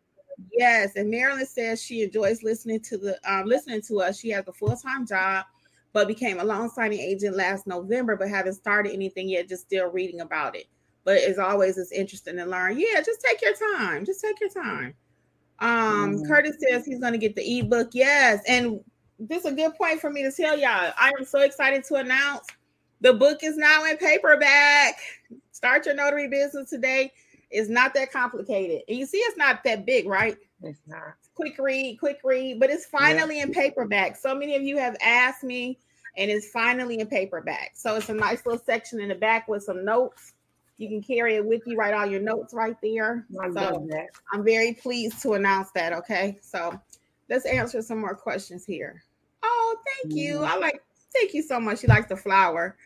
Yes, 0.57 0.95
and 0.95 1.09
Marilyn 1.09 1.45
says 1.45 1.81
she 1.81 2.03
enjoys 2.03 2.43
listening 2.43 2.79
to 2.81 2.97
the 2.97 3.19
um, 3.29 3.45
listening 3.45 3.81
to 3.87 4.01
us. 4.01 4.19
She 4.19 4.29
has 4.29 4.47
a 4.47 4.53
full 4.53 4.75
time 4.75 5.05
job, 5.05 5.45
but 5.93 6.07
became 6.07 6.39
a 6.39 6.43
loan 6.43 6.69
signing 6.69 6.99
agent 6.99 7.35
last 7.35 7.67
November, 7.67 8.15
but 8.15 8.29
haven't 8.29 8.53
started 8.53 8.93
anything 8.93 9.29
yet. 9.29 9.49
Just 9.49 9.63
still 9.63 9.89
reading 9.89 10.21
about 10.21 10.55
it. 10.55 10.65
But 11.03 11.17
as 11.19 11.39
always, 11.39 11.77
it's 11.77 11.91
interesting 11.91 12.35
to 12.37 12.45
learn. 12.45 12.79
Yeah, 12.79 13.01
just 13.01 13.21
take 13.21 13.41
your 13.41 13.53
time. 13.53 14.05
Just 14.05 14.21
take 14.21 14.39
your 14.39 14.49
time. 14.49 14.93
Um, 15.59 16.17
mm. 16.17 16.27
Curtis 16.27 16.57
says 16.59 16.85
he's 16.85 16.99
going 16.99 17.13
to 17.13 17.19
get 17.19 17.35
the 17.35 17.59
ebook. 17.59 17.89
Yes, 17.93 18.43
and 18.47 18.79
this 19.19 19.45
is 19.45 19.51
a 19.51 19.55
good 19.55 19.75
point 19.75 19.99
for 19.99 20.09
me 20.09 20.23
to 20.23 20.31
tell 20.31 20.57
y'all. 20.57 20.91
I 20.97 21.11
am 21.17 21.25
so 21.25 21.39
excited 21.39 21.83
to 21.85 21.95
announce 21.95 22.47
the 23.01 23.13
book 23.13 23.43
is 23.43 23.57
now 23.57 23.85
in 23.85 23.97
paperback. 23.97 24.97
Start 25.51 25.85
your 25.85 25.95
notary 25.95 26.27
business 26.27 26.69
today. 26.69 27.11
It's 27.49 27.69
not 27.69 27.93
that 27.93 28.11
complicated. 28.11 28.81
And 28.87 28.97
you 28.97 29.05
see, 29.05 29.19
it's 29.19 29.37
not 29.37 29.63
that 29.63 29.85
big, 29.85 30.07
right? 30.07 30.37
It's 30.63 30.81
not. 30.87 31.15
Quick 31.35 31.57
read, 31.59 31.99
quick 31.99 32.19
read, 32.23 32.59
but 32.59 32.69
it's 32.69 32.85
finally 32.85 33.37
yeah. 33.37 33.43
in 33.43 33.53
paperback. 33.53 34.17
So 34.17 34.35
many 34.35 34.55
of 34.55 34.63
you 34.63 34.77
have 34.77 34.97
asked 35.01 35.43
me, 35.43 35.77
and 36.17 36.31
it's 36.31 36.49
finally 36.49 36.99
in 36.99 37.07
paperback. 37.07 37.71
So 37.75 37.95
it's 37.95 38.09
a 38.09 38.13
nice 38.13 38.45
little 38.45 38.61
section 38.63 38.99
in 38.99 39.09
the 39.09 39.15
back 39.15 39.47
with 39.47 39.63
some 39.63 39.85
notes 39.85 40.33
you 40.77 40.87
can 40.87 41.01
carry 41.01 41.35
it 41.35 41.45
with 41.45 41.61
you, 41.65 41.75
write 41.75 41.93
all 41.93 42.05
your 42.05 42.21
notes 42.21 42.53
right 42.53 42.75
there. 42.81 43.25
I 43.41 43.49
so 43.49 43.87
I'm 44.31 44.43
very 44.43 44.73
pleased 44.73 45.21
to 45.23 45.33
announce 45.33 45.71
that. 45.71 45.91
Okay. 45.93 46.37
So 46.41 46.79
let's 47.29 47.45
answer 47.45 47.81
some 47.81 47.99
more 47.99 48.15
questions 48.15 48.63
here. 48.63 49.03
Oh, 49.43 49.75
thank 49.85 50.15
you. 50.15 50.35
Mm-hmm. 50.35 50.45
I 50.45 50.57
like 50.57 50.83
thank 51.13 51.33
you 51.33 51.41
so 51.41 51.59
much. 51.59 51.79
She 51.79 51.87
likes 51.87 52.09
the 52.09 52.15
flower. 52.15 52.77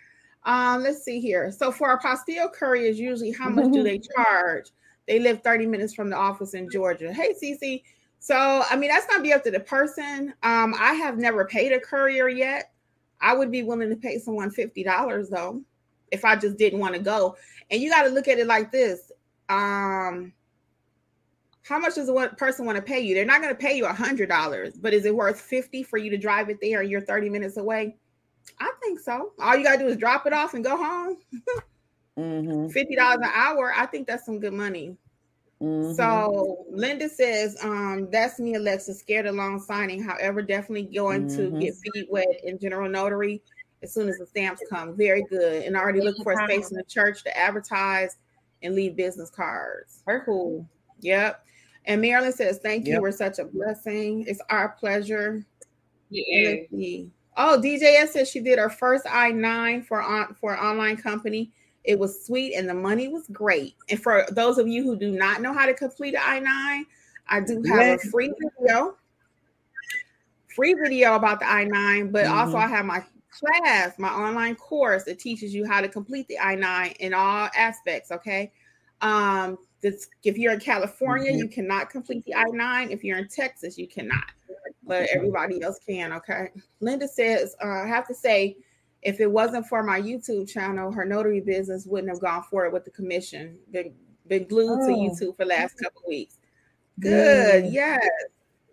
Um, 0.43 0.83
let's 0.83 1.03
see 1.03 1.19
here. 1.19 1.51
So 1.51 1.71
for 1.71 1.97
apostille 1.97 2.51
is 2.81 2.99
usually 2.99 3.31
how 3.31 3.49
much 3.49 3.71
do 3.71 3.83
they 3.83 3.99
charge? 4.15 4.69
They 5.07 5.19
live 5.19 5.41
30 5.43 5.65
minutes 5.65 5.93
from 5.93 6.09
the 6.09 6.15
office 6.15 6.53
in 6.53 6.69
Georgia. 6.69 7.13
Hey, 7.13 7.33
Cece. 7.33 7.83
So 8.19 8.63
I 8.69 8.75
mean, 8.75 8.89
that's 8.89 9.07
not 9.09 9.23
be 9.23 9.33
up 9.33 9.43
to 9.43 9.51
the 9.51 9.59
person. 9.59 10.33
Um, 10.43 10.75
I 10.77 10.93
have 10.93 11.17
never 11.17 11.45
paid 11.45 11.71
a 11.71 11.79
courier 11.79 12.29
yet. 12.29 12.71
I 13.19 13.35
would 13.35 13.51
be 13.51 13.63
willing 13.63 13.89
to 13.89 13.95
pay 13.95 14.17
someone 14.17 14.49
$50 14.49 15.29
though 15.29 15.61
if 16.11 16.25
I 16.25 16.35
just 16.35 16.57
didn't 16.57 16.79
want 16.79 16.93
to 16.93 16.99
go. 16.99 17.35
And 17.69 17.81
you 17.81 17.89
got 17.89 18.03
to 18.03 18.09
look 18.09 18.27
at 18.27 18.39
it 18.39 18.47
like 18.47 18.71
this. 18.71 19.11
Um, 19.49 20.33
how 21.71 21.79
much 21.79 21.95
does 21.95 22.11
one 22.11 22.35
person 22.35 22.65
want 22.65 22.75
to 22.75 22.81
pay 22.81 22.99
you? 22.99 23.15
They're 23.15 23.25
not 23.25 23.41
going 23.41 23.53
to 23.53 23.59
pay 23.59 23.77
you 23.77 23.85
a 23.85 23.93
hundred 23.93 24.27
dollars, 24.27 24.73
but 24.75 24.93
is 24.93 25.05
it 25.05 25.15
worth 25.15 25.39
50 25.39 25.83
for 25.83 25.97
you 25.97 26.09
to 26.09 26.17
drive 26.17 26.49
it 26.49 26.59
there 26.61 26.81
and 26.81 26.89
you're 26.91 26.99
30 26.99 27.29
minutes 27.29 27.55
away? 27.55 27.95
I 28.59 28.71
think 28.81 28.99
so. 28.99 29.31
All 29.39 29.55
you 29.55 29.63
gotta 29.63 29.77
do 29.77 29.87
is 29.87 29.95
drop 29.95 30.27
it 30.27 30.33
off 30.33 30.53
and 30.53 30.63
go 30.63 30.75
home. 30.75 31.17
mm-hmm. 32.17 32.65
$50 32.67 33.15
an 33.15 33.23
hour. 33.33 33.73
I 33.75 33.85
think 33.85 34.05
that's 34.05 34.25
some 34.25 34.39
good 34.39 34.53
money. 34.53 34.97
Mm-hmm. 35.61 35.93
So 35.93 36.65
Linda 36.71 37.07
says, 37.07 37.57
um, 37.63 38.09
that's 38.11 38.39
me, 38.39 38.55
Alexa, 38.55 38.93
scared 38.95 39.27
of 39.27 39.35
loan 39.35 39.59
signing. 39.59 40.03
However, 40.03 40.41
definitely 40.41 40.93
going 40.93 41.27
mm-hmm. 41.27 41.53
to 41.55 41.59
get 41.59 41.75
feet 41.75 42.07
wet 42.11 42.27
in 42.43 42.59
general 42.59 42.89
notary 42.89 43.41
as 43.81 43.93
soon 43.93 44.09
as 44.09 44.17
the 44.17 44.25
stamps 44.25 44.61
come. 44.69 44.97
Very 44.97 45.23
good. 45.29 45.63
And 45.63 45.77
I 45.77 45.79
already 45.79 46.01
looking 46.01 46.23
for 46.23 46.33
a 46.33 46.45
space 46.45 46.69
in 46.71 46.77
the 46.77 46.83
church 46.83 47.23
to 47.23 47.37
advertise 47.37 48.17
and 48.61 48.75
leave 48.75 48.97
business 48.97 49.29
cards. 49.29 50.03
Very 50.05 50.21
cool. 50.25 50.67
Yep. 50.99 51.45
And 51.85 52.01
Marilyn 52.01 52.31
says, 52.31 52.59
Thank 52.59 52.85
you. 52.85 52.93
Yep. 52.93 53.01
We're 53.01 53.11
such 53.11 53.39
a 53.39 53.45
blessing. 53.45 54.25
It's 54.27 54.41
our 54.49 54.69
pleasure. 54.69 55.45
Yeah. 56.09 57.05
Oh, 57.37 57.59
DJS 57.63 58.09
says 58.09 58.29
she 58.29 58.41
did 58.41 58.59
her 58.59 58.69
first 58.69 59.05
I 59.09 59.31
9 59.31 59.83
for, 59.83 60.01
on, 60.01 60.35
for 60.35 60.53
an 60.53 60.59
online 60.59 60.97
company. 60.97 61.51
It 61.83 61.97
was 61.97 62.25
sweet 62.25 62.53
and 62.53 62.67
the 62.67 62.73
money 62.73 63.07
was 63.07 63.27
great. 63.31 63.75
And 63.89 64.01
for 64.01 64.25
those 64.31 64.57
of 64.57 64.67
you 64.67 64.83
who 64.83 64.95
do 64.95 65.11
not 65.11 65.41
know 65.41 65.53
how 65.53 65.65
to 65.65 65.73
complete 65.73 66.13
an 66.13 66.21
I 66.23 66.39
9, 66.39 66.85
I 67.27 67.39
do 67.39 67.63
have 67.67 67.99
a 67.99 68.09
free 68.09 68.33
video, 68.59 68.97
free 70.53 70.73
video 70.73 71.15
about 71.15 71.39
the 71.39 71.49
I 71.49 71.63
9, 71.63 72.11
but 72.11 72.25
mm-hmm. 72.25 72.37
also 72.37 72.57
I 72.57 72.67
have 72.67 72.85
my 72.85 73.03
class, 73.31 73.97
my 73.97 74.09
online 74.09 74.55
course 74.55 75.05
that 75.05 75.17
teaches 75.17 75.53
you 75.53 75.65
how 75.65 75.79
to 75.79 75.87
complete 75.87 76.27
the 76.27 76.37
I 76.37 76.55
9 76.55 76.93
in 76.99 77.13
all 77.13 77.49
aspects. 77.55 78.11
Okay. 78.11 78.51
Um, 78.99 79.57
this, 79.81 80.07
if 80.23 80.37
you're 80.37 80.53
in 80.53 80.59
California, 80.59 81.31
mm-hmm. 81.31 81.39
you 81.39 81.47
cannot 81.47 81.89
complete 81.89 82.23
the 82.25 82.35
I 82.35 82.43
9. 82.45 82.91
If 82.91 83.03
you're 83.03 83.17
in 83.17 83.27
Texas, 83.27 83.77
you 83.77 83.87
cannot, 83.87 84.23
but 84.83 85.09
everybody 85.13 85.61
else 85.61 85.79
can. 85.87 86.13
Okay. 86.13 86.49
Linda 86.79 87.07
says, 87.07 87.55
uh, 87.63 87.67
I 87.67 87.87
have 87.87 88.07
to 88.07 88.13
say, 88.13 88.57
if 89.01 89.19
it 89.19 89.29
wasn't 89.29 89.67
for 89.67 89.81
my 89.81 89.99
YouTube 89.99 90.47
channel, 90.47 90.91
her 90.91 91.05
notary 91.05 91.41
business 91.41 91.87
wouldn't 91.87 92.11
have 92.11 92.21
gone 92.21 92.43
forward 92.43 92.71
with 92.71 92.85
the 92.85 92.91
commission. 92.91 93.57
Been, 93.71 93.93
been 94.27 94.47
glued 94.47 94.79
oh. 94.83 94.87
to 94.87 94.93
YouTube 94.93 95.37
for 95.37 95.45
the 95.45 95.49
last 95.49 95.73
couple 95.79 96.03
weeks. 96.07 96.37
Good. 96.99 97.65
Yeah. 97.65 97.97
Yes. 98.01 98.09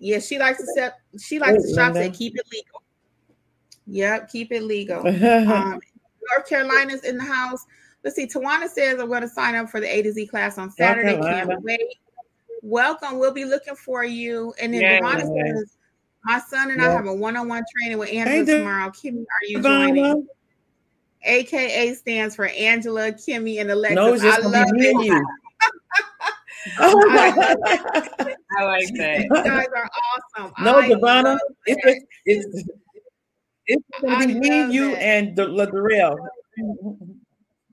Yeah, 0.01 0.21
she 0.21 0.39
likes 0.39 0.59
to 0.59 0.67
set 0.77 1.01
she 1.21 1.39
likes 1.39 1.63
to 1.67 1.75
shop 1.75 1.97
and 1.97 2.15
keep 2.15 2.37
it 2.37 2.47
legal. 2.53 2.83
Yep, 3.87 4.31
keep 4.31 4.53
it 4.53 4.63
legal. 4.63 4.99
um, 5.07 5.81
North 6.37 6.49
Carolina's 6.49 7.03
in 7.05 7.17
the 7.17 7.25
house. 7.25 7.65
Let's 8.05 8.17
see. 8.17 8.27
Tawana 8.27 8.69
says 8.69 8.99
I'm 9.01 9.09
going 9.09 9.23
to 9.23 9.29
sign 9.29 9.55
up 9.55 9.69
for 9.69 9.81
the 9.81 9.87
A 9.87 10.03
to 10.03 10.13
Z 10.13 10.27
class 10.29 10.59
on 10.59 10.71
Saturday. 10.71 11.19
Can't 11.21 11.63
wait. 11.63 11.81
Welcome. 12.63 13.19
We'll 13.19 13.33
be 13.33 13.45
looking 13.45 13.77
for 13.77 14.05
you. 14.05 14.55
And 14.61 14.75
then 14.75 14.81
yeah, 14.81 15.19
says, 15.19 15.77
my 16.25 16.41
son 16.41 16.71
and 16.71 16.81
yeah. 16.81 16.91
I 16.91 16.93
have 16.93 17.07
a 17.07 17.15
one-on-one 17.15 17.65
training 17.77 17.99
with 17.99 18.11
Angela 18.13 18.45
hey, 18.45 18.59
tomorrow. 18.59 18.91
Kimmi, 18.91 19.21
are 19.21 19.47
you 19.47 19.63
joining? 19.63 20.27
AKA 21.23 21.95
stands 21.95 22.37
for 22.37 22.47
Angela, 22.47 23.13
Kimmi, 23.13 23.61
and 23.61 23.71
Alexis. 23.71 23.97
No, 23.97 24.15
oh 24.15 24.31
I 24.31 24.39
love 24.39 24.67
it. 24.75 25.05
You. 25.05 25.27
I 28.57 28.65
like 28.65 28.89
that. 28.97 29.21
You 29.23 29.29
guys 29.31 29.67
are 29.75 29.91
awesome. 30.37 30.53
No, 30.61 30.83
Devonna, 30.83 31.39
it's, 31.67 32.05
it's 32.25 32.69
it's 33.67 33.85
gonna 34.01 34.27
be 34.27 34.35
me, 34.35 34.73
you, 34.73 34.93
that. 34.93 35.03
and 35.03 35.37
the 35.37 35.47
Ladrell. 35.47 36.17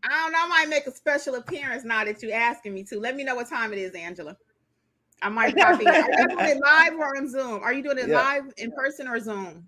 I 0.06 0.24
don't 0.24 0.32
know. 0.32 0.40
I 0.42 0.48
might 0.48 0.70
make 0.70 0.88
a 0.88 0.92
special 0.92 1.36
appearance 1.36 1.84
now 1.84 2.06
that 2.06 2.22
you're 2.22 2.34
asking 2.34 2.74
me 2.74 2.84
to. 2.86 3.00
Let 3.00 3.16
me 3.16 3.24
know 3.24 3.36
what 3.36 3.50
time 3.50 3.74
it 3.74 3.80
is, 3.80 3.94
Angela. 3.94 4.38
I 5.22 5.30
might 5.30 5.54
in. 5.58 5.62
Are 5.62 5.74
you 5.74 5.80
doing 5.80 6.40
it 6.40 6.62
live 6.64 6.94
or 6.94 7.18
on 7.18 7.30
Zoom? 7.30 7.64
Are 7.64 7.74
you 7.74 7.82
doing 7.82 7.98
it 7.98 8.10
yeah. 8.10 8.22
live 8.22 8.44
in 8.58 8.72
person 8.72 9.08
or 9.08 9.20
Zoom? 9.20 9.68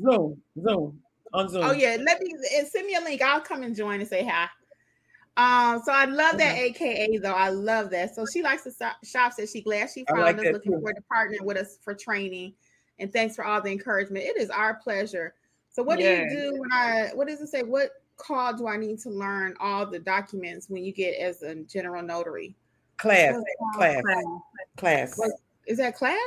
Zoom, 0.00 0.40
Zoom, 0.60 1.00
on 1.32 1.48
Zoom. 1.48 1.64
Oh 1.64 1.72
yeah, 1.72 1.96
let 2.04 2.20
me 2.20 2.34
send 2.68 2.86
me 2.86 2.94
a 2.94 3.00
link. 3.00 3.22
I'll 3.22 3.40
come 3.40 3.62
and 3.62 3.74
join 3.74 4.00
and 4.00 4.08
say 4.08 4.24
hi. 4.24 4.48
Um, 5.36 5.82
so 5.84 5.92
I 5.92 6.04
love 6.04 6.38
that 6.38 6.56
AKA 6.56 7.18
though. 7.18 7.32
I 7.32 7.48
love 7.48 7.90
that. 7.90 8.14
So 8.14 8.24
she 8.26 8.42
likes 8.42 8.64
to 8.64 8.72
shop. 9.04 9.32
Says 9.32 9.50
she 9.50 9.62
glad 9.62 9.90
she 9.90 10.04
found 10.08 10.22
like 10.22 10.38
us. 10.38 10.44
Looking 10.52 10.72
too. 10.72 10.78
forward 10.78 10.96
to 10.96 11.02
partnering 11.12 11.44
with 11.44 11.56
us 11.56 11.78
for 11.82 11.94
training 11.94 12.54
and 12.98 13.12
thanks 13.12 13.34
for 13.34 13.44
all 13.44 13.60
the 13.60 13.70
encouragement. 13.70 14.24
It 14.24 14.40
is 14.40 14.50
our 14.50 14.74
pleasure. 14.74 15.34
So, 15.70 15.82
what 15.82 15.98
do 15.98 16.04
you 16.04 16.28
do 16.30 16.56
when 16.58 16.72
I? 16.72 17.10
What 17.14 17.28
does 17.28 17.40
it 17.40 17.48
say? 17.48 17.62
What 17.62 17.90
call 18.16 18.56
do 18.56 18.68
I 18.68 18.76
need 18.76 18.98
to 19.00 19.10
learn 19.10 19.54
all 19.60 19.86
the 19.86 19.98
documents 19.98 20.68
when 20.68 20.84
you 20.84 20.92
get 20.92 21.18
as 21.18 21.42
a 21.42 21.54
general 21.56 22.02
notary? 22.02 22.54
Class, 22.96 23.36
class, 23.74 24.02
class. 24.02 24.24
class. 24.76 25.18
What, 25.18 25.32
is 25.66 25.78
that 25.78 25.96
class? 25.96 26.18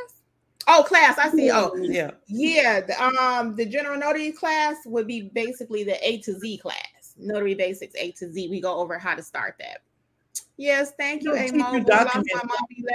Oh, 0.67 0.83
class. 0.85 1.17
I 1.17 1.29
see. 1.29 1.49
Oh, 1.51 1.73
yeah, 1.77 2.11
yeah. 2.27 2.81
The, 2.81 3.01
um, 3.01 3.55
the 3.55 3.65
general 3.65 3.97
notary 3.97 4.31
class 4.31 4.75
would 4.85 5.07
be 5.07 5.31
basically 5.33 5.83
the 5.83 5.97
A 6.07 6.19
to 6.19 6.37
Z 6.37 6.57
class. 6.57 7.15
Notary 7.17 7.55
basics 7.55 7.95
A 7.95 8.11
to 8.13 8.31
Z. 8.31 8.49
We 8.49 8.59
go 8.59 8.77
over 8.77 8.99
how 8.99 9.15
to 9.15 9.23
start 9.23 9.55
that. 9.59 9.81
Yes, 10.57 10.91
thank 10.97 11.23
you, 11.23 11.35
A. 11.35 11.51
Mo. 11.51 11.83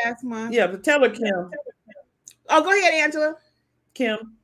last 0.05 0.25
month. 0.25 0.53
Yeah, 0.53 0.67
but 0.67 0.85
tell 0.85 1.01
her, 1.01 1.09
Kim. 1.09 1.51
Oh, 2.49 2.63
go 2.63 2.71
ahead, 2.77 2.93
Angela. 2.95 3.37
Kim. 3.95 4.37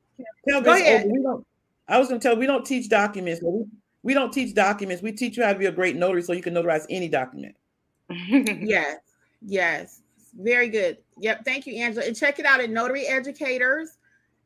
Tell 0.47 0.61
Go 0.61 0.73
ahead. 0.73 1.07
we 1.11 1.21
don't, 1.21 1.45
I 1.87 1.97
was 1.97 2.07
going 2.07 2.19
to 2.19 2.27
tell 2.27 2.37
we 2.37 2.45
don't 2.45 2.65
teach 2.65 2.89
documents. 2.89 3.41
but 3.41 3.51
We, 3.51 3.65
we 4.03 4.13
don't 4.13 4.31
teach 4.31 4.53
documents. 4.53 5.03
We 5.03 5.11
teach 5.11 5.37
you 5.37 5.43
how 5.43 5.53
to 5.53 5.59
be 5.59 5.65
a 5.65 5.71
great 5.71 5.95
notary 5.95 6.21
so 6.21 6.33
you 6.33 6.41
can 6.41 6.53
notarize 6.53 6.85
any 6.89 7.09
document. 7.09 7.55
yes. 8.09 8.99
Yes. 9.41 10.01
Very 10.37 10.69
good. 10.69 10.97
Yep. 11.17 11.43
Thank 11.45 11.67
you, 11.67 11.75
Angela. 11.75 12.05
And 12.05 12.15
check 12.15 12.39
it 12.39 12.45
out 12.45 12.59
at 12.59 12.69
Notary 12.69 13.07
Educators 13.07 13.97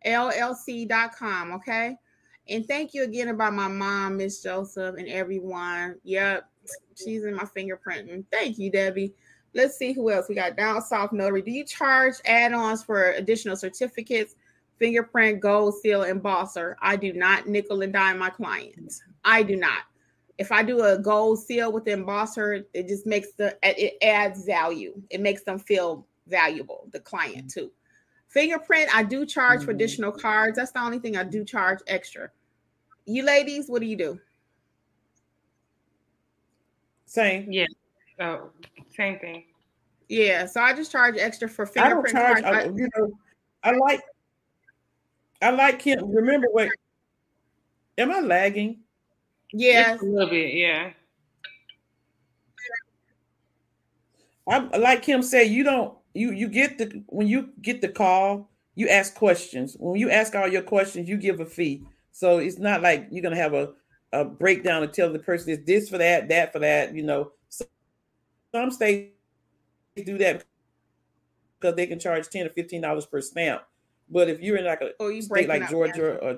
LLC.com. 0.06 1.52
Okay. 1.54 1.98
And 2.50 2.68
thank 2.68 2.94
you 2.94 3.04
again 3.04 3.30
about 3.30 3.54
my 3.54 3.68
mom, 3.68 4.18
Miss 4.18 4.42
Joseph, 4.42 4.96
and 4.98 5.08
everyone. 5.08 5.96
Yep. 6.04 6.50
She's 6.96 7.24
in 7.24 7.36
my 7.36 7.46
fingerprinting. 7.46 8.26
Thank 8.32 8.58
you, 8.58 8.70
Debbie. 8.72 9.14
Let's 9.54 9.78
see 9.78 9.94
who 9.94 10.12
else 10.12 10.28
we 10.28 10.36
got. 10.36 10.58
Down 10.58 10.82
South 10.82 11.12
Notary. 11.12 11.42
Do 11.42 11.52
you 11.52 11.64
charge 11.64 12.16
add 12.26 12.54
ons 12.54 12.84
for 12.84 13.12
additional 13.12 13.56
certificates? 13.56 14.36
Fingerprint, 14.84 15.40
gold 15.40 15.76
seal, 15.80 16.02
embosser. 16.02 16.76
I 16.82 16.98
do 16.98 17.14
not 17.14 17.48
nickel 17.48 17.84
and 17.84 17.94
dime 17.94 18.18
my 18.18 18.30
clients. 18.30 19.02
I 19.24 19.42
do 19.42 19.56
not. 19.56 19.84
If 20.38 20.52
I 20.52 20.62
do 20.62 20.84
a 20.84 20.98
gold 20.98 21.40
seal 21.40 21.72
with 21.72 21.86
the 21.86 21.92
embosser, 21.92 22.66
it 22.74 22.90
just 22.90 23.06
makes 23.06 23.32
the 23.32 23.58
it 23.64 23.94
adds 24.02 24.44
value. 24.44 25.02
It 25.10 25.22
makes 25.22 25.44
them 25.44 25.58
feel 25.58 26.06
valuable, 26.28 26.90
the 26.92 27.00
client 27.00 27.50
too. 27.50 27.72
Fingerprint, 28.28 28.94
I 28.94 29.04
do 29.04 29.26
charge 29.26 29.60
mm-hmm. 29.60 29.68
for 29.68 29.72
additional 29.72 30.12
cards. 30.12 30.58
That's 30.58 30.74
the 30.74 30.82
only 30.82 31.00
thing 31.00 31.16
I 31.16 31.24
do 31.24 31.46
charge 31.46 31.80
extra. 31.88 32.30
You 33.06 33.24
ladies, 33.24 33.70
what 33.70 33.80
do 33.80 33.86
you 33.86 33.96
do? 33.96 34.20
Same. 37.06 37.50
Yeah. 37.50 37.68
Oh, 38.20 38.50
same 38.98 39.18
thing. 39.20 39.46
Yeah. 40.10 40.46
So 40.46 40.60
I 40.60 40.74
just 40.74 40.92
charge 40.92 41.16
extra 41.18 41.48
for 41.48 41.66
fingerprint 41.66 42.18
I 42.18 42.22
don't 42.22 42.42
charge, 42.42 42.44
cards. 42.44 42.68
I, 42.68 42.82
you 42.82 42.90
know, 42.98 43.18
I 43.64 43.72
like 43.78 44.02
I 45.44 45.50
like 45.52 45.82
him. 45.82 46.12
Remember 46.12 46.48
what 46.52 46.70
am 47.98 48.12
I 48.12 48.22
lagging? 48.22 48.80
Yeah. 49.52 49.96
A 49.96 50.04
little 50.04 50.30
bit, 50.30 50.54
yeah. 50.54 50.92
I 54.48 54.60
like 54.78 55.06
him 55.06 55.24
say 55.24 55.46
you 55.46 55.64
don't 55.64 55.98
you 56.14 56.32
you 56.32 56.48
get 56.48 56.78
the 56.78 57.04
when 57.08 57.28
you 57.28 57.50
get 57.62 57.82
the 57.82 57.88
call, 57.88 58.50
you 58.76 58.90
ask 58.90 59.16
questions. 59.16 59.76
When 59.80 60.00
you 60.00 60.10
ask 60.10 60.36
all 60.36 60.48
your 60.48 60.62
questions, 60.62 61.08
you 61.08 61.18
give 61.18 61.40
a 61.40 61.46
fee. 61.46 61.86
So 62.12 62.38
it's 62.40 62.58
not 62.58 62.82
like 62.82 63.08
you're 63.12 63.24
gonna 63.24 63.36
have 63.36 63.54
a, 63.54 63.74
a 64.12 64.26
breakdown 64.26 64.84
and 64.84 64.94
tell 64.94 65.12
the 65.12 65.20
person 65.20 65.54
it's 65.54 65.66
this 65.66 65.90
for 65.90 65.98
that, 65.98 66.28
that 66.30 66.54
for 66.54 66.60
that, 66.60 66.94
you 66.94 67.04
know. 67.04 67.32
Some 68.54 68.70
states 68.70 69.14
do 69.96 70.18
that 70.20 70.44
because 71.60 71.76
they 71.76 71.88
can 71.88 72.00
charge 72.00 72.30
10 72.30 72.48
or 72.48 72.50
15 72.50 72.82
dollars 72.82 73.06
per 73.06 73.22
stamp. 73.22 73.64
But 74.14 74.30
if 74.30 74.40
you're 74.40 74.58
in 74.58 74.66
like 74.66 74.82
a 74.82 74.92
oh, 75.00 75.20
state 75.20 75.50
like 75.50 75.70
Georgia 75.70 76.18
or 76.20 76.38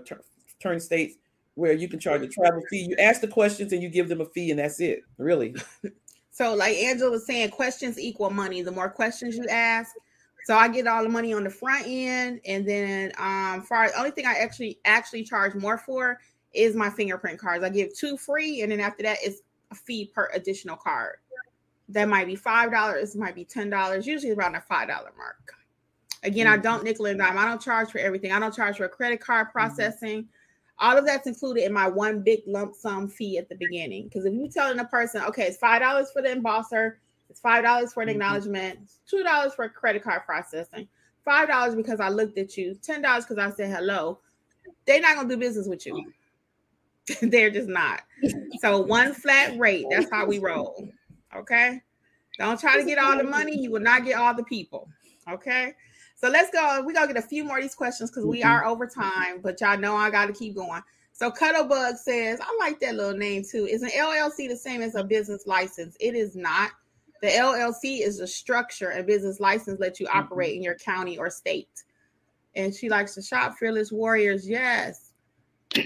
turn 0.62 0.80
states 0.80 1.18
where 1.56 1.74
you 1.74 1.88
can 1.88 2.00
charge 2.00 2.22
a 2.22 2.28
travel 2.28 2.62
fee, 2.70 2.88
you 2.90 2.96
ask 2.98 3.22
the 3.22 3.28
questions 3.28 3.74
and 3.74 3.84
you 3.84 3.90
give 3.90 4.10
them 4.10 4.22
a 4.22 4.26
fee, 4.26 4.50
and 4.50 4.60
that's 4.60 4.80
it, 4.80 5.02
really. 5.18 5.56
So, 6.32 6.54
like 6.54 6.76
Angela 6.76 7.12
was 7.12 7.26
saying, 7.26 7.52
questions 7.52 7.98
equal 7.98 8.30
money. 8.30 8.62
The 8.62 8.70
more 8.70 8.90
questions 8.90 9.38
you 9.38 9.48
ask, 9.48 9.94
so 10.44 10.54
I 10.54 10.68
get 10.68 10.86
all 10.86 11.02
the 11.02 11.08
money 11.08 11.34
on 11.34 11.46
the 11.46 11.50
front 11.50 11.86
end, 11.88 12.42
and 12.46 12.68
then 12.68 13.14
um, 13.18 13.62
for 13.62 13.88
the 13.88 13.98
only 13.98 14.12
thing 14.12 14.26
I 14.26 14.34
actually 14.34 14.78
actually 14.84 15.24
charge 15.24 15.56
more 15.56 15.78
for 15.78 16.20
is 16.54 16.76
my 16.76 16.90
fingerprint 16.90 17.40
cards. 17.40 17.64
I 17.64 17.70
give 17.70 17.96
two 17.96 18.18
free, 18.18 18.64
and 18.64 18.72
then 18.74 18.82
after 18.82 19.02
that, 19.04 19.20
it's 19.24 19.44
a 19.72 19.76
fee 19.76 20.12
per 20.14 20.30
additional 20.34 20.76
card. 20.76 21.20
That 21.88 22.10
might 22.10 22.28
be 22.28 22.36
five 22.36 22.70
dollars, 22.70 23.16
might 23.16 23.36
be 23.36 23.46
ten 23.46 23.70
dollars, 23.70 24.06
usually 24.06 24.34
around 24.34 24.56
the 24.56 24.60
five 24.60 24.90
dollar 24.90 25.14
mark. 25.18 25.54
Again. 26.26 26.48
I 26.48 26.58
don't 26.58 26.84
nickel 26.84 27.06
and 27.06 27.20
dime. 27.20 27.38
I 27.38 27.46
don't 27.46 27.62
charge 27.62 27.90
for 27.92 28.00
everything. 28.00 28.32
I 28.32 28.40
don't 28.40 28.54
charge 28.54 28.78
for 28.78 28.88
credit 28.88 29.22
card 29.22 29.48
mm-hmm. 29.48 29.58
processing. 29.58 30.24
Mm-hmm. 30.24 30.30
All 30.80 30.98
of 30.98 31.06
that's 31.06 31.28
included 31.28 31.64
in 31.64 31.72
my 31.72 31.88
one 31.88 32.22
big 32.22 32.42
lump 32.48 32.76
sum 32.76 33.08
fee 33.08 33.38
at 33.38 33.48
the 33.48 33.56
beginning. 33.56 34.06
Because 34.06 34.26
if 34.26 34.34
you're 34.34 34.50
telling 34.50 34.80
a 34.80 34.86
person, 34.86 35.22
okay, 35.24 35.44
it's 35.44 35.58
five 35.58 35.82
dollars 35.82 36.12
for 36.12 36.22
the 36.22 36.30
embosser, 36.30 36.96
it's 37.30 37.40
five 37.40 37.64
dollars 37.64 37.94
for 37.94 38.02
an 38.02 38.10
mm-hmm. 38.10 38.22
acknowledgement, 38.22 38.80
two 39.10 39.24
dollars 39.24 39.54
for 39.54 39.70
credit 39.70 40.04
card 40.04 40.24
processing, 40.26 40.88
five 41.24 41.48
dollars 41.48 41.76
because 41.76 42.00
I 42.00 42.10
looked 42.10 42.38
at 42.38 42.58
you, 42.58 42.76
ten 42.76 43.02
dollars 43.02 43.26
because 43.26 43.38
I 43.38 43.56
said 43.56 43.74
hello. 43.74 44.20
They're 44.86 45.02
not 45.02 45.16
gonna 45.16 45.30
do 45.30 45.38
business 45.38 45.68
with 45.68 45.86
you. 45.86 46.12
They're 47.22 47.52
just 47.52 47.70
not. 47.70 48.02
So 48.60 48.82
one 48.82 49.14
flat 49.14 49.58
rate. 49.58 49.86
That's 49.90 50.10
how 50.12 50.26
we 50.26 50.40
roll. 50.40 50.90
Okay. 51.36 51.82
Don't 52.38 52.60
try 52.60 52.78
to 52.78 52.86
get 52.86 52.98
all 52.98 53.18
the 53.18 53.24
money. 53.24 53.58
You 53.58 53.72
will 53.72 53.80
not 53.80 54.06
get 54.06 54.18
all 54.18 54.34
the 54.34 54.44
people. 54.44 54.90
Okay. 55.30 55.74
So 56.16 56.30
let's 56.30 56.50
go. 56.50 56.82
We're 56.86 56.94
gonna 56.94 57.08
get 57.14 57.24
a 57.24 57.28
few 57.28 57.44
more 57.44 57.58
of 57.58 57.64
these 57.64 57.76
questions 57.76 58.10
because 58.10 58.26
we 58.26 58.42
are 58.42 58.66
over 58.66 58.88
time, 58.88 59.42
but 59.42 59.60
y'all 59.62 59.78
know 59.78 59.96
I 59.96 60.10
gotta 60.10 60.34
keep 60.34 60.56
going. 60.56 60.82
So 61.12 61.32
Cuddlebug 61.32 61.98
says, 61.98 62.40
I 62.42 62.58
like 62.60 62.80
that 62.82 62.96
little 62.96 63.18
name 63.18 63.44
too. 63.50 63.66
Is 63.66 63.84
an 63.84 63.90
LLC 63.90 64.50
the 64.50 64.58
same 64.58 64.82
as 64.82 64.96
a 64.96 65.04
business 65.04 65.46
license? 65.46 65.96
It 66.00 66.16
is 66.16 66.36
not. 66.36 66.72
The 67.22 67.28
LLC 67.28 68.02
is 68.02 68.20
a 68.20 68.28
structure, 68.28 68.90
and 68.90 69.08
business 69.08 69.40
license 69.40 69.80
lets 69.80 70.00
you 70.00 70.08
operate 70.14 70.52
mm-hmm. 70.52 70.58
in 70.58 70.64
your 70.64 70.76
county 70.76 71.18
or 71.18 71.30
state. 71.30 71.84
And 72.56 72.74
she 72.74 72.90
likes 72.90 73.16
to 73.16 73.22
shop. 73.22 73.56
Fearless 73.58 73.92
Warriors, 73.92 74.48
yes. 74.48 75.12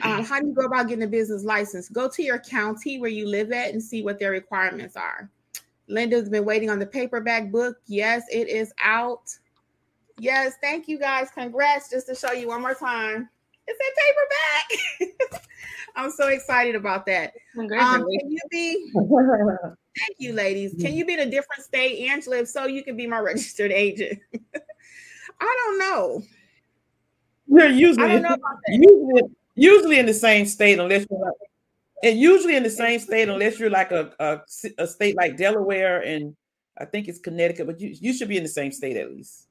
Um, 0.04 0.24
how 0.24 0.40
do 0.40 0.48
you 0.48 0.54
go 0.54 0.66
about 0.66 0.88
getting 0.88 1.04
a 1.04 1.08
business 1.08 1.44
license? 1.44 1.90
Go 1.90 2.08
to 2.10 2.24
your 2.24 2.40
county 2.40 3.00
where 3.00 3.10
you 3.10 3.28
live 3.28 3.52
at 3.52 3.72
and 3.72 3.82
see 3.82 4.04
what 4.04 4.20
their 4.20 4.32
requirements 4.32 4.96
are. 4.96 5.30
Linda's 5.88 6.30
been 6.30 6.46
waiting 6.46 6.70
on 6.70 6.78
the 6.78 6.86
paperback 6.86 7.52
book. 7.52 7.78
Yes, 7.88 8.24
it 8.32 8.48
is 8.48 8.72
out. 8.84 9.32
Yes, 10.20 10.56
thank 10.62 10.88
you 10.88 11.00
guys. 11.00 11.30
Congrats. 11.34 11.90
Just 11.90 12.08
to 12.08 12.16
show 12.16 12.32
you 12.32 12.48
one 12.48 12.62
more 12.62 12.76
time. 12.76 13.30
It's 13.68 13.80
a 13.80 15.08
paperback. 15.08 15.44
I'm 15.96 16.12
so 16.12 16.28
excited 16.28 16.76
about 16.76 17.06
that. 17.06 17.34
Um, 17.58 17.68
can 17.70 18.32
you 18.32 18.40
be 18.50 18.92
thank 18.94 20.18
you, 20.18 20.34
ladies. 20.34 20.76
Can 20.80 20.94
you 20.94 21.06
be 21.06 21.14
in 21.14 21.20
a 21.20 21.30
different 21.30 21.64
state, 21.64 22.10
Angela? 22.10 22.38
If 22.38 22.48
so, 22.48 22.66
you 22.66 22.84
can 22.84 22.96
be 22.96 23.08
my 23.08 23.20
registered 23.20 23.72
agent. 23.72 24.20
I 25.42 25.58
don't 25.66 25.80
know. 25.80 26.24
We're 27.48 27.70
usually, 27.70 28.24
usually 28.68 29.22
usually 29.56 30.00
in 30.00 30.06
the 30.06 30.14
same 30.14 30.46
state 30.46 30.80
unless 30.80 31.06
you're 31.10 31.20
like, 31.20 31.34
and 32.04 32.20
usually 32.20 32.56
in 32.56 32.64
the 32.64 32.70
same 32.70 33.00
state 33.00 33.28
unless 33.28 33.60
you're 33.60 33.70
like 33.70 33.92
a, 33.92 34.12
a, 34.20 34.42
a 34.78 34.88
state 34.88 35.16
like 35.16 35.36
Delaware 35.36 36.02
and 36.02 36.36
I 36.78 36.86
think 36.86 37.08
it's 37.08 37.20
Connecticut, 37.20 37.68
but 37.68 37.82
you, 37.82 37.96
you 38.00 38.14
should 38.14 38.30
be 38.30 38.38
in 38.38 38.44
the 38.44 38.50
same 38.50 38.72
state 38.72 38.96
at 38.98 39.12
least. 39.12 39.49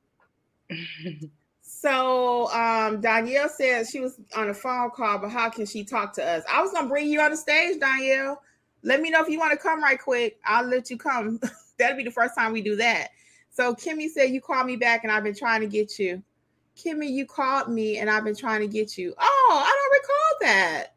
so 1.62 2.51
um, 2.53 3.01
Danielle 3.01 3.49
says 3.49 3.91
she 3.91 4.01
was 4.01 4.21
on 4.37 4.51
a 4.51 4.55
phone 4.55 4.91
call, 4.91 5.19
but 5.19 5.31
how 5.31 5.51
can 5.51 5.66
she 5.66 5.85
talk 5.85 6.12
to 6.14 6.25
us? 6.25 6.45
I 6.51 6.62
was 6.62 6.73
gonna 6.73 6.89
bring 6.89 7.09
you 7.09 7.21
on 7.21 7.31
the 7.31 7.37
stage, 7.37 7.81
Danielle. 7.81 8.43
Let 8.83 9.01
me 9.01 9.11
know 9.11 9.23
if 9.23 9.29
you 9.29 9.39
want 9.39 9.53
to 9.53 9.59
come 9.59 9.83
right 9.83 10.01
quick. 10.01 10.39
I'll 10.45 10.66
let 10.66 10.91
you 10.91 10.97
come. 10.97 11.41
That'll 11.79 11.97
be 11.97 12.05
the 12.05 12.11
first 12.11 12.35
time 12.35 12.53
we 12.53 12.62
do 12.62 12.77
that. 12.77 13.09
So 13.51 13.75
Kimmi 13.75 14.09
said 14.09 14.31
you 14.31 14.41
called 14.41 14.66
me 14.66 14.77
back 14.77 15.03
and 15.03 15.12
I've 15.12 15.25
been 15.25 15.35
trying 15.35 15.61
to 15.62 15.66
get 15.66 15.99
you. 15.99 16.23
Kimmi, 16.77 17.11
you 17.11 17.27
called 17.27 17.69
me 17.69 17.99
and 17.99 18.09
I've 18.09 18.25
been 18.25 18.37
trying 18.37 18.61
to 18.61 18.69
get 18.69 18.97
you. 18.97 19.14
Oh, 19.19 19.64
I 19.64 19.69
don't 19.69 20.03
recall 20.03 20.55
that. 20.55 20.95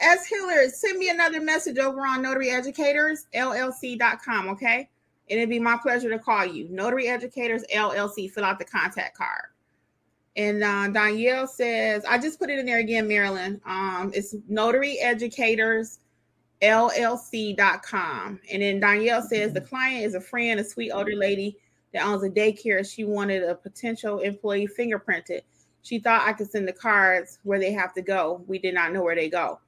As 0.00 0.26
Hillard, 0.26 0.70
send 0.70 0.98
me 0.98 1.10
another 1.10 1.40
message 1.40 1.78
over 1.78 2.00
on 2.06 2.22
Notary 2.22 2.50
Educators 2.50 3.26
LLC.com, 3.34 4.48
okay? 4.50 4.88
And 5.30 5.38
it'd 5.38 5.50
be 5.50 5.58
my 5.58 5.76
pleasure 5.76 6.10
to 6.10 6.18
call 6.18 6.46
you. 6.46 6.68
Notary 6.70 7.08
Educators 7.08 7.64
LLC, 7.74 8.30
fill 8.30 8.44
out 8.44 8.58
the 8.58 8.64
contact 8.64 9.16
card. 9.16 9.46
And 10.36 10.62
uh, 10.62 10.88
Danielle 10.88 11.46
says, 11.46 12.04
I 12.08 12.18
just 12.18 12.38
put 12.38 12.48
it 12.48 12.58
in 12.58 12.66
there 12.66 12.78
again, 12.78 13.08
Marilyn. 13.08 13.60
Um, 13.66 14.12
it's 14.14 14.34
Notary 14.48 14.98
Educators 15.00 15.98
LLC.com. 16.62 18.40
And 18.50 18.62
then 18.62 18.80
Danielle 18.80 19.22
says 19.22 19.52
the 19.52 19.60
client 19.60 20.04
is 20.04 20.14
a 20.14 20.20
friend, 20.20 20.60
a 20.60 20.64
sweet 20.64 20.92
older 20.92 21.14
lady 21.14 21.56
that 21.92 22.04
owns 22.04 22.22
a 22.22 22.30
daycare. 22.30 22.88
She 22.88 23.04
wanted 23.04 23.42
a 23.42 23.54
potential 23.54 24.20
employee 24.20 24.68
fingerprinted. 24.68 25.42
She 25.82 25.98
thought 25.98 26.26
I 26.26 26.32
could 26.32 26.50
send 26.50 26.68
the 26.68 26.72
cards 26.72 27.38
where 27.44 27.58
they 27.58 27.72
have 27.72 27.94
to 27.94 28.02
go. 28.02 28.44
We 28.46 28.58
did 28.58 28.74
not 28.74 28.92
know 28.92 29.02
where 29.02 29.14
they 29.14 29.28
go. 29.28 29.60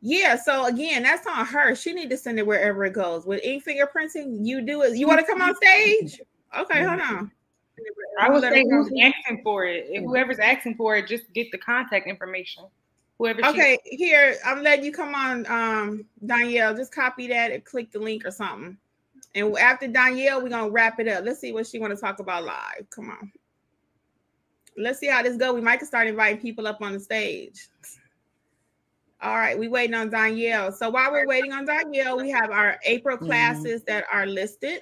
Yeah, 0.00 0.36
so 0.36 0.66
again, 0.66 1.02
that's 1.02 1.26
on 1.26 1.46
her. 1.46 1.74
She 1.74 1.92
need 1.92 2.10
to 2.10 2.16
send 2.16 2.38
it 2.38 2.46
wherever 2.46 2.84
it 2.84 2.92
goes. 2.92 3.26
With 3.26 3.42
ink 3.42 3.64
fingerprinting, 3.64 4.46
you 4.46 4.60
do 4.60 4.82
it. 4.82 4.96
You 4.96 5.06
want 5.06 5.20
to 5.20 5.26
come 5.26 5.40
on 5.42 5.54
stage? 5.56 6.20
Okay, 6.56 6.84
hold 6.84 7.00
on. 7.00 7.30
I 8.20 8.30
would 8.30 8.42
say 8.42 8.62
who's 8.62 8.90
asking 9.02 9.42
for 9.42 9.64
it. 9.64 9.86
If 9.90 10.02
whoever's 10.04 10.38
asking 10.38 10.76
for 10.76 10.96
it, 10.96 11.06
just 11.06 11.30
get 11.32 11.50
the 11.52 11.58
contact 11.58 12.06
information. 12.06 12.64
Whoever. 13.18 13.44
Okay, 13.46 13.78
she- 13.84 13.96
here 13.96 14.36
I'm 14.44 14.62
letting 14.62 14.84
you 14.84 14.92
come 14.92 15.14
on, 15.14 15.46
um, 15.46 16.06
Danielle. 16.24 16.74
Just 16.74 16.94
copy 16.94 17.26
that 17.28 17.52
and 17.52 17.64
click 17.64 17.90
the 17.90 17.98
link 17.98 18.24
or 18.24 18.30
something. 18.30 18.76
And 19.34 19.56
after 19.58 19.88
Danielle, 19.88 20.42
we're 20.42 20.48
gonna 20.50 20.70
wrap 20.70 21.00
it 21.00 21.08
up. 21.08 21.24
Let's 21.24 21.40
see 21.40 21.52
what 21.52 21.66
she 21.66 21.78
want 21.78 21.94
to 21.94 22.00
talk 22.00 22.20
about 22.20 22.44
live. 22.44 22.88
Come 22.90 23.10
on. 23.10 23.32
Let's 24.78 24.98
see 24.98 25.06
how 25.06 25.22
this 25.22 25.36
go. 25.36 25.52
We 25.54 25.60
might 25.60 25.82
start 25.84 26.06
inviting 26.06 26.40
people 26.40 26.66
up 26.66 26.80
on 26.82 26.92
the 26.92 27.00
stage. 27.00 27.68
All 29.26 29.34
right, 29.34 29.58
we 29.58 29.66
waiting 29.66 29.94
on 29.94 30.08
Danielle. 30.08 30.70
So 30.70 30.88
while 30.88 31.10
we're 31.10 31.26
waiting 31.26 31.52
on 31.52 31.64
Danielle, 31.64 32.16
we 32.16 32.30
have 32.30 32.52
our 32.52 32.78
April 32.84 33.16
mm-hmm. 33.16 33.26
classes 33.26 33.80
mm-hmm. 33.80 33.92
that 33.92 34.04
are 34.12 34.24
listed. 34.24 34.78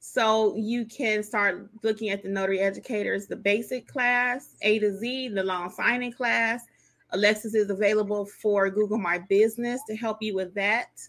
So 0.00 0.54
you 0.54 0.84
can 0.84 1.22
start 1.22 1.70
looking 1.82 2.10
at 2.10 2.22
the 2.22 2.28
notary 2.28 2.60
educators, 2.60 3.26
the 3.26 3.34
basic 3.34 3.88
class, 3.88 4.56
A 4.60 4.80
to 4.80 4.94
Z, 4.98 5.28
the 5.28 5.42
loan 5.42 5.70
signing 5.70 6.12
class. 6.12 6.66
Alexis 7.12 7.54
is 7.54 7.70
available 7.70 8.26
for 8.26 8.68
Google 8.68 8.98
My 8.98 9.16
Business 9.16 9.80
to 9.88 9.96
help 9.96 10.18
you 10.20 10.34
with 10.34 10.52
that. 10.52 11.00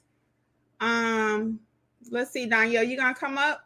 Um, 0.79 1.59
let's 2.09 2.31
see, 2.31 2.45
Danielle, 2.45 2.83
you 2.83 2.95
gonna 2.95 3.15
come 3.15 3.37
up? 3.37 3.65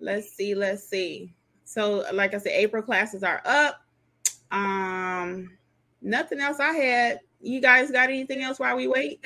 Let's 0.00 0.32
see, 0.32 0.54
let's 0.54 0.88
see. 0.88 1.34
So, 1.64 2.06
like 2.14 2.32
I 2.32 2.38
said, 2.38 2.52
April 2.52 2.82
classes 2.82 3.22
are 3.22 3.42
up. 3.44 3.82
Um, 4.50 5.50
nothing 6.06 6.40
else 6.40 6.60
I 6.60 6.72
had. 6.72 7.20
You 7.40 7.60
guys 7.60 7.90
got 7.90 8.08
anything 8.08 8.42
else 8.42 8.58
while 8.58 8.76
we 8.76 8.88
wait? 8.88 9.24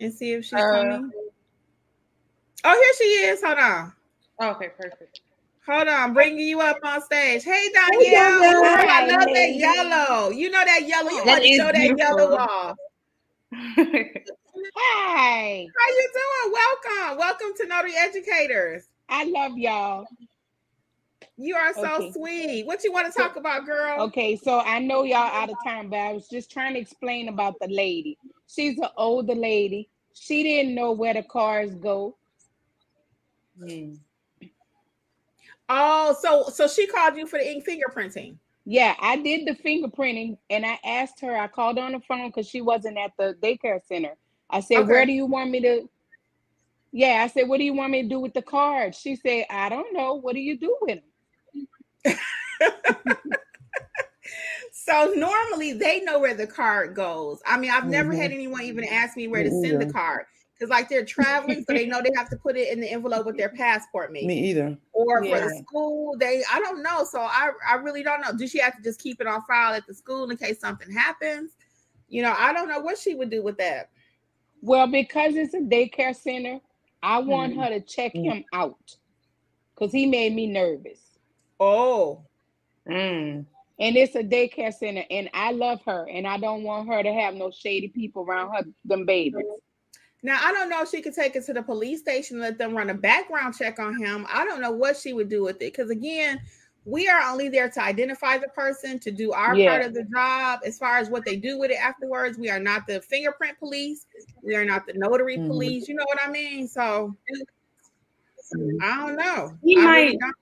And 0.00 0.12
see 0.12 0.32
if 0.32 0.44
she's 0.44 0.54
uh, 0.54 0.70
coming. 0.70 1.12
Oh, 2.64 2.72
here 2.72 2.92
she 2.98 3.04
is. 3.26 3.42
Hold 3.42 3.58
on. 3.58 3.92
Okay, 4.42 4.70
perfect. 4.76 5.20
Hold 5.66 5.86
on, 5.86 6.12
bringing 6.12 6.48
you 6.48 6.60
up 6.60 6.78
on 6.82 7.00
stage. 7.02 7.44
Hey, 7.44 7.68
Danielle. 7.72 8.42
Hey, 8.42 8.88
I 8.88 9.06
love 9.06 9.28
that 9.32 9.52
yellow. 9.54 10.30
You 10.30 10.50
know 10.50 10.64
that 10.64 10.88
yellow. 10.88 11.10
You 11.10 11.24
want 11.24 11.44
to 11.44 11.52
show 11.52 11.70
that 11.70 11.96
yellow 11.96 12.36
off. 12.36 12.76
Hi. 14.74 15.68
How 15.78 15.88
you 15.88 16.10
doing? 16.14 16.52
Welcome. 16.52 17.18
Welcome 17.18 17.52
to 17.58 17.66
Notary 17.66 17.94
Educators. 17.96 18.88
I 19.08 19.24
love 19.24 19.56
y'all. 19.56 20.06
You 21.42 21.56
are 21.56 21.74
so 21.74 21.96
Okay. 21.96 22.12
sweet. 22.12 22.66
What 22.66 22.84
you 22.84 22.92
want 22.92 23.12
to 23.12 23.18
talk 23.18 23.34
about, 23.34 23.66
girl? 23.66 24.02
Okay, 24.02 24.36
so 24.36 24.60
I 24.60 24.78
know 24.78 25.02
y'all 25.02 25.16
out 25.16 25.50
of 25.50 25.60
time, 25.62 25.90
but 25.90 25.98
I 25.98 26.12
was 26.12 26.28
just 26.28 26.52
trying 26.52 26.74
to 26.74 26.80
explain 26.80 27.28
about 27.28 27.58
the 27.60 27.66
lady. 27.66 28.16
She's 28.46 28.78
an 28.78 28.90
older 28.96 29.34
lady. 29.34 29.88
She 30.14 30.44
didn't 30.44 30.76
know 30.76 30.92
where 30.92 31.14
the 31.14 31.24
cars 31.24 31.74
go. 31.74 32.16
Hmm. 33.58 33.94
Oh, 35.68 36.16
so 36.20 36.44
so 36.50 36.68
she 36.68 36.86
called 36.86 37.16
you 37.16 37.26
for 37.26 37.40
the 37.40 37.50
ink 37.50 37.66
fingerprinting. 37.66 38.36
Yeah, 38.64 38.94
I 39.00 39.16
did 39.16 39.46
the 39.46 39.54
fingerprinting 39.54 40.38
and 40.48 40.64
I 40.64 40.78
asked 40.84 41.20
her, 41.22 41.36
I 41.36 41.48
called 41.48 41.78
on 41.78 41.92
the 41.92 42.00
phone 42.00 42.28
because 42.28 42.48
she 42.48 42.60
wasn't 42.60 42.98
at 42.98 43.12
the 43.18 43.36
daycare 43.42 43.80
center. 43.84 44.14
I 44.48 44.60
said, 44.60 44.78
Okay. 44.78 44.90
Where 44.90 45.06
do 45.06 45.12
you 45.12 45.26
want 45.26 45.50
me 45.50 45.60
to? 45.62 45.88
Yeah, 46.92 47.22
I 47.24 47.26
said, 47.26 47.48
What 47.48 47.58
do 47.58 47.64
you 47.64 47.74
want 47.74 47.90
me 47.90 48.02
to 48.02 48.08
do 48.08 48.20
with 48.20 48.34
the 48.34 48.42
cards? 48.42 48.96
She 48.98 49.16
said, 49.16 49.46
I 49.50 49.68
don't 49.68 49.92
know. 49.92 50.14
What 50.14 50.34
do 50.34 50.40
you 50.40 50.56
do 50.56 50.76
with 50.82 50.96
them? 50.96 51.11
So 54.72 55.12
normally 55.16 55.72
they 55.72 56.00
know 56.00 56.18
where 56.18 56.34
the 56.34 56.46
card 56.46 56.94
goes. 56.94 57.40
I 57.46 57.58
mean, 57.58 57.70
I've 57.70 57.88
never 57.88 58.12
Mhm. 58.12 58.16
had 58.16 58.32
anyone 58.32 58.62
even 58.62 58.84
ask 58.84 59.16
me 59.16 59.28
where 59.28 59.42
to 59.42 59.50
Me 59.50 59.50
send 59.50 59.80
the 59.80 59.86
card 59.86 60.26
because, 60.54 60.70
like, 60.70 60.88
they're 60.88 61.04
traveling, 61.04 61.64
so 61.66 61.74
they 61.74 61.86
know 61.86 62.00
they 62.02 62.10
have 62.16 62.30
to 62.30 62.36
put 62.36 62.56
it 62.56 62.72
in 62.72 62.80
the 62.80 62.90
envelope 62.90 63.26
with 63.26 63.36
their 63.36 63.50
passport, 63.50 64.12
maybe. 64.12 64.26
Me 64.26 64.50
either. 64.50 64.78
or 64.92 65.22
for 65.28 65.40
the 65.40 65.50
school 65.50 66.16
they 66.18 66.42
i 66.52 66.58
don't 66.60 66.82
know 66.82 67.04
so 67.04 67.20
i 67.20 67.50
i 67.68 67.74
really 67.76 68.02
don't 68.02 68.20
know 68.22 68.32
do 68.36 68.46
she 68.46 68.58
have 68.60 68.76
to 68.76 68.82
just 68.82 69.00
keep 69.00 69.20
it 69.20 69.26
on 69.26 69.42
file 69.46 69.74
at 69.74 69.86
the 69.86 69.94
school 69.94 70.30
in 70.30 70.36
case 70.36 70.60
something 70.60 70.90
happens 70.92 71.56
you 72.08 72.22
know 72.22 72.34
i 72.38 72.52
don't 72.52 72.68
know 72.68 72.80
what 72.80 72.98
she 72.98 73.14
would 73.14 73.30
do 73.30 73.42
with 73.42 73.56
that 73.58 73.90
Well, 74.62 74.86
because 74.86 75.34
it's 75.36 75.54
a 75.54 75.58
daycare 75.60 76.14
center, 76.16 76.60
I 77.02 77.18
want 77.18 77.54
Mhm. 77.54 77.56
her 77.56 77.68
to 77.68 77.80
check 77.80 78.16
Mm. 78.16 78.24
him 78.24 78.44
out 78.52 78.96
because 79.74 79.92
he 79.92 80.06
made 80.06 80.34
me 80.34 80.46
nervous. 80.46 81.01
Oh 81.62 82.24
Mm. 82.88 83.46
And 83.78 83.96
it's 83.96 84.16
a 84.16 84.22
daycare 84.24 84.74
center, 84.74 85.04
and 85.08 85.30
I 85.34 85.52
love 85.52 85.80
her, 85.86 86.08
and 86.10 86.26
I 86.26 86.36
don't 86.36 86.64
want 86.64 86.88
her 86.88 87.00
to 87.02 87.12
have 87.12 87.34
no 87.34 87.50
shady 87.52 87.88
people 87.88 88.22
around 88.24 88.52
her, 88.54 88.64
them 88.84 89.06
babies. 89.06 89.44
now 90.24 90.38
i 90.42 90.52
don't 90.52 90.68
know 90.68 90.82
if 90.82 90.88
she 90.88 91.00
could 91.00 91.14
take 91.14 91.34
it 91.36 91.44
to 91.46 91.52
the 91.52 91.62
police 91.62 92.00
station 92.00 92.36
and 92.36 92.42
let 92.42 92.58
them 92.58 92.76
run 92.76 92.90
a 92.90 92.94
background 92.94 93.54
check 93.56 93.78
on 93.80 93.96
him 93.98 94.24
i 94.32 94.44
don't 94.44 94.60
know 94.60 94.70
what 94.70 94.96
she 94.96 95.12
would 95.12 95.28
do 95.28 95.42
with 95.42 95.56
it 95.56 95.72
because 95.72 95.90
again 95.90 96.40
we 96.84 97.08
are 97.08 97.22
only 97.30 97.48
there 97.48 97.68
to 97.70 97.80
identify 97.82 98.36
the 98.38 98.48
person 98.48 98.98
to 99.00 99.10
do 99.10 99.32
our 99.32 99.54
Yeah. 99.56 99.70
part 99.70 99.86
of 99.86 99.94
the 99.94 100.04
job 100.04 100.60
as 100.64 100.78
far 100.78 100.98
as 100.98 101.08
what 101.10 101.24
they 101.24 101.36
do 101.36 101.58
with 101.58 101.70
it 101.72 101.78
afterwards 101.90 102.38
we 102.38 102.50
are 102.50 102.60
not 102.60 102.86
the 102.86 103.00
fingerprint 103.00 103.58
police 103.58 104.06
we 104.42 104.54
are 104.56 104.64
not 104.64 104.86
the 104.86 104.92
notary 104.94 105.38
Mhm. 105.38 105.48
police 105.48 105.88
you 105.88 105.94
know 105.96 106.04
what 106.06 106.18
i 106.24 106.30
mean 106.30 106.68
so 106.68 107.14
i 108.82 109.06
don't 109.06 109.16
know 109.16 109.52
He 109.64 109.76
I 109.76 109.82
might- 109.84 110.00
really 110.02 110.16
don't. 110.18 110.34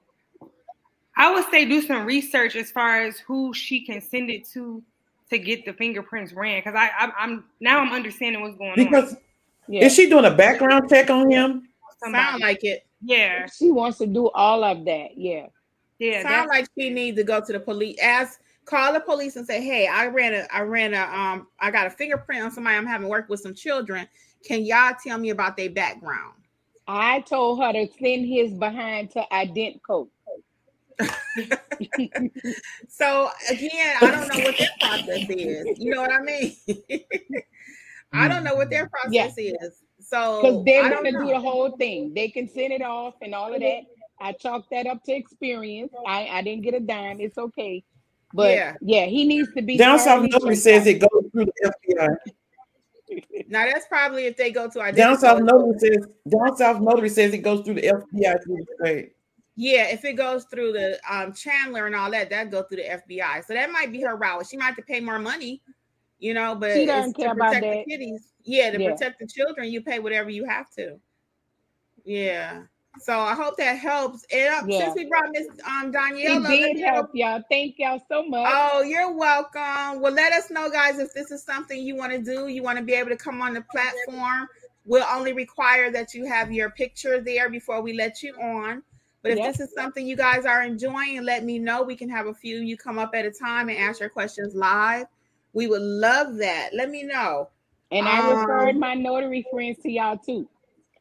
I 1.20 1.30
would 1.34 1.44
say 1.50 1.66
do 1.66 1.82
some 1.82 2.06
research 2.06 2.56
as 2.56 2.70
far 2.70 3.02
as 3.02 3.18
who 3.18 3.52
she 3.52 3.84
can 3.84 4.00
send 4.00 4.30
it 4.30 4.48
to 4.52 4.82
to 5.28 5.38
get 5.38 5.66
the 5.66 5.74
fingerprints 5.74 6.32
ran. 6.32 6.60
Because 6.60 6.74
I, 6.74 6.88
I 6.98 7.12
I'm 7.18 7.44
now 7.60 7.78
I'm 7.80 7.92
understanding 7.92 8.40
what's 8.40 8.56
going 8.56 8.70
on. 8.70 8.76
Because 8.76 9.16
is 9.68 9.94
she 9.94 10.08
doing 10.08 10.24
a 10.24 10.30
background 10.30 10.88
check 10.88 11.10
on 11.10 11.30
him? 11.30 11.68
Somebody- 12.02 12.24
sound 12.24 12.40
like 12.40 12.64
it 12.64 12.86
yeah, 13.02 13.46
she 13.46 13.70
wants 13.70 13.98
to 13.98 14.06
do 14.06 14.30
all 14.30 14.64
of 14.64 14.84
that. 14.86 15.16
Yeah, 15.16 15.46
yeah. 15.98 16.22
Sound 16.22 16.48
like 16.48 16.68
she 16.78 16.90
needs 16.90 17.16
to 17.18 17.24
go 17.24 17.40
to 17.40 17.52
the 17.52 17.60
police. 17.60 17.98
Ask, 17.98 18.40
call 18.64 18.92
the 18.92 19.00
police 19.00 19.36
and 19.36 19.46
say, 19.46 19.62
"Hey, 19.62 19.86
I 19.86 20.06
ran 20.06 20.34
a, 20.34 20.46
I 20.52 20.60
ran 20.62 20.92
a, 20.92 21.02
um, 21.02 21.48
I 21.58 21.70
got 21.70 21.86
a 21.86 21.90
fingerprint 21.90 22.44
on 22.44 22.50
somebody. 22.50 22.76
I'm 22.76 22.86
having 22.86 23.08
work 23.08 23.28
with 23.28 23.40
some 23.40 23.54
children. 23.54 24.06
Can 24.44 24.64
y'all 24.64 24.94
tell 25.02 25.18
me 25.18 25.30
about 25.30 25.56
their 25.56 25.70
background?" 25.70 26.34
I 26.86 27.20
told 27.20 27.62
her 27.62 27.72
to 27.72 27.86
send 27.98 28.26
his 28.26 28.52
behind 28.52 29.10
to 29.12 29.24
IdentoGO. 29.32 30.08
So 32.88 33.30
again, 33.48 33.96
I 34.00 34.10
don't 34.10 34.28
know 34.28 34.44
what 34.44 34.58
their 34.58 34.68
process 34.80 35.26
is. 35.30 35.78
You 35.78 35.94
know 35.94 36.00
what 36.00 36.12
I 36.12 36.20
mean? 36.20 36.56
I 38.12 38.28
don't 38.28 38.44
know 38.44 38.54
what 38.54 38.70
their 38.70 38.88
process 38.88 39.34
is. 39.38 39.82
So 40.00 40.42
Because 40.42 40.64
they're 40.64 40.84
I 40.84 40.88
don't 40.88 41.04
gonna 41.04 41.24
do 41.24 41.32
the 41.32 41.40
whole 41.40 41.76
thing. 41.76 42.12
They 42.14 42.28
can 42.28 42.48
send 42.48 42.72
it 42.72 42.82
off 42.82 43.14
and 43.22 43.34
all 43.34 43.54
of 43.54 43.60
mm-hmm. 43.60 43.84
that. 43.84 44.26
I 44.26 44.32
chalked 44.32 44.70
that 44.70 44.86
up 44.86 45.02
to 45.04 45.12
experience. 45.12 45.92
I, 46.06 46.26
I 46.28 46.42
didn't 46.42 46.62
get 46.62 46.74
a 46.74 46.80
dime. 46.80 47.20
It's 47.20 47.38
okay. 47.38 47.82
But 48.34 48.54
Yeah. 48.54 48.74
yeah, 48.80 49.06
he 49.06 49.24
needs 49.24 49.52
to 49.54 49.62
be 49.62 49.76
Down 49.76 49.98
South 49.98 50.20
thoroughly 50.20 50.28
Notary 50.30 50.56
says 50.56 50.86
it 50.86 51.00
goes 51.00 51.24
through 51.32 51.46
the 51.46 51.72
FBI. 51.88 52.16
Now 53.48 53.66
that's 53.66 53.86
probably 53.86 54.26
if 54.26 54.36
they 54.36 54.50
go 54.50 54.68
to 54.68 54.92
Down. 54.92 55.18
South 55.18 55.42
Notary 55.42 55.78
says 55.78 56.06
Down 56.28 56.56
South 56.56 56.80
Notary 56.80 57.08
says 57.08 57.32
it 57.32 57.38
goes 57.38 57.64
through 57.64 57.74
the 57.74 57.82
FBI 57.82 58.44
through 58.44 58.56
the 58.56 58.66
state. 58.80 59.12
Yeah, 59.62 59.88
if 59.88 60.06
it 60.06 60.14
goes 60.14 60.44
through 60.46 60.72
the 60.72 60.98
um 61.06 61.32
channeler 61.34 61.84
and 61.84 61.94
all 61.94 62.10
that, 62.12 62.30
that 62.30 62.50
go 62.50 62.62
through 62.62 62.78
the 62.78 62.84
FBI. 62.88 63.44
So 63.44 63.52
that 63.52 63.70
might 63.70 63.92
be 63.92 64.00
her 64.00 64.16
route. 64.16 64.46
She 64.46 64.56
might 64.56 64.64
have 64.64 64.76
to 64.76 64.82
pay 64.82 65.00
more 65.00 65.18
money, 65.18 65.60
you 66.18 66.32
know, 66.32 66.54
but 66.54 66.72
She 66.72 66.86
doesn't 66.86 67.12
to 67.12 67.20
care 67.20 67.32
about 67.32 67.50
protect 67.50 67.66
that. 67.66 67.84
the 67.84 67.90
kitties. 67.92 68.32
Yeah, 68.42 68.70
to 68.70 68.80
Yeah. 68.80 68.92
protect 68.92 69.20
the 69.20 69.26
children, 69.26 69.70
you 69.70 69.82
pay 69.82 69.98
whatever 69.98 70.30
you 70.30 70.46
have 70.46 70.70
to. 70.78 70.98
Yeah. 72.06 72.62
So 73.00 73.18
I 73.18 73.34
hope 73.34 73.58
that 73.58 73.76
helps. 73.76 74.24
And 74.32 74.48
uh, 74.54 74.66
Yeah. 74.66 74.78
since 74.78 74.94
we 74.96 75.04
brought 75.10 75.28
Miss 75.30 75.46
um 75.66 75.92
Daniela, 75.92 76.50
It 76.58 76.76
did 76.78 76.84
help 76.86 77.10
y'all. 77.12 77.42
Thank 77.50 77.74
y'all 77.78 78.00
so 78.08 78.22
much. 78.22 78.50
Oh, 78.50 78.80
you're 78.80 79.12
welcome. 79.12 80.00
Well, 80.00 80.14
let 80.14 80.32
us 80.32 80.50
know, 80.50 80.70
guys, 80.70 80.98
if 80.98 81.12
this 81.12 81.30
is 81.30 81.42
something 81.42 81.78
you 81.78 81.96
want 81.96 82.12
to 82.12 82.18
do. 82.18 82.48
You 82.48 82.62
want 82.62 82.78
to 82.78 82.84
be 82.84 82.94
able 82.94 83.10
to 83.10 83.16
come 83.18 83.42
on 83.42 83.52
the 83.52 83.60
platform. 83.70 84.48
We'll 84.86 85.04
only 85.04 85.34
require 85.34 85.90
that 85.92 86.14
you 86.14 86.24
have 86.24 86.50
your 86.50 86.70
picture 86.70 87.20
there 87.20 87.50
before 87.50 87.82
we 87.82 87.92
let 87.92 88.22
you 88.22 88.32
on. 88.36 88.82
But 89.22 89.32
if 89.32 89.38
Yep. 89.38 89.52
this 89.52 89.68
is 89.68 89.74
something 89.74 90.06
you 90.06 90.16
guys 90.16 90.46
are 90.46 90.62
enjoying, 90.62 91.22
let 91.24 91.44
me 91.44 91.58
know. 91.58 91.82
We 91.82 91.94
can 91.96 92.08
have 92.08 92.26
a 92.26 92.34
few 92.34 92.58
of 92.58 92.64
you 92.64 92.76
come 92.76 92.98
up 92.98 93.14
at 93.14 93.26
a 93.26 93.30
time 93.30 93.68
and 93.68 93.78
ask 93.78 94.00
your 94.00 94.08
questions 94.08 94.54
live. 94.54 95.06
We 95.52 95.66
would 95.66 95.82
love 95.82 96.36
that. 96.36 96.70
Let 96.72 96.90
me 96.90 97.02
know. 97.02 97.48
and 97.90 98.06
I 98.06 98.20
um, 98.20 98.40
referred 98.40 98.76
my 98.76 98.94
notary 98.94 99.44
friends 99.52 99.78
to 99.82 99.90
y'all 99.90 100.16
too. 100.16 100.48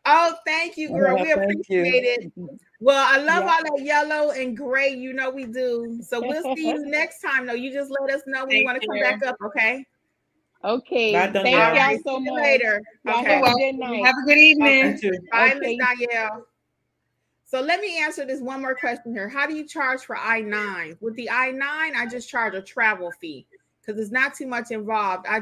Oh, 0.06 0.34
thank 0.46 0.76
you, 0.78 0.90
girl. 0.90 1.18
Yeah, 1.18 1.24
we 1.24 1.30
thank 1.34 1.70
you. 1.70 1.82
appreciate 1.82 2.04
it. 2.04 2.32
Well, 2.82 3.06
I 3.06 3.18
love 3.18 3.44
Yeah. 3.44 3.52
all 3.58 3.64
that 3.76 3.84
yellow 3.84 4.32
and 4.32 4.56
gray. 4.56 4.91
You 4.94 5.12
know 5.12 5.30
we 5.30 5.44
do. 5.44 6.00
So 6.02 6.22
we'll 6.22 6.56
see 6.56 6.70
you 6.70 6.86
next 6.86 7.20
time. 7.20 7.46
though. 7.46 7.52
you 7.54 7.74
just 7.74 7.91
let 7.91 8.10
us 8.10 8.22
know 8.26 8.46
when 8.46 8.56
you 8.56 8.64
want 8.64 8.82
to 8.82 8.88
come 8.88 9.00
back 9.02 9.22
up, 9.22 9.36
okay? 9.48 9.86
Okay. 10.64 11.12
Thank 11.12 11.50
y'all 11.50 11.62
All 11.62 11.72
right, 11.74 12.00
so 12.06 12.18
see 12.20 12.24
you 12.24 12.32
much. 12.34 12.41
later. 12.41 12.82
Okay. 13.06 13.34
have 13.34 13.44
a 13.44 13.54
good 13.54 13.76
night. 13.76 14.06
Have 14.06 14.16
a 14.18 14.26
good 14.26 14.38
evening. 14.38 14.98
Thank. 14.98 15.30
Bye, 15.30 15.56
Okay. 15.58 15.76
Miss 15.78 15.88
Danielle. 16.00 16.46
So 17.49 17.61
let 17.61 17.81
me 17.81 17.99
answer 17.99 18.26
this 18.26 18.41
one 18.41 18.61
more 18.61 18.76
question 18.76 19.11
here. 19.11 19.27
How 19.27 19.47
do 19.47 19.55
you 19.55 19.65
charge 19.65 20.01
for 20.01 20.15
I 20.15 20.39
9? 20.39 20.97
With 21.01 21.15
the 21.15 21.31
I 21.31 21.49
9, 21.49 21.95
I 21.95 22.05
just 22.05 22.30
charge 22.30 22.53
a 22.53 22.61
travel 22.61 23.11
fee 23.11 23.47
because 23.81 23.99
it's 23.99 24.11
not 24.11 24.35
too 24.35 24.45
much 24.45 24.69
involved. 24.69 25.26
I 25.27 25.41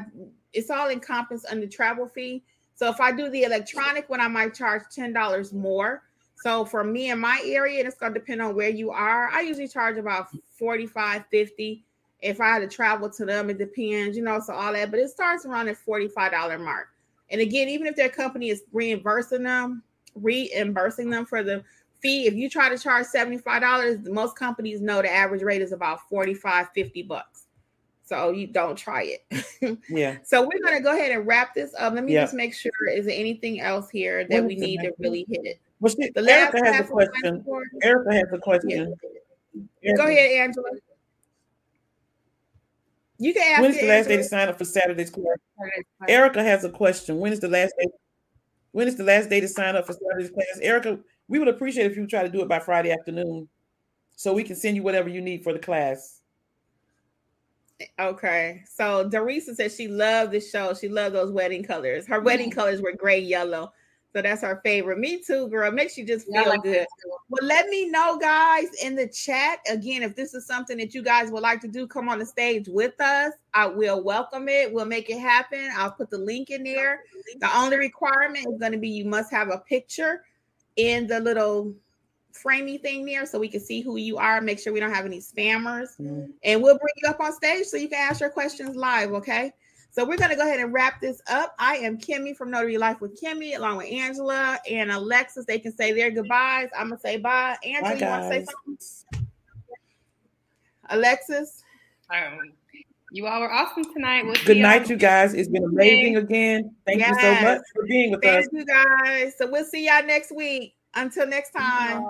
it's 0.53 0.69
all 0.69 0.89
encompassed 0.89 1.45
under 1.51 1.67
travel 1.67 2.07
fee. 2.07 2.43
So 2.75 2.89
if 2.89 3.01
I 3.01 3.11
do 3.11 3.29
the 3.29 3.43
electronic 3.43 4.09
one, 4.09 4.21
I 4.21 4.29
might 4.29 4.53
charge 4.53 4.83
$10 4.83 5.51
more. 5.51 6.03
So 6.37 6.63
for 6.63 6.81
me 6.85 7.09
in 7.09 7.19
my 7.19 7.41
area, 7.43 7.79
and 7.79 7.87
it's 7.89 7.97
gonna 7.97 8.13
depend 8.13 8.41
on 8.41 8.55
where 8.55 8.69
you 8.69 8.89
are. 8.89 9.27
I 9.27 9.41
usually 9.41 9.67
charge 9.67 9.97
about 9.97 10.29
45, 10.57 11.25
50. 11.29 11.83
If 12.21 12.39
I 12.39 12.47
had 12.47 12.59
to 12.59 12.67
travel 12.73 13.09
to 13.09 13.25
them, 13.25 13.49
it 13.49 13.57
depends, 13.57 14.15
you 14.15 14.23
know, 14.23 14.39
so 14.39 14.53
all 14.53 14.71
that, 14.71 14.91
but 14.91 15.01
it 15.01 15.09
starts 15.09 15.45
around 15.45 15.67
at 15.67 15.75
$45 15.75 16.63
mark. 16.63 16.87
And 17.31 17.41
again, 17.41 17.67
even 17.67 17.85
if 17.85 17.97
their 17.97 18.07
company 18.07 18.49
is 18.49 18.63
reimbursing 18.71 19.43
them, 19.43 19.83
reimbursing 20.15 21.09
them 21.09 21.25
for 21.25 21.43
the 21.43 21.65
fee, 22.01 22.27
if 22.27 22.33
you 22.33 22.49
try 22.49 22.69
to 22.69 22.77
charge 22.77 23.05
$75, 23.07 24.07
most 24.07 24.35
companies 24.35 24.81
know 24.81 25.01
the 25.01 25.11
average 25.11 25.41
rate 25.41 25.61
is 25.61 25.71
about 25.71 26.07
45, 26.09 26.69
50 26.73 27.03
bucks. 27.03 27.43
So 28.05 28.31
you 28.31 28.47
don't 28.47 28.77
try 28.77 29.17
it. 29.29 29.79
Yeah. 29.89 30.17
so 30.23 30.41
we're 30.41 30.63
gonna 30.63 30.79
go 30.81 30.93
ahead 30.95 31.11
and 31.11 31.27
wrap 31.27 31.53
this 31.53 31.73
up. 31.77 31.93
Let 31.93 32.03
me 32.05 32.13
Yeah. 32.13 32.23
just 32.23 32.33
make 32.35 32.53
sure 32.53 32.71
is 32.89 33.05
there 33.05 33.19
anything 33.19 33.59
else 33.59 33.89
here 33.89 34.25
that 34.29 34.45
we 34.45 34.55
need 34.55 34.79
to 34.81 34.93
really 34.99 35.25
hit 35.29 35.45
it? 35.45 35.59
Well, 35.79 35.93
she, 35.93 36.09
The 36.11 36.21
last 36.21 36.53
Erica 36.55 36.71
has 36.73 36.85
a 36.85 36.87
class 36.87 36.91
was 36.91 37.09
question. 37.09 37.45
Erica 37.83 38.13
has 38.13 38.25
a 38.31 38.37
question. 38.37 38.95
Go 39.97 40.03
ahead, 40.05 40.31
Angela. 40.31 40.69
You 43.19 43.33
can 43.33 43.43
ask 43.53 43.61
When 43.61 43.71
is 43.71 43.79
the 43.79 43.87
last 43.87 44.07
day 44.07 44.17
to 44.17 44.23
sign 44.23 44.47
up 44.47 44.57
for 44.57 44.65
Saturday's 44.65 45.09
class? 45.09 45.37
Erica 46.07 46.43
has 46.43 46.63
a 46.63 46.69
question. 46.69 47.19
When 47.19 47.33
is 47.33 47.39
the 47.39 47.47
last 47.47 47.73
day? 47.79 47.87
When 48.71 48.87
is 48.87 48.95
the 48.95 49.03
last 49.03 49.29
day 49.29 49.39
to 49.39 49.47
sign 49.47 49.75
up 49.75 49.87
for 49.87 49.93
Saturday's 49.93 50.29
class? 50.29 50.59
Erica, 50.61 50.99
we 51.27 51.39
would 51.39 51.47
appreciate 51.47 51.91
if 51.91 51.97
you 51.97 52.07
try 52.07 52.23
to 52.23 52.29
do 52.29 52.41
it 52.41 52.47
by 52.47 52.59
Friday 52.59 52.91
afternoon, 52.91 53.47
so 54.15 54.33
we 54.33 54.43
can 54.43 54.55
send 54.55 54.75
you 54.75 54.83
whatever 54.83 55.09
you 55.09 55.21
need 55.21 55.43
for 55.43 55.53
the 55.53 55.59
class. 55.59 56.21
Okay. 57.99 58.63
So 58.67 59.07
Dorisa 59.07 59.55
said 59.55 59.71
she 59.71 59.87
loved 59.87 60.31
the 60.31 60.39
show. 60.39 60.73
She 60.73 60.89
loved 60.89 61.15
those 61.15 61.31
wedding 61.31 61.63
colors. 61.63 62.07
Her 62.07 62.19
wedding 62.19 62.49
colors 62.51 62.81
were 62.81 62.93
gray 62.93 63.19
yellow. 63.19 63.71
So 64.13 64.21
that's 64.23 64.43
our 64.43 64.61
favorite. 64.63 64.97
Me 64.97 65.21
too, 65.21 65.47
girl. 65.49 65.69
Makes 65.71 65.95
you 65.95 66.03
just 66.03 66.25
Yeah, 66.27 66.41
feel 66.41 66.49
like 66.49 66.63
good. 66.63 66.87
Well, 67.29 67.45
let 67.45 67.67
me 67.67 67.87
know, 67.87 68.17
guys, 68.17 68.69
in 68.81 68.95
the 68.95 69.07
chat. 69.07 69.59
Again, 69.69 70.01
if 70.01 70.15
this 70.15 70.33
is 70.33 70.47
something 70.47 70.77
that 70.77 70.95
you 70.95 71.03
guys 71.03 71.29
would 71.29 71.43
like 71.43 71.61
to 71.61 71.67
do, 71.67 71.85
come 71.85 72.09
on 72.09 72.17
the 72.17 72.25
stage 72.25 72.67
with 72.67 72.99
us. 72.99 73.33
I 73.53 73.67
will 73.67 74.01
welcome 74.01 74.49
it. 74.49 74.73
We'll 74.73 74.85
make 74.85 75.11
it 75.11 75.19
happen. 75.19 75.69
I'll 75.75 75.91
put 75.91 76.09
the 76.09 76.17
link 76.17 76.49
in 76.49 76.63
there. 76.63 77.01
The 77.39 77.55
only 77.55 77.77
requirement 77.77 78.47
is 78.51 78.57
going 78.57 78.71
to 78.71 78.79
be 78.79 78.89
you 78.89 79.05
must 79.05 79.29
have 79.29 79.49
a 79.49 79.59
picture 79.59 80.23
in 80.77 81.07
the 81.07 81.19
little 81.19 81.73
framey 82.33 82.79
thing 82.81 83.05
there 83.05 83.25
so 83.25 83.39
we 83.39 83.47
can 83.47 83.59
see 83.59 83.81
who 83.81 83.97
you 83.97 84.17
are. 84.17 84.39
Make 84.41 84.59
sure 84.59 84.71
we 84.71 84.79
don't 84.79 84.93
have 84.93 85.05
any 85.05 85.19
spammers. 85.19 85.97
Mhm. 85.99 86.31
And 86.43 86.61
we'll 86.61 86.77
bring 86.77 86.93
you 86.97 87.09
up 87.09 87.19
on 87.19 87.33
stage 87.33 87.65
so 87.65 87.77
you 87.77 87.89
can 87.89 87.99
ask 87.99 88.21
your 88.21 88.29
questions 88.29 88.75
live, 88.75 89.11
okay? 89.11 89.51
So 89.91 90.05
we're 90.05 90.17
going 90.17 90.29
to 90.29 90.35
go 90.35 90.43
ahead 90.43 90.59
and 90.59 90.71
wrap 90.71 91.01
this 91.01 91.21
up. 91.27 91.55
I 91.57 91.77
am 91.77 91.97
Kimmi 91.97 92.37
from 92.37 92.51
Notary 92.51 92.77
Life 92.77 93.01
with 93.01 93.19
Kimmi, 93.19 93.55
along 93.57 93.77
with 93.77 93.91
Angela 93.91 94.59
and 94.69 94.91
Alexis. 94.91 95.45
They 95.45 95.57
can 95.57 95.75
say 95.75 95.91
their 95.91 96.11
goodbyes. 96.11 96.69
I'm 96.77 96.89
going 96.89 96.99
to 96.99 97.01
say 97.01 97.17
bye. 97.17 97.57
Angela, 97.63 97.95
Bye, 97.95 97.99
you 97.99 98.05
want 98.05 98.23
to 98.23 98.29
say 98.29 98.45
something? 98.45 99.27
Alexis? 100.89 101.63
Um, 102.11 102.53
you 103.11 103.25
all 103.27 103.39
were 103.41 103.51
awesome 103.51 103.83
tonight. 103.93 104.25
We'll 104.25 104.35
see 104.35 104.45
Good 104.45 104.57
y'all- 104.57 104.69
night, 104.69 104.89
you 104.89 104.95
guys. 104.97 105.33
It's 105.33 105.49
been 105.49 105.63
amazing 105.63 106.17
again. 106.17 106.75
Thank 106.85 106.99
you 106.99 107.15
so 107.19 107.33
much 107.41 107.61
for 107.73 107.85
being 107.87 108.11
with 108.11 108.23
us. 108.25 108.45
Thank 108.45 108.51
you 108.53 108.65
guys. 108.65 109.33
So 109.37 109.49
we'll 109.49 109.65
see 109.65 109.85
y'all 109.87 110.05
next 110.05 110.31
week. 110.35 110.73
Until 110.95 111.27
next 111.27 111.51
time. 111.51 112.01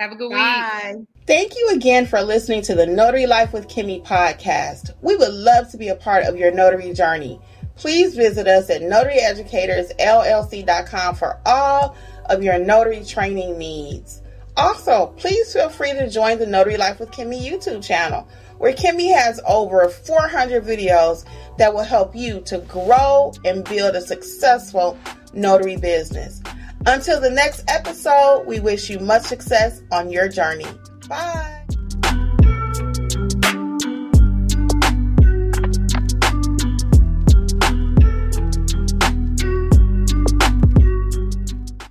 Have 0.00 0.10
a 0.12 0.16
good 0.16 0.28
week. 0.28 0.38
Bye. 0.38 0.94
Thank 1.26 1.54
you 1.56 1.68
again 1.72 2.04
for 2.06 2.20
listening 2.20 2.62
to 2.62 2.74
the 2.74 2.84
Notary 2.86 3.26
Life 3.26 3.52
with 3.52 3.68
Kimmi 3.68 4.04
podcast. 4.04 4.90
We 5.02 5.14
would 5.14 5.32
love 5.32 5.70
to 5.70 5.76
be 5.76 5.86
a 5.88 5.94
part 5.94 6.24
of 6.24 6.36
your 6.36 6.50
notary 6.50 6.92
journey. 6.94 7.38
Please 7.76 8.16
visit 8.16 8.48
us 8.48 8.70
at 8.70 8.80
notaryeducatorsllc.com 8.82 11.14
for 11.14 11.38
all 11.46 11.96
of 12.26 12.42
your 12.42 12.58
notary 12.58 13.04
training 13.04 13.56
needs. 13.58 14.20
Also, 14.56 15.08
please 15.16 15.52
feel 15.52 15.68
free 15.68 15.92
to 15.92 16.08
join 16.08 16.38
the 16.38 16.46
Notary 16.46 16.76
Life 16.76 17.00
with 17.00 17.10
Kimmi 17.10 17.44
YouTube 17.44 17.84
channel, 17.84 18.28
where 18.58 18.72
Kimmi 18.72 19.12
has 19.14 19.40
over 19.46 19.88
400 19.88 20.64
videos 20.64 21.24
that 21.58 21.72
will 21.72 21.82
help 21.82 22.14
you 22.14 22.40
to 22.42 22.58
grow 22.58 23.32
and 23.44 23.64
build 23.64 23.94
a 23.96 24.00
successful 24.00 24.98
notary 25.32 25.76
business. 25.76 26.42
Until 26.86 27.20
the 27.20 27.30
next 27.30 27.64
episode, 27.68 28.44
we 28.46 28.60
wish 28.60 28.90
you 28.90 28.98
much 28.98 29.22
success 29.22 29.82
on 29.90 30.10
your 30.10 30.28
journey. 30.28 30.66
Bye. 31.08 31.63